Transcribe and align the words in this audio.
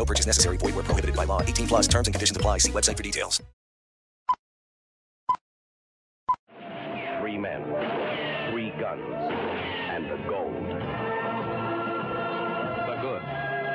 No 0.00 0.06
purchase 0.06 0.24
necessary. 0.24 0.56
Void 0.56 0.74
where 0.76 0.84
prohibited 0.84 1.14
by 1.14 1.26
law. 1.26 1.42
18 1.42 1.66
plus 1.68 1.86
terms 1.86 2.08
and 2.08 2.14
conditions 2.14 2.34
apply. 2.34 2.56
See 2.56 2.72
website 2.72 2.96
for 2.96 3.02
details. 3.02 3.42
Three 7.20 7.36
men, 7.36 7.60
three 8.50 8.72
guns, 8.80 9.04
and 9.92 10.08
the 10.08 10.16
gold. 10.24 10.56
The 12.88 12.96
good, 13.04 13.22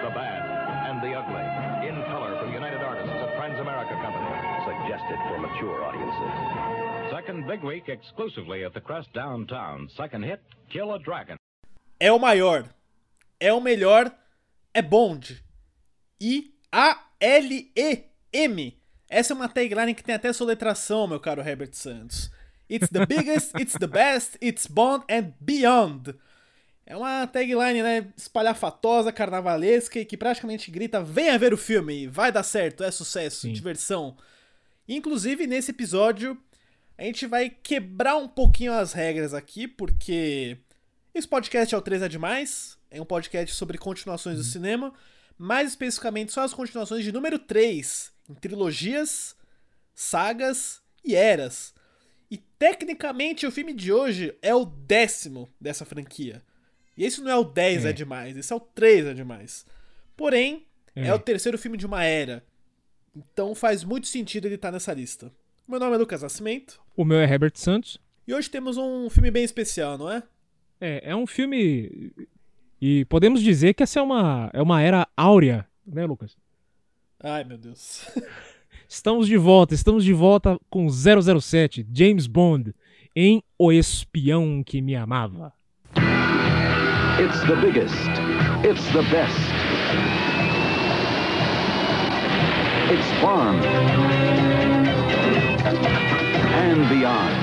the 0.01 0.11
bad, 0.17 0.41
and 0.89 0.97
the 1.05 1.13
ugly. 1.13 1.45
In 1.89 1.95
color 2.09 2.39
from 2.41 2.51
United 2.51 2.81
Artists 2.81 3.21
of 3.21 3.29
Transamerica 3.37 3.95
Company. 4.01 4.33
Suggested 4.65 5.19
for 5.29 5.37
mature 5.37 5.83
audiences. 5.85 7.11
Second 7.13 7.45
big 7.45 7.61
week 7.61 7.87
exclusively 7.87 8.63
at 8.63 8.73
the 8.73 8.81
Crest 8.81 9.13
downtown. 9.13 9.87
Second 9.95 10.23
hit, 10.23 10.41
Kill 10.71 10.91
a 10.95 10.97
Dragon. 10.97 11.37
É 11.99 12.11
o 12.11 12.17
maior. 12.17 12.65
É 13.39 13.53
o 13.53 13.61
melhor. 13.61 14.11
É 14.73 14.81
Bond. 14.81 15.44
I-A-L-E-M. 16.25 17.77
Essa 19.07 19.33
é 19.33 19.35
uma 19.35 19.47
tagline 19.47 19.93
que 19.93 20.03
tem 20.03 20.15
até 20.15 20.33
soletração, 20.33 21.05
meu 21.05 21.19
caro 21.19 21.47
Herbert 21.47 21.73
Santos. 21.73 22.31
It's 22.67 22.89
the 22.89 23.05
biggest, 23.05 23.51
it's 23.61 23.77
the 23.77 23.85
best, 23.85 24.35
it's 24.41 24.65
Bond 24.65 25.05
and 25.07 25.33
beyond. 25.39 26.15
É 26.83 26.97
uma 26.97 27.27
tagline, 27.27 27.83
né, 27.83 28.07
espalhafatosa, 28.17 29.11
carnavalesca 29.11 29.99
e 29.99 30.05
que 30.05 30.17
praticamente 30.17 30.71
grita: 30.71 31.03
venha 31.03 31.37
ver 31.37 31.53
o 31.53 31.57
filme, 31.57 32.07
vai 32.07 32.31
dar 32.31 32.41
certo, 32.43 32.83
é 32.83 32.89
sucesso, 32.89 33.41
Sim. 33.41 33.53
diversão. 33.53 34.17
Inclusive, 34.87 35.45
nesse 35.45 35.69
episódio, 35.71 36.35
a 36.97 37.03
gente 37.03 37.27
vai 37.27 37.49
quebrar 37.51 38.17
um 38.17 38.27
pouquinho 38.27 38.73
as 38.73 38.93
regras 38.93 39.33
aqui, 39.33 39.67
porque 39.67 40.57
esse 41.13 41.27
podcast 41.27 41.73
é 41.73 41.77
o 41.77 41.81
3 41.81 42.01
é 42.01 42.07
demais, 42.07 42.77
é 42.89 42.99
um 42.99 43.05
podcast 43.05 43.55
sobre 43.55 43.77
continuações 43.77 44.37
do 44.37 44.43
cinema, 44.43 44.91
mais 45.37 45.69
especificamente 45.69 46.31
só 46.31 46.41
as 46.43 46.53
continuações 46.53 47.03
de 47.03 47.11
número 47.11 47.37
3, 47.39 48.11
em 48.29 48.33
trilogias, 48.35 49.35
sagas 49.93 50.81
e 51.03 51.15
eras. 51.15 51.73
E 52.29 52.37
tecnicamente 52.37 53.45
o 53.45 53.51
filme 53.51 53.73
de 53.73 53.91
hoje 53.91 54.35
é 54.41 54.53
o 54.55 54.65
décimo 54.65 55.49
dessa 55.59 55.85
franquia. 55.85 56.43
E 56.97 57.03
esse 57.03 57.21
não 57.21 57.29
é 57.31 57.35
o 57.35 57.43
10 57.43 57.85
é, 57.85 57.89
É. 57.89 57.93
demais, 57.93 58.37
esse 58.37 58.51
é 58.51 58.55
o 58.55 58.59
3 58.59 59.05
é 59.07 59.13
demais. 59.13 59.65
Porém, 60.15 60.65
é. 60.95 61.07
É. 61.07 61.13
o 61.13 61.19
terceiro 61.19 61.57
filme 61.57 61.77
de 61.77 61.85
uma 61.85 62.03
era. 62.03 62.43
Então 63.15 63.53
faz 63.53 63.83
muito 63.83 64.07
sentido 64.07 64.45
ele 64.45 64.55
estar 64.55 64.71
nessa 64.71 64.93
lista. 64.93 65.31
Meu 65.67 65.79
nome 65.79 65.95
é 65.95 65.97
Lucas 65.97 66.21
Nascimento. 66.21 66.81
O 66.95 67.03
meu 67.03 67.17
é 67.19 67.23
Herbert 67.23 67.53
Santos. 67.55 67.99
E 68.27 68.33
hoje 68.33 68.49
temos 68.49 68.77
um 68.77 69.09
filme 69.09 69.29
bem 69.31 69.43
especial, 69.43 69.97
não 69.97 70.09
é? 70.11 70.23
É, 70.79 71.11
é 71.11 71.15
um 71.15 71.25
filme. 71.27 72.11
E 72.87 73.03
podemos 73.05 73.41
dizer 73.41 73.73
que 73.73 73.81
essa 73.81 73.99
é 73.99 74.03
uma, 74.03 74.51
é 74.53 74.61
uma 74.61 74.79
era 74.79 75.07
áurea, 75.17 75.65
né, 75.87 76.05
Lucas? 76.05 76.37
Ai, 77.19 77.43
meu 77.43 77.57
Deus. 77.57 78.07
Estamos 78.87 79.25
de 79.25 79.37
volta, 79.37 79.73
estamos 79.73 80.05
de 80.05 80.13
volta 80.13 80.59
com 80.69 80.87
007, 80.87 81.83
James 81.91 82.27
Bond, 82.27 82.75
em 83.15 83.41
O 83.57 83.71
Espião 83.71 84.61
que 84.63 84.83
Me 84.83 84.95
Amava. 84.95 85.51
It's 85.97 87.41
the 87.47 87.55
biggest. 87.55 87.95
It's 88.63 88.85
the 88.91 89.01
best. 89.09 89.35
It's 92.93 93.19
Bond. 93.19 93.65
And 96.53 96.87
beyond. 96.89 97.33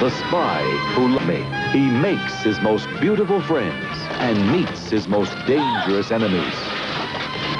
The 0.00 0.10
spy 0.10 0.64
who 0.96 1.14
loved 1.14 1.28
me. 1.28 1.44
He 1.70 1.88
makes 1.88 2.42
his 2.42 2.60
most 2.60 2.88
beautiful 3.00 3.40
friends 3.42 3.91
and 4.22 4.52
meets 4.52 4.88
his 4.88 5.08
most 5.08 5.32
dangerous 5.48 6.12
enemies. 6.12 6.54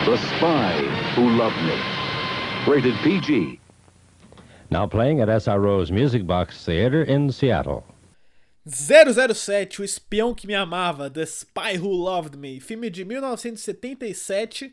The 0.06 0.16
spy 0.16 0.72
who 1.16 1.28
loved 1.30 1.60
me. 1.64 1.76
Rated 2.72 2.94
PG. 3.02 3.58
Now 4.70 4.86
playing 4.86 5.20
at 5.20 5.28
SRO's 5.28 5.90
Music 5.90 6.24
Box 6.24 6.64
Theater 6.64 7.02
in 7.02 7.32
Seattle. 7.32 7.84
007, 8.64 9.80
O 9.80 9.84
Espião 9.84 10.32
que 10.32 10.46
Me 10.46 10.54
Amava, 10.54 11.10
The 11.10 11.26
Spy 11.26 11.78
Who 11.78 11.88
Loved 11.88 12.36
Me, 12.36 12.60
filme 12.60 12.88
de 12.90 13.04
1977, 13.04 14.72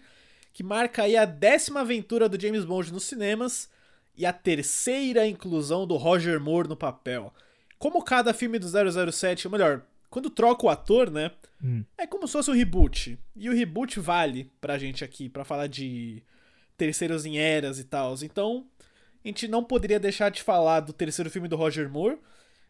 que 0.54 0.62
marca 0.62 1.04
aí 1.04 1.18
a 1.18 1.26
décima 1.26 1.80
aventura 1.80 2.30
do 2.30 2.40
James 2.40 2.66
Bond 2.66 2.94
nos 2.94 3.06
cinemas 3.06 3.68
e 4.16 4.28
a 4.28 4.32
terceira 4.32 5.26
inclusão 5.26 5.88
do 5.88 5.98
Roger 5.98 6.40
Moore 6.40 6.70
no 6.70 6.76
papel. 6.78 7.34
Como 7.80 8.04
cada 8.04 8.32
filme 8.32 8.60
do 8.60 8.68
007, 9.12 9.48
ou 9.48 9.52
melhor, 9.52 9.82
quando 10.10 10.30
troca 10.30 10.66
o 10.66 10.70
ator, 10.70 11.12
né, 11.12 11.32
é 11.98 12.08
como 12.08 12.28
se 12.28 12.34
fosse 12.34 12.50
um 12.50 12.56
reboot. 12.56 13.20
E 13.36 13.50
o 13.50 13.54
reboot 13.54 14.00
vale 14.00 14.52
pra 14.60 14.78
gente 14.78 15.04
aqui, 15.04 15.30
pra 15.30 15.46
falar 15.46 15.68
de 15.68 16.24
terceiros 16.78 17.26
em 17.26 17.38
eras 17.38 17.80
e 17.80 17.84
tal. 17.84 18.16
Então, 18.24 18.66
a 19.24 19.28
gente 19.28 19.48
não 19.48 19.64
poderia 19.64 20.00
deixar 20.00 20.30
de 20.30 20.42
falar 20.42 20.80
do 20.80 20.94
terceiro 20.94 21.30
filme 21.30 21.48
do 21.48 21.56
Roger 21.56 21.90
Moore, 21.90 22.18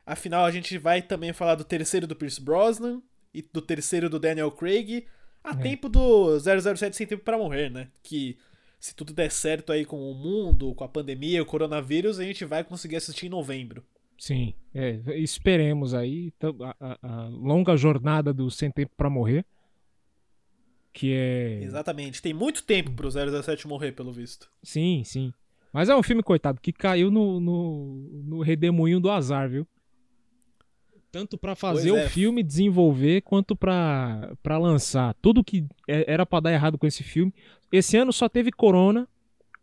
Afinal, 0.10 0.44
a 0.44 0.50
gente 0.50 0.76
vai 0.80 1.04
também 1.04 1.32
falar 1.32 1.54
do 1.54 1.64
terceiro 1.64 2.08
do 2.08 2.16
Pierce 2.16 2.42
Brosnan 2.42 3.00
e 3.32 3.44
do 3.44 3.62
terceiro 3.62 4.10
do 4.10 4.20
Daniel 4.20 4.52
Craig, 4.52 5.06
a 5.44 5.56
tempo 5.56 5.88
do 5.88 6.40
007 6.40 6.96
Sem 6.96 7.06
Tempo 7.06 7.24
para 7.24 7.38
Morrer, 7.38 7.70
né? 7.70 7.90
Que 8.02 8.36
se 8.80 8.96
tudo 8.96 9.14
der 9.14 9.30
certo 9.30 9.72
aí 9.72 9.86
com 9.86 10.10
o 10.10 10.16
mundo, 10.16 10.74
com 10.74 10.84
a 10.84 10.90
pandemia, 10.90 11.44
o 11.44 11.46
coronavírus, 11.46 12.20
a 12.20 12.24
gente 12.24 12.44
vai 12.44 12.64
conseguir 12.64 12.96
assistir 12.96 13.28
em 13.28 13.30
novembro. 13.30 13.86
Sim, 14.19 14.53
é, 14.75 15.00
esperemos 15.16 15.94
aí 15.94 16.34
a, 16.62 16.75
a- 16.80 16.97
a 17.02 17.28
longa 17.30 17.75
jornada 17.78 18.34
do 18.34 18.52
Sem 18.52 18.69
Tempo 18.69 18.91
pra 18.97 19.09
Morrer, 19.09 19.46
que 20.91 21.13
é... 21.13 21.62
Exatamente. 21.63 22.22
Tem 22.22 22.34
muito 22.34 22.63
tempo 22.63 22.91
pro 22.91 23.09
007 23.09 23.68
morrer, 23.68 23.94
pelo 23.94 24.12
visto. 24.12 24.50
Sim, 24.62 25.03
sim. 25.06 25.31
Mas 25.72 25.88
é 25.88 25.96
um 25.96 26.03
filme, 26.03 26.22
coitado, 26.22 26.59
que 26.59 26.74
caiu 26.74 27.09
no, 27.09 27.40
no, 27.40 27.96
no 28.25 28.41
redemoinho 28.41 29.00
do 29.00 29.09
azar, 29.09 29.50
viu? 29.50 29.66
Tanto 31.12 31.38
pra 31.38 31.56
fazer 31.56 31.90
Pois 31.91 32.01
o 32.03 32.06
é. 32.06 32.09
filme, 32.09 32.44
desenvolver, 32.44 33.22
quanto 33.22 33.56
pra 33.56 34.36
pra 34.44 34.57
lançar. 34.59 35.16
Tudo 35.22 35.44
que 35.44 35.66
é- 35.88 36.12
era 36.12 36.25
pra 36.25 36.40
dar 36.40 36.51
errado 36.51 36.78
com 36.78 36.86
esse 36.86 37.03
filme. 37.03 37.34
Esse 37.72 37.97
ano 37.97 38.12
só 38.13 38.28
teve 38.30 38.51
Corona 38.51 39.07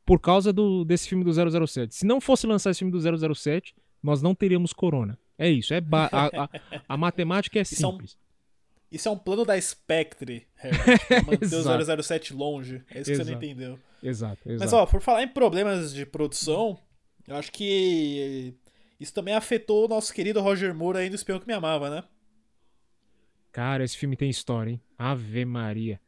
por 0.04 0.20
causa 0.20 0.52
do, 0.52 0.84
desse 0.84 1.08
filme 1.08 1.22
do 1.24 1.32
007. 1.32 1.94
Se 1.94 2.06
não 2.06 2.20
fosse 2.20 2.46
lançar 2.46 2.70
esse 2.70 2.78
filme 2.80 2.90
do 2.92 3.34
007, 3.34 3.74
nós 4.06 4.22
não 4.22 4.34
teríamos 4.34 4.72
Corona. 4.72 5.18
É 5.36 5.48
isso. 5.50 5.74
É 5.74 5.80
ba- 5.80 6.08
a, 6.10 6.44
a- 6.44 6.48
a 6.88 6.96
matemática 6.96 7.58
é 7.58 7.62
Isso 7.62 7.84
é 7.84 7.88
um- 7.88 7.90
simples. 7.92 8.16
Isso 8.90 9.08
é 9.08 9.10
um 9.10 9.18
plano 9.18 9.44
da 9.44 9.60
Spectre, 9.60 10.46
manter 11.26 11.44
Exato. 11.44 11.82
o 12.00 12.02
007 12.02 12.32
longe. 12.32 12.82
É 12.88 13.00
isso 13.00 13.10
que 13.10 13.16
você 13.16 13.24
não 13.24 13.30
Exato. 13.32 13.44
entendeu. 13.44 13.78
Exato, 14.02 14.48
exato. 14.48 14.60
Mas, 14.60 14.72
ó, 14.72 14.86
por 14.86 15.02
falar 15.02 15.24
em 15.24 15.28
problemas 15.28 15.92
de 15.92 16.06
produção, 16.06 16.78
eu 17.26 17.34
acho 17.34 17.50
que 17.50 18.54
isso 19.00 19.12
também 19.12 19.34
afetou 19.34 19.84
o 19.84 19.88
nosso 19.88 20.14
querido 20.14 20.40
Roger 20.40 20.72
Moore 20.72 20.98
aí 20.98 21.10
do 21.10 21.16
Espião 21.16 21.40
que 21.40 21.46
Me 21.48 21.52
Amava, 21.52 21.90
né? 21.90 22.04
Cara, 23.50 23.82
esse 23.84 23.96
filme 23.96 24.16
tem 24.16 24.30
história, 24.30 24.70
hein? 24.70 24.80
Ave 24.96 25.44
Maria. 25.44 26.00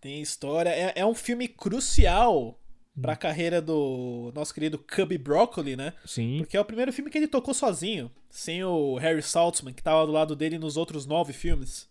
Tem 0.00 0.20
história. 0.20 0.68
É, 0.70 0.92
é 0.96 1.06
um 1.06 1.14
filme 1.14 1.48
crucial 1.48 2.60
pra 3.00 3.16
carreira 3.16 3.60
do 3.60 4.32
nosso 4.34 4.54
querido 4.54 4.78
Cubby 4.78 5.18
Broccoli, 5.18 5.76
né? 5.76 5.92
Sim. 6.04 6.38
Porque 6.38 6.56
é 6.56 6.60
o 6.60 6.64
primeiro 6.64 6.92
filme 6.92 7.10
que 7.10 7.18
ele 7.18 7.28
tocou 7.28 7.52
sozinho, 7.54 8.10
sem 8.30 8.62
o 8.64 8.96
Harry 8.96 9.22
Saltzman, 9.22 9.74
que 9.74 9.82
tava 9.82 10.06
do 10.06 10.12
lado 10.12 10.36
dele 10.36 10.58
nos 10.58 10.76
outros 10.76 11.04
nove 11.06 11.32
filmes. 11.32 11.88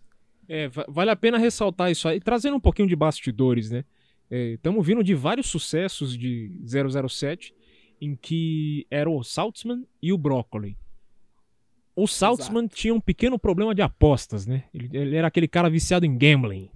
É, 0.47 0.67
va- 0.67 0.85
vale 0.87 1.11
a 1.11 1.15
pena 1.15 1.37
ressaltar 1.37 1.91
isso 1.91 2.07
aí, 2.07 2.19
trazendo 2.19 2.57
um 2.57 2.59
pouquinho 2.59 2.87
de 2.87 2.95
bastidores, 2.95 3.69
né? 3.69 3.83
Estamos 4.31 4.85
vindo 4.87 5.03
de 5.03 5.13
vários 5.13 5.45
sucessos 5.47 6.17
de 6.17 6.51
007 6.65 7.53
em 8.01 8.15
que 8.15 8.87
era 8.89 9.07
o 9.09 9.23
Saltzman 9.23 9.85
e 10.01 10.11
o 10.11 10.17
Broccoli. 10.17 10.75
O 11.95 12.07
Saltzman 12.07 12.67
tinha 12.67 12.93
um 12.93 12.99
pequeno 12.99 13.37
problema 13.37 13.75
de 13.75 13.81
apostas, 13.83 14.47
né? 14.47 14.63
Ele, 14.73 14.89
ele 14.97 15.15
era 15.15 15.27
aquele 15.27 15.47
cara 15.47 15.69
viciado 15.69 16.05
em 16.05 16.17
gambling. 16.17 16.71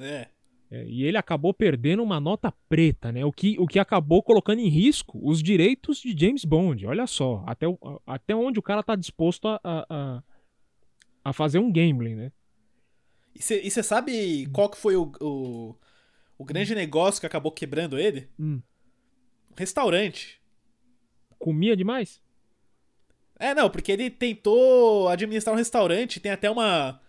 É. 0.00 0.28
É, 0.74 0.84
e 0.88 1.04
ele 1.04 1.16
acabou 1.16 1.54
perdendo 1.54 2.02
uma 2.02 2.18
nota 2.18 2.52
preta, 2.68 3.12
né? 3.12 3.24
O 3.24 3.30
que, 3.30 3.54
o 3.60 3.66
que 3.66 3.78
acabou 3.78 4.20
colocando 4.24 4.58
em 4.58 4.66
risco 4.68 5.20
os 5.22 5.40
direitos 5.40 5.98
de 5.98 6.12
James 6.18 6.44
Bond. 6.44 6.84
Olha 6.84 7.06
só, 7.06 7.44
até, 7.46 7.68
o- 7.68 7.78
até 8.04 8.34
onde 8.34 8.58
o 8.58 8.62
cara 8.62 8.82
tá 8.82 8.96
disposto 8.96 9.46
a, 9.46 9.60
a, 9.62 10.22
a- 11.24 11.32
fazer 11.32 11.60
um 11.60 11.70
gambling, 11.70 12.16
né? 12.16 12.32
E 13.36 13.70
você 13.70 13.82
sabe 13.84 14.46
qual 14.52 14.68
que 14.68 14.76
foi 14.76 14.96
o, 14.96 15.12
o, 15.20 15.76
o 16.38 16.44
grande 16.44 16.74
negócio 16.74 17.20
que 17.20 17.26
acabou 17.26 17.52
quebrando 17.52 17.96
ele? 17.96 18.28
Hum. 18.36 18.60
Um 19.52 19.54
restaurante. 19.56 20.40
Comia 21.38 21.76
demais? 21.76 22.20
É, 23.38 23.54
não, 23.54 23.70
porque 23.70 23.92
ele 23.92 24.10
tentou 24.10 25.06
administrar 25.08 25.54
um 25.54 25.58
restaurante, 25.58 26.18
tem 26.18 26.32
até 26.32 26.50
uma. 26.50 27.00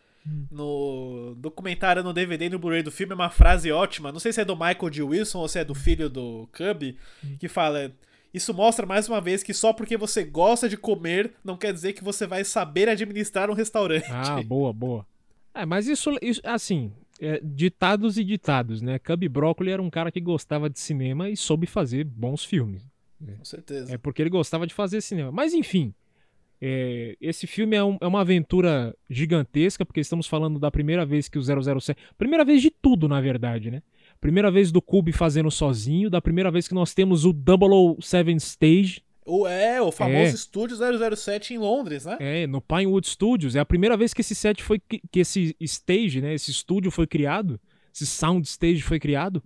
No 0.52 1.36
documentário, 1.38 2.04
no 2.04 2.14
DVD 2.14 2.46
e 2.46 2.50
no 2.50 2.60
Blu-ray 2.60 2.82
do 2.82 2.92
filme, 2.92 3.14
uma 3.14 3.30
frase 3.30 3.72
ótima. 3.72 4.12
Não 4.12 4.20
sei 4.20 4.34
se 4.34 4.42
é 4.42 4.46
do 4.46 4.56
Michael 4.56 4.90
D. 4.90 5.04
Wilson 5.04 5.40
ou 5.40 5.48
se 5.48 5.60
é 5.60 5.66
do 5.66 5.76
filho 5.76 6.10
do 6.10 6.50
Cubby, 6.52 6.98
que 7.40 7.48
fala. 7.48 7.92
Isso 8.34 8.54
mostra 8.54 8.86
mais 8.86 9.08
uma 9.08 9.22
vez 9.22 9.44
que 9.44 9.54
só 9.54 9.72
porque 9.72 9.96
você 9.96 10.24
gosta 10.24 10.68
de 10.68 10.76
comer 10.76 11.32
não 11.44 11.56
quer 11.56 11.72
dizer 11.72 11.94
que 11.94 12.04
você 12.04 12.28
vai 12.28 12.44
saber 12.44 12.90
administrar 12.90 13.50
um 13.50 13.54
restaurante. 13.54 14.08
Ah, 14.10 14.42
boa, 14.44 14.74
boa. 14.74 15.06
É, 15.54 15.66
mas 15.66 15.88
isso, 15.88 16.12
isso 16.22 16.42
assim, 16.44 16.92
é, 17.22 17.40
ditados 17.42 18.18
e 18.18 18.24
ditados, 18.26 18.82
né? 18.82 19.00
Cubby 19.00 19.30
Broccoli 19.30 19.72
era 19.72 19.82
um 19.82 19.90
cara 19.90 20.12
que 20.12 20.20
gostava 20.20 20.70
de 20.70 20.80
cinema 20.80 21.30
e 21.30 21.38
soube 21.38 21.66
fazer 21.66 22.04
bons 22.04 22.44
filmes. 22.44 22.86
Com 23.38 23.46
certeza. 23.46 23.94
É 23.94 23.98
porque 23.98 24.22
ele 24.22 24.30
gostava 24.30 24.68
de 24.68 24.74
fazer 24.74 25.02
cinema. 25.02 25.32
Mas 25.32 25.54
enfim, 25.54 25.94
é, 26.62 27.16
esse 27.20 27.46
filme 27.48 27.76
é, 27.76 27.84
um- 27.84 27.98
é 28.02 28.08
uma 28.08 28.22
aventura 28.22 28.96
gigantesca, 29.10 29.86
porque 29.86 30.00
estamos 30.00 30.28
falando 30.28 30.60
da 30.60 30.72
primeira 30.72 31.06
vez 31.06 31.28
que 31.28 31.38
o 31.38 31.42
007. 31.42 31.98
Primeira 32.18 32.46
vez 32.46 32.62
de 32.62 32.70
tudo, 32.72 33.08
na 33.08 33.20
verdade, 33.22 33.70
né? 33.72 33.82
Primeira 34.22 34.50
vez 34.50 34.72
do 34.72 34.82
Cube 34.82 35.12
fazendo 35.12 35.52
sozinho, 35.52 36.10
da 36.10 36.22
primeira 36.22 36.50
vez 36.50 36.68
que 36.68 36.74
nós 36.74 36.94
temos 36.94 37.26
o 37.26 37.34
007 38.00 38.38
Stage, 38.38 39.02
O, 39.28 39.48
é, 39.48 39.82
o 39.82 39.92
famoso 39.92 40.18
É. 40.18 40.30
estúdio 40.30 40.78
007 40.78 41.54
em 41.54 41.58
Londres, 41.58 42.06
né? 42.06 42.16
é, 42.20 42.46
no 42.48 42.62
Pinewood 42.62 43.08
Studios. 43.08 43.56
É 43.56 43.60
a 43.60 43.66
primeira 43.66 43.98
vez 43.98 44.14
que 44.14 44.22
esse 44.22 44.36
set 44.36 44.62
foi. 44.62 44.80
que 44.80 45.20
esse 45.20 45.56
stage, 45.60 46.22
né? 46.22 46.34
Esse 46.36 46.52
estúdio 46.52 46.92
foi 46.92 47.08
criado. 47.08 47.60
Esse 47.94 48.06
sound 48.06 48.48
stage 48.48 48.82
foi 48.84 49.00
criado. 49.00 49.44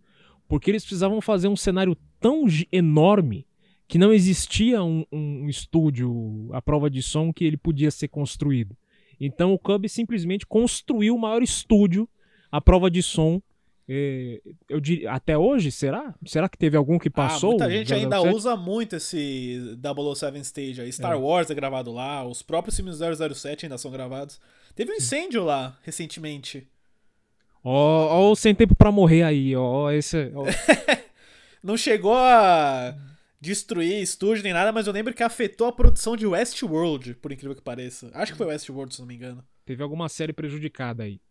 Porque 0.50 0.70
eles 0.70 0.84
precisavam 0.84 1.22
fazer 1.22 1.48
um 1.48 1.56
cenário 1.56 1.96
tão 2.20 2.46
enorme 2.72 3.46
que 3.90 3.98
não 3.98 4.14
existia 4.14 4.82
um, 4.84 5.04
um 5.12 5.50
estúdio 5.50 6.48
à 6.54 6.62
prova 6.62 6.90
de 6.90 7.02
som 7.02 7.34
que 7.34 7.44
ele 7.44 7.58
podia 7.58 7.90
ser 7.92 8.08
construído. 8.08 8.78
Então 9.20 9.52
o 9.52 9.60
Cub 9.60 9.86
simplesmente 9.90 10.46
construiu 10.46 11.16
o 11.16 11.20
maior 11.20 11.42
estúdio 11.44 12.08
à 12.52 12.62
prova 12.62 12.90
de 12.90 13.02
som. 13.04 13.42
eh, 13.90 14.40
eu 14.70 14.80
diria, 14.80 15.12
até 15.12 15.36
hoje, 15.36 15.72
será? 15.72 16.14
Será 16.24 16.48
que 16.48 16.56
teve 16.58 16.78
algum 16.78 17.00
que 17.00 17.10
passou? 17.10 17.50
Ah, 17.54 17.66
muita 17.66 17.72
gente 17.72 17.92
ainda 17.94 18.18
007? 18.22 18.36
usa 18.36 18.56
muito 18.56 18.96
esse 18.96 19.76
007 20.16 20.38
Stage 20.42 20.82
aí. 20.82 20.92
Star 20.94 21.14
É. 21.14 21.16
Wars 21.16 21.50
é 21.50 21.56
gravado 21.56 21.92
lá, 21.92 22.24
os 22.24 22.44
próprios 22.44 22.76
filmes 22.76 23.00
do 23.00 23.34
007 23.36 23.66
ainda 23.66 23.78
são 23.80 23.90
gravados. 23.90 24.40
Teve 24.76 24.92
um 24.92 24.96
incêndio 24.96 25.44
lá, 25.44 25.76
recentemente. 25.82 26.68
Ó, 27.64 27.72
ó, 28.28 28.32
o 28.32 28.36
sem 28.36 28.54
tempo 28.54 28.76
pra 28.76 28.92
morrer 28.92 29.24
aí, 29.24 29.56
ó, 29.56 29.90
esse, 29.92 30.32
ó. 30.36 30.46
Não 31.64 31.76
chegou 31.76 32.14
a 32.16 32.96
destruir 33.40 34.02
estúdio 34.02 34.44
nem 34.44 34.54
nada, 34.54 34.72
mas 34.72 34.88
eu 34.88 34.94
lembro 34.94 35.14
que 35.14 35.24
afetou 35.24 35.68
a 35.68 35.72
produção 35.72 36.16
de 36.18 36.26
Westworld, 36.28 37.16
por 37.16 37.32
incrível 37.32 37.56
que 37.56 37.62
pareça. 37.62 38.12
Acho 38.14 38.34
que 38.34 38.38
foi 38.38 38.48
Westworld, 38.48 38.94
se 38.94 39.00
não 39.02 39.08
me 39.08 39.16
engano. 39.16 39.44
teve 39.66 39.82
alguma 39.82 40.10
série 40.10 40.34
prejudicada 40.34 41.04
aí. 41.04 41.22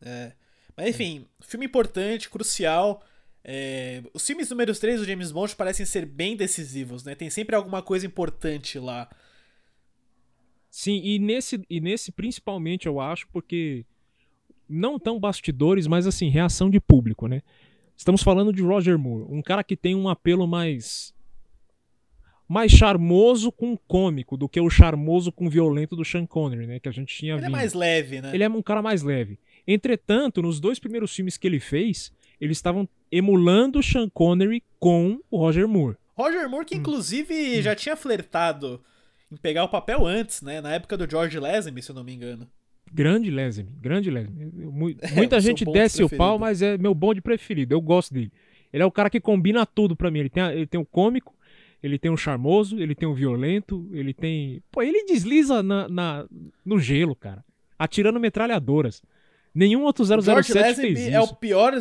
É. 0.00 0.32
Mas 0.76 0.88
enfim, 0.88 1.26
filme 1.40 1.66
importante, 1.66 2.28
crucial. 2.28 3.02
É, 3.42 4.02
Os 4.14 4.26
filmes 4.26 4.48
números 4.50 4.78
3 4.78 5.00
do 5.00 5.06
James 5.06 5.30
Bond 5.30 5.54
parecem 5.54 5.84
ser 5.84 6.06
bem 6.06 6.36
decisivos, 6.36 7.04
né? 7.04 7.14
Tem 7.14 7.28
sempre 7.28 7.54
alguma 7.54 7.82
coisa 7.82 8.06
importante 8.06 8.78
lá. 8.78 9.08
Sim, 10.70 11.00
e 11.04 11.18
nesse, 11.18 11.64
e 11.70 11.80
nesse 11.80 12.10
principalmente 12.10 12.86
eu 12.86 12.98
acho, 12.98 13.28
porque 13.28 13.84
não 14.68 14.98
tão 14.98 15.20
bastidores, 15.20 15.86
mas 15.86 16.06
assim, 16.06 16.28
reação 16.28 16.68
de 16.68 16.80
público, 16.80 17.28
né? 17.28 17.42
Estamos 17.96 18.22
falando 18.22 18.52
de 18.52 18.62
Roger 18.62 18.98
Moore, 18.98 19.26
um 19.30 19.40
cara 19.42 19.62
que 19.64 19.76
tem 19.76 19.94
um 19.94 20.08
apelo 20.08 20.46
mais 20.46 21.12
mais 22.46 22.70
charmoso 22.70 23.50
com 23.50 23.74
cômico 23.76 24.36
do 24.36 24.46
que 24.48 24.60
o 24.60 24.68
charmoso 24.68 25.32
com 25.32 25.48
violento 25.48 25.96
do 25.96 26.04
Sean 26.04 26.26
Connery, 26.26 26.66
né, 26.66 26.78
que 26.78 26.88
a 26.88 26.92
gente 26.92 27.16
tinha 27.16 27.32
Ele 27.34 27.40
é 27.40 27.44
vindo. 27.46 27.52
mais 27.52 27.72
leve, 27.72 28.20
né? 28.20 28.34
Ele 28.34 28.44
é 28.44 28.48
um 28.48 28.62
cara 28.62 28.82
mais 28.82 29.02
leve. 29.02 29.38
Entretanto, 29.66 30.42
nos 30.42 30.60
dois 30.60 30.78
primeiros 30.78 31.14
filmes 31.14 31.38
que 31.38 31.46
ele 31.46 31.58
fez, 31.58 32.12
eles 32.38 32.58
estavam 32.58 32.86
emulando 33.10 33.78
o 33.78 33.82
Sean 33.82 34.10
Connery 34.10 34.62
com 34.78 35.18
o 35.30 35.38
Roger 35.38 35.66
Moore. 35.66 35.96
Roger 36.14 36.48
Moore, 36.48 36.64
Hum. 36.64 36.68
que 36.68 36.76
inclusive 36.76 37.62
já 37.62 37.74
tinha 37.74 37.96
flertado 37.96 38.84
em 39.32 39.36
pegar 39.36 39.64
o 39.64 39.68
papel 39.68 40.06
antes, 40.06 40.42
né? 40.42 40.60
Na 40.60 40.74
época 40.74 40.98
do 40.98 41.10
George 41.10 41.38
Lazenby, 41.38 41.80
se 41.82 41.90
eu 41.90 41.94
não 41.94 42.04
me 42.04 42.12
engano. 42.12 42.46
Grande 42.94 43.30
Lazenby, 43.30 43.72
grande 43.80 44.10
Lazenby. 44.10 44.44
Mu- 44.54 44.90
É, 45.02 45.10
Muita 45.16 45.40
seu 45.40 45.50
gente 45.50 45.64
desce 45.64 46.02
o 46.04 46.08
pau, 46.08 46.38
mas 46.38 46.62
é 46.62 46.78
meu 46.78 46.94
bonde 46.94 47.20
preferido. 47.20 47.74
Eu 47.74 47.80
gosto 47.80 48.14
dele. 48.14 48.30
Ele 48.72 48.82
é 48.82 48.86
o 48.86 48.90
cara 48.92 49.10
que 49.10 49.20
combina 49.20 49.66
tudo 49.66 49.96
pra 49.96 50.10
mim. 50.10 50.20
Ele 50.20 50.30
tem, 50.30 50.42
ele 50.52 50.66
tem 50.66 50.80
o 50.80 50.84
cômico, 50.86 51.34
ele 51.82 51.98
tem 51.98 52.10
o 52.10 52.16
charmoso, 52.16 52.78
ele 52.80 52.94
tem 52.94 53.08
o 53.08 53.14
violento, 53.14 53.88
ele 53.92 54.14
tem. 54.14 54.62
Pô, 54.70 54.80
ele 54.82 55.04
desliza 55.04 55.62
na, 55.62 55.88
na- 55.88 56.26
no 56.64 56.78
gelo, 56.78 57.14
cara. 57.16 57.44
Atirando 57.78 58.20
metralhadoras. 58.20 59.02
Nenhum 59.52 59.82
outro 59.84 60.02
O 60.02 60.06
George 60.06 60.52
007 60.52 60.52
fez 60.52 60.66
Lazenby 60.78 61.00
isso. 61.00 61.10
é 61.16 61.20
o 61.20 61.34
pior 61.34 61.72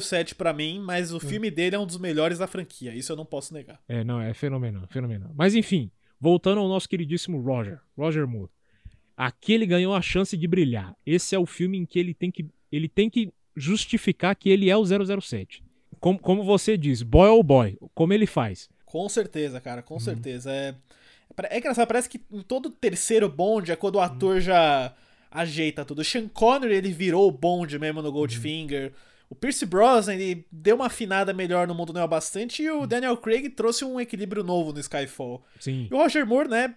007 0.00 0.34
pra 0.34 0.52
mim, 0.52 0.78
mas 0.84 1.12
o 1.14 1.20
filme 1.20 1.50
dele 1.50 1.76
é 1.76 1.78
um 1.78 1.86
dos 1.86 1.96
melhores 1.98 2.38
da 2.38 2.46
franquia. 2.46 2.94
Isso 2.94 3.10
eu 3.12 3.16
não 3.16 3.24
posso 3.24 3.54
negar. 3.54 3.80
É, 3.88 4.04
não, 4.04 4.20
é 4.20 4.34
fenomenal, 4.34 4.86
fenomenal. 4.90 5.30
Mas 5.34 5.54
enfim, 5.54 5.90
voltando 6.20 6.60
ao 6.60 6.68
nosso 6.68 6.86
queridíssimo 6.88 7.40
Roger, 7.40 7.78
Roger 7.96 8.26
Moore. 8.26 8.50
Aqui 9.24 9.52
ele 9.52 9.66
ganhou 9.66 9.94
a 9.94 10.02
chance 10.02 10.36
de 10.36 10.46
brilhar. 10.48 10.96
Esse 11.06 11.34
é 11.34 11.38
o 11.38 11.46
filme 11.46 11.78
em 11.78 11.84
que 11.86 11.98
ele 11.98 12.12
tem 12.14 12.30
que, 12.30 12.44
ele 12.72 12.88
tem 12.88 13.08
que 13.08 13.32
justificar 13.56 14.34
que 14.34 14.48
ele 14.50 14.68
é 14.68 14.76
o 14.76 14.84
007. 14.84 15.62
Como, 16.00 16.18
como 16.18 16.42
você 16.42 16.76
diz, 16.76 17.02
boy 17.02 17.28
ou 17.28 17.42
boy, 17.42 17.78
como 17.94 18.12
ele 18.12 18.26
faz. 18.26 18.68
Com 18.84 19.08
certeza, 19.08 19.60
cara, 19.60 19.80
Uhum. 19.80 19.86
com 19.86 20.00
certeza. 20.00 20.50
É, 20.52 20.74
é 21.50 21.58
engraçado, 21.58 21.86
parece 21.86 22.08
que 22.08 22.20
em 22.32 22.42
todo 22.42 22.68
terceiro 22.70 23.28
Bond 23.28 23.70
é 23.70 23.74
Uhum. 23.74 23.80
quando 23.80 23.94
o 23.96 24.00
ator 24.00 24.40
já 24.40 24.92
ajeita 25.30 25.84
tudo. 25.84 26.00
O 26.00 26.04
Sean 26.04 26.28
Connery, 26.28 26.74
ele 26.74 26.90
virou 26.92 27.28
o 27.28 27.32
Bond 27.32 27.78
mesmo 27.78 28.00
Uhum. 28.00 28.06
no 28.06 28.12
Goldfinger. 28.12 28.92
O 29.30 29.34
Pierce 29.34 29.64
Brosnan, 29.64 30.14
ele 30.14 30.44
deu 30.52 30.76
uma 30.76 30.86
afinada 30.86 31.32
melhor 31.32 31.66
no 31.66 31.74
Mundo 31.74 31.92
Neo 31.92 32.06
bastante. 32.08 32.62
E 32.62 32.70
Uhum. 32.70 32.82
o 32.82 32.86
Daniel 32.86 33.16
Craig 33.16 33.48
trouxe 33.50 33.84
um 33.84 33.98
equilíbrio 34.00 34.42
novo 34.44 34.72
no 34.72 34.80
Skyfall. 34.80 35.42
Sim. 35.58 35.88
E 35.90 35.94
o 35.94 35.96
Roger 35.96 36.26
Moore, 36.26 36.48
né, 36.48 36.74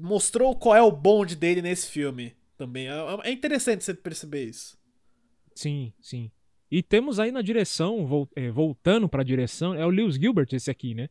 mostrou 0.00 0.54
qual 0.54 0.76
é 0.76 0.82
o 0.82 0.92
Bond 0.92 1.34
dele 1.36 1.62
nesse 1.62 1.90
filme 1.90 2.34
também. 2.56 2.88
É 2.88 2.92
é 3.24 3.32
interessante 3.32 3.84
você 3.84 3.94
perceber 3.94 4.44
isso. 4.44 4.76
Sim, 5.54 5.92
sim. 6.00 6.30
E 6.70 6.82
temos 6.82 7.20
aí 7.20 7.30
na 7.30 7.42
direção, 7.42 8.28
é, 8.34 8.50
voltando 8.50 9.08
pra 9.08 9.22
direção, 9.22 9.74
é 9.74 9.86
o 9.86 9.90
Lewis 9.90 10.16
Gilbert 10.16 10.48
esse 10.52 10.70
aqui, 10.70 10.94
né? 10.94 11.08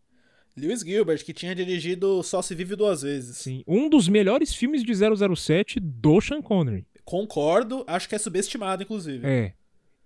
Lewis 0.58 0.82
Gilbert, 0.82 1.24
que 1.24 1.34
tinha 1.34 1.54
dirigido 1.54 2.22
Só 2.24 2.42
Se 2.42 2.56
Vive 2.56 2.76
Duas 2.76 3.02
Vezes. 3.02 3.38
Sim. 3.38 3.64
Um 3.68 3.90
dos 3.90 4.08
melhores 4.08 4.54
filmes 4.54 4.84
de 4.84 4.94
007 5.36 5.80
do 5.80 6.22
Sean 6.22 6.42
Connery. 6.42 6.86
Concordo, 7.04 7.84
acho 7.88 8.08
que 8.08 8.16
é 8.16 8.18
subestimado, 8.18 8.84
inclusive. 8.84 9.26
É. 9.26 9.54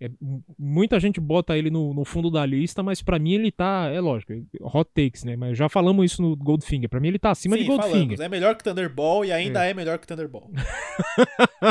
É, 0.02 0.10
muita 0.58 0.98
gente 1.00 1.20
bota 1.20 1.58
ele 1.58 1.70
no, 1.70 1.94
no 1.94 2.06
fundo 2.06 2.32
da 2.32 2.46
lista, 2.46 2.82
mas 2.82 3.02
pra 3.02 3.20
mim 3.20 3.34
ele 3.34 3.52
tá. 3.52 3.90
É 3.94 4.00
lógico, 4.00 4.32
hot 4.62 4.90
takes, 4.94 5.24
né? 5.26 5.36
Mas 5.36 5.58
já 5.58 5.68
falamos 5.68 6.06
isso 6.12 6.22
no 6.22 6.36
Goldfinger. 6.38 6.88
Pra 6.90 7.00
mim 7.02 7.10
ele 7.10 7.20
tá 7.20 7.32
acima 7.32 7.56
Sim, 7.58 7.64
de 7.64 7.68
Goldfinger. 7.68 7.96
falamos. 7.98 8.20
É 8.22 8.30
melhor 8.30 8.56
que 8.56 8.64
Thunderball 8.64 9.26
e 9.26 9.32
ainda 9.32 9.64
é, 9.66 9.74
melhor 9.74 9.98
que 10.00 10.08
Thunderball. 10.08 10.50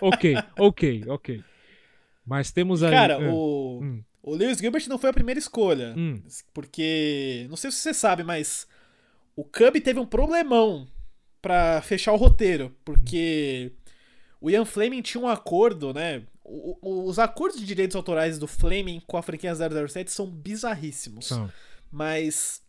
ok, 0.00 0.34
ok, 0.58 1.04
ok. 1.08 1.44
Mas 2.26 2.52
temos 2.52 2.82
aí. 2.82 2.90
Cara, 2.90 3.14
é, 3.14 3.28
o, 3.30 3.80
Hum. 3.82 4.02
o 4.22 4.34
Lewis 4.34 4.58
Gilbert 4.58 4.86
não 4.88 4.98
foi 4.98 5.10
a 5.10 5.14
primeira 5.14 5.38
escolha. 5.38 5.94
Hum. 5.96 6.22
Porque. 6.52 7.46
Não 7.48 7.56
sei 7.56 7.70
se 7.70 7.78
você 7.78 7.94
sabe, 7.94 8.22
mas. 8.22 8.66
O 9.36 9.44
Cub 9.44 9.80
teve 9.82 9.98
um 9.98 10.06
problemão 10.06 10.86
pra 11.40 11.80
fechar 11.82 12.12
o 12.12 12.16
roteiro. 12.16 12.74
Porque. 12.84 13.72
O 14.40 14.50
Ian 14.50 14.64
Fleming 14.64 15.02
tinha 15.02 15.22
um 15.22 15.28
acordo, 15.28 15.92
né? 15.92 16.22
O- 16.82 17.04
os 17.08 17.18
acordos 17.18 17.60
de 17.60 17.66
direitos 17.66 17.94
autorais 17.96 18.38
do 18.38 18.46
Fleming 18.46 19.00
com 19.06 19.16
a 19.16 19.22
franquia 19.22 19.54
007 19.54 20.10
são 20.10 20.26
bizarríssimos. 20.26 21.26
São. 21.26 21.50
mas 21.92 22.62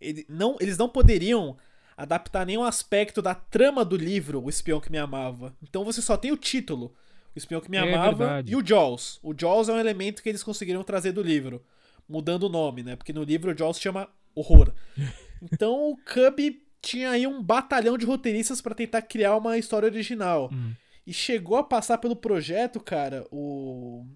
ele 0.00 0.24
não, 0.28 0.56
eles 0.60 0.76
não 0.76 0.88
poderiam 0.88 1.56
adaptar 1.96 2.44
nenhum 2.46 2.64
aspecto 2.64 3.20
da 3.22 3.34
trama 3.34 3.84
do 3.84 3.96
livro 3.96 4.42
O 4.42 4.48
Espião 4.48 4.80
que 4.80 4.90
Me 4.90 4.98
Amava. 4.98 5.54
Então 5.62 5.84
você 5.84 6.00
só 6.02 6.16
tem 6.16 6.32
o 6.32 6.36
título, 6.36 6.94
O 7.34 7.38
Espião 7.38 7.60
que 7.60 7.70
Me 7.70 7.76
É 7.76 7.80
Amava, 7.94 8.42
e 8.46 8.56
o 8.56 8.66
Jaws. 8.66 9.18
O 9.22 9.32
Jaws 9.38 9.68
é 9.68 9.72
um 9.72 9.78
elemento 9.78 10.22
que 10.22 10.28
eles 10.28 10.42
conseguiram 10.42 10.82
trazer 10.82 11.12
do 11.12 11.22
livro. 11.22 11.62
mudando 12.08 12.42
o 12.44 12.48
nome, 12.48 12.82
né? 12.82 12.96
Porque 12.96 13.12
no 13.12 13.22
livro 13.22 13.52
o 13.52 13.56
Jaws 13.56 13.76
se 13.76 13.82
chama 13.82 14.08
Horror. 14.34 14.72
Então 15.52 15.90
o 15.90 15.96
Cub 15.96 16.38
tinha 16.80 17.10
aí 17.10 17.26
um 17.26 17.42
batalhão 17.42 17.98
de 17.98 18.06
roteiristas 18.06 18.60
para 18.60 18.74
tentar 18.76 19.02
criar 19.02 19.36
uma 19.36 19.58
história 19.58 19.86
original. 19.86 20.48
Hum. 20.52 20.72
E 21.06 21.12
chegou 21.12 21.56
a 21.56 21.64
passar 21.64 21.98
pelo 21.98 22.14
projeto, 22.16 22.78
cara, 22.80 23.26
o. 23.30 24.06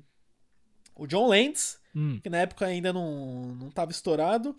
O 0.95 1.07
John 1.07 1.29
Lentz, 1.29 1.79
Hum. 1.95 2.21
que 2.23 2.29
na 2.31 2.39
época 2.39 2.65
ainda 2.67 2.93
não, 2.93 3.43
não 3.55 3.71
tava 3.71 3.91
estourado. 3.91 4.57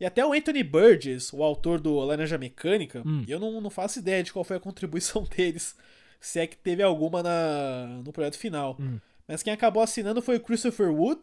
E 0.00 0.04
até 0.04 0.24
o 0.24 0.32
Anthony 0.32 0.62
Burgess, 0.62 1.32
o 1.34 1.42
autor 1.42 1.80
do 1.80 1.94
Laranja 2.00 2.36
Mecânica, 2.38 3.02
Hum. 3.06 3.24
eu 3.28 3.38
não, 3.38 3.60
não 3.60 3.70
faço 3.70 3.98
ideia 3.98 4.22
de 4.22 4.32
qual 4.32 4.44
foi 4.44 4.56
a 4.56 4.60
contribuição 4.60 5.22
deles, 5.36 5.76
se 6.20 6.40
é 6.40 6.46
que 6.46 6.56
teve 6.56 6.82
alguma 6.82 7.22
na, 7.22 7.86
no 8.04 8.12
projeto 8.12 8.38
final. 8.38 8.76
Hum. 8.80 8.98
Mas 9.28 9.42
quem 9.42 9.52
acabou 9.52 9.82
assinando 9.82 10.20
foi 10.22 10.36
o 10.36 10.40
Christopher 10.40 10.90
Wood, 10.92 11.20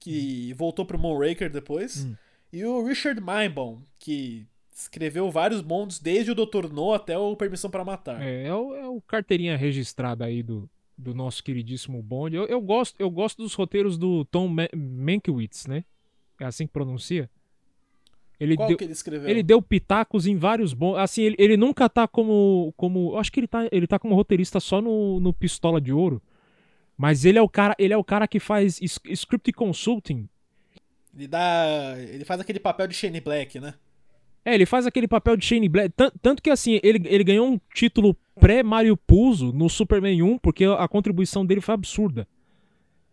que 0.00 0.52
voltou 0.54 0.84
pro 0.84 0.98
Moonraker 0.98 1.50
depois, 1.50 2.04
Hum. 2.04 2.14
e 2.52 2.64
o 2.64 2.84
Richard 2.84 3.20
Meinbaum, 3.20 3.82
que 3.98 4.46
escreveu 4.74 5.30
vários 5.30 5.60
bondos 5.60 5.98
desde 5.98 6.30
o 6.30 6.34
Dr. 6.34 6.68
No 6.72 6.92
até 6.92 7.16
o 7.18 7.36
Permissão 7.36 7.70
para 7.70 7.84
Matar. 7.84 8.22
É, 8.22 8.46
é 8.46 8.54
o, 8.54 8.74
é 8.74 8.88
o 8.88 9.00
carteirinha 9.00 9.56
registrada 9.56 10.24
aí 10.24 10.42
do, 10.42 10.68
do 10.96 11.14
nosso 11.14 11.42
queridíssimo 11.42 12.02
Bond. 12.02 12.36
Eu, 12.36 12.46
eu, 12.46 12.60
gosto, 12.60 12.94
eu 12.98 13.10
gosto 13.10 13.42
dos 13.42 13.54
roteiros 13.54 13.98
do 13.98 14.24
Tom 14.26 14.48
Ma- 14.48 14.68
Mankiewicz, 14.74 15.66
né? 15.66 15.84
É 16.40 16.44
assim 16.44 16.66
que 16.66 16.72
pronuncia? 16.72 17.30
Ele 18.40 18.56
Qual 18.56 18.66
deu, 18.68 18.76
que 18.76 18.84
ele 18.84 18.92
escreveu? 18.92 19.28
ele 19.30 19.42
deu 19.42 19.62
pitacos 19.62 20.26
em 20.26 20.36
vários 20.36 20.74
bons. 20.74 20.96
Assim, 20.96 21.22
ele, 21.22 21.36
ele 21.38 21.56
nunca 21.56 21.88
tá 21.88 22.08
como. 22.08 22.74
como 22.76 23.12
eu 23.12 23.18
acho 23.18 23.30
que 23.30 23.38
ele 23.38 23.46
tá, 23.46 23.68
ele 23.70 23.86
tá 23.86 23.98
como 23.98 24.16
roteirista 24.16 24.58
só 24.58 24.80
no, 24.80 25.20
no 25.20 25.32
Pistola 25.32 25.80
de 25.80 25.92
Ouro. 25.92 26.20
Mas 26.96 27.24
ele 27.24 27.38
é 27.38 27.42
o 27.42 27.48
cara, 27.48 27.74
ele 27.78 27.94
é 27.94 27.96
o 27.96 28.02
cara 28.04 28.26
que 28.26 28.40
faz 28.40 28.80
script 28.82 29.52
consulting. 29.52 30.28
Ele 31.16 31.28
dá. 31.28 31.94
Ele 31.98 32.24
faz 32.24 32.40
aquele 32.40 32.58
papel 32.58 32.88
de 32.88 32.94
Shane 32.94 33.20
Black, 33.20 33.60
né? 33.60 33.74
É, 34.44 34.54
ele 34.54 34.66
faz 34.66 34.86
aquele 34.86 35.06
papel 35.06 35.36
de 35.36 35.44
Shane 35.46 35.68
Black. 35.68 35.90
Tan- 35.96 36.10
Tanto 36.20 36.42
que, 36.42 36.50
assim, 36.50 36.80
ele, 36.82 37.00
ele 37.06 37.22
ganhou 37.24 37.46
um 37.48 37.60
título 37.72 38.16
pré-Mario 38.40 38.96
Puzo 38.96 39.52
no 39.52 39.68
Superman 39.68 40.20
1, 40.22 40.38
porque 40.38 40.64
a 40.64 40.88
contribuição 40.88 41.46
dele 41.46 41.60
foi 41.60 41.74
absurda. 41.74 42.26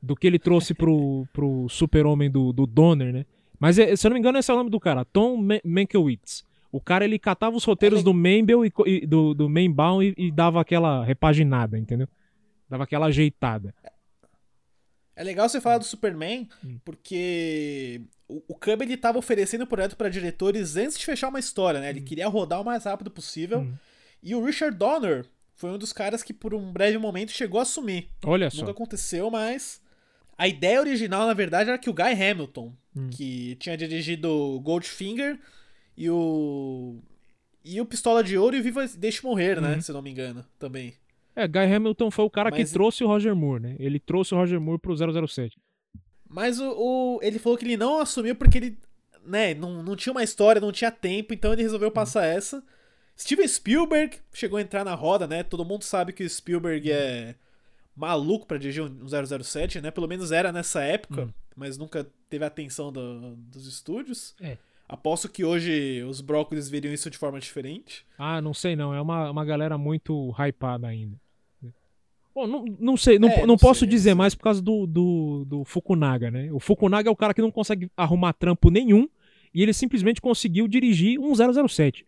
Do 0.02 0.16
que 0.16 0.26
ele 0.26 0.40
trouxe 0.40 0.74
pro, 0.74 1.28
pro 1.34 1.68
Super-Homem 1.70 2.32
do, 2.32 2.52
do 2.52 2.66
Donner, 2.66 3.14
né? 3.14 3.26
Mas, 3.60 3.78
é, 3.78 3.96
se 3.96 4.08
eu 4.08 4.10
não 4.10 4.16
me 4.16 4.20
engano, 4.20 4.38
esse 4.40 4.50
é 4.50 4.54
o 4.54 4.58
nome 4.58 4.70
do 4.70 4.80
cara, 4.80 5.04
Tom 5.06 5.38
Ma- 5.38 5.60
Mankiewicz. 5.64 6.44
O 6.72 6.80
cara, 6.80 7.04
ele 7.04 7.20
catava 7.20 7.56
os 7.58 7.64
roteiros 7.64 8.02
do 8.04 8.14
Membel 8.14 8.66
e, 8.66 8.72
e 8.86 9.06
do, 9.06 9.34
do 9.34 9.50
Mainbaum 9.50 10.02
e, 10.02 10.14
e 10.18 10.32
dava 10.32 10.62
aquela 10.62 11.04
repaginada, 11.04 11.78
entendeu? 11.78 12.08
Dava 12.70 12.84
aquela 12.86 13.08
ajeitada. 13.08 13.74
É 15.16 15.24
legal 15.24 15.50
você 15.50 15.60
falar 15.60 15.80
do 15.80 15.84
Superman, 15.84 16.48
Hum. 16.64 16.78
porque 16.86 18.02
o, 18.30 18.42
o 18.48 18.56
Cub 18.56 18.82
ele 18.82 18.96
tava 18.96 19.18
oferecendo 19.18 19.64
o 19.64 19.68
projeto 19.68 19.98
para 19.98 20.08
diretores 20.08 20.76
antes 20.78 20.98
de 20.98 21.06
fechar 21.06 21.28
uma 21.30 21.40
história, 21.40 21.80
Hum. 21.80 21.84
né? 21.84 21.90
Ele 21.90 22.02
queria 22.02 22.28
rodar 22.28 22.62
o 22.62 22.66
mais 22.66 22.84
rápido 22.86 23.10
possível. 23.12 23.68
E 24.24 24.36
o 24.36 24.44
Richard 24.46 24.78
Donner 24.78 25.26
foi 25.56 25.72
um 25.72 25.78
dos 25.78 25.92
caras 25.92 26.22
que 26.24 26.34
por 26.34 26.54
um 26.54 26.72
breve 26.72 26.98
momento 26.98 27.32
chegou 27.32 27.60
a 27.60 27.64
assumir. 27.64 28.10
Olha 28.24 28.50
só. 28.50 28.60
Nunca 28.60 28.72
aconteceu, 28.72 29.30
mas 29.30 29.82
a 30.38 30.48
ideia 30.48 30.80
original, 30.80 31.28
na 31.28 31.34
verdade, 31.34 31.70
era 31.70 31.78
que 31.78 31.90
o 31.90 31.94
Guy 31.94 32.14
Hamilton, 32.14 32.74
Hum. 32.96 33.10
que 33.12 33.56
tinha 33.60 33.76
dirigido 33.78 34.60
Goldfinger 34.64 35.40
e 35.98 36.10
o 36.10 36.98
e 37.64 37.80
o 37.82 37.86
Pistola 37.86 38.24
de 38.24 38.38
Ouro 38.38 38.56
e 38.56 38.60
o 38.60 38.64
Viva 38.64 38.86
Deixe 38.98 39.22
Morrer, 39.24 39.60
né? 39.62 39.76
Uhum. 39.76 39.82
Se 39.82 39.92
não 39.92 40.02
me 40.02 40.10
engano, 40.10 40.46
também. 40.58 40.94
É, 41.36 41.48
Guy 41.48 41.74
Hamilton 41.74 42.10
foi 42.10 42.26
o 42.26 42.30
cara 42.30 42.50
Mas- 42.50 42.68
que 42.70 42.74
trouxe 42.74 43.04
o 43.04 43.08
Roger 43.08 43.36
Moore, 43.36 43.62
né? 43.62 43.76
Ele 43.80 44.00
trouxe 44.00 44.34
o 44.34 44.38
Roger 44.38 44.60
Moore 44.60 44.80
pro 44.82 44.96
007. 44.96 45.58
Mas 46.30 46.60
o, 46.60 46.70
o- 46.78 47.20
ele 47.24 47.40
falou 47.40 47.58
que 47.58 47.66
ele 47.66 47.76
não 47.78 48.00
assumiu 48.00 48.36
porque 48.36 48.58
ele, 48.60 48.78
né, 49.26 49.54
não, 49.56 49.82
não 49.84 49.96
tinha 49.96 50.12
uma 50.14 50.24
história, 50.24 50.62
não 50.62 50.72
tinha 50.72 50.92
tempo, 50.92 51.34
então 51.34 51.52
ele 51.52 51.64
resolveu 51.64 51.90
passar 51.92 52.24
essa. 52.26 52.64
Steven 53.18 53.48
Spielberg 53.48 54.18
chegou 54.32 54.58
a 54.58 54.62
entrar 54.62 54.86
na 54.86 54.94
roda, 54.96 55.28
né? 55.28 55.44
Todo 55.44 55.66
mundo 55.66 55.84
sabe 55.84 56.14
que 56.14 56.24
o 56.24 56.30
Spielberg 56.30 56.90
é 56.92 57.36
maluco 57.96 58.46
pra 58.46 58.58
dirigir 58.58 58.84
um 58.84 59.06
007, 59.44 59.82
né? 59.82 59.92
Pelo 59.92 60.08
menos 60.08 60.32
era 60.32 60.52
nessa 60.52 60.82
época, 60.82 61.24
mas 61.56 61.78
nunca 61.78 62.08
teve 62.30 62.44
a 62.46 62.48
atenção 62.48 62.92
do- 62.94 63.36
dos 63.36 63.68
estúdios. 63.68 64.34
É. 64.40 64.58
Aposto 64.88 65.28
que 65.30 65.44
hoje 65.44 66.02
os 66.08 66.22
brócolis 66.22 66.70
veriam 66.70 66.94
isso 66.94 67.10
de 67.10 67.18
forma 67.18 67.40
diferente. 67.40 68.06
Ah, 68.18 68.42
não 68.42 68.54
sei 68.54 68.76
não. 68.76 68.94
É 68.94 69.02
uma, 69.02 69.30
uma 69.30 69.46
galera 69.46 69.78
muito 69.78 70.34
hypada 70.40 70.88
ainda. 70.88 71.16
Bom, 72.40 72.48
não, 72.48 72.66
não 72.80 72.96
sei, 72.98 73.20
não, 73.20 73.28
É, 73.30 73.40
não, 73.42 73.48
não 73.48 73.58
posso 73.58 73.82
sei, 73.82 73.90
dizer 73.90 74.14
mais 74.14 74.34
por 74.34 74.44
causa 74.44 74.62
do, 74.62 74.88
do, 74.88 75.44
do 75.46 75.66
Fukunaga, 75.66 76.32
né? 76.32 76.50
O 76.54 76.60
Fukunaga 76.60 77.10
é 77.10 77.12
o 77.12 77.16
cara 77.16 77.34
que 77.34 77.42
não 77.42 77.52
consegue 77.52 77.90
arrumar 77.98 78.32
trampo 78.34 78.70
nenhum 78.70 79.10
e 79.54 79.62
ele 79.62 79.74
simplesmente 79.74 80.22
conseguiu 80.22 80.68
dirigir 80.68 81.20
um 81.20 81.34
007. 81.36 82.06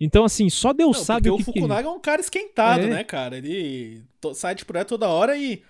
Então, 0.00 0.24
assim, 0.24 0.48
só 0.50 0.72
Deus 0.72 0.96
Não, 0.96 1.04
sabe 1.04 1.30
o 1.30 1.34
o 1.34 1.38
que 1.38 1.44
que... 1.44 1.52
Fukunaga 1.52 1.86
é 1.88 1.90
um 1.90 2.00
cara 2.00 2.20
esquentado, 2.20 2.82
É. 2.82 2.86
né, 2.88 3.04
cara? 3.04 3.36
Ele 3.38 4.02
sai 4.34 4.54
de 4.54 4.64
projeto 4.64 4.88
toda 4.90 5.08
hora 5.08 5.36
e 5.36 5.62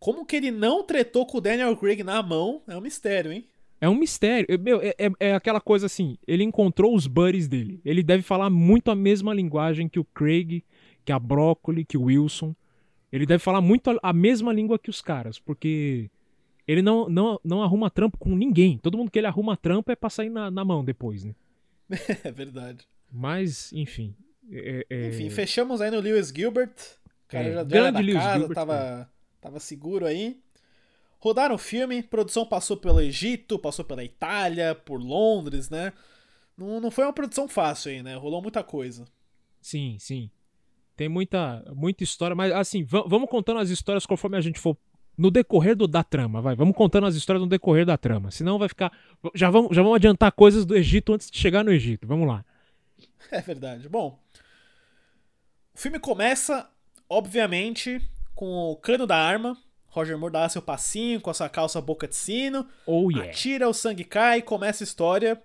como 0.00 0.24
que 0.26 0.36
ele 0.36 0.50
não 0.50 0.82
tretou 0.82 1.24
com 1.26 1.38
o 1.38 1.40
Daniel 1.40 1.76
Craig 1.76 2.02
na 2.02 2.22
mão 2.22 2.60
é 2.66 2.76
um 2.76 2.80
mistério, 2.80 3.32
hein? 3.32 3.44
É 3.80 3.88
um 3.88 3.94
mistério. 3.94 4.46
É, 4.48 4.56
Meu, 4.58 4.80
é, 4.82 4.94
é- 4.98 5.10
é 5.28 5.34
aquela 5.34 5.60
coisa 5.60 5.86
assim, 5.86 6.16
ele 6.26 6.42
encontrou 6.42 6.94
os 6.94 7.06
buddies 7.06 7.46
dele. 7.48 7.80
Ele 7.84 8.02
deve 8.02 8.22
falar 8.22 8.48
muito 8.50 8.90
a 8.90 8.94
mesma 8.94 9.32
linguagem 9.34 9.88
que 9.88 9.98
o 10.00 10.04
Craig, 10.04 10.64
que 11.04 11.12
a 11.12 11.18
Broccoli, 11.18 11.84
que 11.84 11.96
o 11.98 12.04
Wilson. 12.04 12.54
Ele 13.14 13.26
deve 13.26 13.38
falar 13.42 13.60
muito 13.60 13.90
a, 13.90 13.98
a 14.02 14.12
mesma 14.12 14.52
língua 14.52 14.76
que 14.76 14.90
os 14.90 15.00
caras, 15.00 15.38
porque 15.38 16.10
ele 16.66 16.82
não, 16.82 17.08
não, 17.08 17.40
não 17.44 17.62
arruma 17.62 17.88
trampo 17.88 18.18
com 18.18 18.34
ninguém. 18.34 18.76
Todo 18.78 18.98
mundo 18.98 19.10
que 19.10 19.18
ele 19.18 19.28
arruma 19.28 19.56
trampo 19.56 19.92
é 19.92 19.94
pra 19.94 20.10
sair 20.10 20.30
na, 20.30 20.50
na 20.50 20.64
mão 20.64 20.84
depois, 20.84 21.22
né? 21.22 21.32
é 22.24 22.32
verdade. 22.32 22.84
Mas, 23.12 23.72
enfim. 23.72 24.16
é- 24.50 24.84
é- 24.90 25.08
Enfim, 25.10 25.30
fechamos 25.30 25.80
aí 25.80 25.92
no 25.92 26.00
Lewis 26.00 26.32
Gilbert. 26.34 26.72
O 27.26 27.28
cara 27.28 27.44
É, 27.48 27.52
já, 27.54 27.62
grande 27.62 27.92
da 27.92 28.00
Lewis 28.00 28.14
casa, 28.22 28.38
Gilbert, 28.38 28.54
tava, 28.54 29.10
tava 29.40 29.60
seguro 29.60 30.06
aí. 30.06 30.40
Rodaram 31.20 31.54
o 31.54 31.58
filme, 31.58 32.02
produção 32.02 32.44
passou 32.44 32.76
pelo 32.76 33.00
Egito, 33.00 33.58
passou 33.60 33.84
pela 33.84 34.02
Itália, 34.04 34.74
por 34.74 35.00
Londres, 35.00 35.70
né? 35.70 35.92
Não, 36.58 36.80
não 36.80 36.90
foi 36.90 37.04
uma 37.04 37.12
produção 37.12 37.48
fácil 37.48 37.92
aí, 37.92 38.02
né? 38.02 38.16
Rolou 38.16 38.42
muita 38.42 38.62
coisa. 38.64 39.06
Sim, 39.60 39.96
sim. 40.00 40.30
Tem 40.96 41.08
muita, 41.08 41.64
muita 41.74 42.04
história, 42.04 42.36
mas 42.36 42.52
assim, 42.52 42.84
va- 42.84 43.04
vamos 43.06 43.28
contando 43.28 43.58
as 43.60 43.68
histórias 43.70 44.06
conforme 44.06 44.36
a 44.36 44.40
gente 44.40 44.58
for 44.60 44.76
no 45.16 45.30
decorrer 45.30 45.76
do, 45.76 45.86
da 45.88 46.02
trama, 46.04 46.40
vai. 46.40 46.54
Vamos 46.54 46.76
contando 46.76 47.06
as 47.06 47.14
histórias 47.14 47.42
no 47.42 47.48
decorrer 47.48 47.84
da 47.86 47.96
trama. 47.96 48.30
Senão 48.30 48.58
vai 48.58 48.68
ficar. 48.68 48.92
Já 49.34 49.50
vamos, 49.50 49.74
já 49.74 49.82
vamos 49.82 49.96
adiantar 49.96 50.30
coisas 50.32 50.64
do 50.64 50.76
Egito 50.76 51.12
antes 51.12 51.30
de 51.30 51.38
chegar 51.38 51.64
no 51.64 51.70
Egito. 51.72 52.06
Vamos 52.06 52.26
lá. 52.28 52.44
É 53.30 53.40
verdade. 53.40 53.88
Bom, 53.88 54.18
o 55.74 55.78
filme 55.78 55.98
começa, 55.98 56.68
obviamente, 57.08 58.00
com 58.34 58.46
o 58.70 58.76
cano 58.76 59.06
da 59.06 59.16
arma. 59.16 59.56
Roger 59.88 60.18
Moore 60.18 60.32
dá 60.32 60.48
seu 60.48 60.60
passinho 60.60 61.20
com 61.20 61.30
a 61.30 61.34
sua 61.34 61.48
calça 61.48 61.80
boca 61.80 62.08
de 62.08 62.16
sino. 62.16 62.66
Oh 62.86 63.10
yeah. 63.10 63.30
Atira, 63.30 63.68
o 63.68 63.72
sangue 63.74 64.02
cai, 64.04 64.42
começa 64.42 64.82
a 64.82 64.86
história. 64.86 65.40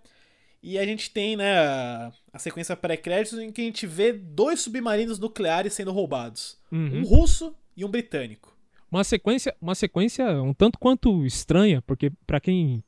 E 0.62 0.78
a 0.78 0.86
gente 0.86 1.10
tem, 1.12 1.38
né, 1.38 1.58
a, 1.58 2.12
a 2.34 2.40
sequência 2.40 2.76
pré-créditos 2.76 3.40
em 3.40 3.52
que 3.52 3.62
a 3.62 3.64
gente 3.64 3.88
vê 3.88 4.12
dois 4.12 4.62
submarinos 4.62 5.18
nucleares 5.18 5.74
sendo 5.74 5.92
roubados. 5.92 6.58
Uhum. 6.72 7.00
Um 7.00 7.04
russo 7.04 7.56
e 7.76 7.86
um 7.86 7.90
britânico. 7.90 8.58
Uma 8.92 9.04
sequência, 9.04 9.56
uma 9.62 9.76
sequência 9.76 10.26
um 10.42 10.54
tanto 10.54 10.78
quanto 10.80 11.26
estranha, 11.26 11.82
porque 11.84 12.12
pra 12.26 12.40
quem 12.40 12.84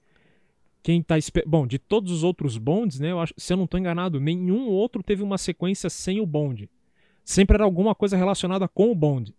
quem 0.83 1.01
tá 1.03 1.15
bom, 1.45 1.67
de 1.67 1.77
todos 1.77 2.11
os 2.11 2.23
outros 2.23 2.57
bondes, 2.57 2.99
né, 2.99 3.11
eu 3.11 3.19
acho, 3.19 3.35
se 3.37 3.53
eu 3.53 3.57
não 3.57 3.67
tô 3.67 3.77
enganado, 3.77 4.19
nenhum 4.19 4.67
outro 4.67 5.03
teve 5.03 5.21
uma 5.21 5.37
sequência 5.37 5.91
sem 5.91 6.19
o 6.19 6.25
bonde. 6.25 6.69
Sempre 7.23 7.55
era 7.55 7.63
alguma 7.63 7.93
coisa 7.93 8.17
relacionada 8.17 8.67
com 8.67 8.91
o 8.91 8.95
bonde. 8.95 9.35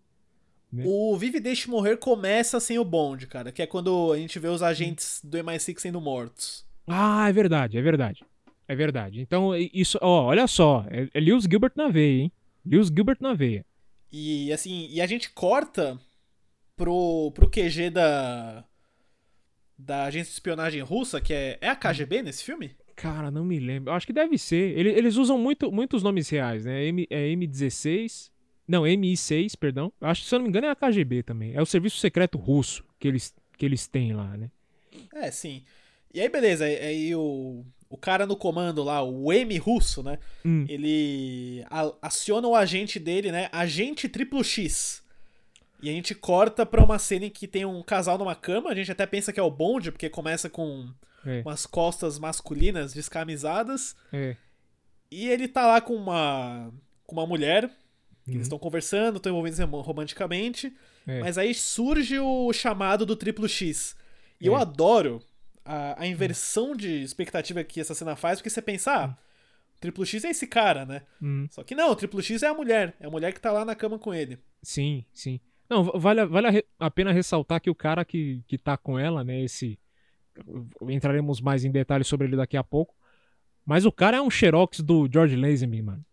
É. 0.78 0.84
O 0.86 1.16
Vive 1.18 1.38
e 1.38 1.40
Deixe 1.40 1.68
Morrer 1.68 1.98
começa 1.98 2.58
sem 2.58 2.78
o 2.78 2.84
Bond, 2.84 3.26
cara, 3.26 3.52
que 3.52 3.60
é 3.60 3.66
quando 3.66 4.10
a 4.12 4.16
gente 4.16 4.38
vê 4.38 4.48
os 4.48 4.62
agentes 4.62 5.20
do 5.22 5.36
MI6 5.36 5.78
sendo 5.78 6.00
mortos. 6.00 6.64
Ah, 6.86 7.28
é 7.28 7.32
verdade, 7.32 7.78
é 7.78 7.82
verdade. 7.82 8.24
É 8.68 8.74
verdade. 8.74 9.20
Então, 9.20 9.50
isso, 9.56 9.98
ó, 10.00 10.24
olha 10.26 10.46
só, 10.46 10.84
é, 10.88 11.08
é 11.12 11.20
Lewis 11.20 11.44
Gilbert 11.44 11.72
na 11.76 11.88
veia, 11.88 12.22
hein? 12.22 12.32
Lewis 12.64 12.88
Gilbert 12.88 13.18
na 13.20 13.34
veia. 13.34 13.64
E 14.10 14.52
assim, 14.52 14.88
e 14.90 15.00
a 15.00 15.06
gente 15.06 15.30
corta 15.30 15.98
pro, 16.76 17.30
pro 17.34 17.50
QG 17.50 17.90
da 17.90 18.64
da 19.76 20.04
agência 20.04 20.28
de 20.30 20.34
espionagem 20.34 20.80
russa, 20.80 21.20
que 21.20 21.32
é 21.34 21.58
é 21.60 21.68
a 21.68 21.76
KGB 21.76 22.22
nesse 22.22 22.44
filme? 22.44 22.70
Cara, 22.94 23.30
não 23.30 23.44
me 23.44 23.58
lembro. 23.58 23.92
Acho 23.92 24.06
que 24.06 24.12
deve 24.12 24.38
ser. 24.38 24.78
Ele- 24.78 24.90
eles 24.90 25.16
usam 25.16 25.36
muito, 25.38 25.72
muitos 25.72 26.02
nomes 26.02 26.28
reais, 26.28 26.64
né? 26.64 26.84
M, 26.84 27.06
é 27.10 27.26
M16. 27.28 28.30
Não, 28.68 28.84
MI6, 28.86 29.56
perdão. 29.56 29.92
Acho 30.00 30.22
que, 30.22 30.28
se 30.28 30.34
eu 30.34 30.38
não 30.38 30.44
me 30.44 30.50
engano, 30.50 30.66
é 30.66 30.70
a 30.70 30.76
KGB 30.76 31.22
também. 31.22 31.52
É 31.54 31.60
o 31.60 31.66
serviço 31.66 31.96
secreto 31.98 32.38
russo 32.38 32.84
que 33.00 33.08
eles, 33.08 33.34
que 33.58 33.64
eles 33.66 33.88
têm 33.88 34.12
lá, 34.12 34.36
né? 34.36 34.50
É, 35.14 35.30
sim. 35.30 35.64
E 36.14 36.20
aí, 36.20 36.28
beleza, 36.28 36.64
aí, 36.64 37.14
o, 37.14 37.64
o 37.88 37.96
cara 37.96 38.26
no 38.26 38.36
comando 38.36 38.82
lá, 38.82 39.02
o 39.02 39.32
M 39.32 39.56
russo, 39.58 40.02
né? 40.02 40.18
Hum. 40.44 40.64
Ele 40.68 41.64
a- 41.70 41.92
aciona 42.02 42.46
o 42.48 42.54
agente 42.54 42.98
dele, 42.98 43.32
né? 43.32 43.48
Agente 43.52 44.08
triplo 44.08 44.42
X. 44.44 45.02
E 45.82 45.88
a 45.88 45.92
gente 45.92 46.14
corta 46.14 46.64
pra 46.64 46.84
uma 46.84 46.98
cena 46.98 47.26
em 47.26 47.30
que 47.30 47.48
tem 47.48 47.64
um 47.64 47.82
casal 47.82 48.16
numa 48.18 48.34
cama. 48.36 48.70
A 48.70 48.74
gente 48.74 48.92
até 48.92 49.04
pensa 49.06 49.32
que 49.32 49.40
é 49.40 49.42
o 49.42 49.50
Bond, 49.50 49.90
porque 49.90 50.08
começa 50.08 50.48
com 50.48 50.88
É. 51.26 51.40
umas 51.40 51.66
costas 51.66 52.18
masculinas 52.18 52.92
descamisadas. 52.92 53.96
É. 54.12 54.36
E 55.10 55.28
ele 55.28 55.48
tá 55.48 55.66
lá 55.66 55.80
com 55.80 55.94
uma, 55.94 56.72
com 57.06 57.16
uma 57.16 57.26
mulher. 57.26 57.68
que 58.24 58.30
Uhum. 58.30 58.34
Eles 58.36 58.46
estão 58.46 58.58
conversando, 58.60 59.16
estão 59.16 59.32
envolvidos 59.32 59.58
rom- 59.58 59.80
romanticamente. 59.80 60.72
É. 61.06 61.18
Mas 61.18 61.36
aí 61.36 61.52
surge 61.52 62.20
o 62.20 62.52
chamado 62.52 63.04
do 63.04 63.16
triplo 63.16 63.48
X. 63.48 63.96
E 64.40 64.46
É. 64.46 64.48
eu 64.48 64.54
adoro 64.54 65.20
a, 65.64 66.02
a 66.02 66.06
inversão 66.06 66.74
de 66.76 67.02
expectativa 67.02 67.62
que 67.64 67.80
essa 67.80 67.94
cena 67.94 68.16
faz, 68.16 68.38
porque 68.38 68.50
você 68.50 68.62
pensa, 68.62 68.92
ah, 68.92 69.16
o 69.76 69.80
triplo 69.80 70.04
X 70.06 70.24
é 70.24 70.30
esse 70.30 70.46
cara, 70.46 70.84
né? 70.84 71.02
Hum. 71.20 71.46
Só 71.50 71.62
que 71.62 71.74
não, 71.74 71.90
o 71.90 71.96
triplo 71.96 72.22
X 72.22 72.42
é 72.42 72.46
a 72.48 72.54
mulher. 72.54 72.94
É 73.00 73.06
a 73.06 73.10
mulher 73.10 73.32
que 73.32 73.40
tá 73.40 73.50
lá 73.52 73.64
na 73.64 73.74
cama 73.74 73.98
com 73.98 74.12
ele. 74.14 74.38
Sim, 74.62 75.04
sim. 75.12 75.40
Não, 75.68 75.84
va- 75.84 75.92
vale, 75.98 76.20
a- 76.20 76.26
vale 76.26 76.64
a 76.78 76.90
pena 76.90 77.12
ressaltar 77.12 77.60
que 77.60 77.70
o 77.70 77.74
cara 77.74 78.04
que, 78.04 78.42
que 78.46 78.58
tá 78.58 78.76
com 78.76 78.98
ela, 78.98 79.22
né, 79.24 79.40
esse... 79.42 79.78
Entraremos 80.88 81.40
mais 81.40 81.64
em 81.64 81.70
detalhes 81.70 82.06
sobre 82.06 82.26
ele 82.26 82.36
daqui 82.36 82.56
a 82.56 82.64
pouco. 82.64 82.94
Mas 83.64 83.84
o 83.84 83.92
cara 83.92 84.16
é 84.16 84.20
um 84.20 84.30
xerox 84.30 84.80
do 84.80 85.08
George 85.12 85.36
Lazenby, 85.36 85.82
mano. 85.82 86.04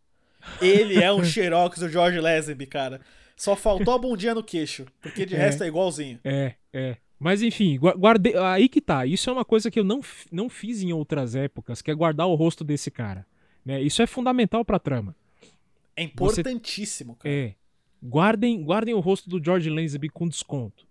Ele 0.62 1.02
é 1.02 1.12
um 1.12 1.24
xerox 1.26 1.80
do 1.80 1.90
George 1.90 2.20
Lazenby, 2.20 2.66
cara. 2.68 3.02
Só 3.36 3.56
faltou 3.56 3.94
a 3.94 3.98
bundinha 3.98 4.36
no 4.36 4.44
queixo, 4.44 4.86
porque 5.02 5.26
de 5.26 5.36
É. 5.36 5.38
resto 5.38 5.64
é 5.64 5.68
igualzinho. 5.68 6.20
É, 6.24 6.56
é. 6.74 6.98
Mas 7.20 7.42
enfim, 7.42 7.78
gua- 7.78 7.94
guardei. 7.96 8.36
Aí 8.38 8.70
que 8.70 8.80
tá. 8.80 9.06
Isso 9.06 9.30
é 9.30 9.34
uma 9.34 9.44
coisa 9.44 9.70
que 9.70 9.80
eu 9.80 9.84
não, 9.84 10.00
não 10.32 10.48
fiz 10.50 10.82
em 10.82 10.94
outras 10.94 11.36
épocas, 11.36 11.82
que 11.82 11.92
é 11.92 11.94
guardar 11.94 12.28
o 12.28 12.36
rosto 12.36 12.64
desse 12.64 12.90
cara. 12.90 13.26
Né? 13.66 13.82
Isso 13.82 14.02
é 14.02 14.08
fundamental 14.08 14.64
pra 14.64 14.80
trama. 14.80 15.14
É 15.96 16.04
importantíssimo, 16.04 17.16
cara. 17.16 17.34
É. 17.36 17.56
Guardem, 18.02 18.64
guardem 18.64 18.94
o 18.94 19.00
rosto 19.02 19.30
do 19.30 19.44
George 19.44 19.70
Lazenby 19.70 20.08
com 20.10 20.28
desconto. 20.30 20.88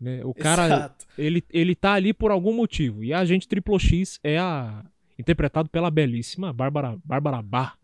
Né? 0.00 0.24
O 0.24 0.34
cara, 0.34 0.66
Exato. 0.66 1.06
ele, 1.16 1.44
ele 1.50 1.74
tá 1.76 1.92
ali 1.92 2.12
por 2.12 2.32
algum 2.32 2.52
motivo. 2.52 3.04
E 3.04 3.12
a 3.12 3.20
agente 3.20 3.46
Triplo 3.46 3.78
X 3.78 4.18
é 4.24 4.38
a. 4.38 4.84
Interpretado 5.16 5.68
pela 5.68 5.90
belíssima 5.90 6.52
Bárbara, 6.52 6.96
Bárbara 7.04 7.42
Bach. 7.42 7.76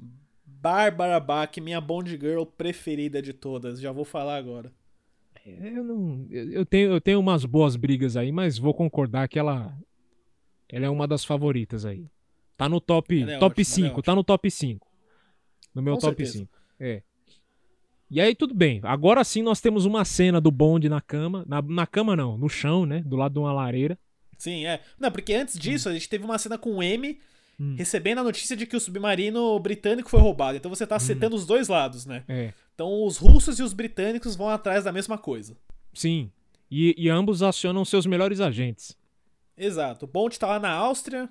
Bárbara 0.46 1.18
Bach, 1.18 1.50
minha 1.60 1.80
Bond 1.80 2.10
Girl 2.10 2.44
preferida 2.44 3.20
de 3.20 3.32
todas. 3.32 3.80
Já 3.80 3.90
vou 3.92 4.04
falar 4.04 4.36
agora. 4.36 4.72
Eu 5.44 5.84
não. 5.84 6.26
Eu 6.30 6.64
tenho, 6.64 6.92
eu 6.92 7.00
tenho 7.00 7.20
umas 7.20 7.44
boas 7.44 7.76
brigas 7.76 8.16
aí, 8.16 8.32
mas 8.32 8.58
vou 8.58 8.72
concordar 8.72 9.28
que 9.28 9.38
ela. 9.38 9.76
Ela 10.68 10.86
é 10.86 10.90
uma 10.90 11.06
das 11.06 11.24
favoritas 11.24 11.84
aí. 11.84 12.06
Tá 12.56 12.68
no 12.68 12.80
top, 12.80 13.22
é 13.22 13.38
top 13.38 13.60
ótima, 13.60 13.76
ela 13.78 13.86
é 13.86 13.90
5, 13.90 14.02
tá 14.02 14.14
no 14.14 14.24
top 14.24 14.50
5. 14.50 14.86
No 15.74 15.82
meu 15.82 15.94
Com 15.94 16.00
top 16.00 16.24
certeza. 16.24 16.38
5. 16.44 16.50
É. 16.80 17.02
E 18.10 18.20
aí, 18.20 18.34
tudo 18.34 18.54
bem. 18.54 18.80
Agora 18.84 19.24
sim 19.24 19.42
nós 19.42 19.60
temos 19.60 19.84
uma 19.84 20.04
cena 20.04 20.40
do 20.40 20.50
bonde 20.50 20.88
na 20.88 21.00
cama. 21.00 21.44
Na, 21.46 21.60
na 21.60 21.86
cama 21.86 22.14
não, 22.16 22.38
no 22.38 22.48
chão, 22.48 22.86
né? 22.86 23.02
Do 23.04 23.16
lado 23.16 23.32
de 23.32 23.38
uma 23.38 23.52
lareira. 23.52 23.98
Sim, 24.38 24.66
é. 24.66 24.80
Não, 24.98 25.10
porque 25.10 25.34
antes 25.34 25.58
disso, 25.58 25.88
a 25.88 25.92
gente 25.92 26.08
teve 26.08 26.24
uma 26.24 26.38
cena 26.38 26.56
com 26.56 26.76
o 26.76 26.82
M 26.82 27.18
Hum. 27.58 27.76
recebendo 27.76 28.18
a 28.18 28.24
notícia 28.24 28.56
de 28.56 28.66
que 28.66 28.76
o 28.76 28.80
submarino 28.80 29.58
britânico 29.60 30.10
foi 30.10 30.20
roubado. 30.20 30.56
Então 30.56 30.68
você 30.68 30.86
tá 30.86 30.98
setando 30.98 31.36
os 31.36 31.46
dois 31.46 31.68
lados, 31.68 32.04
né? 32.04 32.24
É. 32.28 32.52
Então 32.74 33.04
os 33.04 33.16
russos 33.16 33.58
e 33.58 33.62
os 33.62 33.72
britânicos 33.72 34.34
vão 34.36 34.48
atrás 34.48 34.84
da 34.84 34.92
mesma 34.92 35.16
coisa. 35.16 35.56
Sim. 35.92 36.30
E, 36.70 36.94
e 36.98 37.08
ambos 37.08 37.42
acionam 37.42 37.84
seus 37.84 38.04
melhores 38.06 38.40
agentes. 38.40 38.96
Exato. 39.56 40.04
O 40.06 40.08
Bond 40.08 40.36
tá 40.38 40.48
lá 40.48 40.58
na 40.58 40.70
Áustria, 40.72 41.28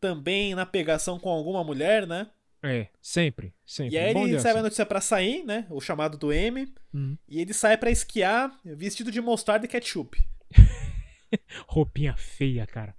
também 0.00 0.54
na 0.54 0.66
pegação 0.66 1.18
com 1.18 1.28
alguma 1.28 1.62
mulher, 1.62 2.06
né? 2.06 2.26
É, 2.62 2.88
sempre. 3.00 3.54
Sempre. 3.64 3.94
E 3.94 3.98
aí 3.98 4.10
ele 4.10 4.18
é 4.18 4.26
recebe 4.32 4.48
a 4.48 4.52
assim. 4.54 4.62
notícia 4.62 4.86
pra 4.86 5.00
sair, 5.00 5.44
né? 5.44 5.66
O 5.70 5.80
chamado 5.80 6.18
do 6.18 6.32
M. 6.32 6.66
Hum. 6.92 7.16
E 7.28 7.40
ele 7.40 7.52
sai 7.54 7.76
pra 7.76 7.90
esquiar 7.90 8.50
vestido 8.64 9.12
de 9.12 9.20
mostarda 9.20 9.66
e 9.66 9.68
ketchup. 9.68 10.18
Roupinha 11.68 12.16
feia, 12.16 12.66
cara. 12.66 12.94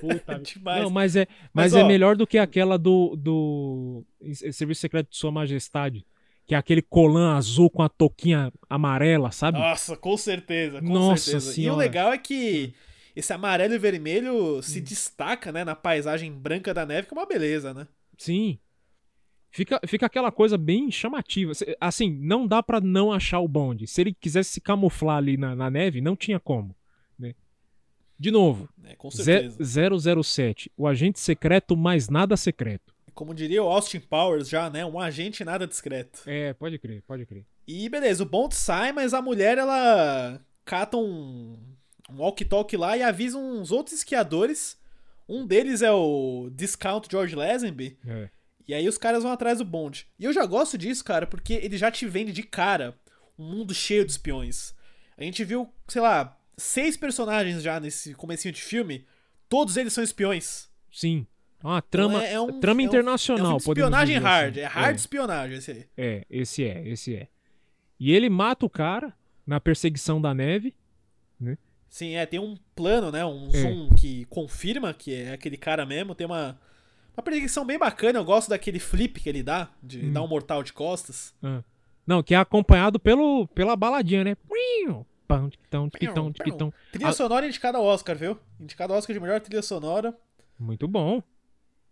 Puta. 0.00 0.38
Demais. 0.40 0.82
Não, 0.82 0.90
mas 0.90 1.16
é, 1.16 1.26
Mas, 1.52 1.72
mas 1.72 1.74
é 1.74 1.82
ó- 1.82 1.86
melhor 1.86 2.16
do 2.16 2.26
que 2.26 2.38
aquela 2.38 2.78
do, 2.78 3.14
do 3.16 4.04
Serviço 4.52 4.80
Secreto 4.80 5.10
de 5.10 5.16
Sua 5.16 5.30
Majestade. 5.32 6.06
Que 6.50 6.54
é 6.56 6.58
aquele 6.58 6.82
colã 6.82 7.36
azul 7.36 7.70
com 7.70 7.80
a 7.80 7.88
touquinha 7.88 8.52
amarela, 8.68 9.30
sabe? 9.30 9.56
Nossa, 9.56 9.96
com 9.96 10.16
certeza, 10.16 10.80
com 10.82 10.88
Nossa 10.92 11.22
certeza. 11.22 11.46
E 11.46 11.50
o 11.50 11.54
senhora. 11.54 11.78
legal 11.78 12.12
é 12.12 12.18
que 12.18 12.74
esse 13.14 13.32
amarelo 13.32 13.72
e 13.74 13.78
vermelho 13.78 14.56
Hum. 14.56 14.60
se 14.62 14.80
destaca, 14.80 15.52
né, 15.52 15.62
na 15.62 15.76
paisagem 15.76 16.32
branca 16.32 16.74
da 16.74 16.84
neve, 16.84 17.06
que 17.06 17.14
é 17.14 17.16
uma 17.16 17.24
beleza, 17.24 17.72
né? 17.72 17.86
Sim. 18.18 18.58
Fica, 19.52 19.80
fica 19.86 20.06
aquela 20.06 20.32
coisa 20.32 20.58
bem 20.58 20.90
chamativa. 20.90 21.52
Assim, 21.80 22.10
não 22.20 22.48
dá 22.48 22.60
pra 22.64 22.80
não 22.80 23.12
achar 23.12 23.38
o 23.38 23.46
bonde. 23.46 23.86
Se 23.86 24.00
ele 24.00 24.12
quisesse 24.12 24.50
se 24.50 24.60
camuflar 24.60 25.18
ali 25.18 25.36
na, 25.36 25.54
na 25.54 25.70
neve, 25.70 26.00
não 26.00 26.16
tinha 26.16 26.40
como. 26.40 26.74
Né? 27.16 27.32
De 28.18 28.32
novo, 28.32 28.68
É, 28.82 28.96
com 28.96 29.08
certeza. 29.08 29.56
007, 30.22 30.68
o 30.76 30.84
agente 30.88 31.20
secreto 31.20 31.76
mais 31.76 32.08
nada 32.08 32.36
secreto. 32.36 32.92
Como 33.20 33.34
diria 33.34 33.62
o 33.62 33.68
Austin 33.68 34.00
Powers 34.00 34.48
já, 34.48 34.70
né, 34.70 34.82
um 34.82 34.98
agente 34.98 35.44
nada 35.44 35.66
discreto. 35.66 36.22
É, 36.24 36.54
pode 36.54 36.78
crer, 36.78 37.02
pode 37.02 37.26
crer. 37.26 37.44
E 37.68 37.86
beleza, 37.86 38.22
o 38.22 38.26
Bond 38.26 38.54
sai, 38.54 38.92
mas 38.92 39.12
a 39.12 39.20
mulher, 39.20 39.58
ela 39.58 40.40
cata 40.64 40.96
um, 40.96 41.58
um 42.08 42.16
walkie-talkie 42.16 42.78
lá 42.78 42.96
e 42.96 43.02
avisa 43.02 43.36
uns 43.36 43.70
outros 43.70 43.94
esquiadores. 43.94 44.78
Um 45.28 45.46
deles 45.46 45.82
é 45.82 45.92
o 45.92 46.48
Discount 46.54 47.08
George 47.10 47.36
Lazenby. 47.36 47.98
É. 48.06 48.30
E 48.66 48.72
aí 48.72 48.88
os 48.88 48.96
caras 48.96 49.22
vão 49.22 49.32
atrás 49.32 49.58
do 49.58 49.66
Bond. 49.66 50.08
E 50.18 50.24
eu 50.24 50.32
já 50.32 50.46
gosto 50.46 50.78
disso, 50.78 51.04
cara, 51.04 51.26
porque 51.26 51.52
ele 51.52 51.76
já 51.76 51.90
te 51.90 52.06
vende 52.06 52.32
de 52.32 52.42
cara 52.42 52.98
um 53.38 53.44
mundo 53.44 53.74
cheio 53.74 54.02
de 54.02 54.12
espiões. 54.12 54.74
A 55.18 55.22
gente 55.22 55.44
viu, 55.44 55.70
sei 55.88 56.00
lá, 56.00 56.40
seis 56.56 56.96
personagens 56.96 57.62
já 57.62 57.78
nesse 57.78 58.14
comecinho 58.14 58.54
de 58.54 58.62
filme. 58.62 59.06
Todos 59.46 59.76
eles 59.76 59.92
são 59.92 60.02
espiões. 60.02 60.70
Sim. 60.90 61.26
É 61.62 61.66
uma 61.66 61.82
trama, 61.82 62.14
Então 62.14 62.22
é- 62.26 62.32
é 62.32 62.40
um- 62.40 62.60
trama 62.60 62.80
é 62.80 62.84
um- 62.84 62.86
internacional, 62.86 63.52
É 63.52 63.54
um 63.56 63.60
filme 63.60 63.74
de 63.76 63.80
podemos 63.82 63.88
espionagem 63.88 64.14
dizer 64.16 64.26
hard. 64.26 64.50
assim. 64.52 64.60
É 64.60 64.66
hard 64.66 64.92
É. 64.92 64.96
espionagem 64.96 65.58
esse 65.58 65.70
aí. 65.70 65.86
É, 65.96 66.26
esse 66.30 66.64
é, 66.64 66.88
esse 66.88 67.14
é. 67.16 67.28
E 67.98 68.12
ele 68.12 68.30
mata 68.30 68.64
o 68.64 68.70
cara 68.70 69.12
na 69.46 69.60
perseguição 69.60 70.20
da 70.20 70.32
neve. 70.34 70.74
Sim, 71.88 72.14
é, 72.14 72.24
tem 72.24 72.38
um 72.38 72.56
plano, 72.74 73.10
né? 73.10 73.26
Um 73.26 73.48
É. 73.48 73.58
zoom 73.62 73.90
que 73.96 74.24
confirma 74.26 74.94
que 74.94 75.12
é 75.12 75.32
aquele 75.32 75.56
cara 75.56 75.84
mesmo. 75.84 76.14
Tem 76.14 76.24
uma, 76.24 76.56
uma 77.16 77.22
perseguição 77.22 77.64
bem 77.66 77.76
bacana. 77.78 78.20
Eu 78.20 78.24
gosto 78.24 78.48
daquele 78.48 78.78
flip 78.78 79.20
que 79.20 79.28
ele 79.28 79.42
dá, 79.42 79.68
de 79.82 79.98
Hum. 80.06 80.12
dar 80.12 80.22
um 80.22 80.28
mortal 80.28 80.62
de 80.62 80.72
costas. 80.72 81.34
Ah. 81.42 81.64
Não, 82.06 82.22
que 82.22 82.32
é 82.32 82.38
acompanhado 82.38 83.00
pelo, 83.00 83.48
pela 83.48 83.74
baladinha, 83.74 84.22
né? 84.22 84.36
Tiquitão, 85.50 85.88
tiquitão, 85.90 86.32
tiquitão. 86.32 86.74
Trilha 86.92 87.12
sonora 87.12 87.46
indicada 87.46 87.78
ao 87.78 87.84
Oscar, 87.84 88.16
viu? 88.16 88.38
Indicado 88.60 88.92
ao 88.92 88.98
Oscar 88.98 89.14
de 89.14 89.20
melhor 89.20 89.40
trilha 89.40 89.62
sonora 89.62 90.16
Muito 90.58 90.86
bom. 90.88 91.22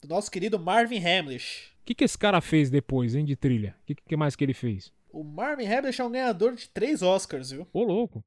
Do 0.00 0.08
nosso 0.08 0.30
querido 0.30 0.58
Marvin 0.58 0.98
Hamlish. 0.98 1.72
O 1.82 1.84
que, 1.84 1.94
que 1.94 2.04
esse 2.04 2.18
cara 2.18 2.40
fez 2.40 2.70
depois, 2.70 3.14
hein, 3.14 3.24
de 3.24 3.34
trilha? 3.36 3.74
O 3.82 3.86
que, 3.86 3.94
que 3.94 4.16
mais 4.16 4.36
que 4.36 4.44
ele 4.44 4.54
fez? 4.54 4.92
O 5.10 5.24
Marvin 5.24 5.66
Hamlish 5.66 6.00
é 6.00 6.04
um 6.04 6.10
ganhador 6.10 6.54
de 6.54 6.68
três 6.68 7.02
Oscars, 7.02 7.50
viu? 7.50 7.66
Ô, 7.72 7.82
louco. 7.82 8.22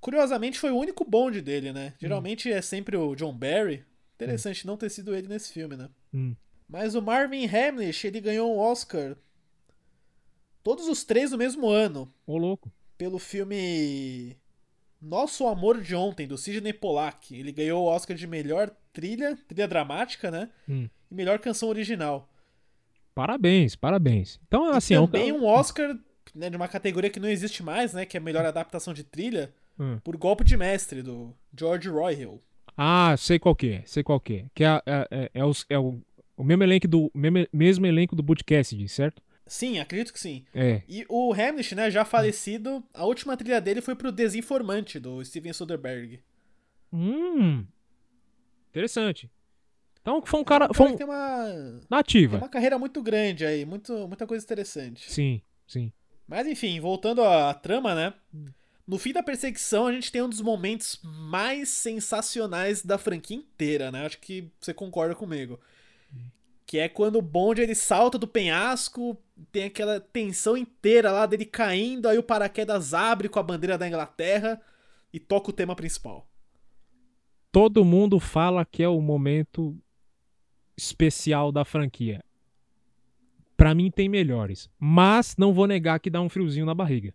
Curiosamente 0.00 0.58
foi 0.58 0.70
o 0.70 0.78
único 0.78 1.04
bonde 1.04 1.40
dele, 1.40 1.72
né? 1.72 1.88
Hum. 1.88 1.98
Geralmente 2.00 2.50
é 2.50 2.62
sempre 2.62 2.96
o 2.96 3.14
John 3.16 3.32
Barry. 3.34 3.84
Interessante 4.14 4.66
não 4.66 4.76
ter 4.76 4.88
sido 4.90 5.14
ele 5.14 5.28
nesse 5.28 5.52
filme, 5.52 5.76
né? 5.76 5.90
Hum. 6.14 6.34
Mas 6.68 6.94
o 6.94 7.02
Marvin 7.02 7.46
Hamlish, 7.46 8.06
ele 8.06 8.20
ganhou 8.20 8.54
um 8.54 8.58
Oscar 8.58 9.16
todos 10.62 10.88
os 10.88 11.04
três 11.04 11.30
no 11.30 11.38
mesmo 11.38 11.68
ano. 11.68 12.12
Ô, 12.26 12.36
louco. 12.36 12.72
pelo 12.96 13.18
filme 13.18 14.36
Nosso 15.00 15.46
Amor 15.46 15.80
de 15.80 15.94
Ontem, 15.94 16.26
do 16.26 16.38
Sidney 16.38 16.72
Pollack. 16.72 17.34
Ele 17.36 17.52
ganhou 17.52 17.84
o 17.84 17.88
Oscar 17.88 18.16
de 18.16 18.26
melhor 18.26 18.74
trilha, 18.96 19.36
trilha 19.46 19.68
dramática, 19.68 20.30
né? 20.30 20.48
Hum. 20.68 20.88
E 21.10 21.14
melhor 21.14 21.38
canção 21.38 21.68
original. 21.68 22.26
Parabéns, 23.14 23.76
parabéns. 23.76 24.40
Então, 24.46 24.70
assim, 24.70 24.94
e 24.94 24.96
é 24.96 25.00
um- 25.00 25.06
também 25.06 25.32
um 25.32 25.44
Oscar 25.44 25.96
né, 26.34 26.50
de 26.50 26.56
uma 26.56 26.68
categoria 26.68 27.08
que 27.10 27.20
não 27.20 27.28
existe 27.28 27.62
mais, 27.62 27.92
né? 27.94 28.04
Que 28.04 28.16
é 28.16 28.20
melhor 28.20 28.44
adaptação 28.44 28.92
de 28.92 29.04
trilha, 29.04 29.52
Hum. 29.78 29.98
por 30.02 30.16
Golpe 30.16 30.44
de 30.44 30.56
Mestre, 30.56 31.02
do 31.02 31.34
George 31.58 31.88
Royhill. 31.88 32.42
Ah, 32.76 33.14
sei 33.16 33.38
qual 33.38 33.54
que 33.54 33.70
é, 33.72 33.82
sei 33.86 34.02
qual 34.02 34.18
que 34.20 34.34
é. 34.34 34.44
Que 34.54 34.64
é, 34.64 34.82
é, 34.86 35.08
é, 35.10 35.30
é 35.34 35.44
os- 35.44 35.64
é 35.70 35.78
o, 35.78 35.98
o 36.36 36.42
mesmo 36.44 36.62
elenco 36.64 36.88
do 36.88 37.10
mesmo, 37.14 37.46
mesmo 37.52 37.86
elenco 37.86 38.14
do 38.16 38.22
Butch 38.22 38.42
Cassidy, 38.44 38.88
certo? 38.88 39.22
Sim, 39.46 39.78
acredito 39.78 40.12
que 40.12 40.18
sim. 40.20 40.44
É. 40.52 40.82
E 40.88 41.06
o 41.08 41.32
Hamlish, 41.32 41.74
né, 41.74 41.90
já 41.90 42.04
falecido, 42.04 42.82
a 42.92 43.04
última 43.06 43.36
trilha 43.36 43.60
dele 43.60 43.80
foi 43.80 43.94
pro 43.94 44.10
Desinformante, 44.12 44.98
do 44.98 45.24
Steven 45.24 45.52
Soderbergh. 45.52 46.18
Hum. 46.92 47.64
Interessante. 48.76 49.30
Então 50.02 50.20
foi 50.22 50.38
um 50.38 50.44
cara, 50.44 50.68
foi 50.74 50.92
um 50.92 50.96
tem 50.96 51.06
uma, 51.06 51.46
tem 51.46 51.80
nativa. 51.88 52.36
uma 52.36 52.48
carreira 52.48 52.78
muito 52.78 53.02
grande 53.02 53.46
aí, 53.46 53.64
muito, 53.64 54.06
muita 54.06 54.26
coisa 54.26 54.44
interessante. 54.44 55.10
Sim, 55.10 55.40
sim. 55.66 55.90
Mas 56.28 56.46
enfim, 56.46 56.78
voltando 56.78 57.24
à 57.24 57.54
trama, 57.54 57.94
né? 57.94 58.12
No 58.86 58.98
fim 58.98 59.14
da 59.14 59.22
perseguição, 59.22 59.86
a 59.86 59.92
gente 59.92 60.12
tem 60.12 60.20
um 60.20 60.28
dos 60.28 60.42
momentos 60.42 61.00
mais 61.02 61.70
sensacionais 61.70 62.82
da 62.82 62.98
franquia 62.98 63.38
inteira, 63.38 63.90
né? 63.90 64.04
Acho 64.04 64.18
que 64.18 64.52
você 64.60 64.74
concorda 64.74 65.14
comigo. 65.14 65.58
Que 66.66 66.78
é 66.78 66.88
quando 66.88 67.16
o 67.16 67.22
Bond 67.22 67.62
ele 67.62 67.74
salta 67.74 68.18
do 68.18 68.28
penhasco, 68.28 69.16
tem 69.50 69.64
aquela 69.64 70.00
tensão 70.00 70.54
inteira 70.54 71.10
lá 71.10 71.24
dele 71.24 71.46
caindo, 71.46 72.08
aí 72.08 72.18
o 72.18 72.22
paraquedas 72.22 72.92
abre 72.92 73.28
com 73.28 73.38
a 73.38 73.42
bandeira 73.42 73.78
da 73.78 73.88
Inglaterra 73.88 74.60
e 75.12 75.18
toca 75.18 75.48
o 75.48 75.54
tema 75.54 75.74
principal. 75.74 76.28
Todo 77.56 77.86
mundo 77.86 78.20
fala 78.20 78.66
que 78.66 78.82
é 78.82 78.88
o 78.88 79.00
momento 79.00 79.74
especial 80.76 81.50
da 81.50 81.64
franquia. 81.64 82.22
Pra 83.56 83.74
mim 83.74 83.90
tem 83.90 84.10
melhores, 84.10 84.68
mas 84.78 85.34
não 85.38 85.54
vou 85.54 85.66
negar 85.66 85.98
que 85.98 86.10
dá 86.10 86.20
um 86.20 86.28
friozinho 86.28 86.66
na 86.66 86.74
barriga. 86.74 87.14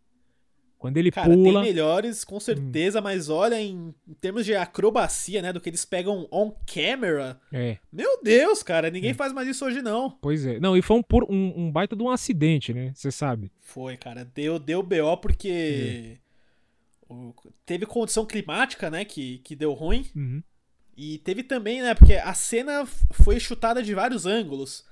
Quando 0.80 0.98
ele 0.98 1.12
Cara, 1.12 1.28
tem 1.28 1.38
pula, 1.38 1.62
melhores, 1.62 2.24
com 2.24 2.40
certeza, 2.40 3.00
mas 3.00 3.30
olha, 3.30 3.62
em, 3.62 3.94
em 4.08 4.14
termos 4.16 4.44
de 4.44 4.56
acrobacia, 4.56 5.44
né, 5.44 5.54
do 5.54 5.62
que 5.62 5.70
eles 5.70 5.86
pegam 5.86 6.28
on 6.32 6.52
camera, 6.66 7.40
é, 7.54 7.78
meu 7.94 8.20
Deus, 8.24 8.64
cara, 8.64 8.90
ninguém 8.90 9.14
faz 9.14 9.32
mais 9.32 9.48
isso 9.48 9.64
hoje 9.64 9.84
não. 9.84 10.10
pois 10.10 10.44
é. 10.44 10.60
Não, 10.60 10.76
e 10.76 10.82
foi 10.82 10.98
um, 10.98 11.04
um, 11.30 11.66
um 11.66 11.72
baita 11.72 11.96
de 11.96 12.02
um 12.02 12.10
acidente, 12.10 12.74
né? 12.74 12.92
Você 12.96 13.12
sabe. 13.12 13.52
Foi, 13.60 13.96
cara, 13.96 14.26
deu, 14.26 14.58
deu 14.58 14.82
BO 14.82 15.18
porque 15.22 16.18
o- 17.12 17.36
teve 17.65 17.86
condição 17.86 18.26
climática, 18.26 18.89
né, 18.89 19.06
que, 19.06 19.39
que 19.39 19.56
deu 19.56 19.74
ruim. 19.74 20.06
Uhum. 20.15 20.41
E 20.95 21.17
teve 21.19 21.43
também, 21.43 21.82
né, 21.82 21.93
porque 21.93 22.13
a 22.15 22.34
cena 22.34 22.86
foi 23.12 23.39
chutada 23.39 23.82
de 23.82 23.93
vários 23.93 24.26
ângulos. 24.26 24.86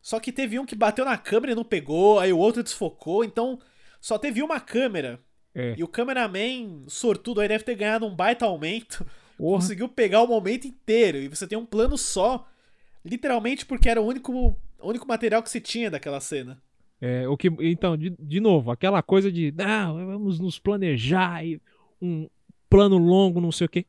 Só 0.00 0.18
que 0.18 0.32
teve 0.32 0.58
um 0.58 0.66
que 0.66 0.74
bateu 0.74 1.04
na 1.04 1.16
câmera 1.16 1.52
e 1.52 1.54
não 1.54 1.64
pegou, 1.64 2.18
aí 2.18 2.32
o 2.32 2.38
outro 2.38 2.62
desfocou, 2.62 3.24
então 3.24 3.60
só 4.00 4.18
teve 4.18 4.42
uma 4.42 4.58
câmera. 4.60 5.20
É. 5.54 5.74
E 5.76 5.84
o 5.84 5.88
cameraman, 5.88 6.84
sortudo, 6.88 7.40
aí 7.40 7.46
deve 7.48 7.62
ter 7.64 7.74
ganhado 7.74 8.06
um 8.06 8.14
baita 8.14 8.46
aumento. 8.46 9.06
Conseguiu 9.38 9.88
pegar 9.88 10.22
o 10.22 10.26
momento 10.26 10.66
inteiro. 10.66 11.18
E 11.18 11.28
você 11.28 11.46
tem 11.46 11.58
um 11.58 11.66
plano 11.66 11.98
só. 11.98 12.48
Literalmente 13.04 13.66
porque 13.66 13.88
era 13.88 14.00
o 14.00 14.06
único, 14.06 14.32
o 14.32 14.56
único 14.82 15.06
material 15.06 15.42
que 15.42 15.50
se 15.50 15.60
tinha 15.60 15.90
daquela 15.90 16.20
cena. 16.20 16.62
É, 17.04 17.26
o 17.28 17.36
que, 17.36 17.48
então, 17.58 17.96
de, 17.96 18.10
de 18.16 18.38
novo, 18.38 18.70
aquela 18.70 19.02
coisa 19.02 19.30
de 19.30 19.50
não, 19.50 19.94
vamos 20.06 20.38
nos 20.38 20.60
planejar 20.60 21.44
e 21.44 21.60
um 22.00 22.28
plano 22.70 22.96
longo, 22.96 23.40
não 23.40 23.50
sei 23.50 23.66
o 23.66 23.68
quê. 23.68 23.84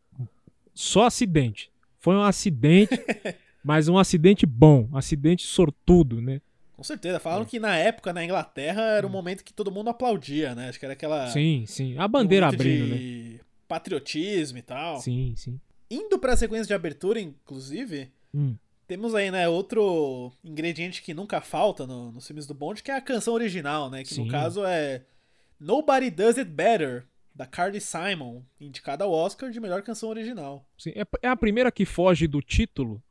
Só 0.74 1.06
acidente. 1.06 1.72
Foi 2.00 2.16
um 2.16 2.24
acidente, 2.24 2.90
mas 3.64 3.88
um 3.88 4.00
acidente 4.00 4.48
bom, 4.48 4.90
um 4.92 4.98
acidente 4.98 5.46
sortudo, 5.46 6.20
né? 6.20 6.42
Com 6.76 6.82
certeza. 6.84 7.20
Falam 7.20 7.44
É. 7.44 7.46
que 7.46 7.60
na 7.60 7.78
época, 7.78 8.12
na 8.12 8.26
Inglaterra, 8.26 8.82
era 8.82 9.06
o 9.06 9.10
momento 9.12 9.44
que 9.44 9.54
todo 9.54 9.72
mundo 9.72 9.90
aplaudia, 9.92 10.56
né? 10.56 10.70
Acho 10.70 10.80
que 10.80 10.86
era 10.86 10.94
aquela. 10.94 11.28
Sim, 11.30 11.66
sim. 11.68 11.96
A 12.00 12.08
bandeira 12.08 12.48
momento 12.48 12.60
abrindo, 12.62 12.88
né? 12.88 12.98
de 12.98 13.40
Patriotismo 13.68 14.58
e 14.58 14.62
tal. 14.64 15.00
Sim, 15.00 15.36
sim. 15.38 15.60
Indo 15.90 16.18
pra 16.18 16.36
sequência 16.36 16.66
de 16.66 16.74
abertura, 16.74 17.20
inclusive, 17.20 18.12
Hum. 18.34 18.56
Temos 18.88 19.16
aí, 19.16 19.32
né, 19.32 19.48
outro 19.48 20.32
ingrediente 20.44 21.02
que 21.02 21.14
nunca 21.14 21.42
falta 21.42 21.86
no- 21.88 22.12
nos 22.12 22.26
filmes 22.28 22.46
do 22.46 22.54
Bond, 22.54 22.82
que 22.84 22.92
é 22.92 22.96
a 22.96 23.02
canção 23.02 23.34
original, 23.34 23.90
né? 23.90 24.04
Que 24.04 24.14
Sim. 24.14 24.26
no 24.26 24.32
caso 24.32 24.64
é 24.66 25.04
Nobody 25.60 26.10
Does 26.10 26.38
It 26.38 26.50
Better, 26.50 27.06
da 27.36 27.46
Carly 27.48 27.82
Simon, 27.82 28.44
indicada 28.62 29.04
ao 29.06 29.12
Oscar 29.12 29.50
de 29.50 29.60
melhor 29.60 29.82
canção 29.82 30.10
original. 30.10 30.68
sim. 30.78 30.92
É, 30.96 31.04
é 31.24 31.28
a 31.28 31.36
primeira 31.36 31.72
que 31.72 31.86
foge 31.86 32.28
do 32.28 32.42
título 32.42 33.02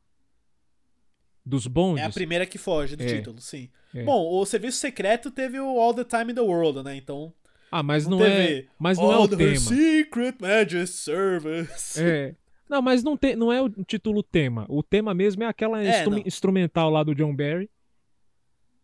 dos 1.45 1.67
bondes. 1.67 2.01
É 2.03 2.05
a 2.07 2.09
primeira 2.09 2.45
que 2.45 2.57
foge 2.57 2.95
do 2.95 3.03
É. 3.03 3.07
título, 3.07 3.41
sim. 3.41 3.69
É. 3.93 4.03
Bom, 4.03 4.31
o 4.39 4.45
Serviço 4.45 4.77
Secreto 4.77 5.29
teve 5.29 5.59
o 5.59 5.79
All 5.79 5.93
the 5.93 6.03
Time 6.05 6.31
in 6.31 6.35
the 6.35 6.41
World, 6.41 6.83
né? 6.83 6.95
Então. 6.95 7.33
Ah, 7.69 7.83
mas 7.83 8.07
não, 8.07 8.19
teve 8.19 8.59
é, 8.61 8.65
mas 8.79 8.97
não 8.97 9.11
é 9.11 9.15
All 9.15 9.23
o 9.23 9.27
the 9.27 9.35
tema. 9.35 9.57
Secret 9.59 10.35
Majesty 10.39 10.95
Service. 10.97 12.01
É. 12.01 12.35
Não, 12.73 12.81
mas 12.81 13.03
não, 13.03 13.15
tem, 13.15 13.35
não 13.35 13.53
é 13.53 13.61
o 13.61 13.69
título 13.69 14.23
tema. 14.23 14.65
O 14.67 14.81
tema 14.81 15.13
mesmo 15.13 15.43
é 15.43 15.45
aquela 15.45 15.83
É, 15.83 15.89
instru- 15.99 16.11
não. 16.11 16.23
instrumental 16.25 16.89
lá 16.89 17.03
do 17.03 17.13
John 17.13 17.35
Barry. 17.35 17.69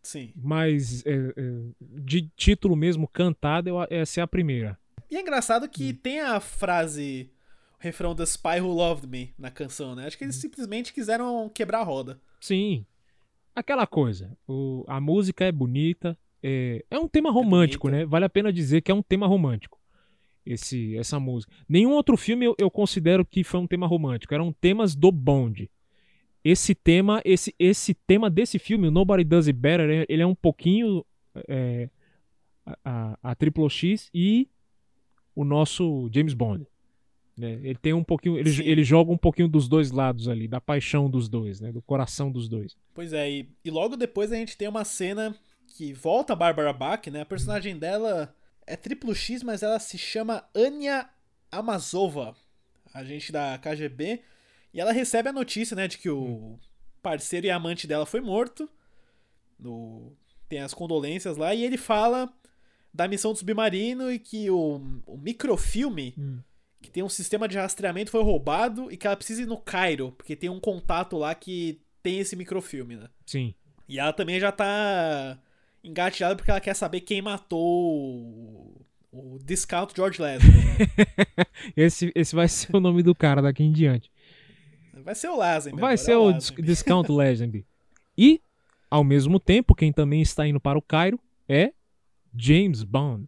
Sim. 0.00 0.32
Mas 0.36 1.04
é, 1.04 1.12
é, 1.12 1.32
de 1.80 2.30
título 2.36 2.76
mesmo, 2.76 3.08
cantada, 3.08 3.68
essa 3.90 4.20
é 4.20 4.22
a 4.22 4.28
primeira. 4.28 4.78
E 5.10 5.16
é 5.16 5.20
engraçado 5.20 5.64
Hum. 5.66 5.68
que 5.68 5.92
tem 5.92 6.20
a 6.20 6.38
frase, 6.38 7.28
o 7.74 7.82
refrão 7.82 8.14
The 8.14 8.22
Spy 8.22 8.60
Who 8.60 8.68
Loved 8.72 9.08
Me 9.08 9.34
na 9.36 9.50
canção, 9.50 9.96
né? 9.96 10.06
Acho 10.06 10.16
que 10.16 10.22
eles 10.22 10.36
Hum. 10.36 10.40
simplesmente 10.42 10.92
quiseram 10.94 11.48
quebrar 11.52 11.80
a 11.80 11.84
roda. 11.84 12.20
Sim. 12.40 12.86
Aquela 13.56 13.88
coisa. 13.88 14.38
o- 14.46 14.84
a 14.86 15.00
música 15.00 15.44
é 15.44 15.50
bonita. 15.50 16.16
É, 16.40 16.84
é 16.88 16.96
um 16.96 17.08
tema 17.08 17.30
romântico, 17.32 17.88
bonita. 17.88 18.04
né? 18.04 18.06
Vale 18.08 18.24
a 18.24 18.28
pena 18.30 18.52
dizer 18.52 18.82
que 18.82 18.90
é 18.92 18.94
um 18.94 19.02
tema 19.02 19.26
romântico. 19.26 19.79
Esse, 20.52 20.96
essa 20.96 21.18
música. 21.20 21.52
Nenhum 21.68 21.92
outro 21.92 22.16
filme 22.16 22.44
eu, 22.46 22.54
eu 22.58 22.70
considero 22.70 23.24
que 23.24 23.44
foi 23.44 23.60
um 23.60 23.66
tema 23.66 23.86
romântico. 23.86 24.34
Eram 24.34 24.52
temas 24.52 24.94
do 24.94 25.10
Bond. 25.12 25.70
Esse 26.44 26.74
tema, 26.74 27.20
esse, 27.24 27.54
esse 27.58 27.92
tema 27.94 28.30
desse 28.30 28.58
filme, 28.58 28.88
o 28.88 28.90
Nobody 28.90 29.24
Does 29.24 29.46
It 29.46 29.58
Better, 29.58 29.88
ele- 29.90 30.06
ele 30.08 30.22
é 30.22 30.26
um 30.26 30.34
pouquinho 30.34 31.04
é, 31.48 31.88
a, 32.64 32.76
a, 32.84 33.18
a 33.30 33.34
Triple 33.34 33.68
X 33.68 34.08
e 34.14 34.48
o 35.36 35.44
nosso 35.44 36.08
James 36.12 36.32
Bond. 36.34 36.66
né? 37.36 37.52
Ele 37.62 37.76
tem 37.76 37.92
um 37.92 38.02
pouquinho, 38.02 38.38
ele, 38.38 38.50
Sim. 38.50 38.62
ele 38.64 38.82
joga 38.82 39.12
um 39.12 39.16
pouquinho 39.18 39.48
dos 39.48 39.68
dois 39.68 39.90
lados 39.90 40.28
ali, 40.28 40.48
da 40.48 40.60
paixão 40.60 41.08
dos 41.10 41.28
dois, 41.28 41.60
né? 41.60 41.70
Do 41.72 41.80
coração 41.82 42.32
dos 42.32 42.48
dois. 42.48 42.76
Pois 42.94 43.12
é, 43.12 43.30
e, 43.30 43.48
e 43.64 43.70
logo 43.70 43.96
depois 43.96 44.32
a 44.32 44.36
gente 44.36 44.56
tem 44.56 44.66
uma 44.68 44.84
cena 44.84 45.34
que 45.76 45.92
volta 45.92 46.32
a 46.32 46.36
Barbara 46.36 46.72
Bach, 46.72 47.06
né? 47.08 47.20
A 47.20 47.26
personagem 47.26 47.78
dela 47.78 48.34
é 48.66 48.76
triplo 48.76 49.14
X, 49.14 49.42
mas 49.42 49.62
ela 49.62 49.78
se 49.78 49.98
chama 49.98 50.44
Anya 50.54 51.08
Amazova, 51.50 52.36
agente 52.92 53.32
da 53.32 53.58
KGB, 53.58 54.22
e 54.72 54.80
ela 54.80 54.92
recebe 54.92 55.28
a 55.28 55.32
notícia, 55.32 55.74
né, 55.74 55.88
de 55.88 55.98
que 55.98 56.08
o 56.08 56.58
parceiro 57.02 57.46
e 57.46 57.50
amante 57.50 57.86
dela 57.86 58.06
foi 58.06 58.20
morto. 58.20 58.68
No, 59.58 60.16
tem 60.48 60.60
as 60.60 60.72
condolências 60.72 61.36
lá, 61.36 61.54
e 61.54 61.64
ele 61.64 61.76
fala 61.76 62.32
da 62.92 63.06
missão 63.06 63.32
do 63.32 63.38
submarino 63.38 64.10
e 64.10 64.18
que 64.18 64.50
o, 64.50 64.80
o 65.06 65.16
microfilme 65.16 66.14
que 66.82 66.90
tem 66.90 67.02
um 67.02 67.08
sistema 67.08 67.46
de 67.46 67.58
rastreamento 67.58 68.10
foi 68.10 68.22
roubado 68.22 68.90
e 68.90 68.96
que 68.96 69.06
ela 69.06 69.16
precisa 69.16 69.42
ir 69.42 69.46
no 69.46 69.58
Cairo, 69.58 70.12
porque 70.12 70.34
tem 70.34 70.48
um 70.48 70.58
contato 70.58 71.16
lá 71.16 71.34
que 71.34 71.80
tem 72.02 72.18
esse 72.18 72.34
microfilme, 72.34 72.96
né? 72.96 73.08
Sim. 73.26 73.54
E 73.88 73.98
ela 73.98 74.12
também 74.12 74.40
já 74.40 74.50
tá 74.50 75.38
engatilhada 75.82 76.36
porque 76.36 76.50
ela 76.50 76.60
quer 76.60 76.74
saber 76.74 77.00
quem 77.00 77.22
matou 77.22 77.60
o, 77.60 78.86
o 79.12 79.38
Discount 79.42 79.92
George 79.94 80.20
Lazenby. 80.20 80.60
Esse, 81.76 82.10
esse 82.14 82.34
vai 82.34 82.48
ser 82.48 82.74
o 82.74 82.80
nome 82.80 83.02
do 83.02 83.14
cara 83.14 83.40
daqui 83.42 83.62
em 83.62 83.72
diante. 83.72 84.10
Vai 85.04 85.14
ser 85.14 85.28
o 85.28 85.36
Lazenby. 85.36 85.76
Vai 85.80 85.94
agora 85.94 85.96
ser 85.96 86.12
é 86.12 86.16
o 86.16 86.30
Lazenby. 86.30 86.62
Discount 86.62 87.08
Legend. 87.08 87.64
E, 88.16 88.40
ao 88.90 89.02
mesmo 89.04 89.38
tempo, 89.40 89.74
quem 89.74 89.92
também 89.92 90.20
está 90.22 90.46
indo 90.46 90.60
para 90.60 90.78
o 90.78 90.82
Cairo 90.82 91.18
é 91.48 91.72
James 92.36 92.82
Bond. 92.82 93.26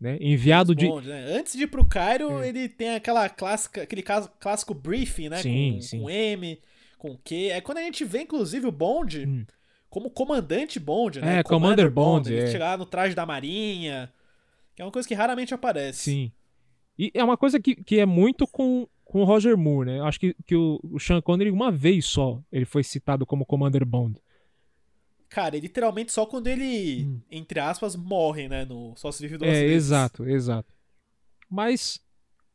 Né? 0.00 0.16
Enviado 0.20 0.74
de. 0.76 0.86
Bond, 0.86 1.08
né? 1.08 1.36
Antes 1.36 1.54
de 1.54 1.64
ir 1.64 1.66
pro 1.66 1.84
Cairo, 1.84 2.40
É. 2.40 2.48
ele 2.48 2.68
tem 2.68 2.94
aquela 2.94 3.28
clássica, 3.28 3.82
aquele 3.82 4.02
caso- 4.02 4.30
clássico 4.38 4.72
briefing, 4.72 5.28
né? 5.28 5.38
Sim, 5.42 5.72
com, 5.74 5.80
sim. 5.80 6.00
com 6.00 6.10
M, 6.10 6.60
com 6.98 7.16
Q. 7.16 7.48
É 7.50 7.60
quando 7.60 7.78
a 7.78 7.82
gente 7.82 8.04
vê, 8.04 8.22
inclusive, 8.22 8.64
o 8.66 8.72
Bond 8.72 9.26
Hum. 9.26 9.44
Como 9.90 10.10
comandante 10.10 10.78
Bond, 10.78 11.20
né? 11.20 11.38
É, 11.38 11.42
Commander 11.42 11.90
Bond, 11.90 12.32
Ele 12.32 12.42
é. 12.42 12.46
chega 12.50 12.64
lá 12.66 12.76
no 12.76 12.86
traje 12.86 13.14
da 13.14 13.24
marinha, 13.26 14.12
que 14.74 14.82
é 14.82 14.84
uma 14.84 14.92
coisa 14.92 15.06
que 15.08 15.14
raramente 15.14 15.54
aparece. 15.54 16.00
Sim. 16.10 16.32
E 16.98 17.10
é 17.14 17.22
uma 17.24 17.36
coisa 17.36 17.60
que, 17.60 17.76
que 17.76 17.98
é 18.00 18.06
muito 18.06 18.46
com, 18.46 18.86
com 19.04 19.20
o 19.22 19.24
Roger 19.24 19.56
Moore, 19.56 19.86
né? 19.90 19.98
Eu 20.00 20.04
acho 20.04 20.18
que, 20.20 20.34
que 20.44 20.56
o, 20.56 20.80
o 20.82 20.98
Sean 20.98 21.20
Connery, 21.20 21.50
uma 21.50 21.70
vez 21.70 22.04
só, 22.06 22.40
ele 22.50 22.64
foi 22.64 22.82
citado 22.82 23.24
como 23.24 23.46
Commander 23.46 23.84
Bond. 23.86 24.20
Cara, 25.28 25.56
é 25.56 25.60
literalmente 25.60 26.10
só 26.10 26.24
quando 26.26 26.46
ele, 26.48 27.04
Hum. 27.04 27.20
entre 27.30 27.60
aspas, 27.60 27.94
morre, 27.94 28.48
né? 28.48 28.64
No 28.64 28.94
Só 28.96 29.12
se 29.12 29.22
vive 29.22 29.36
duas 29.38 29.50
É, 29.50 29.60
vezes. 29.60 29.76
exato, 29.88 30.26
exato. 30.28 30.72
Mas 31.50 32.00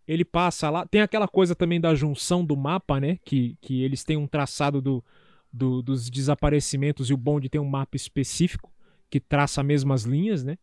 ele 0.08 0.26
passa 0.26 0.70
lá. 0.70 0.86
Tem 0.86 1.02
aquela 1.02 1.28
coisa 1.28 1.56
também 1.56 1.80
da 1.80 1.96
junção 1.96 2.44
do 2.44 2.58
mapa, 2.58 3.00
né? 3.00 3.18
Que, 3.24 3.56
que 3.62 3.84
eles 3.84 4.04
têm 4.04 4.18
um 4.18 4.28
traçado 4.28 4.82
do, 4.82 5.04
do- 5.54 5.82
dos 5.84 6.10
desaparecimentos 6.10 7.10
e 7.10 7.14
o 7.14 7.18
Bond 7.18 7.48
tem 7.48 7.62
um 7.62 7.70
mapa 7.70 7.96
específico 7.96 8.74
que 9.10 9.20
traça 9.20 9.62
as 9.62 9.68
mesmas 9.68 10.04
linhas, 10.04 10.44
né? 10.44 10.58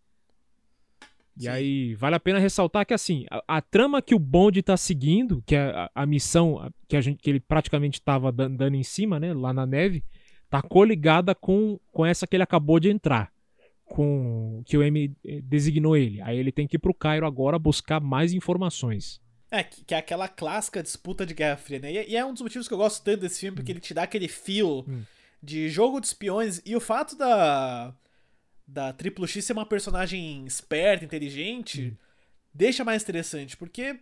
E 1.36 1.42
Sim. 1.44 1.48
aí, 1.48 1.94
vale 1.94 2.16
a 2.16 2.20
pena 2.20 2.38
ressaltar 2.40 2.84
que, 2.84 2.92
assim, 2.92 3.24
a, 3.30 3.42
a 3.56 3.62
trama 3.62 4.02
que 4.02 4.14
o 4.14 4.18
Bond 4.18 4.60
tá 4.62 4.76
seguindo, 4.76 5.42
que 5.46 5.54
é 5.54 5.70
a, 5.70 5.90
a 5.94 6.04
missão 6.04 6.70
que, 6.88 6.96
a 6.96 7.00
gente, 7.00 7.22
que 7.22 7.30
ele 7.30 7.40
praticamente 7.40 8.02
tava 8.02 8.32
dan- 8.32 8.50
dando 8.50 8.74
em 8.74 8.82
cima, 8.82 9.20
né, 9.20 9.32
lá 9.32 9.52
na 9.52 9.64
neve, 9.64 10.02
tá 10.50 10.60
coligada 10.60 11.34
com, 11.34 11.78
com 11.92 12.04
essa 12.04 12.26
que 12.26 12.34
ele 12.36 12.42
acabou 12.42 12.80
de 12.80 12.90
entrar 12.90 13.32
com 13.84 14.62
que 14.66 14.76
o 14.76 14.82
M 14.82 15.12
eh, 15.24 15.40
designou 15.42 15.96
ele. 15.96 16.20
Aí 16.22 16.36
ele 16.38 16.52
tem 16.52 16.66
que 16.66 16.76
ir 16.76 16.78
pro 16.78 16.92
Cairo 16.94 17.26
agora 17.26 17.58
buscar 17.58 18.00
mais 18.00 18.32
informações. 18.32 19.20
É, 19.50 19.64
que, 19.64 19.92
é 19.92 19.98
aquela 19.98 20.28
clássica 20.28 20.82
disputa 20.82 21.26
de 21.26 21.34
Guerra 21.34 21.56
Fria, 21.56 21.80
né? 21.80 21.92
E, 21.92 22.10
e 22.10 22.16
é 22.16 22.24
um 22.24 22.32
dos 22.32 22.42
motivos 22.42 22.68
que 22.68 22.74
eu 22.74 22.78
gosto 22.78 23.02
tanto 23.02 23.20
desse 23.22 23.40
filme, 23.40 23.56
porque 23.56 23.72
ele 23.72 23.80
te 23.80 23.92
dá 23.92 24.04
aquele 24.04 24.28
feel 24.28 24.84
Hum. 24.88 25.02
de 25.42 25.68
jogo 25.68 26.00
de 26.00 26.06
espiões. 26.06 26.62
E 26.64 26.76
o 26.76 26.80
fato 26.80 27.16
da, 27.16 27.92
da 28.66 28.92
Triple 28.92 29.26
X 29.26 29.44
ser 29.44 29.52
uma 29.52 29.66
personagem 29.66 30.44
esperta, 30.46 31.04
inteligente, 31.04 31.96
deixa 32.54 32.84
mais 32.84 33.02
interessante, 33.02 33.56
porque 33.56 33.98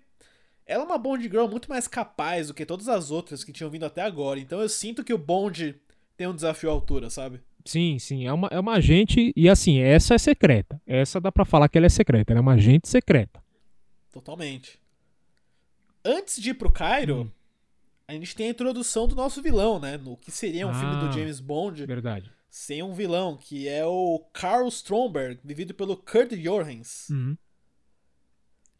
ela 0.66 0.82
é 0.82 0.86
uma 0.86 0.98
Bond 0.98 1.22
Girl 1.24 1.46
muito 1.46 1.70
mais 1.70 1.88
capaz 1.88 2.48
do 2.48 2.54
que 2.54 2.66
todas 2.66 2.88
as 2.88 3.10
outras 3.10 3.42
que 3.42 3.52
tinham 3.52 3.70
vindo 3.70 3.86
até 3.86 4.02
agora. 4.02 4.38
Então 4.38 4.60
eu 4.60 4.68
sinto 4.68 5.02
que 5.02 5.14
o 5.14 5.18
Bond 5.18 5.74
tem 6.14 6.26
um 6.26 6.34
desafio 6.34 6.68
à 6.68 6.72
altura, 6.72 7.08
sabe? 7.08 7.40
Sim, 7.64 7.98
sim, 7.98 8.26
é 8.26 8.32
uma, 8.32 8.48
é 8.50 8.58
uma 8.60 8.74
agente 8.74 9.32
e 9.34 9.48
assim, 9.48 9.80
essa 9.80 10.14
é 10.14 10.18
secreta. 10.18 10.80
Essa 10.86 11.20
dá 11.20 11.32
pra 11.32 11.44
falar 11.44 11.68
que 11.68 11.78
ela 11.78 11.86
é 11.86 11.90
secreta, 11.90 12.32
ela 12.32 12.40
é 12.40 12.42
uma 12.42 12.54
agente 12.54 12.88
secreta. 12.88 13.42
Totalmente. 14.12 14.78
Antes 16.04 16.40
de 16.40 16.50
ir 16.50 16.54
pro 16.54 16.70
Cairo, 16.72 17.22
Hum. 17.22 17.30
a 18.06 18.12
gente 18.12 18.34
tem 18.34 18.46
a 18.46 18.50
introdução 18.50 19.06
do 19.06 19.14
nosso 19.14 19.42
vilão, 19.42 19.78
né? 19.78 19.96
No 19.96 20.16
que 20.16 20.30
seria 20.30 20.66
um 20.66 20.74
filme 20.74 20.94
Ah. 20.96 21.06
do 21.06 21.12
James 21.12 21.40
Bond 21.40 21.84
Verdade. 21.86 22.32
sem 22.48 22.82
um 22.82 22.92
vilão, 22.94 23.36
que 23.36 23.68
é 23.68 23.84
o 23.84 24.20
Carl 24.32 24.66
Stromberg, 24.68 25.40
vivido 25.44 25.74
pelo 25.74 25.96
Kurt 25.96 26.32
Johannes. 26.34 27.08
Uhum. 27.10 27.36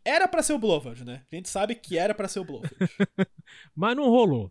Era 0.04 0.26
pra 0.26 0.42
ser 0.42 0.54
o 0.54 0.58
Blofeld, 0.58 1.04
né? 1.04 1.22
A 1.30 1.34
gente 1.34 1.48
sabe 1.50 1.74
que 1.74 1.98
era 1.98 2.14
pra 2.14 2.28
ser 2.28 2.40
o 2.40 2.44
Blofeld. 2.44 2.76
Mas 3.76 3.94
não 3.96 4.08
rolou. 4.08 4.50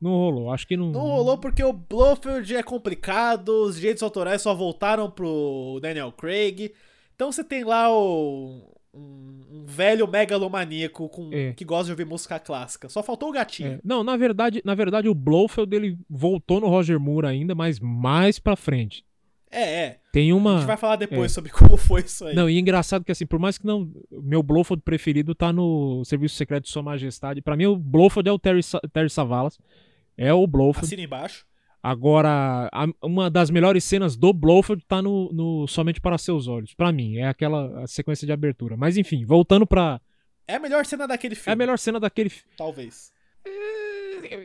Não 0.00 0.10
rolou. 0.10 0.50
Acho 0.52 0.66
que 0.66 0.76
não. 0.76 0.90
Não 0.90 1.00
rolou 1.02 1.38
porque 1.38 1.62
o 1.62 1.72
Blofeld 1.72 2.54
é 2.56 2.62
complicado, 2.62 3.48
os 3.66 3.76
direitos 3.76 4.02
autorais 4.02 4.42
só 4.42 4.52
voltaram 4.52 5.08
pro 5.10 5.78
Daniel 5.80 6.10
Craig. 6.12 6.74
Então 7.14 7.30
você 7.30 7.44
tem 7.44 7.62
lá 7.62 7.88
o 7.96 8.74
um, 8.94 9.40
um 9.60 9.64
velho 9.66 10.06
megalomaníaco 10.06 11.08
com, 11.08 11.30
É. 11.32 11.52
que 11.52 11.64
gosta 11.64 11.86
de 11.86 11.90
ouvir 11.92 12.06
música 12.06 12.38
clássica. 12.38 12.88
Só 12.88 13.02
faltou 13.02 13.28
o 13.28 13.32
gatinho. 13.32 13.72
É, 13.74 13.80
não, 13.84 14.02
na 14.04 14.16
verdade, 14.16 14.62
na 14.64 14.74
verdade 14.74 15.08
o 15.08 15.14
Blofeld 15.14 15.74
ele 15.74 15.98
voltou 16.08 16.60
no 16.60 16.68
Roger 16.68 16.98
Moore 17.00 17.26
ainda, 17.26 17.54
mas 17.54 17.80
mais 17.80 18.38
pra 18.38 18.56
frente. 18.56 19.04
É, 19.50 19.84
é. 19.84 19.98
Tem 20.12 20.32
A 20.32 20.34
uma 20.34 20.56
gente 20.58 20.66
vai 20.66 20.76
falar 20.76 20.96
depois 20.96 21.30
é. 21.30 21.34
sobre 21.34 21.50
como 21.52 21.76
foi 21.76 22.00
isso 22.02 22.24
aí. 22.26 22.34
Não, 22.34 22.50
e 22.50 22.58
engraçado 22.58 23.04
que 23.04 23.12
assim, 23.12 23.24
por 23.26 23.38
mais 23.38 23.56
que 23.56 23.64
não, 23.66 23.88
meu 24.10 24.42
Blofeld 24.42 24.82
preferido 24.82 25.34
tá 25.34 25.52
no 25.52 26.04
Serviço 26.04 26.34
Secreto 26.34 26.64
de 26.64 26.70
Sua 26.70 26.82
Majestade. 26.82 27.40
Pra 27.40 27.56
mim 27.56 27.66
o 27.66 27.76
Blofeld 27.76 28.28
é 28.28 28.32
o 28.32 28.38
Terry, 28.38 28.62
Sa- 28.62 28.80
Terry 28.92 29.08
Savalas. 29.10 29.58
É 30.16 30.32
o 30.34 30.44
Blofeld. 30.46 30.86
Assina 30.86 31.02
embaixo. 31.02 31.44
Agora, 31.84 32.70
a- 32.72 32.86
uma 33.02 33.28
das 33.30 33.50
melhores 33.50 33.84
cenas 33.84 34.16
do 34.16 34.32
Blofeld 34.32 34.82
tá 34.88 35.02
no, 35.02 35.30
no 35.32 35.66
Somente 35.68 36.00
para 36.00 36.16
Seus 36.16 36.48
Olhos. 36.48 36.72
Pra 36.74 36.90
mim, 36.90 37.18
é 37.18 37.28
aquela 37.28 37.86
sequência 37.86 38.26
de 38.26 38.32
abertura. 38.32 38.74
Mas 38.74 38.96
enfim, 38.96 39.22
voltando 39.26 39.66
pra. 39.66 40.00
É 40.48 40.54
a 40.54 40.58
melhor 40.58 40.86
cena 40.86 41.06
daquele 41.06 41.34
filme. 41.34 41.50
É 41.50 41.52
a 41.52 41.56
melhor 41.56 41.78
cena 41.78 42.00
daquele. 42.00 42.30
fi- 42.30 42.42
Talvez. 42.56 43.12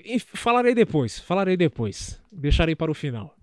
E 0.04 0.19
Falarei 0.19 0.75
depois, 0.75 1.17
falarei 1.17 1.56
depois. 1.56 2.21
Deixarei 2.30 2.75
para 2.75 2.91
o 2.91 2.93
final. 2.93 3.34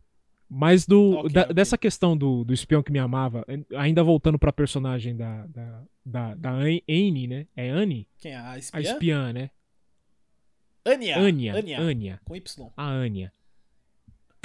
Mas 0.48 0.86
do, 0.86 1.16
Ok, 1.20 1.32
da- 1.32 1.42
ok. 1.44 1.54
dessa 1.54 1.78
questão 1.78 2.16
do, 2.16 2.44
do 2.44 2.52
espião 2.52 2.82
que 2.82 2.92
me 2.92 2.98
amava, 2.98 3.44
ainda 3.76 4.04
voltando 4.04 4.38
pra 4.38 4.52
personagem 4.52 5.16
da, 5.16 5.46
da, 5.46 5.82
da, 6.04 6.34
da 6.34 6.50
An- 6.50 6.80
Anne, 6.88 7.26
né? 7.26 7.46
É 7.56 7.70
Anne? 7.70 8.06
Quem 8.18 8.32
é? 8.32 8.36
A 8.36 8.58
espiã? 8.58 8.78
A 8.78 8.82
espiã, 8.82 9.32
né? 9.32 9.50
Anya. 10.84 11.18
Anya. 11.18 11.54
Anya. 11.54 11.80
Anya. 11.80 12.20
Com 12.24 12.36
Y. 12.36 12.70
A 12.76 12.84
Anya. 12.86 13.32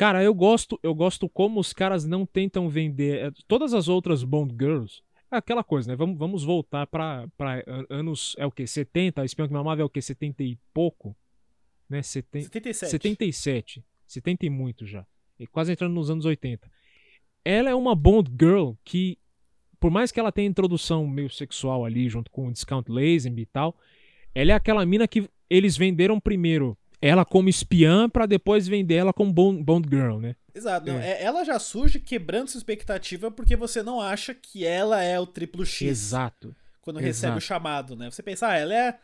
Cara, 0.02 0.24
eu 0.24 0.34
gosto, 0.34 0.80
eu 0.82 0.96
gosto 0.96 1.30
como 1.30 1.60
os 1.60 1.74
caras 1.74 2.06
não 2.08 2.26
tentam 2.26 2.68
vender. 2.68 3.28
é, 3.28 3.32
Todas 3.48 3.72
as 3.72 3.88
outras 3.88 4.24
Bond 4.24 4.52
Girls. 4.60 5.04
É 5.32 5.38
aquela 5.38 5.64
coisa, 5.64 5.92
né? 5.92 5.96
Vamos, 5.96 6.18
vamos 6.18 6.44
voltar 6.44 6.88
pra, 6.88 7.28
pra 7.38 7.64
an- 7.68 7.86
anos. 7.88 8.36
É 8.40 8.44
o 8.44 8.50
quê? 8.52 8.66
70? 8.66 9.22
A 9.22 9.26
espião 9.26 9.48
que 9.48 9.54
me 9.54 9.60
amava 9.60 9.80
é 9.80 9.86
o 9.86 9.90
quê? 9.90 10.02
70 10.02 10.42
e 10.42 10.58
pouco? 10.74 11.16
Né? 11.88 12.02
70, 12.02 12.46
77. 12.46 12.90
77. 12.90 13.86
70 14.08 14.46
e 14.48 14.50
muito 14.50 14.88
já. 14.88 15.06
E 15.40 15.46
quase 15.46 15.72
entrando 15.72 15.94
nos 15.94 16.10
anos 16.10 16.26
80. 16.26 16.68
Ela 17.46 17.70
é 17.70 17.76
uma 17.76 17.94
Bond 17.94 18.28
Girl 18.40 18.72
que, 18.84 19.20
por 19.80 19.92
mais 19.92 20.12
que 20.12 20.20
ela 20.20 20.32
tenha 20.32 20.50
introdução 20.50 21.06
meio 21.06 21.30
sexual 21.30 21.86
ali, 21.86 22.10
junto 22.10 22.32
com 22.32 22.48
o 22.48 22.52
Discount 22.52 22.86
Lazenby 22.90 23.44
e 23.44 23.46
tal, 23.46 23.78
ela 24.34 24.52
é 24.54 24.56
aquela 24.56 24.84
mina 24.84 25.08
que 25.08 25.30
eles 25.48 25.78
venderam 25.78 26.20
primeiro 26.20 26.76
ela 27.02 27.26
como 27.26 27.50
espiã 27.50 28.08
pra 28.10 28.26
depois 28.26 28.68
vender 28.68 28.96
ela 28.96 29.12
como 29.14 29.32
Bond, 29.34 29.64
Bond 29.64 29.88
Girl, 29.90 30.18
né? 30.20 30.36
Exato. 30.54 30.86
não, 30.88 31.00
É. 31.00 31.12
é- 31.14 31.24
Ela 31.24 31.44
já 31.44 31.58
surge 31.60 32.00
quebrando 32.00 32.50
sua 32.50 32.60
expectativa 32.60 33.32
porque 33.32 33.56
você 33.56 33.82
não 33.82 34.00
acha 34.02 34.34
que 34.34 34.66
ela 34.66 35.02
é 35.02 35.20
o 35.20 35.26
triplo 35.26 35.66
X 35.66 35.88
Exato. 35.90 36.56
quando 36.82 36.98
exato. 36.98 37.06
recebe 37.08 37.38
o 37.38 37.42
chamado, 37.42 37.96
né? 37.96 38.12
Você 38.12 38.22
pensa, 38.22 38.48
ah, 38.50 38.58
ela 38.58 38.74
é, 38.74 38.98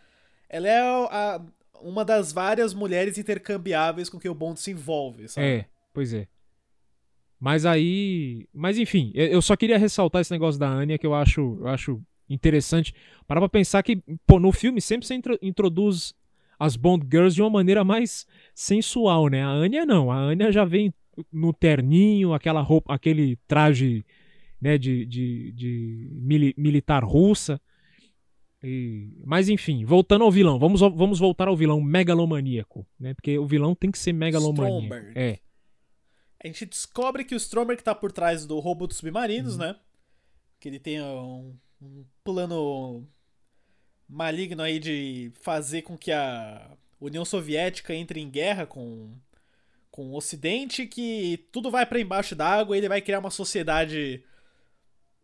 ela 0.49 0.67
é 0.67 0.79
a- 0.79 1.41
uma 1.81 2.03
das 2.03 2.31
várias 2.33 2.73
mulheres 2.73 3.17
intercambiáveis 3.17 4.09
com 4.09 4.19
que 4.19 4.27
o 4.29 4.33
Bond 4.35 4.59
se 4.59 4.71
envolve, 4.71 5.27
sabe? 5.29 5.47
É, 5.47 5.65
pois 5.93 6.13
é. 6.13 6.27
Mas 7.39 7.65
aí. 7.65 8.47
Mas 8.53 8.77
enfim, 8.79 9.11
eu 9.13 9.41
só 9.41 9.55
queria 9.55 9.77
ressaltar 9.77 10.21
esse 10.21 10.31
negócio 10.31 10.59
da 10.59 10.67
Anya 10.67 10.97
que 10.97 11.05
eu 11.05 11.13
acho, 11.13 11.57
eu 11.61 11.67
acho 11.67 12.01
interessante. 12.29 12.93
Parar 13.27 13.41
pra 13.41 13.49
pensar 13.49 13.83
que, 13.83 13.97
pô, 14.25 14.39
no 14.39 14.51
filme 14.51 14.81
sempre 14.81 15.05
você 15.07 15.13
intro- 15.13 15.37
introduz 15.41 16.15
as 16.59 16.75
Bond 16.75 17.05
Girls 17.11 17.35
de 17.35 17.41
uma 17.41 17.49
maneira 17.49 17.83
mais 17.83 18.25
sensual, 18.55 19.27
né? 19.29 19.43
A 19.43 19.49
Anya 19.49 19.85
não. 19.85 20.11
A 20.11 20.17
Anya 20.17 20.51
já 20.51 20.65
vem 20.65 20.93
no 21.31 21.51
terninho, 21.53 22.33
aquela 22.33 22.61
roupa, 22.61 22.93
aquele 22.93 23.35
traje 23.47 24.05
né, 24.61 24.77
de, 24.77 25.05
de, 25.05 25.51
de 25.51 26.09
mili- 26.13 26.53
militar 26.57 27.03
russa. 27.03 27.59
E- 28.63 29.11
mas 29.25 29.49
enfim, 29.49 29.85
voltando 29.85 30.23
ao 30.23 30.31
vilão, 30.31 30.57
vamos, 30.57 30.79
vamos 30.81 31.19
voltar 31.19 31.47
ao 31.47 31.55
vilão 31.55 31.79
megalomaníaco, 31.79 32.85
né? 32.99 33.13
Porque 33.13 33.37
o 33.37 33.45
vilão 33.45 33.75
tem 33.75 33.91
que 33.91 33.99
ser 33.99 34.13
megalomaníaco. 34.13 34.83
Stromberg. 34.85 35.11
É. 35.19 35.39
A 36.43 36.47
gente 36.47 36.65
descobre 36.65 37.23
que 37.23 37.35
o 37.35 37.37
Stromberg 37.37 37.83
tá 37.83 37.93
por 37.95 38.11
trás 38.11 38.45
do 38.45 38.59
roubo 38.59 38.87
dos 38.87 38.97
submarinos, 38.97 39.53
Uhum. 39.53 39.59
né? 39.59 39.75
Que 40.59 40.69
ele 40.69 40.79
tem 40.79 41.01
um, 41.01 41.55
um 41.81 42.03
plano 42.23 43.07
maligno 44.09 44.61
aí 44.63 44.79
de 44.79 45.31
fazer 45.41 45.81
com 45.81 45.97
que 45.97 46.11
a 46.11 46.71
União 46.99 47.25
Soviética 47.25 47.93
entre 47.93 48.19
em 48.19 48.29
guerra 48.29 48.65
com, 48.65 49.11
com 49.91 50.07
o 50.07 50.15
Ocidente, 50.15 50.87
que 50.87 51.45
tudo 51.51 51.69
vai 51.69 51.85
pra 51.85 51.99
embaixo 51.99 52.35
d'água 52.35 52.75
e 52.75 52.79
ele 52.79 52.89
vai 52.89 53.01
criar 53.01 53.19
uma 53.19 53.29
sociedade. 53.31 54.23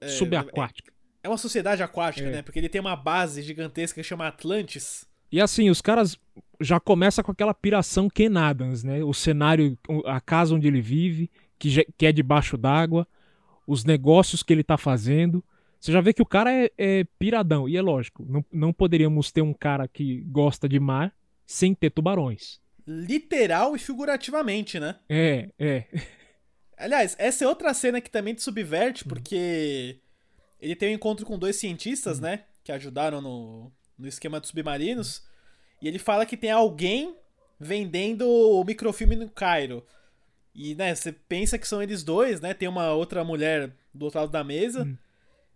é, 0.01 0.07
Subaquática. 0.07 0.91
É 1.23 1.29
uma 1.29 1.37
sociedade 1.37 1.81
aquática, 1.81 2.27
É. 2.27 2.31
né? 2.31 2.41
Porque 2.41 2.59
ele 2.59 2.67
tem 2.69 2.81
uma 2.81 2.95
base 2.95 3.41
gigantesca 3.41 4.01
que 4.01 4.07
chama 4.07 4.27
Atlantis. 4.27 5.05
E 5.31 5.39
assim, 5.39 5.69
os 5.69 5.81
caras 5.81 6.17
já 6.59 6.79
começam 6.79 7.23
com 7.23 7.31
aquela 7.31 7.53
piração 7.53 8.09
Ken 8.09 8.37
Adams, 8.37 8.83
né? 8.83 9.03
O 9.03 9.13
cenário, 9.13 9.77
a 10.05 10.19
casa 10.19 10.53
onde 10.53 10.67
ele 10.67 10.81
vive, 10.81 11.31
que, 11.57 11.85
que 11.97 12.05
é 12.05 12.11
debaixo 12.11 12.57
d'água, 12.57 13.07
os 13.65 13.83
negócios 13.85 14.43
que 14.43 14.51
ele 14.53 14.63
tá 14.63 14.77
fazendo. 14.77 15.43
Você 15.83 15.91
já 15.91 15.99
vê 15.99 16.13
que 16.13 16.21
o 16.21 16.25
cara 16.25 16.49
é, 16.49 16.71
é 16.77 17.03
piradão. 17.19 17.67
E 17.67 17.75
é 17.75 17.81
lógico, 17.81 18.25
não, 18.25 18.45
não 18.49 18.71
poderíamos 18.71 19.33
ter 19.33 19.41
um 19.41 19.53
cara 19.53 19.85
que 19.85 20.21
gosta 20.21 20.69
de 20.69 20.79
mar 20.79 21.13
sem 21.45 21.75
ter 21.75 21.89
tubarões. 21.89 22.61
Literal 22.87 23.75
e 23.75 23.79
figurativamente, 23.79 24.79
né? 24.79 24.95
É, 25.09 25.49
é. 25.59 25.83
Aliás, 26.77 27.17
essa 27.19 27.43
é 27.43 27.47
outra 27.49 27.73
cena 27.73 27.99
que 27.99 28.09
também 28.09 28.33
te 28.33 28.41
subverte, 28.41 29.03
porque 29.03 29.99
ele 30.57 30.73
tem 30.73 30.91
um 30.91 30.95
encontro 30.95 31.25
com 31.25 31.37
dois 31.37 31.57
cientistas, 31.57 32.17
né? 32.17 32.45
Que 32.63 32.71
ajudaram 32.71 33.19
no, 33.19 33.69
no 33.99 34.07
esquema 34.07 34.39
dos 34.39 34.51
submarinos. 34.51 35.21
E 35.81 35.87
ele 35.89 35.99
fala 35.99 36.25
que 36.25 36.37
tem 36.37 36.49
alguém 36.49 37.13
vendendo 37.59 38.25
o 38.25 38.63
microfilme 38.63 39.17
no 39.17 39.29
Cairo. 39.29 39.85
E, 40.55 40.75
né, 40.75 40.95
você 40.95 41.11
pensa 41.11 41.57
que 41.57 41.67
são 41.67 41.83
eles 41.83 42.03
dois, 42.03 42.39
né? 42.39 42.53
Tem 42.53 42.69
uma 42.69 42.93
outra 42.93 43.21
mulher 43.25 43.69
do 43.93 44.05
outro 44.05 44.21
lado 44.21 44.31
da 44.31 44.45
mesa. 44.45 44.87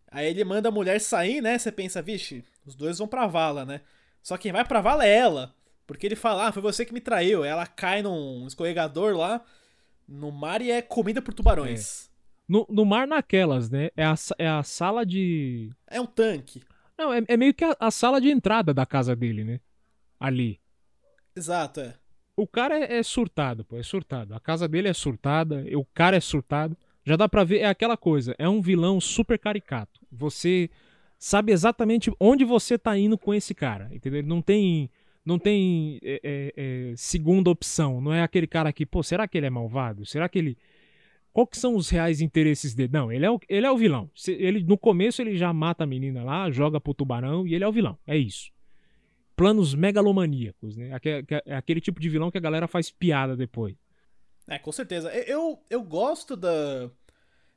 Aí 0.10 0.28
ele 0.28 0.44
manda 0.44 0.70
a 0.70 0.72
mulher 0.72 1.00
sair, 1.00 1.42
né? 1.42 1.58
Você 1.58 1.72
pensa, 1.72 2.02
vixe, 2.02 2.44
os 2.66 2.76
dois 2.76 2.98
vão 2.98 3.08
pra 3.08 3.28
vala, 3.28 3.66
né? 3.66 3.82
Só 4.22 4.38
quem 4.38 4.52
vai 4.52 4.66
pra 4.66 4.82
vala 4.82 5.06
é 5.06 5.16
ela. 5.16 5.54
Porque 5.86 6.06
ele 6.06 6.16
fala, 6.16 6.48
ah, 6.48 6.52
foi 6.52 6.62
você 6.62 6.86
que 6.86 6.94
me 6.94 7.00
traiu. 7.00 7.44
Ela 7.44 7.66
cai 7.66 8.02
num 8.02 8.46
escorregador 8.46 9.16
lá 9.16 9.44
no 10.08 10.32
mar 10.32 10.62
e 10.62 10.72
é 10.72 10.82
comida 10.82 11.22
por 11.22 11.34
tubarões. 11.34 12.10
No, 12.48 12.66
no 12.70 12.86
mar 12.86 13.08
naquelas, 13.08 13.70
né? 13.70 13.90
É 13.96 14.06
a, 14.06 14.16
é 14.38 14.48
a 14.48 14.64
sala 14.64 15.06
de. 15.06 15.70
É, 15.88 16.00
um 16.00 16.06
tanque. 16.06 16.64
Não, 16.98 17.14
é, 17.14 17.22
é 17.28 17.38
meio 17.38 17.54
que 17.54 17.64
a, 17.64 17.76
a 17.80 17.92
sala 17.92 18.22
de 18.22 18.30
entrada 18.30 18.74
da 18.74 18.86
casa 18.86 19.16
dele, 19.16 19.44
né? 19.44 19.60
Ali. 20.20 20.60
Exato, 21.36 21.82
é. 21.82 21.94
O 22.36 22.48
cara 22.48 22.80
é, 22.80 22.98
é 22.98 23.04
surtado, 23.04 23.66
pô, 23.66 23.78
é 23.78 23.84
surtado. 23.84 24.34
A 24.34 24.40
casa 24.40 24.68
dele 24.68 24.88
é 24.88 24.94
surtada, 24.94 25.64
o 25.76 25.86
cara 25.86 26.16
é 26.16 26.22
surtado. 26.22 26.78
Já 27.04 27.16
dá 27.16 27.28
pra 27.28 27.44
ver, 27.44 27.60
é 27.60 27.66
aquela 27.66 27.96
coisa, 27.96 28.36
é 28.38 28.48
um 28.48 28.62
vilão 28.62 29.00
super 29.00 29.40
caricato. 29.40 29.97
Você 30.12 30.70
sabe 31.18 31.52
exatamente 31.52 32.12
onde 32.20 32.46
você 32.46 32.78
tá 32.78 32.98
indo 32.98 33.18
com 33.18 33.34
esse 33.34 33.54
cara, 33.54 33.90
entendeu? 33.92 34.24
Não 34.24 34.42
tem, 34.42 34.90
não 35.26 35.40
tem 35.40 36.00
é, 36.04 36.20
é, 36.24 36.54
é, 36.56 36.94
segunda 36.96 37.50
opção. 37.50 38.00
Não 38.02 38.14
é 38.14 38.22
aquele 38.22 38.48
cara 38.48 38.72
que, 38.72 38.86
pô, 38.86 39.02
será 39.04 39.28
que 39.28 39.38
ele 39.38 39.48
é 39.48 39.52
malvado? 39.52 40.06
Será 40.06 40.28
que 40.30 40.40
ele... 40.40 40.58
Qual 41.34 41.46
que 41.46 41.58
são 41.58 41.76
os 41.76 41.90
reais 41.90 42.20
interesses 42.20 42.74
dele? 42.74 42.90
Não, 42.92 43.12
ele 43.12 43.26
é 43.26 43.30
o, 43.30 43.40
ele 43.48 43.66
é 43.66 43.72
o 43.72 43.78
vilão. 43.78 44.10
Ele, 44.28 44.64
no 44.64 44.78
começo 44.78 45.22
ele 45.22 45.38
já 45.38 45.54
mata 45.54 45.84
a 45.84 45.88
menina 45.88 46.24
lá, 46.24 46.50
joga 46.50 46.82
pro 46.82 46.96
tubarão 46.96 47.46
e 47.46 47.54
ele 47.54 47.64
é 47.64 47.68
o 47.68 47.72
vilão. 47.72 47.98
É 48.08 48.18
isso 48.18 48.52
planos 49.38 49.76
megalomaníacos, 49.76 50.76
né? 50.76 51.00
É 51.46 51.56
aquele 51.56 51.80
tipo 51.80 52.02
de 52.02 52.10
vilão 52.10 52.32
que 52.32 52.40
a 52.40 52.42
galera 52.42 52.68
faz 52.68 52.90
piada 52.90 53.38
depois. 53.38 53.76
É, 54.48 54.58
com 54.58 54.72
certeza. 54.72 55.14
Eu, 55.14 55.64
eu 55.70 55.84
gosto 55.84 56.36
da, 56.36 56.90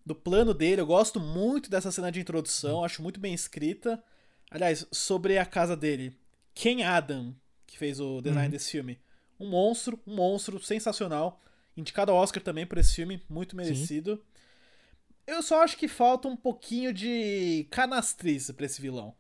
do 0.04 0.14
plano 0.14 0.52
dele, 0.54 0.80
eu 0.80 0.86
gosto 0.86 1.20
muito 1.20 1.70
dessa 1.70 1.90
cena 1.92 2.10
de 2.10 2.20
introdução, 2.20 2.84
acho 2.84 3.02
muito 3.02 3.20
bem 3.20 3.34
escrita. 3.34 4.02
Aliás, 4.50 4.86
sobre 4.90 5.38
a 5.38 5.46
casa 5.46 5.76
dele, 5.76 6.16
Ken 6.54 6.82
Adam, 6.82 7.34
que 7.66 7.78
fez 7.78 8.00
o 8.00 8.20
design 8.20 8.46
Uhum. 8.46 8.50
desse 8.50 8.70
filme. 8.70 8.98
Um 9.38 9.48
monstro, 9.48 9.98
um 10.06 10.14
monstro 10.16 10.60
sensacional. 10.62 11.40
Indicado 11.76 12.10
ao 12.12 12.18
Oscar 12.18 12.42
também 12.42 12.66
por 12.66 12.78
esse 12.78 12.94
filme, 12.94 13.22
muito 13.28 13.54
merecido. 13.56 14.22
Eu 15.26 15.42
só 15.42 15.62
acho 15.62 15.76
que 15.76 15.86
falta 15.86 16.26
um 16.26 16.36
pouquinho 16.36 16.92
de 16.92 17.66
canastrice 17.70 18.52
pra 18.52 18.66
esse 18.66 18.82
vilão. 18.82 19.14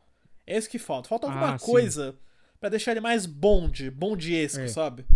É 0.46 0.58
isso 0.58 0.68
que 0.68 0.78
falta. 0.78 1.08
Falta 1.08 1.26
alguma 1.28 1.54
Ah, 1.54 1.58
sim. 1.58 1.64
coisa 1.64 2.18
pra 2.58 2.68
deixar 2.68 2.90
ele 2.90 3.00
mais 3.00 3.24
bonde, 3.26 3.90
bondiesco, 3.90 4.60
É. 4.62 4.68
sabe? 4.68 5.06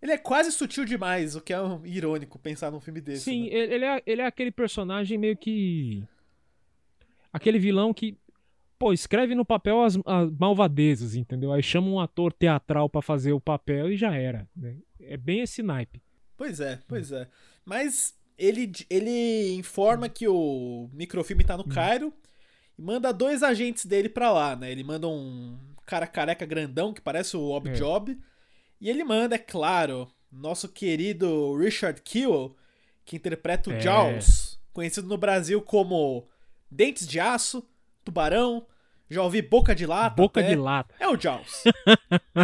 Ele 0.00 0.12
é 0.12 0.18
quase 0.18 0.52
sutil 0.52 0.84
demais, 0.84 1.34
o 1.34 1.40
que 1.40 1.52
é 1.52 1.60
um- 1.60 1.84
irônico 1.84 2.38
pensar 2.38 2.70
num 2.70 2.80
filme 2.80 3.00
desse. 3.00 3.24
Sim, 3.24 3.42
né? 3.50 3.56
ele, 3.56 3.84
é, 3.84 4.02
ele 4.06 4.22
é 4.22 4.26
aquele 4.26 4.50
personagem 4.52 5.18
meio 5.18 5.36
que. 5.36 6.04
Aquele 7.32 7.58
vilão 7.58 7.92
que. 7.92 8.16
Pô, 8.78 8.92
escreve 8.92 9.34
no 9.34 9.44
papel 9.44 9.82
as, 9.82 9.98
as 10.06 10.30
malvadezas, 10.38 11.16
entendeu? 11.16 11.52
Aí 11.52 11.62
chama 11.62 11.88
um 11.88 11.98
ator 11.98 12.32
teatral 12.32 12.88
pra 12.88 13.02
fazer 13.02 13.32
o 13.32 13.40
papel 13.40 13.90
e 13.90 13.96
já 13.96 14.14
era. 14.14 14.48
né? 14.56 14.76
É 15.00 15.16
bem 15.16 15.40
esse 15.40 15.62
naipe. 15.64 16.00
Pois 16.36 16.60
é, 16.60 16.78
pois 16.86 17.10
é. 17.10 17.26
Mas 17.64 18.16
ele, 18.38 18.70
ele 18.88 19.52
informa 19.54 20.08
que 20.08 20.28
o 20.28 20.88
microfilme 20.92 21.42
tá 21.42 21.56
no 21.56 21.64
Cairo 21.64 22.14
e 22.78 22.80
manda 22.82 23.12
dois 23.12 23.42
agentes 23.42 23.84
dele 23.84 24.08
pra 24.08 24.30
lá, 24.32 24.54
né? 24.54 24.70
Ele 24.70 24.84
manda 24.84 25.08
um 25.08 25.58
cara 25.84 26.06
careca 26.06 26.46
grandão 26.46 26.92
que 26.94 27.00
parece 27.00 27.36
o 27.36 27.42
Ob 27.50 27.68
É. 27.68 27.74
E 28.80 28.88
ele 28.88 29.02
manda, 29.04 29.34
é 29.34 29.38
claro, 29.38 30.08
nosso 30.30 30.68
querido 30.68 31.54
Richard 31.56 32.00
Kiel, 32.02 32.54
que 33.04 33.16
interpreta 33.16 33.70
o 33.70 33.72
É. 33.72 33.80
Jaws, 33.80 34.58
conhecido 34.72 35.08
no 35.08 35.16
Brasil 35.18 35.60
como 35.62 36.28
Dentes 36.70 37.06
de 37.06 37.18
Aço, 37.18 37.66
Tubarão, 38.04 38.66
já 39.10 39.22
ouvi 39.22 39.40
Boca 39.42 39.74
de 39.74 39.86
Lata. 39.86 40.14
Boca 40.16 40.40
até. 40.40 40.50
de 40.50 40.56
lata. 40.56 40.94
É 41.00 41.08
o 41.08 41.18
Jaws. 41.18 41.64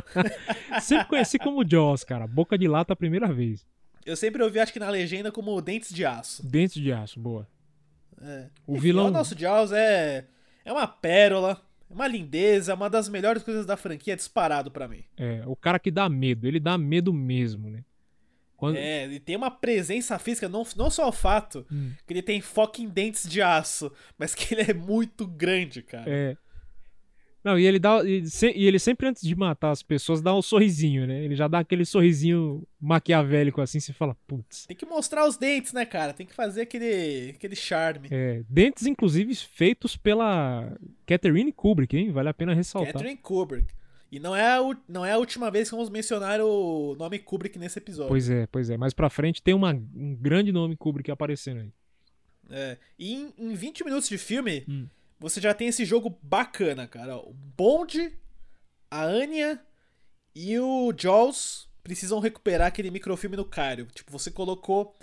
Sempre 0.82 1.06
conheci 1.06 1.38
como 1.38 1.64
Jaws, 1.68 2.04
cara. 2.04 2.26
Boca 2.26 2.56
de 2.58 2.66
lata 2.66 2.92
a 2.92 2.96
primeira 2.96 3.32
vez. 3.32 3.66
Eu 4.04 4.16
sempre 4.16 4.42
ouvi, 4.42 4.58
acho 4.60 4.72
que 4.72 4.78
na 4.78 4.90
legenda, 4.90 5.32
como 5.32 5.60
Dentes 5.62 5.90
de 5.94 6.04
Aço. 6.04 6.46
Dentes 6.46 6.74
de 6.82 6.92
aço, 6.92 7.18
boa. 7.18 7.46
É. 8.20 8.48
O 8.66 8.72
Enfim, 8.72 8.82
vilão- 8.82 9.06
O 9.06 9.10
nosso 9.10 9.38
Jaws 9.38 9.72
é, 9.72 10.26
é 10.64 10.72
uma 10.72 10.86
pérola, 10.86 11.60
uma 11.94 12.06
lindeza, 12.08 12.72
é 12.72 12.74
uma 12.74 12.90
das 12.90 13.08
melhores 13.08 13.42
coisas 13.42 13.64
da 13.64 13.76
franquia 13.76 14.16
disparado 14.16 14.70
pra 14.70 14.88
mim. 14.88 15.04
É, 15.16 15.42
o 15.46 15.56
cara 15.56 15.78
que 15.78 15.90
dá 15.90 16.08
medo. 16.08 16.46
Ele 16.46 16.60
dá 16.60 16.76
medo 16.76 17.12
mesmo, 17.12 17.70
né? 17.70 17.84
Quando... 18.56 18.76
É, 18.76 19.04
ele 19.04 19.20
tem 19.20 19.36
uma 19.36 19.50
presença 19.50 20.18
física, 20.18 20.48
não, 20.48 20.64
não 20.76 20.88
só 20.90 21.08
o 21.08 21.12
fato 21.12 21.66
Hum. 21.70 21.92
que 22.06 22.12
ele 22.12 22.22
tem 22.22 22.40
fucking 22.40 22.88
dentes 22.88 23.28
de 23.28 23.42
aço, 23.42 23.92
mas 24.18 24.34
que 24.34 24.54
ele 24.54 24.70
é 24.70 24.74
muito 24.74 25.26
grande, 25.26 25.82
cara. 25.82 26.04
É. 26.06 26.36
Não, 27.44 27.58
e 27.58 27.66
ele 27.66 27.78
dá. 27.78 28.02
E, 28.02 28.26
se- 28.26 28.52
e 28.56 28.66
ele 28.66 28.78
sempre, 28.78 29.06
antes 29.06 29.22
de 29.22 29.36
matar 29.36 29.70
as 29.70 29.82
pessoas, 29.82 30.22
dá 30.22 30.34
um 30.34 30.40
sorrisinho, 30.40 31.06
né? 31.06 31.22
Ele 31.22 31.34
já 31.36 31.46
dá 31.46 31.58
aquele 31.58 31.84
sorrisinho 31.84 32.66
maquiavélico 32.80 33.60
assim, 33.60 33.78
você 33.78 33.92
fala, 33.92 34.16
putz. 34.26 34.64
Tem 34.66 34.74
que 34.76 34.86
mostrar 34.86 35.26
os 35.28 35.36
dentes, 35.36 35.72
né, 35.74 35.84
cara? 35.84 36.14
Tem 36.14 36.24
que 36.26 36.32
fazer 36.34 36.62
aquele, 36.62 37.30
aquele 37.36 37.54
charme. 37.54 38.08
É, 38.10 38.42
dentes, 38.48 38.86
inclusive, 38.86 39.34
feitos 39.34 39.94
pela 39.96 40.74
Catherine 41.06 41.52
Kubrick, 41.52 41.94
hein? 41.96 42.10
Vale 42.10 42.30
a 42.30 42.34
pena 42.34 42.54
ressaltar. 42.54 42.94
Catherine 42.94 43.16
Kubrick. 43.18 43.66
E 44.10 44.18
não 44.20 44.34
é, 44.34 44.46
a, 44.56 44.60
não 44.88 45.04
é 45.04 45.12
a 45.12 45.18
última 45.18 45.50
vez 45.50 45.68
que 45.68 45.74
vamos 45.74 45.90
mencionar 45.90 46.40
o 46.40 46.94
nome 46.96 47.18
Kubrick 47.18 47.58
nesse 47.58 47.78
episódio. 47.78 48.08
Pois 48.08 48.30
é, 48.30 48.46
pois 48.46 48.70
é. 48.70 48.76
Mais 48.76 48.94
pra 48.94 49.10
frente 49.10 49.42
tem 49.42 49.52
uma, 49.52 49.72
um 49.72 50.14
grande 50.14 50.52
nome 50.52 50.76
Kubrick 50.76 51.10
aparecendo 51.10 51.60
aí. 51.60 51.72
É. 52.50 52.76
E 52.98 53.12
em, 53.12 53.32
em 53.38 53.54
20 53.54 53.84
minutos 53.84 54.08
de 54.08 54.16
filme, 54.16 54.64
Hum. 54.68 54.86
Você 55.18 55.40
já 55.40 55.54
tem 55.54 55.68
esse 55.68 55.84
jogo 55.84 56.18
bacana, 56.22 56.86
cara. 56.86 57.16
O 57.16 57.32
Bond, 57.32 58.12
a 58.90 59.02
Anya 59.02 59.60
e 60.34 60.58
o 60.58 60.92
Jaws 60.96 61.68
precisam 61.82 62.18
recuperar 62.18 62.68
aquele 62.68 62.90
microfilme 62.90 63.36
no 63.36 63.44
Cairo. 63.44 63.86
Tipo, 63.86 64.10
você 64.10 64.30
colocou 64.30 64.94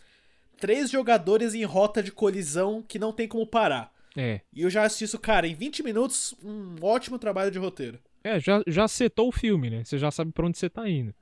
três 0.58 0.90
jogadores 0.90 1.54
em 1.54 1.64
rota 1.64 2.02
de 2.04 2.12
colisão 2.12 2.82
que 2.82 3.00
não 3.00 3.14
tem 3.14 3.28
como 3.28 3.46
parar. 3.46 3.94
É. 4.16 4.42
E 4.54 4.62
eu 4.62 4.70
já 4.70 4.84
assisti 4.84 5.06
isso, 5.06 5.20
cara, 5.20 5.48
em 5.48 5.56
20 5.56 5.84
minutos, 5.84 6.36
um 6.44 6.76
ótimo 6.82 7.18
trabalho 7.18 7.52
de 7.52 7.60
roteiro. 7.60 8.00
É, 8.24 8.40
já, 8.40 8.62
já 8.68 8.88
setou 8.88 9.30
o 9.30 9.32
filme, 9.32 9.70
né? 9.70 9.84
Você 9.84 9.98
já 9.98 10.12
sabe 10.12 10.32
pra 10.32 10.46
onde 10.46 10.58
você 10.58 10.70
tá 10.70 10.88
indo. 10.88 11.14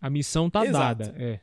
A 0.00 0.10
missão 0.10 0.50
tá 0.50 0.64
Exato. 0.64 1.04
dada. 1.04 1.14
É. 1.22 1.40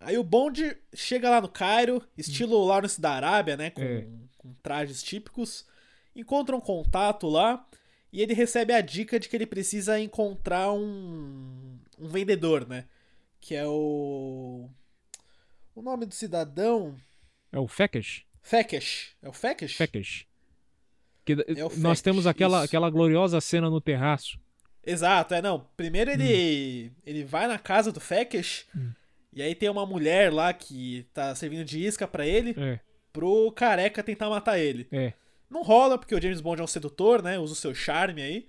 Aí 0.00 0.16
o 0.16 0.22
Bond 0.24 0.76
chega 0.94 1.28
lá 1.28 1.40
no 1.40 1.48
Cairo, 1.48 2.02
estilo 2.16 2.64
Lawrence 2.64 3.00
da 3.00 3.10
Arábia, 3.12 3.56
né? 3.56 3.70
Com, 3.70 3.82
É. 3.82 4.06
com 4.36 4.52
trajes 4.62 5.02
típicos. 5.02 5.66
Encontra 6.14 6.54
um 6.56 6.60
contato 6.60 7.28
lá 7.28 7.66
e 8.12 8.22
ele 8.22 8.32
recebe 8.34 8.72
a 8.72 8.80
dica 8.80 9.18
de 9.18 9.28
que 9.28 9.36
ele 9.36 9.46
precisa 9.46 9.98
encontrar 10.00 10.72
um, 10.72 11.78
um 11.98 12.08
vendedor, 12.08 12.66
né? 12.66 12.84
Que 13.40 13.54
é 13.54 13.66
o. 13.66 14.68
O 15.74 15.82
nome 15.82 16.06
do 16.06 16.14
cidadão. 16.14 16.96
É 17.52 17.58
o 17.58 17.68
Fekesh? 17.68 18.24
Fekesh. 18.42 19.14
É 19.22 19.28
o 19.28 19.32
Fekesh? 19.32 19.74
Fekesh. 19.76 20.26
Que, 21.24 21.32
É 21.56 21.64
o 21.64 21.68
nós 21.68 21.98
Fekesh, 21.98 22.02
temos 22.02 22.26
aquela, 22.26 22.58
isso. 22.58 22.64
aquela 22.66 22.90
gloriosa 22.90 23.40
cena 23.40 23.68
no 23.70 23.80
terraço. 23.80 24.38
Exato, 24.84 25.34
é 25.34 25.42
não. 25.42 25.66
Primeiro 25.76 26.10
ele 26.10 26.90
Hum. 26.90 27.00
ele 27.04 27.24
vai 27.24 27.46
na 27.46 27.58
casa 27.58 27.92
do 27.92 28.00
Fekesh 28.00 28.66
e 29.32 29.42
aí 29.42 29.54
tem 29.54 29.68
uma 29.68 29.84
mulher 29.86 30.32
lá 30.32 30.52
que 30.52 31.06
tá 31.12 31.34
servindo 31.34 31.64
de 31.64 31.84
isca 31.84 32.06
pra 32.08 32.26
ele, 32.26 32.54
É, 32.58 32.80
pro 33.12 33.50
careca 33.52 34.02
tentar 34.02 34.28
matar 34.30 34.58
ele. 34.58 34.86
é. 34.92 35.12
Não 35.50 35.62
rola, 35.62 35.96
porque 35.96 36.14
o 36.14 36.20
James 36.20 36.42
Bond 36.42 36.60
é 36.60 36.64
um 36.64 36.66
sedutor, 36.66 37.22
né? 37.22 37.38
Usa 37.38 37.54
o 37.54 37.56
seu 37.56 37.74
charme 37.74 38.20
aí. 38.20 38.46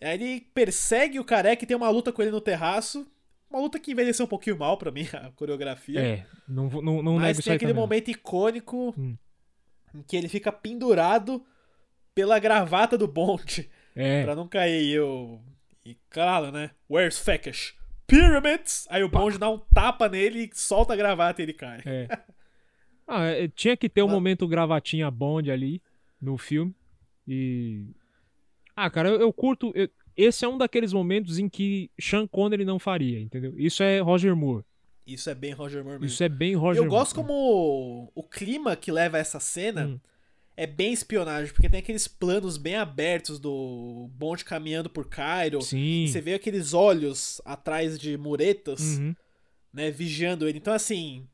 Aí 0.00 0.14
ele 0.14 0.40
persegue 0.54 1.18
o 1.18 1.24
careca 1.24 1.64
e 1.64 1.66
tem 1.66 1.76
uma 1.76 1.90
luta 1.90 2.12
com 2.12 2.22
ele 2.22 2.30
no 2.30 2.40
terraço. 2.40 3.04
Uma 3.50 3.58
luta 3.60 3.80
que 3.80 3.90
envelheceu 3.90 4.26
um 4.26 4.28
pouquinho 4.28 4.56
mal 4.56 4.76
pra 4.78 4.92
mim, 4.92 5.08
a 5.12 5.32
coreografia. 5.32 6.00
É, 6.00 6.26
não, 6.46 6.68
não, 6.70 7.02
não 7.02 7.14
Mas 7.18 7.38
tem 7.38 7.52
aquele 7.52 7.72
também. 7.72 7.82
momento 7.82 8.12
icônico 8.12 8.94
Hum. 8.96 9.16
em 9.92 10.02
que 10.02 10.16
ele 10.16 10.28
fica 10.28 10.52
pendurado 10.52 11.44
pela 12.14 12.38
gravata 12.38 12.96
do 12.96 13.08
Bond 13.08 13.68
É, 13.96 14.22
pra 14.22 14.36
não 14.36 14.46
cair. 14.46 14.84
E 14.84 14.92
eu... 14.92 15.42
E 15.84 15.96
claro, 16.08 16.52
né? 16.52 16.70
Where's 16.88 17.18
Fekesh? 17.18 17.74
Pyramids! 18.10 18.86
Aí 18.90 19.02
o 19.04 19.08
Bond 19.08 19.38
dá 19.38 19.48
um 19.48 19.58
tapa 19.58 20.08
nele 20.08 20.44
e 20.44 20.50
solta 20.52 20.92
a 20.92 20.96
gravata 20.96 21.40
e 21.40 21.44
ele 21.44 21.52
cai. 21.52 21.80
é. 21.86 22.08
Ah, 23.12 23.24
é, 23.26 23.48
tinha 23.48 23.76
que 23.76 23.88
ter 23.88 24.02
um 24.02 24.08
momento 24.08 24.46
gravatinha 24.46 25.10
Bond 25.10 25.50
ali 25.50 25.82
no 26.20 26.38
filme. 26.38 26.72
E. 27.26 27.86
Ah, 28.76 28.88
cara, 28.90 29.08
eu, 29.08 29.20
eu 29.20 29.32
curto. 29.32 29.72
eu- 29.74 29.88
esse 30.16 30.44
é 30.44 30.48
um 30.48 30.58
daqueles 30.58 30.92
momentos 30.92 31.38
em 31.38 31.48
que 31.48 31.90
Sean 32.00 32.26
Connery 32.26 32.64
não 32.64 32.78
faria, 32.78 33.18
entendeu? 33.20 33.54
Isso 33.58 33.82
é 33.82 34.00
Roger 34.00 34.36
Moore. 34.36 34.64
Isso 35.06 35.28
é 35.30 35.34
bem 35.34 35.52
Roger 35.52 35.82
Moore 35.82 35.98
mesmo. 35.98 36.06
Isso 36.06 36.22
é 36.22 36.28
bem 36.28 36.54
Roger 36.54 36.82
Eu 36.84 36.88
gosto 36.88 37.16
Moore. 37.16 37.28
como 37.28 38.12
o 38.14 38.22
clima 38.22 38.76
que 38.76 38.92
leva 38.92 39.16
a 39.16 39.20
essa 39.20 39.40
cena 39.40 39.86
Hum. 39.86 40.00
É 40.62 40.66
bem 40.66 40.92
espionagem, 40.92 41.54
porque 41.54 41.70
tem 41.70 41.80
aqueles 41.80 42.06
planos 42.06 42.58
bem 42.58 42.76
abertos 42.76 43.38
do 43.38 44.10
Bond 44.12 44.44
caminhando 44.44 44.90
por 44.90 45.08
Cairo. 45.08 45.62
Sim. 45.62 46.06
Você 46.06 46.20
vê 46.20 46.34
aqueles 46.34 46.74
olhos 46.74 47.40
atrás 47.46 47.98
de 47.98 48.18
muretas, 48.18 48.98
Uhum. 48.98 49.14
né, 49.72 49.90
vigiando 49.90 50.46
ele. 50.46 50.58
Então, 50.58 50.74
assim, 50.74 51.26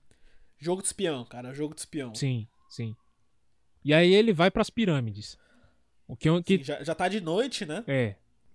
jogo 0.56 0.80
de 0.80 0.86
espião, 0.86 1.24
cara, 1.24 1.52
jogo 1.52 1.74
de 1.74 1.80
espião. 1.80 2.14
Sim, 2.14 2.46
sim. 2.68 2.94
E 3.84 3.92
aí 3.92 4.14
ele 4.14 4.32
vai 4.32 4.48
pras 4.48 4.70
pirâmides. 4.70 5.36
O 6.06 6.14
que, 6.16 6.28
que 6.42 6.58
Sim, 6.58 6.62
já, 6.62 6.84
já 6.84 6.94
tá 6.94 7.08
de 7.08 7.20
noite, 7.20 7.66
né? 7.66 7.82
é, 7.88 8.14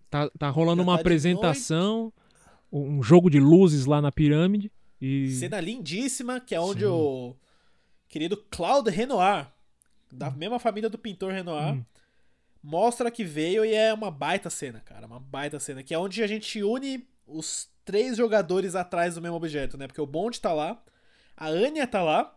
tá, 0.09 0.29
tá 0.39 0.49
rolando 0.49 0.77
Já 0.81 0.83
uma 0.87 0.95
tá 0.95 1.01
apresentação, 1.01 2.13
um 2.71 3.03
jogo 3.03 3.29
de 3.29 3.41
luzes 3.41 3.85
lá 3.85 4.01
na 4.01 4.09
pirâmide 4.09 4.71
e 5.01 5.31
Cena 5.31 5.59
lindíssima, 5.59 6.39
que 6.39 6.55
é 6.55 6.61
onde 6.61 6.85
Sim. 6.85 6.91
o 6.91 7.35
querido 8.07 8.37
Claude 8.49 8.89
Renoir, 8.89 9.51
da 10.11 10.29
mesma 10.29 10.59
família 10.59 10.89
do 10.89 10.97
pintor 10.97 11.31
Renoir, 11.31 11.73
Hum. 11.75 11.85
mostra 12.63 13.09
que 13.11 13.23
veio 13.23 13.63
e 13.65 13.73
é 13.73 13.93
uma 13.93 14.11
baita 14.11 14.49
cena, 14.49 14.79
cara. 14.79 15.07
Uma 15.07 15.19
baita 15.19 15.59
cena. 15.59 15.83
Que 15.83 15.93
é 15.93 15.99
onde 15.99 16.21
a 16.23 16.27
gente 16.27 16.61
une 16.63 17.07
os 17.27 17.69
três 17.85 18.17
jogadores 18.17 18.75
atrás 18.75 19.15
do 19.15 19.21
mesmo 19.21 19.37
objeto, 19.37 19.77
né? 19.77 19.87
Porque 19.87 20.01
o 20.01 20.05
Bond 20.05 20.39
tá 20.39 20.53
lá, 20.53 20.81
a 21.35 21.47
Anya 21.47 21.87
tá 21.87 22.03
lá, 22.03 22.33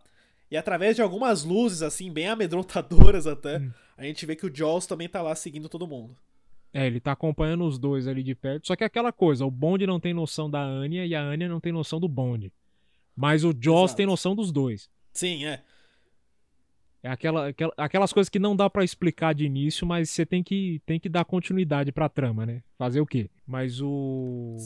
e 0.49 0.57
através 0.57 0.95
de 0.95 1.01
algumas 1.01 1.43
luzes, 1.43 1.81
assim, 1.81 2.11
bem 2.11 2.27
amedrontadoras 2.27 3.27
até, 3.27 3.59
Hum. 3.59 3.71
a 3.97 4.03
gente 4.03 4.25
vê 4.25 4.35
que 4.35 4.45
o 4.45 4.53
Jaws 4.55 4.85
também 4.87 5.07
tá 5.09 5.21
lá 5.21 5.35
seguindo 5.35 5.69
todo 5.69 5.87
mundo. 5.87 6.15
É, 6.73 6.85
ele 6.87 6.99
tá 6.99 7.11
acompanhando 7.13 7.63
os 7.65 7.77
dois 7.79 8.05
ali 8.07 8.21
de 8.21 8.35
perto. 8.35 8.67
Só 8.67 8.75
que 8.75 8.83
é 8.83 8.87
aquela 8.87 9.11
coisa, 9.11 9.45
o 9.45 9.51
Bond 9.51 9.85
não 9.87 9.99
tem 9.99 10.13
noção 10.13 10.49
da 10.49 10.61
Anya 10.61 11.05
e 11.05 11.15
a 11.15 11.21
Anya 11.21 11.47
não 11.47 11.59
tem 11.59 11.71
noção 11.71 11.99
do 12.01 12.07
Bond. 12.07 12.51
Mas 13.15 13.45
o 13.45 13.53
Jaws 13.57 13.91
Exato. 13.91 13.95
tem 13.97 14.05
noção 14.05 14.35
dos 14.35 14.51
dois. 14.51 14.89
Sim, 15.13 15.45
é. 15.45 15.63
É 17.05 17.09
aquela, 17.11 17.49
aquela- 17.49 17.73
aquelas 17.77 18.11
coisas 18.11 18.29
que 18.29 18.39
não 18.39 18.55
dá 18.55 18.67
pra 18.67 18.83
explicar 18.83 19.33
de 19.35 19.45
início, 19.45 19.85
mas 19.85 20.09
você 20.09 20.25
tem 20.25 20.41
que, 20.41 20.81
tem 20.87 20.99
que 20.99 21.07
dar 21.07 21.23
continuidade 21.23 21.91
pra 21.91 22.09
trama, 22.09 22.45
né? 22.47 22.63
Fazer 22.79 22.99
o 22.99 23.05
quê? 23.05 23.29
Mas 23.45 23.79
o. 23.79 24.57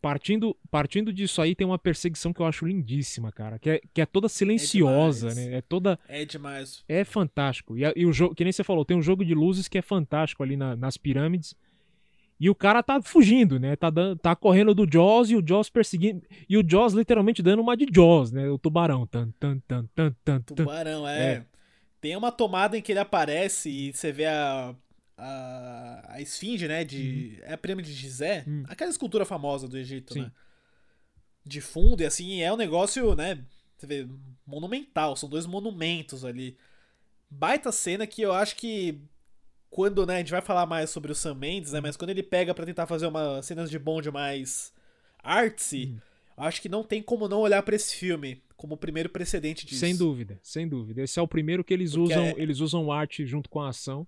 Partindo, 0.00 0.56
partindo 0.70 1.12
disso 1.12 1.42
aí, 1.42 1.54
tem 1.54 1.66
uma 1.66 1.78
perseguição 1.78 2.32
que 2.32 2.40
eu 2.40 2.46
acho 2.46 2.64
lindíssima, 2.64 3.32
cara. 3.32 3.58
Que 3.58 3.70
é, 3.70 3.80
que 3.92 4.00
é 4.00 4.06
toda 4.06 4.28
silenciosa, 4.28 5.28
demais. 5.30 5.48
né? 5.48 5.56
É 5.56 5.60
toda. 5.60 5.98
É 6.08 6.24
demais. 6.24 6.84
É 6.88 7.02
fantástico. 7.04 7.76
E, 7.76 7.82
e 7.96 8.06
o 8.06 8.12
jogo, 8.12 8.34
que 8.34 8.44
nem 8.44 8.52
você 8.52 8.62
falou, 8.62 8.84
tem 8.84 8.96
um 8.96 9.02
jogo 9.02 9.24
de 9.24 9.34
luzes 9.34 9.66
que 9.68 9.76
é 9.78 9.82
fantástico 9.82 10.42
ali 10.42 10.56
na- 10.56 10.76
nas 10.76 10.96
pirâmides. 10.96 11.54
E 12.38 12.50
o 12.50 12.54
cara 12.54 12.82
tá 12.82 13.00
fugindo, 13.00 13.58
né? 13.58 13.76
Tá, 13.76 13.88
dan- 13.88 14.16
tá 14.16 14.36
correndo 14.36 14.74
do 14.74 14.86
Jaws 14.90 15.30
e 15.30 15.36
o 15.36 15.42
Jaws 15.46 15.70
perseguindo. 15.70 16.22
E 16.48 16.56
o 16.58 16.64
Jaws 16.68 16.92
literalmente 16.92 17.42
dando 17.42 17.62
uma 17.62 17.76
de 17.76 17.86
Jaws, 17.92 18.30
né? 18.30 18.48
O 18.50 18.58
tubarão. 18.58 19.06
Tan, 19.06 19.30
tan, 19.40 19.58
tan, 19.66 19.86
tan, 19.94 20.12
tan. 20.22 20.40
Tubarão, 20.40 21.08
é. 21.08 21.32
É. 21.32 21.46
Tem 22.00 22.14
uma 22.14 22.30
tomada 22.30 22.76
em 22.76 22.82
que 22.82 22.92
ele 22.92 22.98
aparece 22.98 23.70
e 23.70 23.92
você 23.92 24.12
vê 24.12 24.26
a, 24.26 24.74
a, 25.16 26.04
a 26.14 26.20
esfinge, 26.20 26.68
né? 26.68 26.84
De, 26.84 27.38
É 27.42 27.54
a 27.54 27.58
pirâmide 27.58 27.88
de 27.90 27.98
Gizé. 27.98 28.44
Hum. 28.46 28.64
Aquela 28.68 28.90
escultura 28.90 29.24
famosa 29.24 29.66
do 29.66 29.78
Egito, 29.78 30.12
Sim. 30.12 30.20
né? 30.22 30.32
De 31.44 31.60
fundo, 31.60 32.02
e 32.02 32.06
assim, 32.06 32.42
é 32.42 32.52
um 32.52 32.56
negócio, 32.56 33.14
né? 33.14 33.38
Você 33.78 33.86
vê, 33.86 34.06
monumental. 34.46 35.16
São 35.16 35.28
dois 35.28 35.46
monumentos 35.46 36.24
ali. 36.24 36.56
Baita 37.30 37.72
cena 37.72 38.06
que 38.06 38.20
eu 38.20 38.32
acho 38.32 38.56
que. 38.56 39.00
Quando, 39.76 40.06
né, 40.06 40.14
a 40.14 40.18
gente 40.20 40.30
vai 40.30 40.40
falar 40.40 40.64
mais 40.64 40.88
sobre 40.88 41.12
o 41.12 41.14
Sam 41.14 41.34
Mendes, 41.34 41.72
né? 41.72 41.82
Mas 41.82 41.98
quando 41.98 42.08
ele 42.08 42.22
pega 42.22 42.54
pra 42.54 42.64
tentar 42.64 42.86
fazer 42.86 43.06
uma 43.06 43.42
cenas 43.42 43.68
de 43.68 43.78
bonde 43.78 44.10
mais 44.10 44.72
artsy, 45.22 45.92
Hum. 45.94 45.98
acho 46.38 46.62
que 46.62 46.68
não 46.68 46.82
tem 46.82 47.02
como 47.02 47.28
não 47.28 47.40
olhar 47.40 47.62
pra 47.62 47.76
esse 47.76 47.94
filme 47.94 48.42
como 48.56 48.72
o 48.74 48.78
primeiro 48.78 49.10
precedente 49.10 49.66
disso. 49.66 49.80
Sem 49.80 49.94
dúvida, 49.94 50.40
sem 50.42 50.66
dúvida. 50.66 51.02
Esse 51.02 51.18
é 51.18 51.22
o 51.22 51.28
primeiro 51.28 51.62
que 51.62 51.74
eles 51.74 51.90
Porque 51.94 52.10
usam, 52.14 52.24
é- 52.24 52.34
eles 52.38 52.60
usam 52.60 52.90
arte 52.90 53.26
junto 53.26 53.50
com 53.50 53.60
a 53.60 53.68
ação. 53.68 54.06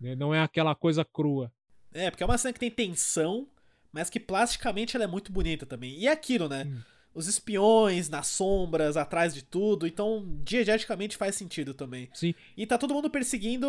né? 0.00 0.14
Não 0.14 0.32
é 0.34 0.40
aquela 0.40 0.74
coisa 0.74 1.04
crua. 1.04 1.52
É, 1.92 2.10
porque 2.10 2.22
é 2.22 2.26
uma 2.26 2.38
cena 2.38 2.52
que 2.54 2.60
tem 2.60 2.70
tensão, 2.70 3.46
mas 3.92 4.08
que 4.08 4.18
plasticamente 4.18 4.96
ela 4.96 5.04
é 5.04 5.08
muito 5.08 5.30
bonita 5.30 5.66
também. 5.66 5.98
E 5.98 6.06
é 6.06 6.12
aquilo, 6.12 6.48
né? 6.48 6.64
Hum. 6.66 6.80
Os 7.18 7.26
espiões 7.26 8.08
nas 8.08 8.28
sombras, 8.28 8.96
atrás 8.96 9.34
de 9.34 9.42
tudo, 9.42 9.86
então 9.86 10.24
diegeticamente 10.44 11.16
faz 11.16 11.34
sentido 11.34 11.74
também. 11.74 12.08
Sim. 12.14 12.32
E 12.56 12.64
tá 12.64 12.78
todo 12.78 12.94
mundo 12.94 13.10
perseguindo. 13.10 13.66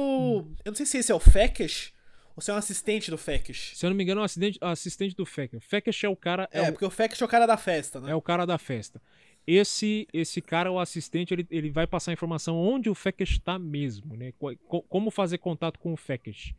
Eu 0.64 0.72
não 0.72 0.76
sei 0.76 0.86
se 0.86 0.98
esse 1.00 1.12
é 1.12 1.16
o 1.16 1.20
Fekesh 1.20 1.92
ou 2.36 2.42
se 2.44 2.52
é 2.52 2.54
um 2.54 2.58
assistente 2.58 3.10
do 3.10 3.18
Fekesh. 3.18 3.72
Se 3.76 3.86
eu 3.86 3.90
não 3.90 3.98
me 3.98 4.04
engano, 4.04 4.20
é 4.20 4.24
o 4.24 4.26
assistente, 4.26 4.60
assistente 4.62 5.16
do 5.16 5.26
Fekesh. 5.26 5.58
O 5.58 5.68
Fekesh 5.68 6.04
é 6.04 6.10
o 6.10 6.16
cara, 6.16 6.48
é, 6.52 6.60
É, 6.60 6.70
o, 6.70 6.72
porque 6.74 6.86
o 6.86 6.90
Fekesh 6.92 7.22
é 7.22 7.26
o 7.26 7.28
cara 7.28 7.46
da 7.48 7.58
festa, 7.58 8.00
né? 8.00 8.12
é 8.12 8.16
o 8.16 8.22
cara 8.22 8.46
da 8.46 8.58
festa. 8.60 9.02
Esse 9.48 10.08
esse 10.14 10.42
cara, 10.42 10.72
o 10.72 10.80
assistente, 10.80 11.34
ele, 11.34 11.48
ele 11.50 11.72
vai 11.72 11.88
passar 11.88 12.12
a 12.12 12.14
informação 12.14 12.56
onde 12.56 12.88
o 12.90 12.94
Fekesh 12.94 13.32
está 13.32 13.58
mesmo, 13.58 14.16
né? 14.16 14.32
Co- 14.38 14.56
co- 14.68 14.82
Como 14.84 15.10
fazer 15.10 15.40
contato 15.40 15.80
com 15.80 15.92
o 15.92 15.98
Fekesh. 15.98 16.54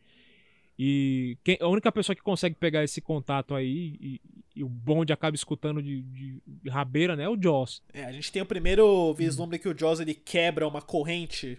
E 0.83 1.37
quem- 1.45 1.59
a 1.61 1.69
única 1.69 1.93
pessoa 1.93 2.17
que 2.17 2.23
consegue 2.23 2.55
pegar 2.55 2.83
esse 2.83 3.03
contato 3.03 3.55
aí 3.55 3.99
e, 4.01 4.21
e 4.57 4.65
o 4.65 4.69
bonde 4.69 5.13
acaba 5.13 5.35
escutando 5.37 5.83
de, 5.83 6.01
de 6.01 6.41
rabeira, 6.71 7.15
né? 7.15 7.25
É 7.25 7.29
o 7.29 7.37
Joss. 7.39 7.83
É, 7.93 8.05
a 8.05 8.13
gente 8.13 8.33
tem 8.33 8.41
o 8.41 8.47
primeiro 8.47 9.13
vislumbre 9.13 9.59
que 9.59 9.69
o 9.69 9.77
Jaws 9.79 10.01
ele 10.01 10.15
quebra 10.15 10.67
uma 10.67 10.81
corrente 10.81 11.59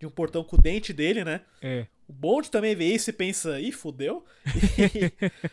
de 0.00 0.06
um 0.06 0.10
portão 0.10 0.42
com 0.42 0.56
o 0.56 0.58
dente 0.58 0.94
dele, 0.94 1.22
né? 1.24 1.42
É. 1.60 1.86
O 2.08 2.12
Bond 2.14 2.50
também 2.50 2.74
vê 2.74 2.86
isso 2.86 3.10
e 3.10 3.12
pensa, 3.12 3.60
ih, 3.60 3.70
fudeu. 3.70 4.24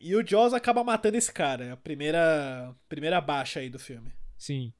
E, 0.00 0.10
e 0.10 0.16
o 0.16 0.26
Jaws 0.26 0.52
acaba 0.52 0.82
matando 0.82 1.16
esse 1.16 1.32
cara. 1.32 1.64
É 1.64 1.70
a 1.70 1.76
primeira, 1.76 2.74
primeira 2.88 3.20
baixa 3.20 3.60
aí 3.60 3.68
do 3.70 3.78
filme. 3.78 4.10
Sim. 4.36 4.72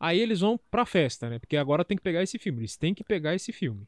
Aí 0.00 0.18
eles 0.18 0.40
vão 0.40 0.58
pra 0.70 0.86
festa, 0.86 1.28
né? 1.28 1.38
Porque 1.38 1.56
agora 1.56 1.84
tem 1.84 1.96
que 1.98 2.02
pegar 2.02 2.22
esse 2.22 2.38
filme. 2.38 2.60
Eles 2.60 2.76
têm 2.78 2.94
que 2.94 3.04
pegar 3.04 3.34
esse 3.34 3.52
filme. 3.52 3.86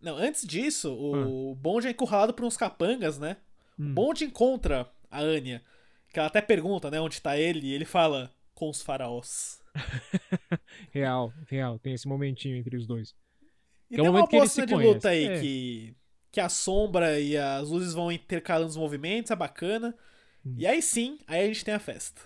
Não, 0.00 0.16
antes 0.16 0.46
disso, 0.46 0.92
o 0.92 1.54
Bond 1.54 1.86
é 1.86 1.90
encurralado 1.90 2.34
por 2.34 2.44
uns 2.44 2.56
capangas, 2.56 3.18
né? 3.18 3.36
O 3.78 3.84
Bond 3.84 4.24
encontra 4.24 4.88
a 5.10 5.20
Anya, 5.20 5.62
que 6.12 6.18
ela 6.18 6.28
até 6.28 6.40
pergunta, 6.40 6.90
né, 6.90 7.00
onde 7.00 7.20
tá 7.20 7.36
ele, 7.38 7.66
e 7.66 7.72
ele 7.72 7.84
fala, 7.84 8.32
com 8.54 8.68
os 8.70 8.82
faraós. 8.82 9.60
Real, 10.90 11.32
real. 11.48 11.78
Tem 11.78 11.92
esse 11.92 12.08
momentinho 12.08 12.56
entre 12.56 12.76
os 12.76 12.86
dois. 12.86 13.14
E 13.90 13.94
Que 13.96 14.00
é 14.00 14.02
tem 14.02 14.08
uma 14.08 14.12
momento 14.12 14.30
que 14.30 14.36
boa 14.36 14.48
cena 14.48 14.66
de 14.66 14.74
luta 14.74 15.08
aí, 15.10 15.26
É. 15.26 15.40
que, 15.40 15.96
que 16.32 16.40
a 16.40 16.48
sombra 16.48 17.20
e 17.20 17.36
as 17.36 17.68
luzes 17.68 17.92
vão 17.92 18.10
intercalando 18.10 18.70
os 18.70 18.76
movimentos, 18.76 19.30
é 19.30 19.36
bacana. 19.36 19.94
Hum. 20.44 20.54
E 20.56 20.66
aí 20.66 20.80
sim, 20.80 21.18
aí 21.26 21.44
a 21.44 21.46
gente 21.46 21.64
tem 21.64 21.74
a 21.74 21.78
festa. 21.78 22.22